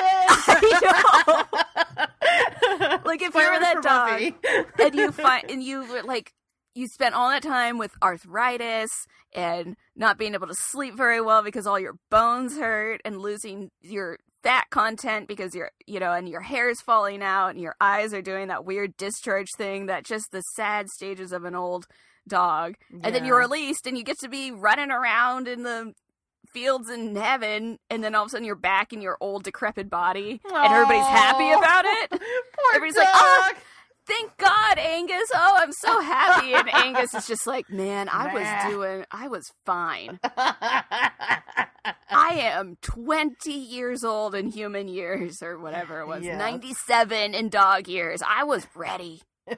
I 0.49 1.45
know. 1.53 1.63
Like, 3.05 3.23
if 3.23 3.35
you 3.35 3.41
were 3.41 3.61
that 3.61 3.83
dog, 3.83 4.11
Buffy. 4.11 4.35
and 4.85 4.95
you 4.95 5.11
find 5.13 5.51
and 5.51 5.63
you 5.63 5.87
were, 5.89 6.03
like 6.03 6.33
you 6.77 6.87
spent 6.89 7.15
all 7.15 7.31
that 7.31 7.43
time 7.43 7.79
with 7.79 7.93
arthritis 8.03 8.91
and 9.33 9.77
not 9.97 10.19
being 10.19 10.35
able 10.35 10.47
to 10.47 10.55
sleep 10.55 10.95
very 10.95 11.21
well 11.21 11.43
because 11.43 11.67
all 11.67 11.81
your 11.81 11.97
bones 12.11 12.59
hurt 12.59 13.01
and 13.05 13.19
losing 13.19 13.71
your 13.81 14.19
fat 14.43 14.67
content 14.71 15.27
because 15.27 15.55
your 15.55 15.71
you 15.87 15.99
know 15.99 16.13
and 16.13 16.29
your 16.29 16.43
hair 16.43 16.69
is 16.69 16.81
falling 16.81 17.23
out 17.23 17.49
and 17.49 17.61
your 17.61 17.75
eyes 17.81 18.13
are 18.13 18.23
doing 18.23 18.49
that 18.49 18.65
weird 18.65 18.97
discharge 18.97 19.49
thing 19.57 19.87
that 19.87 20.05
just 20.05 20.31
the 20.31 20.43
sad 20.55 20.89
stages 20.89 21.33
of 21.33 21.45
an 21.45 21.55
old 21.55 21.87
dog. 22.29 22.75
And 23.03 23.15
then 23.15 23.25
you're 23.25 23.39
released 23.39 23.87
and 23.87 23.97
you 23.97 24.05
get 24.05 24.19
to 24.21 24.29
be 24.29 24.51
running 24.51 24.91
around 24.91 25.49
in 25.49 25.63
the 25.63 25.95
fields 26.53 26.91
in 26.91 27.17
heaven 27.17 27.79
and 27.91 28.05
then 28.05 28.15
all 28.15 28.23
of 28.23 28.27
a 28.27 28.31
sudden 28.31 28.45
you're 28.45 28.55
back 28.55 28.93
in 28.93 29.01
your 29.03 29.17
old 29.21 29.45
decrepit 29.45 29.91
body 29.91 30.41
and 30.45 30.73
everybody's 30.73 31.07
happy 31.07 31.51
about 31.51 31.85
it. 31.87 32.11
Poor 32.11 32.21
Everybody's 32.75 32.97
like, 32.97 33.09
"Ah, 33.11 33.51
dog. 33.53 33.63
Thank 34.07 34.37
God, 34.37 34.79
Angus. 34.79 35.31
Oh, 35.35 35.57
I'm 35.59 35.73
so 35.73 36.01
happy. 36.01 36.53
And 36.55 36.73
Angus 36.75 37.15
is 37.15 37.27
just 37.27 37.47
like, 37.47 37.69
man, 37.71 38.09
I 38.11 38.33
was 38.33 38.73
doing, 38.73 39.05
I 39.11 39.29
was 39.29 39.51
fine. 39.65 40.19
I 42.09 42.39
am 42.41 42.77
20 42.83 43.51
years 43.53 44.05
old 44.05 44.35
in 44.35 44.49
human 44.49 44.89
years, 44.89 45.43
or 45.43 45.59
whatever 45.59 46.01
it 46.01 46.07
was, 46.07 46.25
Yes. 46.25 46.39
97 46.39 47.35
in 47.35 47.49
dog 47.49 47.89
years. 47.89 48.23
I 48.27 48.45
was 48.45 48.67
ready. 48.75 49.23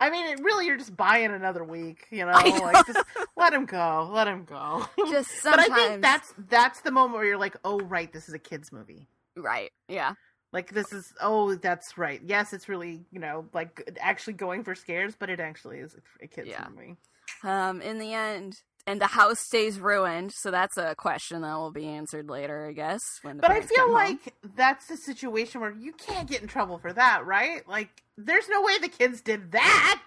I 0.00 0.10
mean, 0.10 0.26
it 0.26 0.40
really, 0.42 0.66
you're 0.66 0.76
just 0.76 0.96
buying 0.96 1.32
another 1.32 1.64
week. 1.64 2.06
You 2.10 2.26
know, 2.26 2.32
know. 2.40 2.56
like 2.64 2.86
just 2.86 3.04
let 3.36 3.52
him 3.52 3.66
go, 3.66 4.08
let 4.12 4.28
him 4.28 4.44
go. 4.44 4.86
Just 5.10 5.30
but. 5.42 5.58
I 5.58 5.68
think 5.68 6.02
that's 6.02 6.32
that's 6.48 6.80
the 6.82 6.90
moment 6.90 7.14
where 7.18 7.24
you're 7.24 7.38
like, 7.38 7.56
oh 7.64 7.80
right, 7.80 8.12
this 8.12 8.28
is 8.28 8.34
a 8.34 8.38
kids 8.38 8.70
movie. 8.72 9.08
right. 9.36 9.70
Yeah. 9.88 10.12
Like 10.56 10.72
this 10.72 10.90
is 10.90 11.12
oh 11.20 11.54
that's 11.56 11.98
right. 11.98 12.18
Yes, 12.24 12.54
it's 12.54 12.66
really 12.66 13.04
you 13.12 13.20
know 13.20 13.44
like 13.52 13.86
actually 14.00 14.32
going 14.32 14.64
for 14.64 14.74
scares, 14.74 15.14
but 15.14 15.28
it 15.28 15.38
actually 15.38 15.80
is 15.80 15.94
a 16.22 16.26
kids 16.26 16.48
Yeah. 16.48 16.64
movie. 16.74 16.96
Um, 17.44 17.82
in 17.82 17.98
the 17.98 18.14
end, 18.14 18.54
and 18.86 18.98
the 18.98 19.06
house 19.08 19.38
stays 19.38 19.78
ruined. 19.78 20.32
So 20.32 20.50
that's 20.50 20.78
a 20.78 20.94
question 20.94 21.42
that 21.42 21.56
will 21.56 21.72
be 21.72 21.86
answered 21.86 22.30
later, 22.30 22.66
I 22.66 22.72
guess. 22.72 23.02
When 23.20 23.36
the 23.36 23.42
But 23.42 23.50
I 23.50 23.60
feel 23.60 23.76
come 23.76 23.88
home. 23.88 23.94
like 23.94 24.34
that's 24.56 24.88
a 24.88 24.96
situation 24.96 25.60
where 25.60 25.72
you 25.78 25.92
can't 25.92 26.26
get 26.26 26.40
in 26.40 26.48
trouble 26.48 26.78
for 26.78 26.90
that, 26.94 27.26
right? 27.26 27.68
Like 27.68 28.02
there's 28.16 28.48
no 28.48 28.62
way 28.62 28.78
the 28.78 28.88
kids 28.88 29.20
did 29.20 29.52
that. 29.52 30.02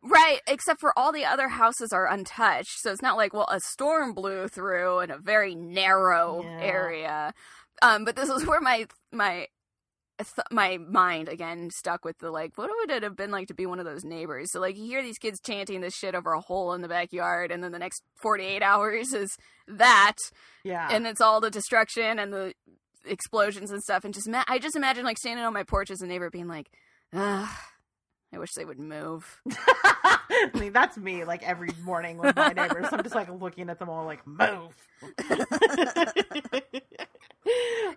Right, 0.00 0.40
except 0.46 0.78
for 0.80 0.96
all 0.96 1.10
the 1.10 1.24
other 1.24 1.48
houses 1.48 1.92
are 1.92 2.06
untouched. 2.06 2.78
So 2.82 2.92
it's 2.92 3.02
not 3.02 3.16
like, 3.16 3.34
well, 3.34 3.48
a 3.50 3.58
storm 3.58 4.14
blew 4.14 4.46
through 4.46 5.00
in 5.00 5.10
a 5.10 5.18
very 5.18 5.56
narrow 5.56 6.44
Yeah. 6.44 6.58
area. 6.60 7.34
Um, 7.82 8.04
but 8.04 8.14
this 8.14 8.28
is 8.28 8.46
where 8.46 8.60
my 8.60 8.86
my 9.10 9.48
th- 10.24 10.46
my 10.50 10.78
mind 10.78 11.28
again 11.28 11.70
stuck 11.76 12.04
with 12.04 12.18
the 12.18 12.30
like, 12.30 12.56
what 12.56 12.70
would 12.70 12.90
it 12.90 13.02
have 13.02 13.16
been 13.16 13.30
like 13.30 13.48
to 13.48 13.54
be 13.54 13.66
one 13.66 13.78
of 13.78 13.84
those 13.84 14.04
neighbors? 14.04 14.48
So 14.52 14.60
like, 14.60 14.76
you 14.76 14.84
hear 14.84 15.02
these 15.02 15.18
kids 15.18 15.40
chanting 15.40 15.80
this 15.80 15.94
shit 15.94 16.14
over 16.14 16.32
a 16.32 16.40
hole 16.40 16.72
in 16.72 16.80
the 16.82 16.88
backyard, 16.88 17.50
and 17.50 17.62
then 17.62 17.72
the 17.72 17.78
next 17.78 18.02
forty 18.22 18.44
eight 18.44 18.62
hours 18.62 19.12
is 19.12 19.30
that, 19.68 20.14
Yeah. 20.64 20.88
and 20.90 21.06
it's 21.06 21.20
all 21.20 21.40
the 21.40 21.50
destruction 21.50 22.18
and 22.18 22.32
the 22.32 22.54
explosions 23.04 23.70
and 23.70 23.82
stuff. 23.82 24.04
And 24.04 24.14
just 24.14 24.28
ma- 24.28 24.44
I 24.48 24.58
just 24.58 24.76
imagine 24.76 25.04
like 25.04 25.18
standing 25.18 25.44
on 25.44 25.52
my 25.52 25.64
porch 25.64 25.90
as 25.90 26.00
a 26.00 26.06
neighbor, 26.06 26.30
being 26.30 26.48
like, 26.48 26.68
Ugh, 27.12 27.48
I 28.32 28.38
wish 28.38 28.52
they 28.54 28.64
would 28.64 28.78
move. 28.78 29.40
I 29.50 30.50
mean, 30.54 30.72
that's 30.72 30.96
me 30.96 31.24
like 31.24 31.42
every 31.42 31.70
morning 31.84 32.18
with 32.18 32.34
my 32.34 32.52
neighbors. 32.52 32.86
I'm 32.90 33.02
just 33.02 33.14
like 33.14 33.28
looking 33.28 33.68
at 33.68 33.78
them 33.78 33.90
all 33.90 34.04
like 34.06 34.26
move. 34.26 34.74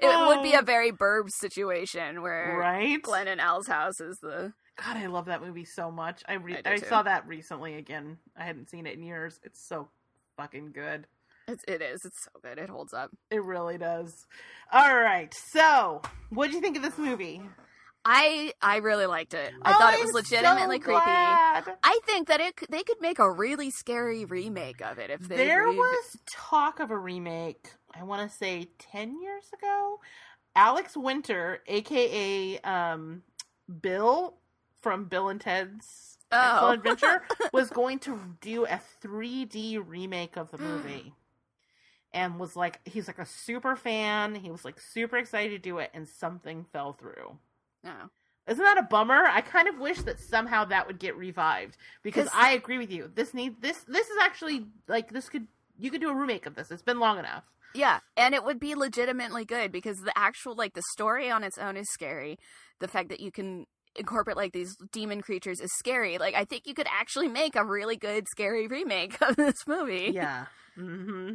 It 0.02 0.28
would 0.28 0.44
be 0.44 0.54
a 0.54 0.60
oh. 0.62 0.66
very 0.66 0.92
burb 0.92 1.30
situation 1.30 2.22
where 2.22 2.54
Oh. 2.56 2.58
right. 2.58 3.02
Glenn 3.02 3.28
and 3.28 3.40
Al's 3.40 3.68
house 3.68 4.00
is 4.00 4.18
the 4.22 4.54
God, 4.78 4.98
I 4.98 5.06
love 5.06 5.26
that 5.26 5.42
movie 5.42 5.64
so 5.66 5.90
much. 5.90 6.22
I 6.28 6.34
re- 6.34 6.62
I 6.66 6.74
I, 6.74 6.78
saw 6.78 7.02
that 7.04 7.26
recently 7.28 7.76
again. 7.76 8.18
I 8.36 8.44
hadn't 8.44 8.70
seen 8.70 8.86
it 8.86 8.96
in 8.98 9.04
years. 9.04 9.40
It's 9.44 9.66
so 9.66 9.88
fucking 10.36 10.72
good. 10.74 11.08
it's, 11.48 11.64
it 11.68 11.82
is 11.82 12.04
it's 12.04 12.24
so 12.24 12.32
good 12.42 12.58
it 12.58 12.70
holds 12.70 12.94
up. 12.94 13.12
It 13.32 13.44
really 13.44 13.78
does. 13.78 14.26
All 14.74 14.98
right. 14.98 15.34
So, 15.52 16.02
what 16.30 16.50
do 16.50 16.56
you 16.56 16.62
think 16.62 16.76
of 16.76 16.84
this 16.84 16.98
movie? 16.98 17.42
I 18.06 18.54
I 18.62 18.78
really 18.78 19.08
liked 19.08 19.34
it. 19.34 19.52
I 19.64 19.74
thought 19.74 19.96
it 19.96 20.02
was 20.06 20.14
legitimately 20.14 20.78
so 20.78 20.84
creepy. 20.84 21.02
I 21.04 22.00
think 22.06 22.28
that 22.28 22.40
it 22.40 22.54
they 22.70 22.84
could 22.84 23.02
make 23.02 23.18
a 23.20 23.30
really 23.30 23.72
scary 23.72 24.26
remake 24.26 24.82
of 24.82 25.00
it 25.00 25.10
if 25.10 25.22
they 25.22 25.38
There 25.38 25.68
re- 25.68 25.76
was 25.76 26.18
talk 26.28 26.80
of 26.80 26.92
a 26.92 26.98
remake. 26.98 27.72
I 27.94 28.04
want 28.04 28.30
to 28.30 28.38
say 28.38 28.68
ten 28.78 29.20
years 29.22 29.46
ago. 29.58 30.00
Alex 30.56 30.96
Winter, 30.96 31.62
aka 31.68 32.60
um, 32.60 33.24
Bill 33.82 34.36
from 34.82 35.06
Bill 35.06 35.30
and 35.30 35.42
Ted's 35.42 36.16
Oh. 36.32 36.38
Excellent 36.38 36.80
Adventure, 36.80 37.24
was 37.54 37.70
going 37.70 38.00
to 38.00 38.20
do 38.42 38.66
a 38.66 38.82
3D 39.04 39.82
remake 39.86 40.38
of 40.38 40.52
the 40.52 40.58
movie. 40.58 41.14
And 42.14 42.40
was 42.40 42.56
like, 42.56 42.80
he's 42.86 43.08
like 43.08 43.20
a 43.20 43.26
super 43.26 43.76
fan. 43.76 44.36
He 44.36 44.50
was 44.50 44.66
like 44.66 44.80
super 44.80 45.18
excited 45.18 45.52
to 45.52 45.60
do 45.60 45.78
it, 45.80 45.92
and 45.94 46.08
something 46.08 46.66
fell 46.72 46.94
through. 46.94 47.38
Oh. 47.86 48.10
Isn't 48.48 48.64
that 48.64 48.78
a 48.78 48.84
bummer? 48.84 49.26
I 49.26 49.42
kind 49.42 49.68
of 49.68 49.80
wish 49.80 50.02
that 50.04 50.20
somehow 50.20 50.66
that 50.66 50.86
would 50.86 51.00
get 51.00 51.18
revived 51.18 51.78
because 52.04 52.30
I 52.34 52.52
agree 52.52 52.78
with 52.78 52.92
you. 52.92 53.10
This 53.14 53.34
need 53.34 53.62
this 53.62 53.80
this 53.88 54.08
is 54.08 54.18
actually 54.22 54.68
like 54.88 55.12
this 55.12 55.30
could 55.30 55.48
you 55.80 55.90
could 55.90 56.02
do 56.02 56.10
a 56.10 56.16
remake 56.16 56.46
of 56.46 56.56
this. 56.56 56.70
It's 56.70 56.84
been 56.84 57.00
long 57.00 57.18
enough. 57.18 57.44
Yeah, 57.74 58.00
and 58.16 58.34
it 58.34 58.44
would 58.44 58.60
be 58.60 58.76
legitimately 58.76 59.46
good 59.46 59.72
because 59.72 60.00
the 60.00 60.18
actual 60.18 60.56
like 60.56 60.74
the 60.74 60.84
story 60.94 61.30
on 61.30 61.44
its 61.44 61.58
own 61.58 61.76
is 61.76 61.90
scary. 61.92 62.38
The 62.80 62.88
fact 62.88 63.10
that 63.10 63.20
you 63.20 63.32
can 63.32 63.66
incorporate 63.96 64.38
like 64.38 64.54
these 64.54 64.76
demon 64.92 65.22
creatures 65.22 65.60
is 65.60 65.72
scary. 65.74 66.18
Like 66.18 66.36
I 66.36 66.46
think 66.46 66.68
you 66.68 66.74
could 66.76 66.88
actually 66.90 67.28
make 67.28 67.56
a 67.56 67.66
really 67.66 67.98
good 67.98 68.28
scary 68.28 68.68
remake 68.68 69.20
of 69.28 69.36
this 69.36 69.66
movie. 69.68 70.12
Yeah. 70.14 70.46
hmm 70.76 71.34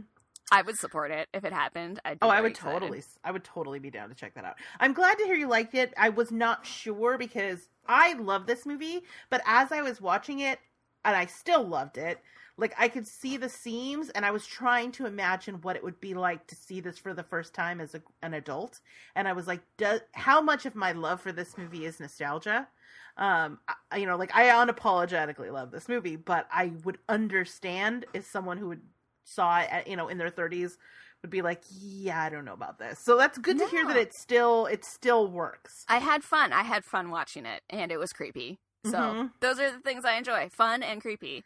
I 0.50 0.62
would 0.62 0.78
support 0.78 1.10
it 1.10 1.28
if 1.32 1.44
it 1.44 1.52
happened. 1.52 2.00
Oh, 2.22 2.28
I 2.28 2.40
would 2.40 2.52
excited. 2.52 2.80
totally 2.80 3.02
I 3.24 3.30
would 3.30 3.44
totally 3.44 3.78
be 3.78 3.90
down 3.90 4.08
to 4.08 4.14
check 4.14 4.34
that 4.34 4.44
out. 4.44 4.56
I'm 4.78 4.92
glad 4.92 5.18
to 5.18 5.24
hear 5.24 5.36
you 5.36 5.48
liked 5.48 5.74
it. 5.74 5.94
I 5.96 6.08
was 6.08 6.32
not 6.32 6.66
sure 6.66 7.18
because 7.18 7.68
I 7.88 8.14
love 8.14 8.46
this 8.46 8.66
movie, 8.66 9.02
but 9.30 9.42
as 9.46 9.72
I 9.72 9.82
was 9.82 10.00
watching 10.00 10.40
it 10.40 10.58
and 11.04 11.16
I 11.16 11.26
still 11.26 11.62
loved 11.62 11.98
it, 11.98 12.20
like 12.56 12.74
I 12.78 12.88
could 12.88 13.06
see 13.06 13.36
the 13.36 13.48
seams 13.48 14.10
and 14.10 14.26
I 14.26 14.30
was 14.30 14.46
trying 14.46 14.92
to 14.92 15.06
imagine 15.06 15.60
what 15.62 15.76
it 15.76 15.82
would 15.82 16.00
be 16.00 16.14
like 16.14 16.46
to 16.48 16.54
see 16.54 16.80
this 16.80 16.98
for 16.98 17.14
the 17.14 17.22
first 17.22 17.54
time 17.54 17.80
as 17.80 17.94
a, 17.94 18.02
an 18.22 18.34
adult 18.34 18.80
and 19.16 19.26
I 19.26 19.32
was 19.32 19.46
like 19.46 19.62
does 19.78 20.00
how 20.12 20.40
much 20.42 20.66
of 20.66 20.74
my 20.74 20.92
love 20.92 21.20
for 21.20 21.32
this 21.32 21.56
movie 21.56 21.86
is 21.86 22.00
nostalgia? 22.00 22.68
Um 23.16 23.60
I, 23.90 23.96
you 23.96 24.06
know, 24.06 24.16
like 24.16 24.34
I 24.34 24.48
unapologetically 24.48 25.50
love 25.50 25.70
this 25.70 25.88
movie, 25.88 26.16
but 26.16 26.46
I 26.52 26.72
would 26.84 26.98
understand 27.08 28.04
if 28.12 28.26
someone 28.26 28.58
who 28.58 28.68
would 28.68 28.82
saw 29.24 29.58
it 29.60 29.68
at, 29.70 29.88
you 29.88 29.96
know 29.96 30.08
in 30.08 30.18
their 30.18 30.30
30s 30.30 30.76
would 31.22 31.30
be 31.30 31.42
like, 31.42 31.62
yeah, 31.70 32.22
I 32.22 32.30
don't 32.30 32.44
know 32.46 32.54
about 32.54 32.78
this. 32.78 32.98
So 32.98 33.16
that's 33.16 33.36
good 33.36 33.58
to 33.58 33.66
hear 33.66 33.86
that 33.86 33.96
it 33.96 34.14
still 34.14 34.66
it 34.66 34.84
still 34.84 35.26
works. 35.26 35.84
I 35.88 35.98
had 35.98 36.24
fun. 36.24 36.52
I 36.52 36.62
had 36.62 36.84
fun 36.84 37.10
watching 37.10 37.44
it, 37.46 37.62
and 37.68 37.92
it 37.92 37.98
was 37.98 38.12
creepy. 38.12 38.58
So 38.86 38.92
Mhm. 38.92 39.32
those 39.40 39.60
are 39.60 39.70
the 39.70 39.80
things 39.80 40.04
I 40.04 40.14
enjoy: 40.14 40.48
fun 40.50 40.82
and 40.82 41.00
creepy, 41.02 41.44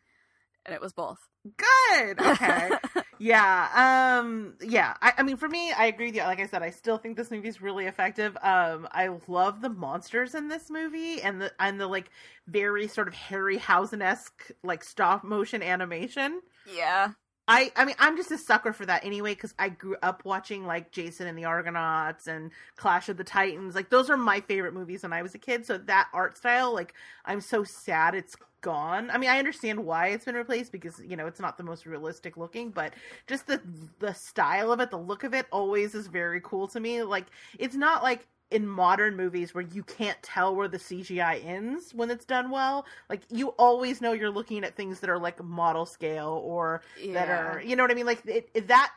and 0.64 0.74
it 0.74 0.80
was 0.80 0.92
both. 0.92 1.18
Good. 1.56 2.20
Okay. 2.20 2.70
yeah. 3.18 4.18
Um. 4.20 4.54
Yeah. 4.62 4.94
I, 5.02 5.12
I 5.18 5.22
mean, 5.24 5.36
for 5.36 5.48
me, 5.48 5.72
I 5.72 5.86
agree 5.86 6.06
with 6.06 6.14
you. 6.16 6.22
Like 6.22 6.40
I 6.40 6.46
said, 6.46 6.62
I 6.62 6.70
still 6.70 6.96
think 6.96 7.16
this 7.16 7.30
movie 7.30 7.48
is 7.48 7.60
really 7.60 7.86
effective. 7.86 8.36
Um. 8.42 8.88
I 8.92 9.10
love 9.28 9.60
the 9.60 9.68
monsters 9.68 10.34
in 10.34 10.48
this 10.48 10.70
movie 10.70 11.20
and 11.20 11.40
the 11.40 11.52
and 11.58 11.80
the 11.80 11.86
like 11.86 12.10
very 12.46 12.86
sort 12.88 13.08
of 13.08 13.14
Harryhausen 13.14 14.02
esque 14.02 14.50
like 14.62 14.84
stop 14.84 15.24
motion 15.24 15.62
animation. 15.62 16.40
yeah, 16.64 17.10
I 17.46 17.70
I 17.76 17.84
mean 17.84 17.96
I'm 17.98 18.16
just 18.16 18.30
a 18.30 18.38
sucker 18.38 18.72
for 18.72 18.86
that 18.86 19.04
anyway 19.04 19.34
because 19.34 19.54
I 19.58 19.68
grew 19.68 19.96
up 20.02 20.24
watching 20.24 20.66
like 20.66 20.90
Jason 20.90 21.26
and 21.26 21.36
the 21.36 21.44
Argonauts 21.44 22.26
and 22.26 22.50
Clash 22.76 23.08
of 23.08 23.18
the 23.18 23.24
Titans. 23.24 23.74
Like 23.74 23.90
those 23.90 24.08
are 24.08 24.16
my 24.16 24.40
favorite 24.40 24.72
movies 24.72 25.02
when 25.02 25.12
I 25.12 25.22
was 25.22 25.34
a 25.34 25.38
kid 25.38 25.66
so 25.66 25.76
that 25.76 26.08
art 26.14 26.38
style 26.38 26.72
like 26.72 26.94
I'm 27.26 27.40
so 27.42 27.62
sad 27.62 28.14
it's 28.14 28.36
gone. 28.62 29.10
I 29.10 29.18
mean 29.18 29.28
I 29.28 29.38
understand 29.38 29.84
why 29.84 30.08
it's 30.08 30.24
been 30.24 30.36
replaced 30.36 30.72
because 30.72 30.98
you 31.04 31.16
know 31.16 31.26
it's 31.26 31.40
not 31.40 31.58
the 31.58 31.64
most 31.64 31.84
realistic 31.84 32.38
looking 32.38 32.70
but 32.70 32.94
just 33.26 33.46
the 33.46 33.60
the 33.98 34.14
style 34.14 34.72
of 34.72 34.80
it 34.80 34.90
the 34.90 34.96
look 34.98 35.22
of 35.22 35.34
it 35.34 35.46
always 35.52 35.94
is 35.94 36.06
very 36.06 36.40
cool 36.40 36.66
to 36.68 36.80
me. 36.80 37.02
Like 37.02 37.26
it's 37.58 37.76
not 37.76 38.02
like 38.02 38.26
in 38.54 38.66
modern 38.66 39.16
movies 39.16 39.52
where 39.52 39.64
you 39.64 39.82
can't 39.82 40.22
tell 40.22 40.54
where 40.54 40.68
the 40.68 40.78
CGI 40.78 41.44
ends 41.44 41.92
when 41.92 42.08
it's 42.10 42.24
done 42.24 42.50
well. 42.50 42.86
Like 43.10 43.22
you 43.30 43.48
always 43.58 44.00
know 44.00 44.12
you're 44.12 44.30
looking 44.30 44.62
at 44.64 44.74
things 44.74 45.00
that 45.00 45.10
are 45.10 45.18
like 45.18 45.42
model 45.42 45.84
scale 45.86 46.40
or 46.44 46.80
that 47.14 47.28
are 47.28 47.60
you 47.60 47.74
know 47.74 47.82
what 47.82 47.90
I 47.90 47.94
mean? 47.94 48.06
Like 48.06 48.24
it, 48.26 48.48
it- 48.54 48.68
that 48.68 48.92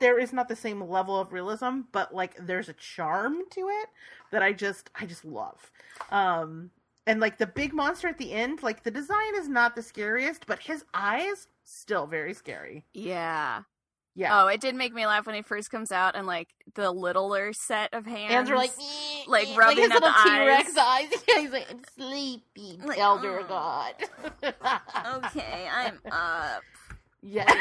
there 0.00 0.18
is 0.18 0.32
not 0.32 0.48
the 0.48 0.56
same 0.56 0.82
level 0.82 1.18
of 1.18 1.32
realism 1.32 1.80
but 1.92 2.14
like 2.14 2.34
there's 2.38 2.68
a 2.68 2.74
charm 2.74 3.38
to 3.50 3.68
it 3.70 3.88
that 4.32 4.42
I 4.42 4.52
just 4.52 4.90
I 5.00 5.06
just 5.06 5.24
love. 5.24 5.70
Um 6.10 6.70
and 7.06 7.20
like 7.20 7.38
the 7.38 7.46
big 7.46 7.72
monster 7.72 8.08
at 8.08 8.18
the 8.18 8.32
end 8.32 8.62
like 8.62 8.82
the 8.82 8.90
design 8.90 9.34
is 9.36 9.48
not 9.48 9.74
the 9.76 9.82
scariest 9.82 10.46
but 10.46 10.58
his 10.58 10.84
eyes 10.92 11.48
still 11.64 12.06
very 12.06 12.34
scary. 12.34 12.84
Yeah. 12.92 13.62
Yeah 14.14 14.42
Oh, 14.42 14.46
it 14.48 14.60
did 14.60 14.74
make 14.74 14.92
me 14.94 15.06
laugh 15.06 15.26
when 15.26 15.34
he 15.34 15.42
first 15.42 15.70
comes 15.70 15.90
out, 15.92 16.14
and 16.16 16.26
like 16.26 16.48
the 16.74 16.90
littler 16.90 17.52
set 17.52 17.92
of 17.94 18.06
hands. 18.06 18.32
hands 18.32 18.50
are 18.50 18.56
like 18.56 18.72
like, 19.26 19.48
like 19.48 19.58
rubbing 19.58 19.78
his 19.78 19.90
at 19.90 20.00
the 20.00 20.06
little 20.06 20.22
T-Rex 20.24 20.68
eyes. 20.78 21.10
eyes. 21.12 21.22
Yeah, 21.28 21.40
he's 21.40 21.50
like 21.50 21.66
I'm 21.70 21.82
sleepy 21.96 22.78
Like, 22.84 22.98
elder 22.98 23.40
"Oh." 23.40 23.48
god 23.48 23.94
okay, 25.24 25.68
I'm 25.72 25.98
up. 26.10 26.62
Yeah. 27.26 27.46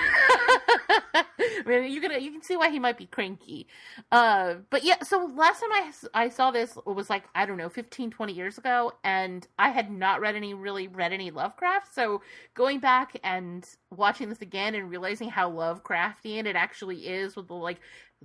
I 1.16 1.64
mean, 1.66 1.92
you 1.92 2.02
can 2.02 2.22
you 2.22 2.32
can 2.32 2.42
see 2.42 2.58
why 2.58 2.70
he 2.70 2.80
might 2.80 2.98
be 2.98 3.06
cranky. 3.06 3.68
Uh, 4.12 4.56
but 4.70 4.84
yeah, 4.84 5.02
so 5.04 5.32
last 5.36 5.62
time 5.62 5.72
I, 5.72 5.92
I 6.14 6.30
saw 6.30 6.52
this 6.52 6.78
was 6.86 7.10
like, 7.10 7.24
I 7.34 7.46
don't 7.46 7.58
know, 7.58 7.70
15, 7.70 8.12
20 8.12 8.34
years 8.34 8.58
ago, 8.58 8.92
and 9.06 9.48
I 9.58 9.70
had 9.70 9.90
not 9.90 10.20
read 10.20 10.36
any, 10.36 10.54
really 10.54 10.90
read 10.90 11.14
any 11.14 11.32
Lovecraft. 11.32 11.96
So 11.96 12.22
going 12.56 12.80
back 12.80 13.18
and 13.24 13.66
watching 13.90 14.28
this 14.28 14.42
again 14.42 14.76
and 14.76 14.90
realizing 14.90 15.30
how 15.30 15.50
Lovecraftian 15.50 16.46
it 16.46 16.58
actually 16.58 17.08
is 17.08 17.38
with 17.38 17.48
the 17.48 17.54
like, 17.54 17.80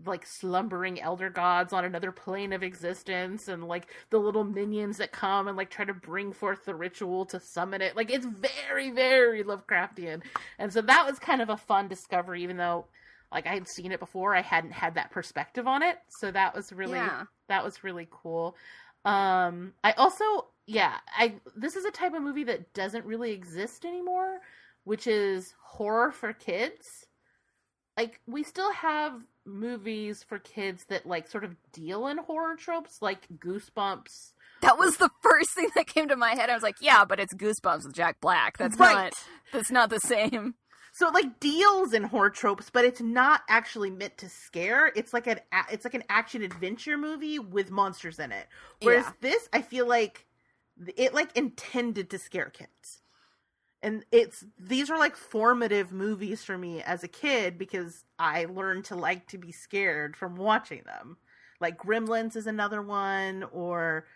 like 0.07 0.27
slumbering 0.27 1.01
elder 1.01 1.31
gods 1.31 1.73
on 1.73 1.85
another 1.85 2.13
plane 2.13 2.53
of 2.53 2.63
existence 2.63 3.49
and 3.49 3.65
like 3.69 3.89
the 4.11 4.19
little 4.19 4.45
minions 4.45 4.99
that 4.99 5.13
come 5.13 5.49
and 5.49 5.57
like 5.57 5.71
try 5.71 5.85
to 5.85 5.95
bring 5.95 6.33
forth 6.33 6.65
the 6.65 6.75
ritual 6.75 7.27
to 7.27 7.41
summon 7.41 7.81
it. 7.83 7.97
Like 7.97 8.11
it's 8.11 8.27
very, 8.27 8.91
very 8.91 9.43
Lovecraftian. 9.45 10.23
And 10.59 10.73
so 10.73 10.81
that 10.83 11.07
was 11.07 11.19
kind 11.19 11.43
of 11.43 11.49
a 11.51 11.57
fun 11.57 11.89
discovery, 11.89 12.43
even 12.43 12.57
though 12.57 12.87
like 13.33 13.47
I 13.47 13.55
had 13.55 13.69
seen 13.69 13.93
it 13.93 14.01
before, 14.01 14.35
I 14.35 14.43
hadn't 14.43 14.73
had 14.73 14.95
that 14.95 15.11
perspective 15.11 15.67
on 15.67 15.83
it. 15.83 15.99
So 16.09 16.31
that 16.31 16.55
was 16.55 16.73
really 16.73 16.99
Yeah. 16.99 17.25
that 17.49 17.65
was 17.65 17.85
really 17.85 18.09
cool. 18.11 18.57
Um 19.05 19.75
I 19.85 19.93
also 19.93 20.25
yeah, 20.67 20.97
I 21.17 21.35
this 21.57 21.77
is 21.77 21.85
a 21.85 21.91
type 21.91 22.15
of 22.15 22.23
movie 22.23 22.45
that 22.45 22.73
doesn't 22.75 23.05
really 23.07 23.33
exist 23.33 23.85
anymore, 23.85 24.41
which 24.85 25.07
is 25.07 25.55
horror 25.63 26.13
for 26.13 26.33
kids. 26.33 27.07
Like 27.97 28.21
we 28.27 28.43
still 28.45 28.73
have 28.73 29.27
movies 29.49 30.23
for 30.23 30.39
kids 30.39 30.85
that 30.89 31.07
like 31.07 31.29
sort 31.29 31.45
of 31.45 31.57
deal 31.73 32.07
in 32.07 32.19
horror 32.19 32.55
tropes 32.57 32.99
like 33.03 33.27
Goosebumps. 33.39 34.33
That 34.61 34.79
was 34.79 34.97
the 34.97 35.11
first 35.23 35.51
thing 35.55 35.71
that 35.77 35.87
came 35.87 36.09
to 36.09 36.17
my 36.17 36.31
head. 36.35 36.51
I 36.51 36.55
was 36.55 36.63
like, 36.63 36.77
yeah, 36.81 37.05
but 37.05 37.21
it's 37.21 37.35
Goosebumps 37.35 37.85
with 37.87 37.95
Jack 37.95 38.21
Black. 38.21 38.59
That's 38.59 38.77
Right. 38.77 38.95
not 38.95 39.13
that's 39.53 39.71
not 39.71 39.91
the 39.91 40.01
same. 40.01 40.55
So 40.95 41.07
it 41.09 41.15
like 41.15 41.39
deals 41.39 41.93
in 41.93 42.03
horror 42.05 42.31
tropes, 42.31 42.71
but 42.71 42.85
it's 42.85 43.01
not 43.01 43.43
actually 43.49 43.91
meant 43.91 44.19
to 44.19 44.29
scare. 44.29 44.91
It's 44.97 45.13
like 45.13 45.27
an 45.29 45.39
a- 45.53 45.73
it's 45.73 45.85
like 45.85 45.95
an 45.95 46.03
action 46.09 46.43
adventure 46.43 46.99
movie 46.99 47.39
with 47.39 47.71
monsters 47.71 48.19
in 48.19 48.33
it. 48.33 48.47
Whereas 48.83 49.05
Yeah. 49.05 49.13
this, 49.21 49.49
I 49.53 49.63
feel 49.63 49.87
like 49.87 50.27
it 50.97 51.15
like 51.15 51.37
intended 51.37 52.11
to 52.11 52.19
scare 52.19 52.51
kids. 52.51 53.01
And 53.83 54.05
it's 54.11 54.45
these 54.59 54.91
are 54.91 54.99
like 54.99 55.17
formative 55.17 55.93
movies 55.93 56.45
for 56.45 56.59
me 56.59 56.83
as 56.83 57.05
a 57.05 57.09
kid 57.09 57.59
because 57.59 58.05
I 58.19 58.47
learned 58.47 58.87
to 58.87 58.97
like 58.97 59.29
to 59.29 59.39
be 59.39 59.53
scared 59.53 60.17
from 60.17 60.37
watching 60.37 60.83
them. 60.85 61.17
Like 61.61 61.79
Gremlins 61.79 62.37
is 62.37 62.47
another 62.47 62.83
one 62.83 63.45
or 63.53 64.07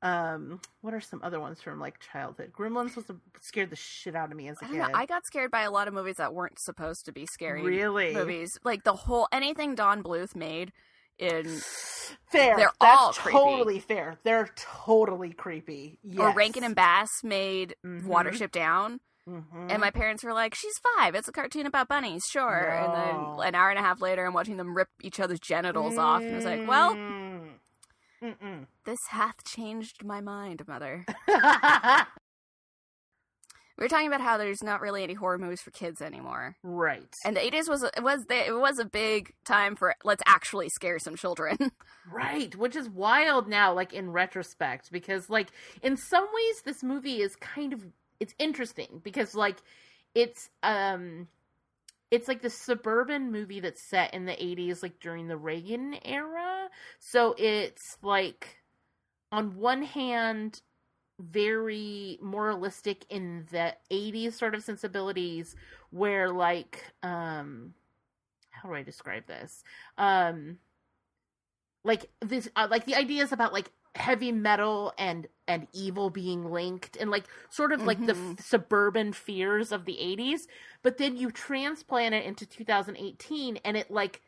um 0.00 0.60
what 0.80 0.94
are 0.94 1.00
some 1.00 1.20
other 1.24 1.40
ones 1.40 1.62
from 1.62 1.80
like 1.80 1.98
childhood? 2.00 2.52
Gremlins 2.52 2.96
was 2.96 3.08
a, 3.10 3.16
scared 3.40 3.70
the 3.70 3.76
shit 3.76 4.14
out 4.14 4.30
of 4.30 4.36
me 4.36 4.48
as 4.48 4.60
a 4.60 4.66
I 4.66 4.68
kid. 4.68 4.78
know. 4.78 4.88
I 4.94 5.06
got 5.06 5.26
scared 5.26 5.50
by 5.50 5.62
a 5.62 5.70
lot 5.70 5.88
of 5.88 5.94
movies 5.94 6.16
that 6.16 6.34
weren't 6.34 6.58
supposed 6.60 7.06
to 7.06 7.12
be 7.12 7.26
scary 7.26 7.62
really 7.62 8.12
movies. 8.12 8.58
Like 8.62 8.84
the 8.84 8.92
whole 8.92 9.26
anything 9.32 9.74
Don 9.74 10.02
Bluth 10.02 10.36
made 10.36 10.72
in 11.18 11.60
Fair. 12.30 12.56
They're 12.56 12.70
That's 12.80 13.00
all 13.02 13.12
creepy. 13.12 13.38
totally 13.38 13.78
fair. 13.80 14.18
They're 14.22 14.48
totally 14.56 15.32
creepy. 15.32 15.98
Yes. 16.02 16.20
or 16.20 16.32
Rankin 16.32 16.64
and 16.64 16.74
Bass 16.74 17.10
made 17.22 17.74
Mhm. 17.84 18.04
Watership 18.04 18.50
Down. 18.50 19.00
Mhm. 19.28 19.70
And 19.70 19.80
my 19.80 19.90
parents 19.90 20.24
were 20.24 20.32
like, 20.32 20.54
"She's 20.54 20.74
five. 20.96 21.14
It's 21.14 21.28
a 21.28 21.32
cartoon 21.32 21.66
about 21.66 21.88
bunnies, 21.88 22.24
sure." 22.26 22.68
And 22.70 22.94
then 22.94 23.46
an 23.46 23.54
hour 23.54 23.68
and 23.70 23.78
a 23.78 23.82
half 23.82 24.00
later, 24.00 24.24
I'm 24.26 24.32
watching 24.32 24.56
them 24.56 24.74
rip 24.74 24.88
each 25.02 25.20
other's 25.20 25.40
genitals 25.40 25.98
off, 25.98 26.22
and 26.22 26.32
I 26.32 26.36
was 26.36 26.44
like, 26.46 26.66
"Well, 26.66 26.94
Mm. 26.94 27.50
Mm-mm. 28.22 28.66
this 28.84 28.98
hath 29.10 29.44
changed 29.44 30.02
my 30.04 30.20
mind, 30.22 30.66
mother." 30.66 31.04
We 33.78 33.84
were 33.84 33.88
talking 33.88 34.08
about 34.08 34.20
how 34.20 34.38
there's 34.38 34.62
not 34.62 34.80
really 34.80 35.04
any 35.04 35.14
horror 35.14 35.38
movies 35.38 35.60
for 35.60 35.70
kids 35.70 36.02
anymore, 36.02 36.56
right. 36.64 37.14
and 37.24 37.36
the 37.36 37.40
80s 37.40 37.68
was 37.68 37.84
it 37.84 38.02
was 38.02 38.24
the, 38.24 38.48
it 38.48 38.58
was 38.58 38.80
a 38.80 38.84
big 38.84 39.32
time 39.44 39.76
for 39.76 39.94
let's 40.02 40.22
actually 40.26 40.68
scare 40.68 40.98
some 40.98 41.16
children. 41.16 41.56
Right, 42.10 42.56
which 42.56 42.74
is 42.74 42.88
wild 42.88 43.48
now, 43.48 43.74
like 43.74 43.92
in 43.92 44.10
retrospect, 44.10 44.90
because 44.90 45.28
like 45.28 45.48
in 45.82 45.98
some 45.98 46.24
ways 46.24 46.62
this 46.64 46.82
movie 46.82 47.20
is 47.20 47.36
kind 47.36 47.74
of 47.74 47.84
it's 48.18 48.34
interesting 48.38 49.02
because 49.04 49.34
like 49.34 49.58
it's 50.14 50.48
um 50.62 51.28
it's 52.10 52.26
like 52.26 52.40
the 52.40 52.48
suburban 52.48 53.30
movie 53.30 53.60
that's 53.60 53.88
set 53.90 54.14
in 54.14 54.24
the 54.24 54.32
80s 54.32 54.82
like 54.82 55.00
during 55.00 55.28
the 55.28 55.36
Reagan 55.36 55.96
era. 56.02 56.68
So 56.98 57.34
it's 57.36 57.98
like 58.02 58.56
on 59.30 59.56
one 59.56 59.82
hand 59.82 60.62
very 61.18 62.18
moralistic 62.22 63.04
in 63.10 63.46
the 63.50 63.74
80s 63.90 64.36
sort 64.36 64.54
of 64.54 64.62
sensibilities 64.62 65.56
where 65.90 66.30
like 66.30 66.84
um 67.02 67.74
how 68.50 68.68
do 68.68 68.74
I 68.74 68.82
describe 68.82 69.26
this? 69.26 69.64
Um 69.98 70.58
like 71.84 72.10
this 72.20 72.48
uh, 72.56 72.68
like 72.70 72.84
the 72.84 72.94
ideas 72.94 73.32
about 73.32 73.52
like 73.52 73.70
heavy 73.94 74.30
metal 74.32 74.92
and 74.98 75.26
and 75.48 75.66
evil 75.72 76.10
being 76.10 76.50
linked 76.52 76.96
and 76.96 77.10
like 77.10 77.24
sort 77.48 77.72
of 77.72 77.86
like 77.86 78.04
the 78.04 78.12
Mhm. 78.12 78.12
f- 78.12 78.44
suburban 78.44 79.12
fears 79.12 79.72
of 79.72 79.84
the 79.84 79.98
80s 79.98 80.46
but 80.82 80.98
then 80.98 81.16
you 81.16 81.30
transplant 81.30 82.14
it 82.14 82.24
into 82.24 82.46
2018 82.46 83.56
and 83.64 83.76
it 83.76 83.90
like 83.90 84.22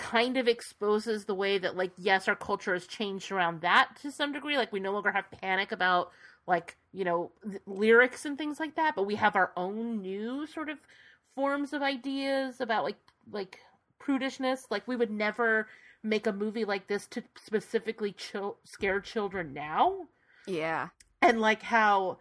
kind 0.00 0.38
of 0.38 0.48
exposes 0.48 1.26
the 1.26 1.34
way 1.34 1.58
that 1.58 1.76
like 1.76 1.92
yes 1.98 2.26
our 2.26 2.34
culture 2.34 2.72
has 2.72 2.86
changed 2.86 3.30
around 3.30 3.60
that 3.60 3.90
to 4.00 4.10
some 4.10 4.32
degree. 4.32 4.56
Like 4.56 4.72
we 4.72 4.80
no 4.80 4.92
longer 4.92 5.12
have 5.12 5.30
panic 5.30 5.72
about 5.72 6.10
like 6.46 6.76
you 6.92 7.04
know 7.04 7.30
th- 7.48 7.62
lyrics 7.66 8.24
and 8.24 8.36
things 8.38 8.58
like 8.58 8.74
that 8.74 8.96
but 8.96 9.04
we 9.04 9.14
have 9.14 9.36
our 9.36 9.52
own 9.56 10.00
new 10.00 10.46
sort 10.46 10.70
of 10.70 10.78
forms 11.34 11.72
of 11.74 11.82
ideas 11.82 12.60
about 12.60 12.82
like 12.82 12.96
like 13.30 13.58
prudishness. 14.00 14.64
Like 14.70 14.88
we 14.88 14.96
would 14.96 15.10
never 15.10 15.68
make 16.02 16.26
a 16.26 16.32
movie 16.32 16.64
like 16.64 16.86
this 16.86 17.06
to 17.08 17.22
specifically 17.36 18.12
chil- 18.12 18.56
scare 18.64 19.00
children 19.00 19.52
now. 19.52 20.08
Yeah, 20.46 20.88
and 21.20 21.40
like 21.40 21.62
how 21.62 22.18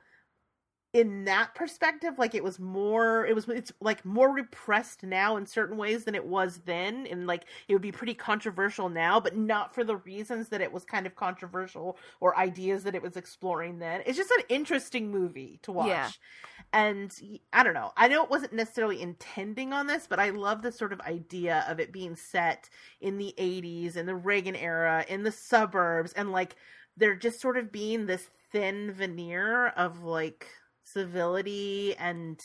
in 0.92 1.24
that 1.26 1.54
perspective 1.54 2.18
like 2.18 2.34
it 2.34 2.44
was 2.44 2.58
more 2.58 3.24
it 3.28 3.36
was 3.36 3.48
it's 3.48 3.72
like 3.80 4.04
more 4.04 4.34
repressed 4.34 5.04
now 5.04 5.38
in 5.38 5.46
certain 5.46 5.78
ways 5.78 6.04
than 6.04 6.16
it 6.16 6.26
was 6.26 6.62
then 6.66 7.06
and 7.12 7.28
like 7.28 7.44
it 7.68 7.74
would 7.74 7.82
be 7.82 7.92
pretty 7.92 8.16
controversial 8.16 8.90
now 8.90 9.20
but 9.20 9.38
not 9.38 9.74
for 9.74 9.84
the 9.84 9.98
reasons 9.98 10.50
that 10.50 10.62
it 10.62 10.72
was 10.72 10.84
kind 10.84 11.06
of 11.06 11.16
controversial 11.16 11.96
or 12.20 12.36
ideas 12.38 12.84
that 12.84 12.96
it 12.96 13.04
was 13.04 13.18
exploring 13.18 13.78
then. 13.78 14.02
It's 14.06 14.18
just 14.18 14.32
an 14.32 14.44
interesting 14.50 15.12
movie 15.12 15.60
to 15.62 15.72
watch. 15.72 15.90
Yeah. 15.90 16.10
and 16.74 17.16
i 17.54 17.62
don't 17.62 17.76
know. 17.76 17.92
I 17.96 18.08
know 18.08 18.24
it 18.24 18.30
wasn't 18.32 18.54
necessarily 18.54 19.00
intending 19.00 19.74
on 19.74 19.86
this 19.86 20.08
but 20.08 20.20
i 20.20 20.32
love 20.32 20.64
the 20.64 20.72
sort 20.72 20.92
of 20.92 21.02
idea 21.02 21.66
of 21.68 21.80
it 21.80 21.92
being 21.92 22.16
set 22.16 22.68
in 23.00 23.20
the 23.20 23.36
80s 23.38 23.96
in 23.96 24.08
the 24.08 24.16
reagan 24.16 24.56
era 24.56 25.06
in 25.08 25.22
the 25.22 25.32
suburbs 25.32 26.14
and 26.14 26.32
like 26.32 26.56
they're 26.98 27.16
just 27.16 27.40
sort 27.40 27.58
of 27.58 27.72
being 27.72 28.08
this 28.08 28.28
thin 28.52 28.92
veneer 28.92 29.68
of 29.68 30.04
like 30.04 30.48
civility 30.94 31.96
and 31.98 32.40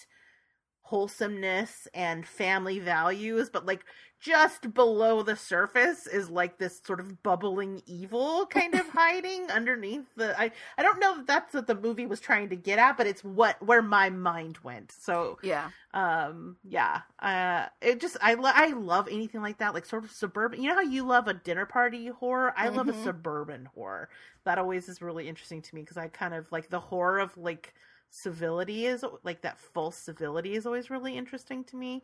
wholesomeness 0.82 1.88
and 1.94 2.26
family 2.26 2.78
values 2.78 3.48
but 3.50 3.64
like 3.64 3.84
just 4.20 4.74
below 4.74 5.22
the 5.22 5.34
surface 5.36 6.06
is 6.06 6.28
like 6.28 6.58
this 6.58 6.80
sort 6.84 7.00
of 7.00 7.22
bubbling 7.22 7.82
evil 7.86 8.46
kind 8.46 8.74
of 8.74 8.86
hiding 8.94 9.50
underneath 9.50 10.04
the 10.16 10.38
I 10.38 10.52
I 10.76 10.82
don't 10.82 11.00
know 11.00 11.18
if 11.20 11.26
that's 11.26 11.54
what 11.54 11.66
the 11.66 11.74
movie 11.74 12.06
was 12.06 12.20
trying 12.20 12.50
to 12.50 12.56
get 12.56 12.78
at 12.78 12.98
but 12.98 13.06
it's 13.06 13.24
what 13.24 13.62
where 13.66 13.82
my 13.82 14.10
mind 14.10 14.58
went. 14.62 14.92
So 14.92 15.38
yeah, 15.42 15.70
um 15.92 16.56
yeah 16.64 17.02
uh 17.20 17.66
it 17.80 18.00
just 18.00 18.16
i 18.20 18.34
lo- 18.34 18.50
i 18.52 18.68
love 18.72 19.06
anything 19.08 19.40
like 19.40 19.58
that 19.58 19.74
like 19.74 19.86
sort 19.86 20.04
of 20.04 20.10
suburban 20.10 20.60
you 20.60 20.68
know 20.68 20.74
how 20.74 20.80
you 20.80 21.04
love 21.04 21.28
a 21.28 21.34
dinner 21.34 21.66
party 21.66 22.08
horror 22.08 22.52
i 22.56 22.68
love 22.68 22.88
a 22.88 22.92
Mhm. 22.92 22.92
suburban 22.92 23.66
horror 23.74 24.08
that 24.44 24.58
always 24.58 24.88
is 24.88 25.00
really 25.00 25.28
interesting 25.28 25.62
to 25.62 25.74
me 25.74 25.82
because 25.82 25.96
i 25.96 26.08
kind 26.08 26.34
of 26.34 26.50
like 26.50 26.68
the 26.68 26.80
horror 26.80 27.20
of 27.20 27.36
like 27.38 27.74
civility 28.14 28.86
is 28.86 29.04
like 29.24 29.42
that 29.42 29.58
false 29.58 29.96
civility 29.96 30.54
is 30.54 30.66
always 30.66 30.90
really 30.90 31.16
interesting 31.16 31.64
to 31.64 31.76
me 31.76 32.02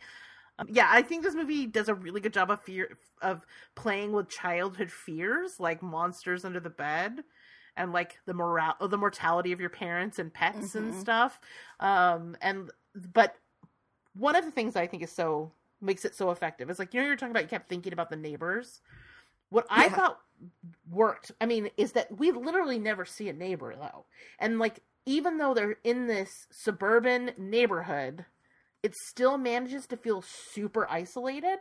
um, 0.58 0.66
yeah 0.70 0.88
i 0.90 1.02
think 1.02 1.22
this 1.22 1.34
movie 1.34 1.66
does 1.66 1.88
a 1.88 1.94
really 1.94 2.20
good 2.20 2.32
job 2.32 2.50
of 2.50 2.61
fear 2.62 2.98
of 3.22 3.46
playing 3.76 4.12
with 4.12 4.28
childhood 4.28 4.90
fears 4.90 5.61
like 5.61 5.82
monsters 5.82 6.44
under 6.44 6.61
the 6.61 6.70
bed 6.70 7.20
and 7.76 7.92
like 7.92 8.18
the 8.26 8.34
moral 8.34 8.74
the 8.88 8.98
mortality 8.98 9.52
of 9.52 9.61
your 9.61 9.70
parents 9.70 10.18
and 10.18 10.34
pets 10.34 10.74
and 10.74 10.94
Mhm. 10.94 11.00
stuff 11.00 11.40
um 11.80 12.36
and 12.42 12.70
but 13.14 13.36
one 14.14 14.36
of 14.36 14.44
the 14.44 14.50
things 14.50 14.76
I 14.76 14.86
think 14.86 15.02
is 15.02 15.12
so 15.12 15.52
makes 15.80 16.04
it 16.04 16.14
so 16.14 16.30
effective 16.30 16.68
is 16.70 16.78
like 16.78 16.92
you 16.92 17.00
know 17.00 17.06
you're 17.06 17.16
talking 17.16 17.30
about 17.30 17.44
you 17.44 17.48
kept 17.48 17.68
thinking 17.68 17.92
about 17.92 18.11
the 18.11 18.16
neighbors. 18.16 18.80
What 19.50 19.66
I 19.70 19.88
thought 19.88 20.18
worked, 20.90 21.32
I 21.40 21.46
mean, 21.46 21.70
is 21.76 21.92
that 21.92 22.16
we 22.18 22.32
literally 22.32 22.78
never 22.78 23.04
see 23.04 23.28
a 23.28 23.32
neighbor 23.32 23.74
though, 23.76 24.06
and 24.38 24.58
like 24.58 24.80
even 25.07 25.38
though 25.38 25.55
they're 25.55 25.76
in 25.84 26.07
this 26.07 26.30
suburban 26.51 27.32
neighborhood, 27.38 28.24
it 28.82 28.94
still 28.94 29.38
manages 29.38 29.86
to 29.88 29.96
feel 29.96 30.22
super 30.22 30.86
isolated. 30.90 31.59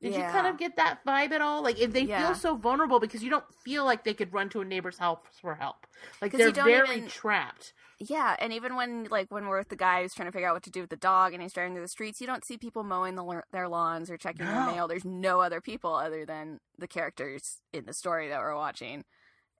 Did 0.00 0.14
you 0.14 0.20
kind 0.20 0.46
of 0.46 0.58
get 0.58 0.76
that 0.76 1.00
vibe 1.04 1.32
at 1.32 1.40
all? 1.40 1.60
Like 1.62 1.80
if 1.80 1.92
they 1.92 2.02
Yeah. 2.02 2.24
feel 2.26 2.34
so 2.36 2.54
vulnerable 2.54 3.00
because 3.00 3.22
you 3.24 3.30
don't 3.30 3.44
feel 3.64 3.84
like 3.84 4.04
they 4.04 4.14
could 4.14 4.32
run 4.32 4.48
to 4.50 4.60
a 4.60 4.64
neighbor's 4.64 4.98
house 4.98 5.18
for 5.40 5.56
help. 5.56 5.88
Like 6.22 6.30
they're 6.30 6.52
very 6.52 6.98
even- 6.98 7.08
trapped. 7.08 7.72
yeah. 7.98 8.36
And 8.38 8.52
even 8.52 8.76
when 8.76 9.08
like 9.10 9.32
when 9.32 9.48
we're 9.48 9.58
with 9.58 9.70
the 9.70 9.76
guy 9.76 10.02
who's 10.02 10.14
trying 10.14 10.28
to 10.28 10.32
figure 10.32 10.48
out 10.48 10.54
what 10.54 10.62
to 10.64 10.70
do 10.70 10.82
with 10.82 10.90
the 10.90 10.96
dog, 10.96 11.32
and 11.32 11.42
he's 11.42 11.52
driving 11.52 11.72
through 11.74 11.82
the 11.82 11.88
streets, 11.88 12.20
you 12.20 12.28
don't 12.28 12.44
see 12.46 12.56
people 12.56 12.84
mowing 12.84 13.16
the, 13.16 13.42
their 13.50 13.66
lawns 13.68 14.08
or 14.08 14.16
checking 14.16 14.46
No. 14.46 14.52
their 14.52 14.66
mail. 14.66 14.86
There's 14.86 15.04
no 15.04 15.40
other 15.40 15.60
people 15.60 15.92
other 15.96 16.24
than 16.24 16.60
the 16.78 16.86
characters 16.86 17.60
in 17.72 17.84
the 17.86 17.92
story 17.92 18.28
that 18.28 18.38
we're 18.38 18.54
watching. 18.54 19.04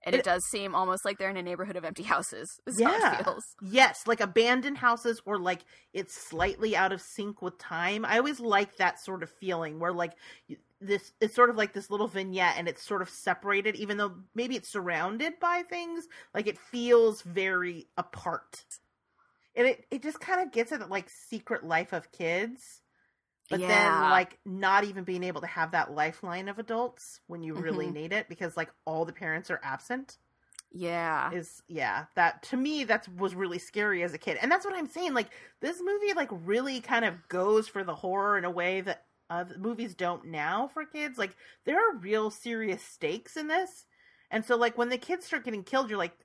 And 0.03 0.15
it, 0.15 0.19
It- 0.19 0.25
does 0.25 0.45
seem 0.45 0.75
almost 0.75 1.03
like 1.03 1.17
they're 1.17 1.29
in 1.29 1.35
a 1.37 1.41
neighborhood 1.43 1.75
of 1.75 1.83
empty 1.83 2.03
houses. 2.03 2.59
Is 2.65 2.79
Yeah. 2.79 3.19
it 3.19 3.23
feels. 3.25 3.55
Yes, 3.61 4.07
like 4.07 4.21
abandoned 4.21 4.77
houses 4.77 5.21
or 5.25 5.37
like 5.37 5.61
it's 5.93 6.13
slightly 6.13 6.75
out 6.75 6.91
of 6.93 7.01
sync 7.01 7.41
with 7.41 7.57
time. 7.57 8.05
I 8.05 8.17
always 8.17 8.39
like 8.39 8.77
that 8.77 8.99
sort 8.99 9.23
of 9.23 9.29
feeling 9.29 9.79
where 9.79 9.91
like 9.93 10.13
this 10.79 11.11
it's 11.19 11.35
sort 11.35 11.49
of 11.49 11.57
like 11.57 11.73
this 11.73 11.89
little 11.89 12.07
vignette 12.07 12.55
and 12.57 12.69
it's 12.69 12.81
sort 12.81 13.01
of 13.01 13.09
separated 13.09 13.75
even 13.75 13.97
though 13.97 14.15
maybe 14.33 14.55
it's 14.55 14.69
surrounded 14.69 15.33
by 15.41 15.63
things, 15.69 16.07
like 16.33 16.47
it 16.47 16.57
feels 16.57 17.21
very 17.23 17.87
apart. 17.97 18.63
And 19.55 19.67
it 19.67 19.85
it 19.91 20.01
just 20.01 20.21
kind 20.21 20.39
of 20.41 20.53
gets 20.53 20.71
at 20.71 20.79
the 20.79 20.87
like 20.87 21.09
secret 21.09 21.65
life 21.65 21.91
of 21.91 22.11
kids. 22.13 22.79
But 23.49 23.61
then 23.61 24.09
like 24.11 24.37
not 24.45 24.83
even 24.83 25.03
being 25.03 25.23
able 25.23 25.41
to 25.41 25.47
have 25.47 25.71
that 25.71 25.91
lifeline 25.93 26.47
of 26.49 26.59
adults 26.59 27.19
when 27.27 27.41
you 27.41 27.53
really 27.55 27.87
Mhm. 27.87 27.93
need 27.93 28.13
it 28.13 28.29
because 28.29 28.55
like 28.55 28.69
all 28.85 29.05
the 29.05 29.13
parents 29.13 29.49
are 29.49 29.59
absent. 29.63 30.17
Yeah. 30.71 31.31
is 31.31 31.63
yeah 31.67 32.05
that 32.15 32.43
to 32.43 32.55
me 32.57 32.83
that 32.83 33.07
was 33.17 33.33
really 33.33 33.57
scary 33.57 34.03
as 34.03 34.13
a 34.13 34.19
kid 34.19 34.37
and 34.39 34.51
that's 34.51 34.63
what 34.65 34.75
i'm 34.75 34.85
saying 34.87 35.15
like 35.15 35.29
this 35.61 35.81
movie 35.83 36.13
like 36.15 36.29
really 36.31 36.79
kind 36.79 37.03
of 37.05 37.27
goes 37.27 37.67
for 37.67 37.83
the 37.83 37.95
horror 37.95 38.37
in 38.37 38.45
a 38.45 38.51
way 38.51 38.81
that 38.81 39.05
uh, 39.31 39.45
movies 39.57 39.95
don't 39.95 40.25
now 40.25 40.67
for 40.71 40.85
kids 40.85 41.17
like 41.17 41.35
there 41.65 41.77
are 41.79 41.97
real 41.97 42.29
serious 42.29 42.83
stakes 42.83 43.35
in 43.35 43.47
this 43.47 43.85
and 44.29 44.45
so 44.45 44.55
like 44.55 44.77
when 44.77 44.89
the 44.89 44.97
kids 44.99 45.25
start 45.25 45.43
getting 45.43 45.63
killed 45.63 45.89
you're 45.89 45.97
like 45.97 46.15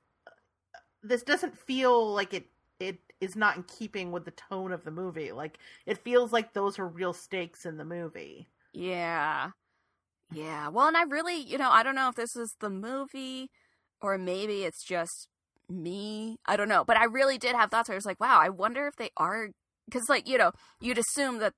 this 1.03 1.22
doesn't 1.22 1.59
feel 1.59 2.12
like 2.12 2.35
it 2.35 2.47
it 2.81 2.99
is 3.25 3.37
not 3.37 3.57
in 3.57 3.62
keeping 3.64 4.12
with 4.12 4.25
the 4.25 4.31
tone 4.33 4.72
of 4.72 4.85
the 4.85 4.91
movie 4.91 5.33
like 5.33 5.59
it 5.87 5.99
feels 5.99 6.33
like 6.33 6.53
those 6.53 6.79
are 6.79 6.87
real 6.87 7.12
stakes 7.12 7.66
in 7.66 7.77
the 7.77 7.85
movie 7.85 8.49
Yeah. 8.72 9.51
Yeah. 10.33 10.68
Well, 10.68 10.89
and 10.89 10.97
I 10.97 11.03
really, 11.05 11.37
you 11.37 11.59
know, 11.59 11.70
I 11.70 11.83
don't 11.83 11.95
know 11.95 12.09
if 12.09 12.16
this 12.16 12.35
is 12.37 12.55
the 12.61 12.70
movie 12.70 13.51
or 14.01 14.18
maybe 14.18 14.64
it's 14.64 14.85
just 14.85 15.29
me. 15.68 16.39
I 16.47 16.57
don't 16.57 16.68
know. 16.68 16.85
But 16.85 16.97
I 16.97 17.05
really 17.05 17.39
did 17.39 17.55
have 17.55 17.70
thoughts 17.70 17.89
where 17.89 17.95
I 17.95 17.99
was 17.99 18.07
like, 18.07 18.20
wow, 18.20 18.39
I 18.41 18.49
wonder 18.49 18.87
if 18.87 18.97
they 18.97 19.11
are 19.16 19.51
because 19.87 20.09
like, 20.09 20.29
you 20.29 20.39
know, 20.39 20.53
you'd 20.81 20.99
assume 20.99 21.39
that 21.39 21.53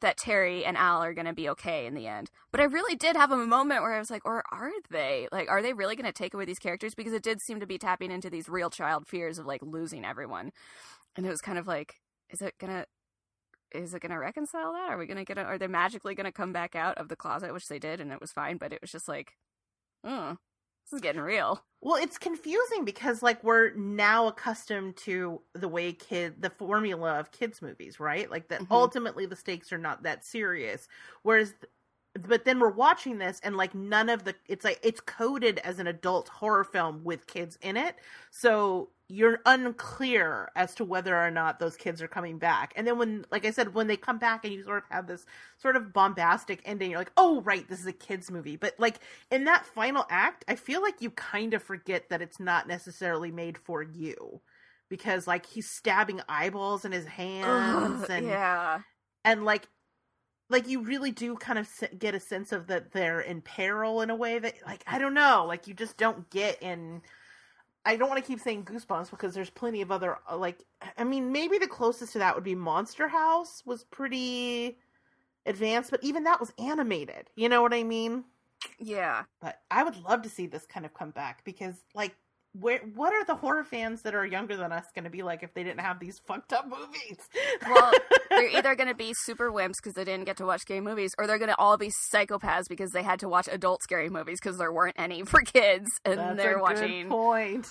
that 0.00 0.16
Terry 0.18 0.64
and 0.64 0.76
Al 0.76 1.02
are 1.02 1.14
going 1.14 1.26
to 1.26 1.32
be 1.32 1.48
okay 1.48 1.86
in 1.86 1.94
the 1.94 2.06
end. 2.06 2.30
But 2.50 2.60
I 2.60 2.64
really 2.64 2.96
did 2.96 3.16
have 3.16 3.30
a 3.32 3.36
moment 3.36 3.82
where 3.82 3.94
I 3.94 3.98
was 3.98 4.10
like, 4.10 4.24
or 4.24 4.42
are 4.52 4.72
they? 4.90 5.28
Like 5.32 5.48
are 5.48 5.62
they 5.62 5.72
really 5.72 5.96
going 5.96 6.06
to 6.06 6.12
take 6.12 6.34
away 6.34 6.44
these 6.44 6.58
characters 6.58 6.94
because 6.96 7.12
it 7.12 7.22
did 7.22 7.40
seem 7.46 7.60
to 7.60 7.66
be 7.66 7.78
tapping 7.78 8.10
into 8.10 8.30
these 8.30 8.48
real 8.48 8.70
child 8.70 9.06
fears 9.08 9.38
of 9.38 9.46
like 9.46 9.62
losing 9.62 10.04
everyone. 10.04 10.52
And 11.18 11.26
it 11.26 11.30
was 11.30 11.42
kind 11.42 11.58
of 11.58 11.66
like 11.66 11.96
is 12.30 12.40
it 12.40 12.56
going 12.58 12.72
to 12.72 12.86
is 13.72 13.92
it 13.92 14.00
to 14.00 14.14
reconcile 14.14 14.72
that? 14.72 14.90
Are 14.90 14.96
we 14.96 15.06
to 15.06 15.24
get? 15.24 15.36
A, 15.36 15.42
are 15.42 15.58
they 15.58 15.66
magically 15.66 16.14
going 16.14 16.24
to 16.24 16.32
come 16.32 16.52
back 16.54 16.74
out 16.76 16.96
of 16.96 17.08
the 17.08 17.16
closet, 17.16 17.52
which 17.52 17.68
they 17.68 17.78
did, 17.78 18.00
and 18.00 18.12
it 18.12 18.20
was 18.20 18.32
fine? 18.32 18.56
But 18.56 18.72
it 18.72 18.80
was 18.80 18.90
just 18.90 19.08
like, 19.08 19.36
oh, 20.04 20.38
this 20.86 20.94
is 20.94 21.00
getting 21.02 21.20
real. 21.20 21.64
Well, 21.80 22.02
it's 22.02 22.18
confusing 22.18 22.84
because 22.84 23.22
like 23.22 23.42
we're 23.44 23.72
now 23.74 24.26
accustomed 24.26 24.96
to 24.98 25.42
the 25.54 25.68
way 25.68 25.92
kid 25.92 26.42
the 26.42 26.50
formula 26.50 27.20
of 27.20 27.30
kids 27.30 27.62
movies, 27.62 28.00
right? 28.00 28.28
Like 28.30 28.48
that 28.48 28.60
Mhm. 28.60 28.70
ultimately 28.70 29.26
the 29.26 29.36
stakes 29.36 29.72
are 29.72 29.78
not 29.78 30.02
that 30.02 30.24
serious. 30.24 30.88
Whereas 31.22 31.54
but 32.14 32.44
then 32.44 32.58
we're 32.58 32.70
watching 32.70 33.18
this 33.18 33.38
and 33.44 33.56
like 33.56 33.74
none 33.74 34.08
of 34.08 34.24
the 34.24 34.34
it's 34.46 34.64
like 34.64 34.80
it's 34.82 35.00
coded 35.00 35.58
as 35.60 35.78
an 35.78 35.86
adult 35.86 36.28
horror 36.28 36.64
film 36.64 37.04
with 37.04 37.26
kids 37.28 37.56
in 37.62 37.76
it. 37.76 37.96
So 38.32 38.90
you're 39.08 39.40
unclear 39.46 40.50
as 40.54 40.74
to 40.74 40.84
whether 40.84 41.16
or 41.16 41.30
not 41.30 41.58
those 41.58 41.76
kids 41.76 42.02
are 42.02 42.08
coming 42.08 42.38
back. 42.38 42.72
And 42.76 42.86
then 42.86 42.98
when 42.98 43.24
like 43.30 43.46
I 43.46 43.50
said 43.50 43.74
when 43.74 43.86
they 43.86 43.96
come 43.96 44.18
back 44.18 44.44
and 44.44 44.52
you 44.52 44.62
sort 44.64 44.78
of 44.84 44.90
have 44.90 45.06
this 45.06 45.24
sort 45.56 45.76
of 45.76 45.92
bombastic 45.92 46.60
ending, 46.64 46.90
you're 46.90 47.00
like, 47.00 47.12
"Oh, 47.16 47.40
right, 47.42 47.66
this 47.68 47.80
is 47.80 47.86
a 47.86 47.92
kids 47.92 48.30
movie." 48.30 48.56
But 48.56 48.74
like 48.78 49.00
in 49.30 49.44
that 49.44 49.64
final 49.66 50.04
act, 50.10 50.44
I 50.46 50.56
feel 50.56 50.82
like 50.82 51.00
you 51.00 51.10
kind 51.10 51.54
of 51.54 51.62
forget 51.62 52.10
that 52.10 52.20
it's 52.22 52.38
not 52.38 52.68
necessarily 52.68 53.30
made 53.30 53.56
for 53.56 53.82
you 53.82 54.42
because 54.90 55.26
like 55.26 55.46
he's 55.46 55.70
stabbing 55.70 56.20
eyeballs 56.28 56.84
in 56.84 56.92
his 56.92 57.06
hands 57.06 58.04
Ugh, 58.04 58.10
and 58.10 58.26
yeah, 58.26 58.80
and 59.24 59.44
like 59.44 59.68
like 60.50 60.68
you 60.68 60.82
really 60.82 61.10
do 61.10 61.36
kind 61.36 61.58
of 61.58 61.68
get 61.98 62.14
a 62.14 62.20
sense 62.20 62.52
of 62.52 62.66
that 62.68 62.92
they're 62.92 63.20
in 63.20 63.40
peril 63.42 64.00
in 64.00 64.10
a 64.10 64.16
way 64.16 64.38
that 64.38 64.54
like 64.66 64.82
I 64.86 64.98
don't 64.98 65.14
know, 65.14 65.44
like 65.46 65.66
you 65.66 65.74
just 65.74 65.96
don't 65.96 66.28
get 66.30 66.62
in 66.62 67.02
I 67.84 67.96
don't 67.96 68.08
want 68.08 68.22
to 68.22 68.26
keep 68.26 68.40
saying 68.40 68.64
goosebumps 68.64 69.10
because 69.10 69.34
there's 69.34 69.50
plenty 69.50 69.80
of 69.80 69.90
other 69.90 70.18
uh, 70.30 70.36
like 70.36 70.64
I 70.96 71.04
mean 71.04 71.32
maybe 71.32 71.58
the 71.58 71.66
closest 71.66 72.12
to 72.12 72.18
that 72.18 72.34
would 72.34 72.44
be 72.44 72.54
Monster 72.54 73.08
House 73.08 73.62
was 73.64 73.84
pretty 73.84 74.78
advanced, 75.46 75.90
but 75.90 76.04
even 76.04 76.24
that 76.24 76.40
was 76.40 76.52
animated. 76.58 77.30
You 77.36 77.48
know 77.48 77.62
what 77.62 77.74
I 77.74 77.82
mean? 77.82 78.24
yeah. 78.78 79.24
But 79.40 79.60
I 79.70 79.82
would 79.82 79.96
love 80.02 80.22
to 80.22 80.28
see 80.28 80.46
this 80.46 80.66
kind 80.66 80.86
of 80.86 80.94
come 80.94 81.10
back 81.10 81.44
because, 81.44 81.82
like, 81.94 82.14
where 82.60 82.80
what 82.94 83.12
are 83.12 83.24
the 83.24 83.34
horror 83.34 83.64
fans 83.64 84.02
that 84.02 84.14
are 84.14 84.26
younger 84.26 84.56
than 84.56 84.72
us 84.72 84.84
going 84.94 85.04
to 85.04 85.10
be 85.10 85.22
like 85.22 85.42
if 85.42 85.54
they 85.54 85.62
didn't 85.62 85.80
have 85.80 86.00
these 86.00 86.18
fucked 86.26 86.52
up 86.52 86.66
movies? 86.68 87.18
Well, 87.66 87.92
they're 88.30 88.48
either 88.56 88.74
going 88.74 88.88
to 88.88 88.94
be 88.94 89.12
super 89.14 89.50
wimps 89.50 89.74
because 89.82 89.94
they 89.94 90.04
didn't 90.04 90.24
get 90.24 90.36
to 90.38 90.46
watch 90.46 90.62
scary 90.62 90.80
movies, 90.80 91.12
or 91.18 91.26
they're 91.26 91.38
going 91.38 91.50
to 91.50 91.58
all 91.58 91.76
be 91.76 91.90
psychopaths 92.12 92.68
because 92.68 92.90
they 92.90 93.02
had 93.02 93.20
to 93.20 93.28
watch 93.28 93.48
adult 93.50 93.82
scary 93.82 94.08
movies 94.08 94.38
because 94.42 94.58
there 94.58 94.72
weren't 94.72 94.96
any 94.98 95.22
for 95.24 95.40
kids, 95.42 95.88
and 96.04 96.18
That's 96.18 96.36
they're 96.36 96.58
a 96.58 96.62
watching 96.62 97.08
good 97.08 97.10
point. 97.10 97.66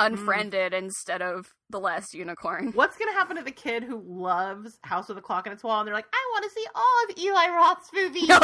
Unfriended 0.00 0.72
instead 0.74 1.20
of 1.22 1.54
The 1.68 1.78
Last 1.78 2.14
Unicorn. 2.14 2.72
What's 2.74 2.96
going 2.96 3.12
to 3.12 3.18
happen 3.18 3.36
to 3.36 3.42
the 3.42 3.50
kid 3.50 3.84
who 3.84 4.02
loves 4.04 4.78
House 4.82 5.08
with 5.08 5.16
the 5.16 5.22
Clock 5.22 5.46
in 5.46 5.52
its 5.52 5.62
Wall 5.62 5.78
and 5.80 5.86
they're 5.86 5.94
like, 5.94 6.06
I 6.12 6.28
want 6.32 6.44
to 6.44 6.50
see 6.50 6.66
all 6.74 7.04
of 7.08 7.18
Eli 7.18 7.48
Roth's 7.56 7.90
movies? 7.92 8.30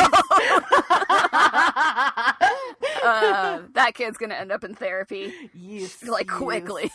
uh, 3.05 3.61
that 3.75 3.93
kid's 3.95 4.19
going 4.19 4.31
to 4.31 4.39
end 4.39 4.53
up 4.53 4.65
in 4.65 4.75
therapy 4.75 5.33
Yes, 5.55 6.03
like 6.09 6.29
yes. 6.29 6.37
quickly. 6.37 6.91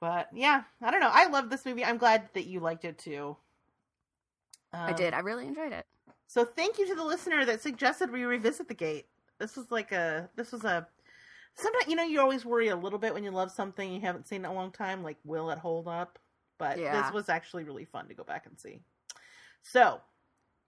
But 0.00 0.28
yeah, 0.34 0.62
I 0.82 0.90
don't 0.90 1.00
know. 1.00 1.10
I 1.12 1.28
love 1.28 1.50
this 1.50 1.64
movie. 1.64 1.84
I'm 1.84 1.98
glad 1.98 2.28
that 2.34 2.46
you 2.46 2.60
liked 2.60 2.84
it 2.84 2.98
too. 2.98 3.36
I 4.72 4.90
Um, 4.90 4.96
did. 4.96 5.14
I 5.14 5.20
really 5.20 5.46
enjoyed 5.46 5.72
it. 5.72 5.86
So 6.26 6.44
thank 6.44 6.78
you 6.78 6.86
to 6.88 6.94
the 6.94 7.04
listener 7.04 7.44
that 7.44 7.62
suggested 7.62 8.10
we 8.10 8.24
revisit 8.24 8.68
the 8.68 8.74
gate. 8.74 9.06
This 9.38 9.56
was 9.56 9.70
like 9.70 9.92
a 9.92 10.28
this 10.36 10.52
was 10.52 10.64
a 10.64 10.86
sometimes 11.56 11.88
you 11.88 11.96
know 11.96 12.04
you 12.04 12.20
always 12.20 12.44
worry 12.44 12.68
a 12.68 12.76
little 12.76 12.98
bit 12.98 13.14
when 13.14 13.24
you 13.24 13.30
love 13.30 13.50
something 13.50 13.92
you 13.92 14.00
haven't 14.00 14.26
seen 14.26 14.44
in 14.44 14.50
a 14.50 14.52
long 14.52 14.70
time, 14.70 15.02
like 15.02 15.16
will 15.24 15.50
it 15.50 15.58
hold 15.58 15.88
up? 15.88 16.18
But 16.58 16.78
Yeah. 16.78 17.02
this 17.02 17.12
was 17.12 17.28
actually 17.28 17.64
really 17.64 17.84
fun 17.84 18.08
to 18.08 18.14
go 18.14 18.24
back 18.24 18.46
and 18.46 18.58
see. 18.58 18.80
So 19.62 20.00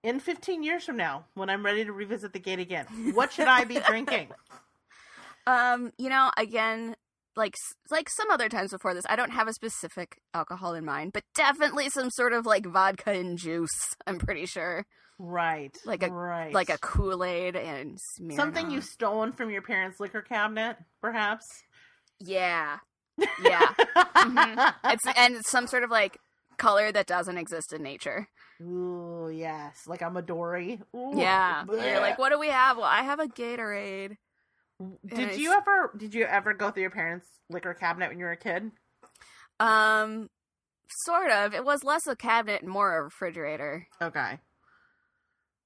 in 0.02 0.20
15 0.20 0.62
years 0.62 0.84
from 0.84 0.96
now, 0.96 1.24
when 1.34 1.50
I'm 1.50 1.64
ready 1.64 1.84
to 1.84 1.92
revisit 1.92 2.32
the 2.32 2.38
gate 2.38 2.58
again, 2.58 2.86
what 3.14 3.32
should 3.32 3.48
I 3.48 3.64
be 3.64 3.80
drinking? 3.80 4.28
Um, 5.46 5.94
you 5.96 6.10
know, 6.10 6.30
again, 6.36 6.94
like 7.38 7.54
like 7.90 8.10
some 8.10 8.30
other 8.30 8.48
times 8.50 8.72
before 8.72 8.92
this, 8.92 9.06
I 9.08 9.16
don't 9.16 9.30
have 9.30 9.48
a 9.48 9.54
specific 9.54 10.18
alcohol 10.34 10.74
in 10.74 10.84
mind, 10.84 11.12
but 11.14 11.22
definitely 11.34 11.88
some 11.88 12.10
sort 12.10 12.34
of 12.34 12.44
like 12.44 12.66
vodka 12.66 13.12
and 13.12 13.38
juice. 13.38 13.70
I'm 14.06 14.18
pretty 14.18 14.44
sure, 14.44 14.84
Right, 15.18 15.74
Like 15.86 16.02
a- 16.02 16.10
right, 16.12 16.52
like 16.52 16.68
a 16.68 16.78
Kool 16.78 17.24
Aid 17.24 17.56
and 17.56 17.96
Smirnoff. 18.20 18.36
something 18.36 18.70
you've 18.70 18.84
stolen 18.84 19.32
from 19.32 19.50
your 19.50 19.62
parents' 19.62 19.98
liquor 20.00 20.20
cabinet, 20.22 20.76
perhaps. 21.00 21.44
Yeah, 22.20 22.78
yeah. 23.42 23.72
Mhm. 23.96 24.74
It's 24.84 25.06
and 25.16 25.36
it's 25.36 25.50
some 25.50 25.66
sort 25.66 25.82
of 25.84 25.90
like 25.90 26.18
color 26.58 26.92
that 26.92 27.06
doesn't 27.06 27.38
exist 27.38 27.72
in 27.72 27.82
nature. 27.82 28.28
Ooh, 28.60 29.30
yes, 29.32 29.82
like 29.86 30.02
I'm 30.02 30.16
a 30.16 30.22
Midori. 30.22 30.80
Ooh, 30.94 31.12
Yeah, 31.16 31.64
you're 31.68 32.00
like, 32.00 32.18
what 32.18 32.30
do 32.30 32.38
we 32.40 32.48
have? 32.48 32.76
Well, 32.76 32.86
I 32.86 33.02
have 33.02 33.20
a 33.20 33.26
Gatorade. 33.28 34.16
Did 35.06 35.36
you 35.36 35.52
ever 35.52 35.92
did 35.96 36.14
you 36.14 36.24
ever 36.24 36.54
go 36.54 36.70
through 36.70 36.82
your 36.82 36.90
parents' 36.90 37.26
liquor 37.50 37.74
cabinet 37.74 38.08
when 38.10 38.18
you 38.18 38.24
were 38.24 38.32
a 38.32 38.36
kid? 38.36 38.70
Um, 39.58 40.30
sort 40.88 41.30
of. 41.30 41.54
It 41.54 41.64
was 41.64 41.82
less 41.82 42.06
a 42.06 42.14
cabinet 42.14 42.62
and 42.62 42.70
more 42.70 42.96
a 42.96 43.02
refrigerator. 43.02 43.88
Okay. 44.00 44.38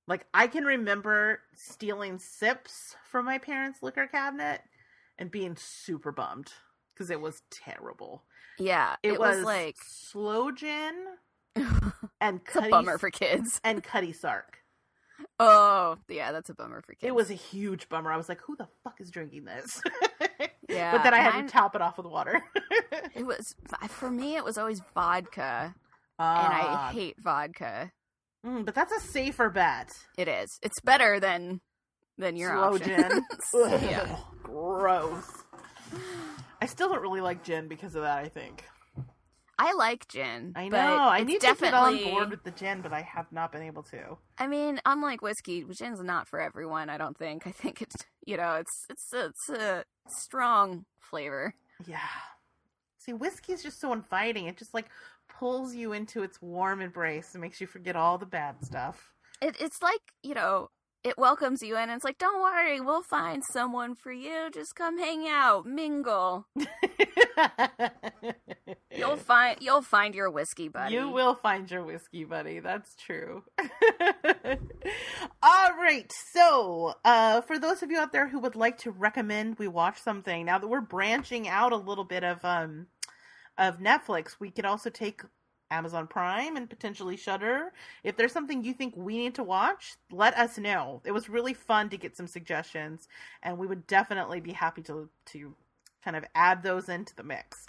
Like 0.09 0.27
I 0.33 0.47
can 0.47 0.65
remember 0.65 1.41
stealing 1.55 2.19
sips 2.19 2.97
from 3.11 3.27
my 3.27 3.39
parents' 3.39 3.83
liquor 3.83 4.07
cabinet 4.07 4.63
and 5.19 5.31
being 5.31 5.57
super 5.59 6.11
bummed 6.11 6.53
because 6.95 7.11
it 7.11 7.21
was 7.21 7.43
terrible. 7.51 8.25
Yeah, 8.59 8.97
It, 9.03 9.15
it, 9.15 9.21
was, 9.21 9.37
was, 9.39 9.45
like 9.45 9.77
slow 9.83 10.51
gin 10.51 10.95
and 12.21 12.45
Cuddy 12.45 12.71
bummer 12.71 12.99
for 12.99 13.11
kids. 13.11 13.61
and 13.65 13.83
Cutty 13.83 14.13
Sark. 14.13 14.59
Oh, 15.41 15.97
yeah, 16.09 16.31
that's 16.33 16.51
a 16.51 16.55
bummer 16.55 16.83
for 16.83 16.93
kids. 16.95 17.09
It 17.09 17.15
was 17.15 17.31
a 17.31 17.35
huge 17.35 17.89
bummer. 17.89 18.13
I 18.13 18.17
was 18.17 18.29
like, 18.29 18.41
"Who 18.43 18.55
the 18.57 18.69
fuck 18.85 19.01
is 19.01 19.11
drinking 19.11 19.45
this?" 19.45 19.83
Yeah, 20.69 20.93
but 20.93 21.03
then 21.03 21.13
I 21.13 21.19
had 21.19 21.35
mine- 21.35 21.47
to 21.47 21.53
top 21.53 21.75
it 21.75 21.83
off 21.83 21.97
with 21.99 22.07
water. 22.07 22.41
It 23.15 23.27
was 23.27 23.45
for 23.89 24.11
me. 24.11 24.37
It 24.37 24.45
was 24.45 24.57
always 24.57 24.81
vodka, 24.95 25.75
and 25.75 25.75
Ah, 26.19 26.89
I 26.89 26.93
hate 26.93 27.17
vodka. 27.23 27.91
mm, 28.47 28.65
but 28.65 28.75
that's 28.75 28.93
a 28.93 29.01
safer 29.01 29.51
bet. 29.51 29.91
It 30.17 30.29
is. 30.29 30.49
It's 30.63 30.81
better 30.81 31.21
than 31.21 31.61
than 32.17 32.37
your 32.37 32.51
Slow 32.57 32.79
gin. 32.79 33.23
yeah. 33.83 34.17
Gross. 34.43 35.31
I 36.63 36.67
still 36.67 36.89
don't 36.89 37.03
really 37.03 37.21
like 37.21 37.43
gin 37.45 37.69
because 37.69 37.95
of 37.97 38.03
that, 38.03 38.19
I 38.19 38.29
think. 38.29 38.65
I 39.65 39.75
like 39.75 40.09
gin. 40.09 40.55
I 40.57 40.69
know. 40.69 40.77
I 40.77 41.23
need 41.23 41.41
definitely, 41.41 41.99
to 41.99 42.05
get 42.05 42.09
on 42.09 42.15
board 42.15 42.31
with 42.31 42.43
the 42.43 42.51
gin, 42.51 42.81
but 42.81 42.93
I 42.93 43.03
have 43.03 43.31
not 43.31 43.53
been 43.53 43.63
able 43.63 43.85
to. 43.85 44.19
I 44.37 44.49
mean, 44.49 44.81
unlike 44.85 45.23
whiskey, 45.23 45.65
gin's 45.71 46.03
not 46.03 46.27
for 46.27 46.41
everyone. 46.41 46.91
I 46.91 46.99
don't 46.99 47.17
think. 47.17 47.47
I 47.47 47.53
think 47.53 47.81
it's 47.81 47.95
you 48.27 48.37
know, 48.37 48.57
it's 48.57 48.87
it's 48.91 49.13
it's 49.13 49.49
a 49.49 49.85
strong 50.09 50.85
flavor. 50.99 51.55
Yeah. 51.87 51.99
See, 52.99 53.13
whiskey 53.13 53.53
is 53.53 53.63
just 53.63 53.81
so 53.81 53.93
inviting. 53.93 54.47
It 54.47 54.57
just 54.57 54.75
like 54.75 54.87
pulls 55.29 55.77
you 55.77 55.93
into 55.93 56.25
its 56.25 56.43
warm 56.43 56.81
embrace 56.81 57.35
and 57.35 57.41
makes 57.41 57.61
you 57.61 57.69
forget 57.69 57.95
all 57.95 58.19
the 58.19 58.27
bad 58.27 58.65
stuff. 58.65 59.13
It, 59.41 59.55
it's 59.61 59.81
like 59.81 60.01
you 60.25 60.35
know, 60.35 60.71
it 61.05 61.17
welcomes 61.17 61.63
you 61.63 61.77
in. 61.77 61.83
and 61.85 61.93
It's 61.93 62.05
like, 62.05 62.19
don't 62.19 62.43
worry, 62.43 62.81
we'll 62.81 63.03
find 63.03 63.45
someone 63.45 63.95
for 63.95 64.11
you. 64.11 64.51
Just 64.53 64.75
come 64.75 64.99
hang 64.99 65.29
out, 65.29 65.67
mingle. 65.67 66.47
You'll 68.95 69.17
find 69.17 69.59
you'll 69.61 69.83
find 69.83 70.15
your 70.15 70.31
whiskey 70.31 70.69
buddy. 70.69 70.95
You 70.95 71.09
will 71.11 71.35
find 71.35 71.71
your 71.71 71.83
whiskey 71.83 72.25
buddy. 72.25 72.61
That's 72.61 72.95
true. 72.95 73.45
All 75.43 75.73
right. 75.77 76.13
So, 76.33 76.95
uh, 77.05 77.41
for 77.43 77.59
those 77.59 77.83
of 77.83 77.91
you 77.91 77.99
out 77.99 78.13
there 78.13 78.29
who 78.29 78.39
would 78.41 78.57
like 78.57 78.79
to 78.79 78.91
recommend 78.91 79.59
we 79.59 79.69
watch 79.69 80.01
something, 80.01 80.45
now 80.45 80.59
that 80.59 80.69
we're 80.69 80.81
branching 80.81 81.49
out 81.49 81.73
a 81.73 81.77
little 81.77 82.05
bit 82.05 82.25
of 82.25 82.45
um 82.45 82.87
of 83.59 83.79
Netflix, 83.79 84.37
we 84.39 84.51
could 84.51 84.65
also 84.65 84.91
take 84.91 85.23
Amazon 85.71 86.07
Prime 86.07 86.57
and 86.57 86.69
potentially 86.69 87.17
Shudder. 87.17 87.73
If 88.05 88.17
there's 88.17 88.33
something 88.33 88.63
you 88.63 88.75
think 88.75 88.95
we 88.97 89.17
need 89.17 89.35
to 89.37 89.43
watch, 89.43 89.95
let 90.11 90.37
us 90.37 90.59
know. 90.59 91.01
It 91.05 91.13
was 91.13 91.29
really 91.29 91.55
fun 91.55 91.89
to 91.91 91.97
get 91.97 92.17
some 92.17 92.27
suggestions, 92.27 93.09
and 93.43 93.59
we 93.59 93.67
would 93.67 93.87
definitely 93.87 94.41
be 94.41 94.53
happy 94.53 94.83
to 94.83 95.09
to 95.27 95.55
kind 96.03 96.17
of 96.17 96.25
add 96.35 96.63
those 96.63 96.89
into 96.89 97.15
the 97.17 97.23
mix. 97.23 97.67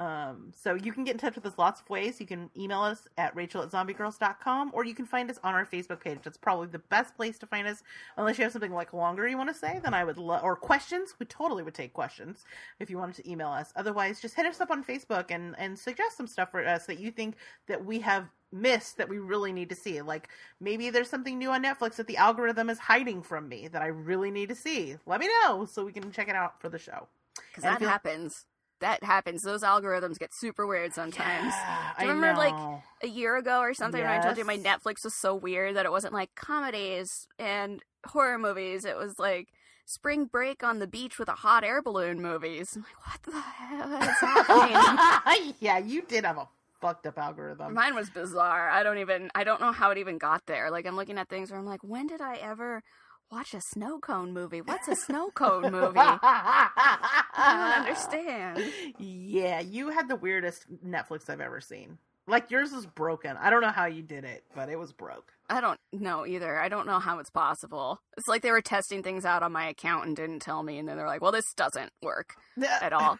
Um, 0.00 0.52
so 0.54 0.74
you 0.74 0.92
can 0.92 1.02
get 1.02 1.14
in 1.14 1.18
touch 1.18 1.34
with 1.34 1.44
us 1.44 1.58
lots 1.58 1.80
of 1.80 1.90
ways. 1.90 2.20
You 2.20 2.26
can 2.26 2.50
email 2.56 2.82
us 2.82 3.08
at 3.16 3.34
rachel 3.34 3.62
at 3.62 3.70
zombiegrrlz.com 3.70 4.70
or 4.72 4.84
you 4.84 4.94
can 4.94 5.06
find 5.06 5.28
us 5.28 5.40
on 5.42 5.54
our 5.54 5.66
Facebook 5.66 6.00
page. 6.00 6.20
That's 6.22 6.36
probably 6.36 6.68
the 6.68 6.78
best 6.78 7.16
place 7.16 7.36
to 7.38 7.46
find 7.46 7.66
us. 7.66 7.82
Unless 8.16 8.38
you 8.38 8.44
have 8.44 8.52
something 8.52 8.72
like 8.72 8.92
longer 8.92 9.26
you 9.26 9.36
want 9.36 9.48
to 9.48 9.54
say, 9.54 9.80
then 9.82 9.94
I 9.94 10.04
would 10.04 10.16
love, 10.16 10.44
or 10.44 10.54
questions. 10.54 11.14
We 11.18 11.26
totally 11.26 11.64
would 11.64 11.74
take 11.74 11.92
questions 11.92 12.44
if 12.78 12.90
you 12.90 12.96
wanted 12.96 13.16
to 13.16 13.28
email 13.28 13.48
us. 13.48 13.72
Otherwise, 13.74 14.20
just 14.20 14.36
hit 14.36 14.46
us 14.46 14.60
up 14.60 14.70
on 14.70 14.84
Facebook 14.84 15.26
and, 15.30 15.56
and 15.58 15.76
suggest 15.76 16.16
some 16.16 16.28
stuff 16.28 16.52
for 16.52 16.64
us 16.64 16.86
that 16.86 17.00
you 17.00 17.10
think 17.10 17.34
that 17.66 17.84
we 17.84 17.98
have 17.98 18.28
missed 18.52 18.98
that 18.98 19.08
we 19.08 19.18
really 19.18 19.52
need 19.52 19.68
to 19.68 19.74
see. 19.74 20.00
Like 20.00 20.28
maybe 20.60 20.90
there's 20.90 21.10
something 21.10 21.36
new 21.36 21.50
on 21.50 21.64
Netflix 21.64 21.96
that 21.96 22.06
the 22.06 22.16
algorithm 22.16 22.70
is 22.70 22.78
hiding 22.78 23.20
from 23.20 23.48
me 23.48 23.66
that 23.66 23.82
I 23.82 23.88
really 23.88 24.30
need 24.30 24.48
to 24.50 24.54
see. 24.54 24.96
Let 25.06 25.18
me 25.18 25.28
know 25.42 25.64
so 25.64 25.84
we 25.84 25.92
can 25.92 26.12
check 26.12 26.28
it 26.28 26.36
out 26.36 26.60
for 26.60 26.68
the 26.68 26.78
show. 26.78 27.08
Because 27.50 27.64
that 27.64 27.80
you- 27.80 27.86
happens. 27.88 28.44
That 28.80 29.02
happens. 29.02 29.42
Those 29.42 29.64
algorithms 29.64 30.20
get 30.20 30.32
super 30.32 30.64
weird 30.64 30.94
sometimes. 30.94 31.52
Yeah, 31.52 31.90
Do 31.98 32.04
you 32.04 32.10
I 32.10 32.14
remember, 32.14 32.38
like. 32.40 32.82
A 33.02 33.08
year 33.08 33.36
ago 33.36 33.58
or 33.58 33.74
something, 33.74 34.00
when 34.00 34.08
I 34.10 34.20
told 34.20 34.36
you 34.38 34.44
my 34.44 34.56
Netflix 34.56 35.02
was 35.02 35.14
so 35.14 35.34
weird 35.34 35.74
that 35.76 35.84
it 35.84 35.90
wasn't 35.90 36.14
like 36.14 36.34
comedies 36.36 37.26
and 37.40 37.82
horror 38.06 38.38
movies. 38.38 38.84
It 38.84 38.96
was 38.96 39.18
like 39.18 39.48
spring 39.84 40.26
break 40.26 40.62
on 40.62 40.78
the 40.78 40.86
beach 40.86 41.18
with 41.18 41.28
a 41.28 41.32
hot 41.32 41.64
air 41.64 41.82
balloon 41.82 42.20
movies. 42.22 42.76
I'm 42.76 42.82
like, 42.84 43.04
what 43.04 43.22
the 43.34 43.40
hell 43.40 43.92
is 44.00 44.18
happening? 44.20 45.54
yeah, 45.60 45.78
you 45.78 46.02
did 46.02 46.24
have 46.24 46.38
a 46.38 46.48
fucked 46.80 47.06
up 47.06 47.18
algorithm. 47.18 47.74
Mine 47.74 47.94
was 47.96 48.10
bizarre. 48.10 48.68
I 48.70 48.82
don't 48.84 48.98
even. 48.98 49.30
I 49.34 49.42
don't 49.44 49.60
know 49.60 49.72
how 49.72 49.90
it 49.90 49.98
even 49.98 50.18
got 50.18 50.46
there. 50.46 50.70
Like 50.70 50.86
I'm 50.86 50.94
looking 50.96 51.18
at 51.18 51.28
things 51.28 51.50
where 51.50 51.58
I'm 51.58 51.66
like, 51.66 51.82
when 51.82 52.06
did 52.06 52.20
I 52.20 52.36
ever 52.36 52.82
watch 53.30 53.54
a 53.54 53.60
snow 53.60 53.98
cone 53.98 54.32
movie? 54.32 54.60
What's 54.60 54.88
a 54.88 54.96
snow 54.96 55.30
cone 55.34 55.70
movie? 55.70 55.98
I 55.98 57.72
don't 57.74 57.86
understand. 57.86 58.72
Yeah, 58.98 59.60
you 59.60 59.90
had 59.90 60.08
the 60.08 60.16
weirdest 60.16 60.66
Netflix 60.84 61.28
I've 61.28 61.40
ever 61.40 61.60
seen. 61.60 61.98
Like 62.26 62.50
yours 62.50 62.72
was 62.72 62.84
broken. 62.84 63.36
I 63.38 63.48
don't 63.48 63.62
know 63.62 63.70
how 63.70 63.86
you 63.86 64.02
did 64.02 64.24
it, 64.24 64.44
but 64.54 64.68
it 64.68 64.78
was 64.78 64.92
broke. 64.92 65.32
I 65.48 65.62
don't 65.62 65.80
know 65.92 66.26
either. 66.26 66.58
I 66.58 66.68
don't 66.68 66.86
know 66.86 66.98
how 66.98 67.20
it's 67.20 67.30
possible. 67.30 68.00
It's 68.18 68.28
like 68.28 68.42
they 68.42 68.50
were 68.50 68.60
testing 68.60 69.02
things 69.02 69.24
out 69.24 69.42
on 69.42 69.50
my 69.50 69.66
account 69.68 70.06
and 70.06 70.14
didn't 70.14 70.40
tell 70.40 70.62
me, 70.62 70.78
and 70.78 70.86
then 70.86 70.98
they're 70.98 71.06
like, 71.06 71.22
"Well, 71.22 71.32
this 71.32 71.54
doesn't 71.54 71.90
work 72.02 72.34
at 72.82 72.92
all." 72.92 73.18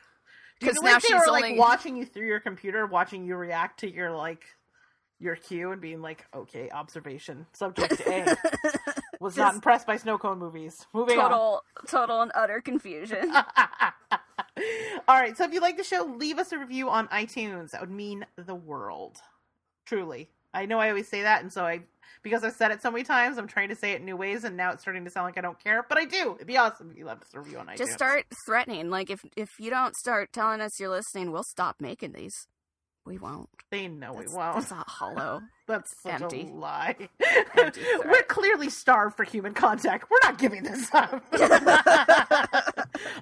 Because 0.60 0.76
now 0.82 0.92
like 0.92 1.02
they 1.02 1.08
she's 1.08 1.14
were 1.26 1.28
only 1.30 1.50
like 1.50 1.58
watching 1.58 1.96
you 1.96 2.04
through 2.04 2.26
your 2.26 2.40
computer, 2.40 2.84
watching 2.86 3.24
you 3.24 3.36
react 3.36 3.80
to 3.80 3.90
your 3.90 4.10
like 4.12 4.44
your 5.18 5.36
cue 5.36 5.72
and 5.72 5.80
being 5.80 6.02
like, 6.02 6.26
"Okay, 6.34 6.68
observation. 6.68 7.46
Subject 7.54 8.00
A 8.00 8.36
was 9.20 9.36
not 9.36 9.54
impressed 9.54 9.86
by 9.86 9.96
snow 9.96 10.18
cone 10.18 10.38
movies." 10.38 10.86
Moving 10.92 11.18
on. 11.18 11.30
total, 11.30 11.62
total 11.86 12.20
and 12.22 12.32
utter 12.34 12.60
confusion. 12.60 13.32
All 15.08 15.20
right. 15.20 15.36
So 15.36 15.44
if 15.44 15.52
you 15.52 15.60
like 15.60 15.76
the 15.76 15.84
show, 15.84 16.04
leave 16.04 16.38
us 16.38 16.52
a 16.52 16.58
review 16.58 16.90
on 16.90 17.08
iTunes. 17.08 17.70
That 17.70 17.80
would 17.80 17.90
mean 17.90 18.26
the 18.36 18.54
world. 18.54 19.18
Truly. 19.86 20.28
I 20.54 20.66
know 20.66 20.78
I 20.78 20.88
always 20.88 21.08
say 21.08 21.22
that, 21.22 21.42
and 21.42 21.52
so 21.52 21.64
I 21.64 21.82
because 22.22 22.42
I've 22.42 22.54
said 22.54 22.70
it 22.70 22.82
so 22.82 22.90
many 22.90 23.04
times, 23.04 23.38
I'm 23.38 23.46
trying 23.46 23.68
to 23.68 23.76
say 23.76 23.92
it 23.92 24.00
in 24.00 24.06
new 24.06 24.16
ways, 24.16 24.44
and 24.44 24.56
now 24.56 24.72
it's 24.72 24.82
starting 24.82 25.04
to 25.04 25.10
sound 25.10 25.26
like 25.26 25.38
I 25.38 25.40
don't 25.40 25.62
care, 25.62 25.84
but 25.88 25.98
I 25.98 26.04
do. 26.04 26.34
It'd 26.34 26.46
be 26.46 26.56
awesome 26.56 26.90
if 26.90 26.96
you 26.96 27.04
left 27.04 27.22
us 27.22 27.28
a 27.34 27.38
review 27.38 27.58
on 27.58 27.66
iTunes. 27.66 27.78
Just 27.78 27.92
start 27.92 28.24
threatening. 28.46 28.90
Like 28.90 29.10
if 29.10 29.20
if 29.36 29.48
you 29.58 29.70
don't 29.70 29.94
start 29.96 30.32
telling 30.32 30.60
us 30.60 30.78
you're 30.80 30.88
listening, 30.88 31.32
we'll 31.32 31.44
stop 31.44 31.76
making 31.80 32.12
these. 32.12 32.34
We 33.08 33.16
won't. 33.18 33.48
They 33.70 33.88
know 33.88 34.12
we 34.12 34.26
won't. 34.26 34.56
that's 34.56 34.70
not 34.70 34.86
hollow. 34.88 35.40
That's 35.66 35.94
such 36.02 36.22
empty. 36.22 36.42
a 36.42 36.54
lie. 36.54 36.96
Empty 37.58 37.82
We're 38.06 38.22
clearly 38.22 38.70
starved 38.70 39.16
for 39.18 39.24
human 39.24 39.52
contact. 39.52 40.10
We're 40.10 40.18
not 40.22 40.38
giving 40.38 40.62
this 40.62 40.88
up. 40.94 41.12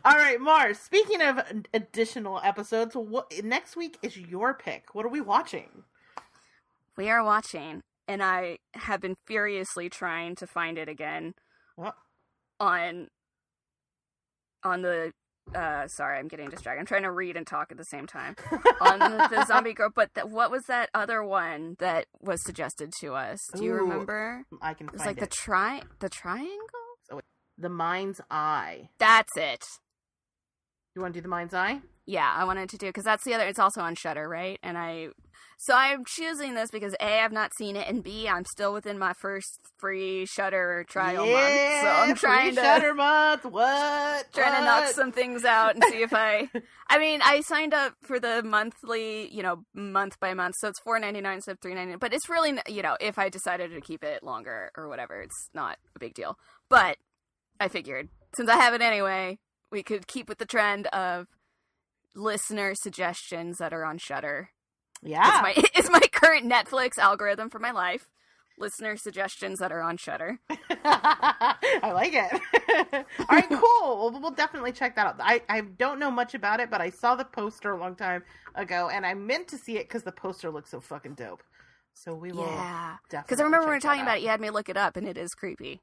All 0.05 0.15
right, 0.15 0.39
Marrs. 0.41 0.77
Speaking 0.77 1.23
of 1.23 1.41
additional 1.75 2.41
episodes, 2.45 2.95
what 2.95 3.33
next 3.43 3.75
week 3.77 3.99
is 4.03 4.17
your 4.17 4.55
pick? 4.55 4.95
What 4.95 5.05
are 5.05 5.09
we 5.09 5.21
watching? 5.21 5.83
we 6.97 7.11
are 7.11 7.25
watching, 7.25 7.83
and 8.07 8.23
I 8.23 8.59
have 8.75 9.01
been 9.01 9.17
furiously 9.27 9.89
trying 9.91 10.35
to 10.37 10.47
find 10.47 10.79
it 10.79 10.89
again 10.89 11.35
What? 11.75 11.97
on 12.61 13.09
on 14.63 14.83
the. 14.83 15.13
Uh, 15.55 15.87
sorry, 15.89 16.19
I'm 16.19 16.29
getting 16.29 16.51
distracted. 16.51 16.81
I'm 16.81 16.87
trying 16.87 17.05
to 17.05 17.11
read 17.13 17.37
and 17.37 17.47
talk 17.47 17.71
at 17.71 17.79
the 17.79 17.85
same 17.85 18.07
time 18.07 18.35
on 18.81 18.99
the, 18.99 19.29
the 19.31 19.45
zombie 19.47 19.73
girl. 19.75 19.91
But 19.95 20.13
th- 20.15 20.27
what 20.27 20.51
was 20.51 20.63
that 20.69 20.91
other 20.93 21.23
one 21.23 21.77
that 21.79 22.07
was 22.21 22.43
suggested 22.45 22.93
to 23.01 23.15
us? 23.15 23.39
Do 23.55 23.65
you 23.65 23.73
Ooh, 23.73 23.77
remember? 23.85 24.43
I 24.61 24.75
can 24.75 24.89
It 24.89 24.93
was 24.93 25.07
like 25.07 25.17
the 25.17 25.23
it. 25.25 25.31
tri 25.31 25.83
the 26.01 26.09
triangle. 26.09 26.51
the 27.59 27.69
mind's 27.69 28.21
eye. 28.31 28.89
That's 28.99 29.37
it. 29.37 29.65
You 30.95 31.03
want 31.03 31.15
to 31.15 31.19
do 31.21 31.23
the 31.23 31.29
mind's 31.29 31.55
eye? 31.55 31.81
Yeah, 32.09 32.33
I 32.33 32.45
wanted 32.45 32.69
to 32.71 32.79
do 32.79 32.87
because 32.87 33.03
that's 33.03 33.25
the 33.25 33.35
other. 33.35 33.47
It's 33.47 33.59
also 33.59 33.81
on 33.81 33.97
Shudder, 33.97 34.29
right? 34.29 34.61
And 34.63 34.79
I, 34.79 35.09
so 35.59 35.75
I'm 35.75 36.05
choosing 36.07 36.55
this 36.55 36.71
because 36.71 36.95
a 37.01 37.21
I've 37.21 37.33
not 37.33 37.53
seen 37.53 37.75
it, 37.75 37.89
and 37.89 38.05
b 38.05 38.29
I'm 38.29 38.45
still 38.45 38.73
within 38.73 38.97
my 38.97 39.13
first 39.13 39.59
free 39.79 40.25
Shudder 40.25 40.85
trial 40.89 41.27
month, 41.27 41.83
so 41.83 41.89
I'm 41.89 42.15
free 42.15 42.29
trying 42.29 42.55
to 42.55 42.61
Shudder 42.61 42.95
month. 42.95 43.45
What? 43.45 44.33
trying 44.33 44.55
to 44.61 44.65
knock 44.65 44.87
some 44.89 45.11
things 45.11 45.45
out 45.45 45.75
and 45.75 45.83
see 45.85 46.03
if 46.03 46.13
I. 46.15 46.49
I 46.89 47.01
mean, 47.01 47.21
I 47.25 47.41
signed 47.41 47.75
up 47.75 47.95
for 48.03 48.21
the 48.21 48.41
monthly, 48.45 49.29
you 49.35 49.43
know, 49.43 49.65
month 49.75 50.21
by 50.21 50.33
month, 50.33 50.55
so 50.59 50.69
it's 50.69 50.79
four 50.79 51.01
ninety 51.01 51.21
nine 51.21 51.37
instead 51.37 51.53
of 51.53 51.61
three 51.61 51.75
ninety 51.75 51.91
nine. 51.91 51.99
But 51.99 52.15
it's 52.15 52.29
really, 52.29 52.57
you 52.69 52.83
know, 52.83 52.97
if 53.01 53.19
I 53.19 53.31
decided 53.31 53.73
to 53.73 53.81
keep 53.81 54.05
it 54.05 54.23
longer 54.23 54.71
or 54.77 54.89
whatever, 54.89 55.23
it's 55.23 55.51
not 55.53 55.79
a 55.97 55.99
big 55.99 56.15
deal. 56.15 56.39
But 56.69 56.99
I 57.59 57.67
figured 57.67 58.11
since 58.37 58.49
I 58.49 58.57
have 58.57 58.75
it 58.75 58.81
anyway, 58.81 59.39
we 59.73 59.83
could 59.83 60.07
keep 60.07 60.29
with 60.29 60.39
the 60.39 60.47
trend 60.47 60.87
of 60.89 61.27
listener 62.17 62.75
suggestions 62.75 63.59
that 63.59 63.73
are 63.73 63.85
on 63.85 63.99
Shudder. 63.99 64.51
Yeah. 65.03 65.29
It's 65.29 65.43
my 65.43 65.69
it's 65.75 65.91
my 65.91 66.01
current 66.13 66.51
Netflix 66.51 66.99
algorithm 66.99 67.51
for 67.51 67.59
my 67.59 67.71
life. 67.71 68.09
Listener 68.59 68.97
suggestions 68.97 69.59
that 69.59 69.71
are 69.71 69.83
on 69.83 69.99
Shudder. 69.99 70.39
I 70.51 71.93
like 71.93 72.15
it. 72.15 73.05
All 73.21 73.27
right, 73.31 73.49
cool. 73.51 73.61
Well, 74.11 74.19
we'll 74.19 74.31
definitely 74.31 74.73
check 74.73 74.97
that 74.97 75.07
out. 75.07 75.17
I, 75.21 75.43
I 75.47 75.61
don't 75.61 75.99
know 76.01 76.11
much 76.11 76.35
about 76.35 76.61
it, 76.61 76.71
but 76.71 76.81
I 76.81 76.89
saw 76.89 77.15
the 77.17 77.25
poster 77.27 77.73
a 77.73 77.79
long 77.79 77.97
time 77.97 78.23
ago, 78.55 78.89
and 78.91 79.05
I 79.05 79.13
meant 79.13 79.49
to 79.49 79.59
see 79.59 79.77
it 79.77 79.89
because 79.89 80.05
the 80.05 80.13
poster 80.13 80.51
looks 80.51 80.71
so 80.71 80.81
fucking 80.81 81.15
dope. 81.17 81.43
So 81.93 82.15
we 82.15 82.33
will 82.33 82.47
Yeah, 82.47 82.97
definitely. 83.11 83.25
because 83.27 83.41
I 83.41 83.45
remember 83.45 83.67
when 83.67 83.73
we 83.73 83.77
were 83.77 83.81
talking 83.81 84.01
about 84.03 84.19
it, 84.19 84.23
you 84.23 84.29
had 84.29 84.41
me 84.41 84.49
look 84.49 84.71
it 84.71 84.79
up, 84.79 84.97
and 84.97 85.07
it 85.07 85.19
is 85.19 85.35
creepy. 85.35 85.83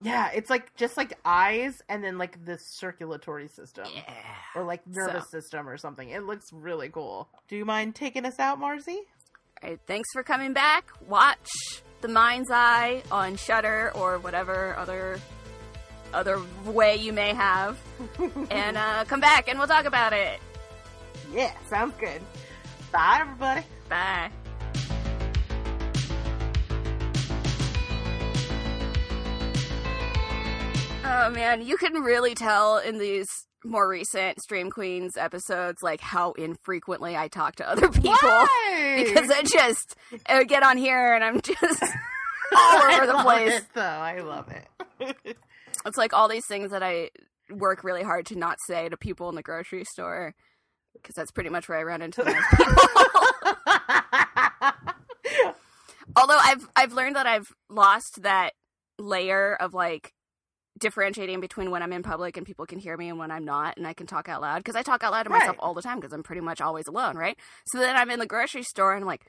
Yeah, 0.00 0.30
it's 0.32 0.48
like 0.48 0.74
just 0.76 0.96
like 0.96 1.18
eyes, 1.24 1.74
and 1.88 2.04
then 2.04 2.18
like 2.18 2.44
the 2.44 2.56
circulatory 2.78 3.48
system, 3.48 3.86
Yeah. 3.92 4.02
or 4.54 4.62
like 4.64 4.86
nervous 4.86 5.24
So- 5.30 5.40
system, 5.40 5.68
or 5.68 5.76
something. 5.76 6.08
It 6.08 6.22
looks 6.24 6.46
really 6.52 6.88
cool. 6.88 7.28
Do 7.48 7.56
you 7.56 7.64
mind 7.64 7.94
taking 7.96 8.24
us 8.24 8.38
out, 8.38 8.60
Marcy? 8.60 9.00
All 9.62 9.70
right, 9.70 9.80
thanks 9.88 10.08
for 10.12 10.22
coming 10.22 10.52
back. 10.52 10.88
Watch 11.08 11.48
The 12.00 12.06
Mind's 12.08 12.48
Eye 12.52 13.02
on 13.10 13.34
Shudder 13.36 13.90
or 13.96 14.18
whatever 14.20 14.76
other 14.76 15.18
other 16.14 16.40
way 16.64 16.94
you 16.96 17.12
may 17.12 17.34
have, 17.34 17.76
and 18.50 18.76
uh, 18.76 19.04
come 19.06 19.20
back 19.20 19.48
and 19.48 19.58
we'll 19.58 19.68
talk 19.68 19.84
about 19.84 20.12
it. 20.12 20.38
Yeah, 21.32 21.52
sounds 21.68 21.94
good. 21.98 22.22
Bye, 22.92 23.18
everybody. 23.20 23.62
Bye. 23.88 24.30
Oh 31.10 31.30
man, 31.30 31.62
you 31.62 31.76
can 31.78 31.94
really 32.02 32.34
tell 32.34 32.76
in 32.78 32.98
these 32.98 33.28
more 33.64 33.88
recent 33.88 34.40
Stream 34.40 34.70
Queens 34.70 35.16
episodes 35.16 35.82
like 35.82 36.00
how 36.00 36.30
infrequently 36.32 37.16
I 37.16 37.28
talk 37.28 37.56
to 37.56 37.68
other 37.68 37.88
people 37.88 38.12
Why? 38.12 39.02
because 39.04 39.30
I 39.30 39.42
just 39.42 39.96
I 40.26 40.44
get 40.44 40.62
on 40.62 40.76
here 40.76 41.14
and 41.14 41.24
I'm 41.24 41.40
just 41.40 41.82
all 42.56 42.82
over 42.82 43.06
the 43.06 43.18
place. 43.22 43.54
it, 43.54 43.64
though 43.74 43.80
I 43.82 44.20
love 44.20 44.48
it. 44.50 44.68
It's 45.86 45.96
like 45.96 46.12
all 46.12 46.26
these 46.28 46.44
things 46.46 46.72
that 46.72 46.82
I 46.82 47.10
work 47.50 47.84
really 47.84 48.02
hard 48.02 48.26
to 48.26 48.36
not 48.36 48.58
say 48.66 48.88
to 48.88 48.96
people 48.96 49.28
in 49.28 49.36
the 49.36 49.42
grocery 49.42 49.84
store 49.84 50.34
because 50.92 51.14
that's 51.14 51.30
pretty 51.30 51.50
much 51.50 51.68
where 51.68 51.78
I 51.78 51.84
run 51.84 52.02
into 52.02 52.24
the 52.24 52.32
most 52.32 52.50
people. 52.50 52.74
Although 56.16 56.38
I've 56.38 56.68
I've 56.74 56.92
learned 56.92 57.14
that 57.16 57.26
I've 57.28 57.46
lost 57.70 58.22
that 58.22 58.54
layer 58.98 59.54
of 59.54 59.72
like 59.72 60.12
differentiating 60.78 61.40
between 61.40 61.70
when 61.70 61.82
I'm 61.82 61.92
in 61.92 62.02
public 62.02 62.36
and 62.36 62.46
people 62.46 62.66
can 62.66 62.78
hear 62.78 62.96
me 62.96 63.08
and 63.08 63.18
when 63.18 63.30
I'm 63.30 63.44
not, 63.44 63.76
and 63.76 63.86
I 63.86 63.92
can 63.94 64.06
talk 64.06 64.28
out 64.28 64.40
loud 64.40 64.58
because 64.58 64.76
I 64.76 64.82
talk 64.82 65.02
out 65.02 65.12
loud 65.12 65.24
to 65.24 65.30
myself 65.30 65.56
Right. 65.56 65.58
all 65.60 65.74
the 65.74 65.82
time 65.82 65.96
because 66.00 66.12
I'm 66.12 66.22
pretty 66.22 66.40
much 66.42 66.60
always 66.60 66.86
alone, 66.86 67.16
right? 67.16 67.36
So 67.66 67.78
then 67.78 67.96
I'm 67.96 68.10
in 68.10 68.18
the 68.18 68.26
grocery 68.26 68.62
store 68.62 68.94
and 68.94 69.02
I'm 69.02 69.06
like. 69.08 69.26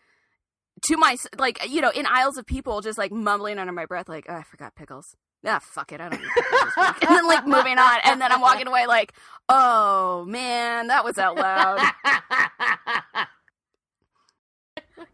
To 0.84 0.96
my 0.96 1.18
like, 1.38 1.60
you 1.70 1.82
know, 1.82 1.90
in 1.90 2.06
aisles 2.06 2.38
of 2.38 2.46
people, 2.46 2.80
just 2.80 2.98
like 2.98 3.12
mumbling 3.12 3.60
under 3.60 3.74
my 3.74 3.86
breath, 3.86 4.08
like, 4.08 4.28
oh, 4.30 4.34
I 4.36 4.44
forgot 4.44 4.76
pickles. 4.76 5.14
Ah, 5.46 5.60
fuck 5.62 5.92
it, 5.92 6.00
I 6.00 6.08
don't 6.08 6.22
need 6.22 6.30
pickles 6.34 6.62
this 6.74 6.78
week. 6.78 6.96
And 7.10 7.18
then 7.18 7.28
like 7.28 7.46
moving 7.46 7.78
on, 7.78 7.98
and 8.06 8.22
then 8.22 8.32
I'm 8.32 8.40
walking 8.40 8.66
away 8.66 8.86
like, 8.88 9.12
oh 9.50 10.24
man, 10.26 10.88
that 10.88 11.04
was 11.04 11.18
out 11.18 11.36
loud. 11.36 11.80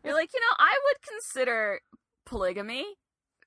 You're 0.03 0.13
like, 0.13 0.29
you 0.33 0.39
know, 0.39 0.55
I 0.59 0.79
would 0.83 0.97
consider 1.09 1.79
polygamy 2.27 2.85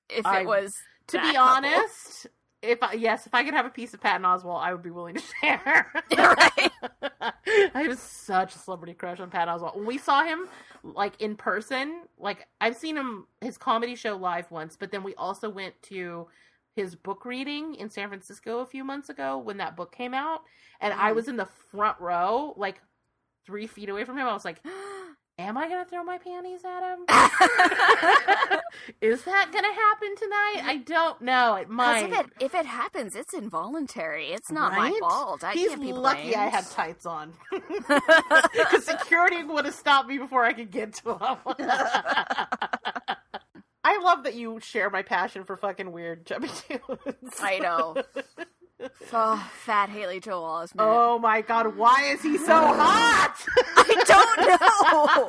if 0.09 0.25
I- 0.25 0.41
it 0.41 0.47
was 0.47 0.73
to 1.07 1.19
be 1.21 1.33
couple. 1.33 1.41
honest, 1.41 2.27
if 2.61 2.81
I, 2.83 2.93
yes, 2.93 3.25
if 3.25 3.33
I 3.33 3.43
could 3.43 3.53
have 3.53 3.65
a 3.65 3.69
piece 3.69 3.93
of 3.93 4.01
Patton 4.01 4.23
Oswalt, 4.23 4.61
I 4.61 4.73
would 4.73 4.83
be 4.83 4.91
willing 4.91 5.15
to 5.15 5.21
share. 5.41 5.91
Right. 6.17 6.71
I 7.75 7.83
have 7.83 7.97
such 7.99 8.55
a 8.55 8.59
celebrity 8.59 8.93
crush 8.93 9.19
on 9.19 9.29
Patton 9.29 9.53
Oswalt. 9.53 9.75
When 9.75 9.85
we 9.85 9.97
saw 9.97 10.23
him 10.23 10.47
like 10.83 11.19
in 11.21 11.35
person, 11.35 12.03
like 12.17 12.47
I've 12.61 12.75
seen 12.75 12.95
him 12.97 13.27
his 13.41 13.57
comedy 13.57 13.95
show 13.95 14.15
live 14.15 14.49
once, 14.51 14.75
but 14.77 14.91
then 14.91 15.03
we 15.03 15.15
also 15.15 15.49
went 15.49 15.81
to 15.83 16.27
his 16.75 16.95
book 16.95 17.25
reading 17.25 17.75
in 17.75 17.89
San 17.89 18.07
Francisco 18.07 18.59
a 18.59 18.65
few 18.65 18.83
months 18.83 19.09
ago 19.09 19.37
when 19.37 19.57
that 19.57 19.75
book 19.75 19.91
came 19.95 20.13
out, 20.13 20.41
and 20.81 20.93
I 20.93 21.11
Mhm. 21.11 21.15
was 21.15 21.27
in 21.27 21.37
the 21.37 21.45
front 21.45 21.99
row, 21.99 22.53
like 22.57 22.81
three 23.45 23.67
feet 23.67 23.89
away 23.89 24.05
from 24.05 24.17
him. 24.17 24.27
I 24.27 24.33
was 24.33 24.45
like, 24.45 24.61
"Am 25.39 25.57
I 25.57 25.69
gonna 25.69 25.85
throw 25.85 26.03
my 26.03 26.17
panties 26.17 26.61
at 26.65 26.83
him?" 26.83 27.05
Is 29.01 29.23
that 29.23 29.51
gonna 29.53 29.73
happen 29.73 30.15
tonight? 30.17 30.61
I 30.65 30.81
don't 30.85 31.21
know. 31.21 31.55
It 31.55 31.69
might. 31.69 32.05
if 32.05 32.19
it 32.19 32.25
if 32.41 32.53
it 32.53 32.65
happens, 32.65 33.15
it's 33.15 33.33
involuntary. 33.33 34.27
It's 34.27 34.51
not 34.51 34.73
my 34.73 34.91
fault. 34.99 35.43
I 35.43 35.53
He's 35.53 35.69
can't 35.69 35.81
be 35.81 35.93
lucky 35.93 36.35
I 36.35 36.47
had 36.47 36.65
tights 36.69 37.05
on. 37.05 37.33
Because 38.53 38.85
security 38.85 39.43
would 39.43 39.65
have 39.65 39.73
stopped 39.73 40.09
me 40.09 40.17
before 40.17 40.43
I 40.43 40.51
could 40.53 40.71
get 40.71 40.93
to 40.95 41.11
him. 41.11 41.37
I 43.83 43.97
love 44.03 44.23
that 44.23 44.35
you 44.35 44.59
share 44.59 44.89
my 44.89 45.01
passion 45.03 45.45
for 45.45 45.55
fucking 45.55 45.91
weird 45.91 46.25
chubby 46.25 46.49
dudes. 46.67 47.39
I 47.41 47.59
know. 47.59 47.95
Oh, 49.11 49.51
fat 49.65 49.89
Haley 49.89 50.19
Joel 50.19 50.43
Osment. 50.43 50.75
Oh 50.79 51.19
my 51.19 51.41
god, 51.41 51.75
why 51.75 52.03
is 52.13 52.21
he 52.21 52.37
so 52.37 52.45
hot? 52.53 53.35
I 53.75 54.03
don't 54.05 54.39
know, 54.47 55.27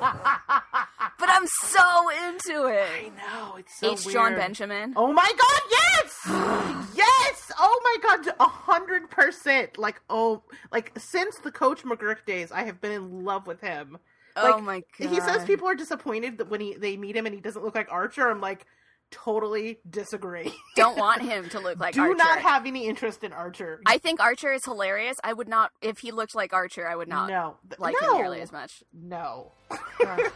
but 1.19 1.29
I'm 1.29 1.47
so 1.47 2.11
into 2.29 2.67
it. 2.67 2.89
I 2.89 3.09
know, 3.09 3.57
it's 3.57 3.79
so 3.79 3.93
H. 3.93 4.05
weird. 4.05 4.15
Jon 4.15 4.35
Benjamin. 4.37 4.93
Oh 4.97 5.13
my 5.13 5.29
god, 5.29 5.63
yes! 5.71 6.21
yes! 6.95 7.53
Oh 7.59 7.81
my 7.83 8.17
god, 8.17 8.35
a 8.39 8.47
hundred 8.47 9.11
percent. 9.11 9.79
Like, 9.79 10.01
oh, 10.09 10.43
like, 10.71 10.93
since 10.99 11.37
the 11.39 11.51
Coach 11.51 11.83
McGuirk 11.83 12.25
days, 12.27 12.53
I 12.53 12.63
have 12.65 12.81
been 12.81 12.93
in 12.93 13.25
love 13.25 13.47
with 13.47 13.61
him. 13.61 13.99
oh 14.37 14.51
like, 14.51 14.63
my 14.63 14.83
god. 14.99 15.11
He 15.13 15.21
says 15.21 15.45
people 15.45 15.67
are 15.67 15.75
disappointed 15.75 16.39
that 16.39 16.51
when 16.51 16.61
he 16.61 16.75
they 16.75 16.97
meet 16.97 17.17
him 17.17 17.27
and 17.27 17.35
he 17.35 17.41
doesn't 17.41 17.65
look 17.65 17.75
like 17.75 17.91
Archer. 17.91 18.31
I'm 18.31 18.41
like, 18.41 18.67
totally 19.11 19.79
disagree. 19.89 20.53
don't 20.77 20.99
want 20.99 21.23
him 21.31 21.49
to 21.51 21.61
look 21.61 21.79
like 21.79 21.97
Archer. 21.99 22.15
Do 22.15 22.21
Archer. 22.21 22.35
not 22.35 22.43
have 22.43 22.67
any 22.67 22.87
interest 22.87 23.25
in 23.25 23.33
Archer. 23.33 23.81
I 23.87 23.99
think 23.99 24.21
Archer 24.21 24.53
is 24.53 24.65
hilarious. 24.65 25.17
I 25.23 25.33
would 25.33 25.49
not 25.49 25.73
if 25.81 25.99
he 25.99 26.13
looked 26.13 26.35
like 26.35 26.53
Archer. 26.53 26.89
I 26.89 26.97
would 26.97 27.09
not 27.09 27.29
no, 27.29 27.57
like 27.79 27.97
no. 28.01 28.13
him 28.13 28.19
nearly 28.19 28.41
as 28.41 28.53
much. 28.53 28.83
No. 28.93 29.53
Ugh. 29.71 29.81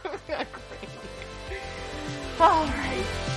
All 2.39 2.65
right. 2.65 3.34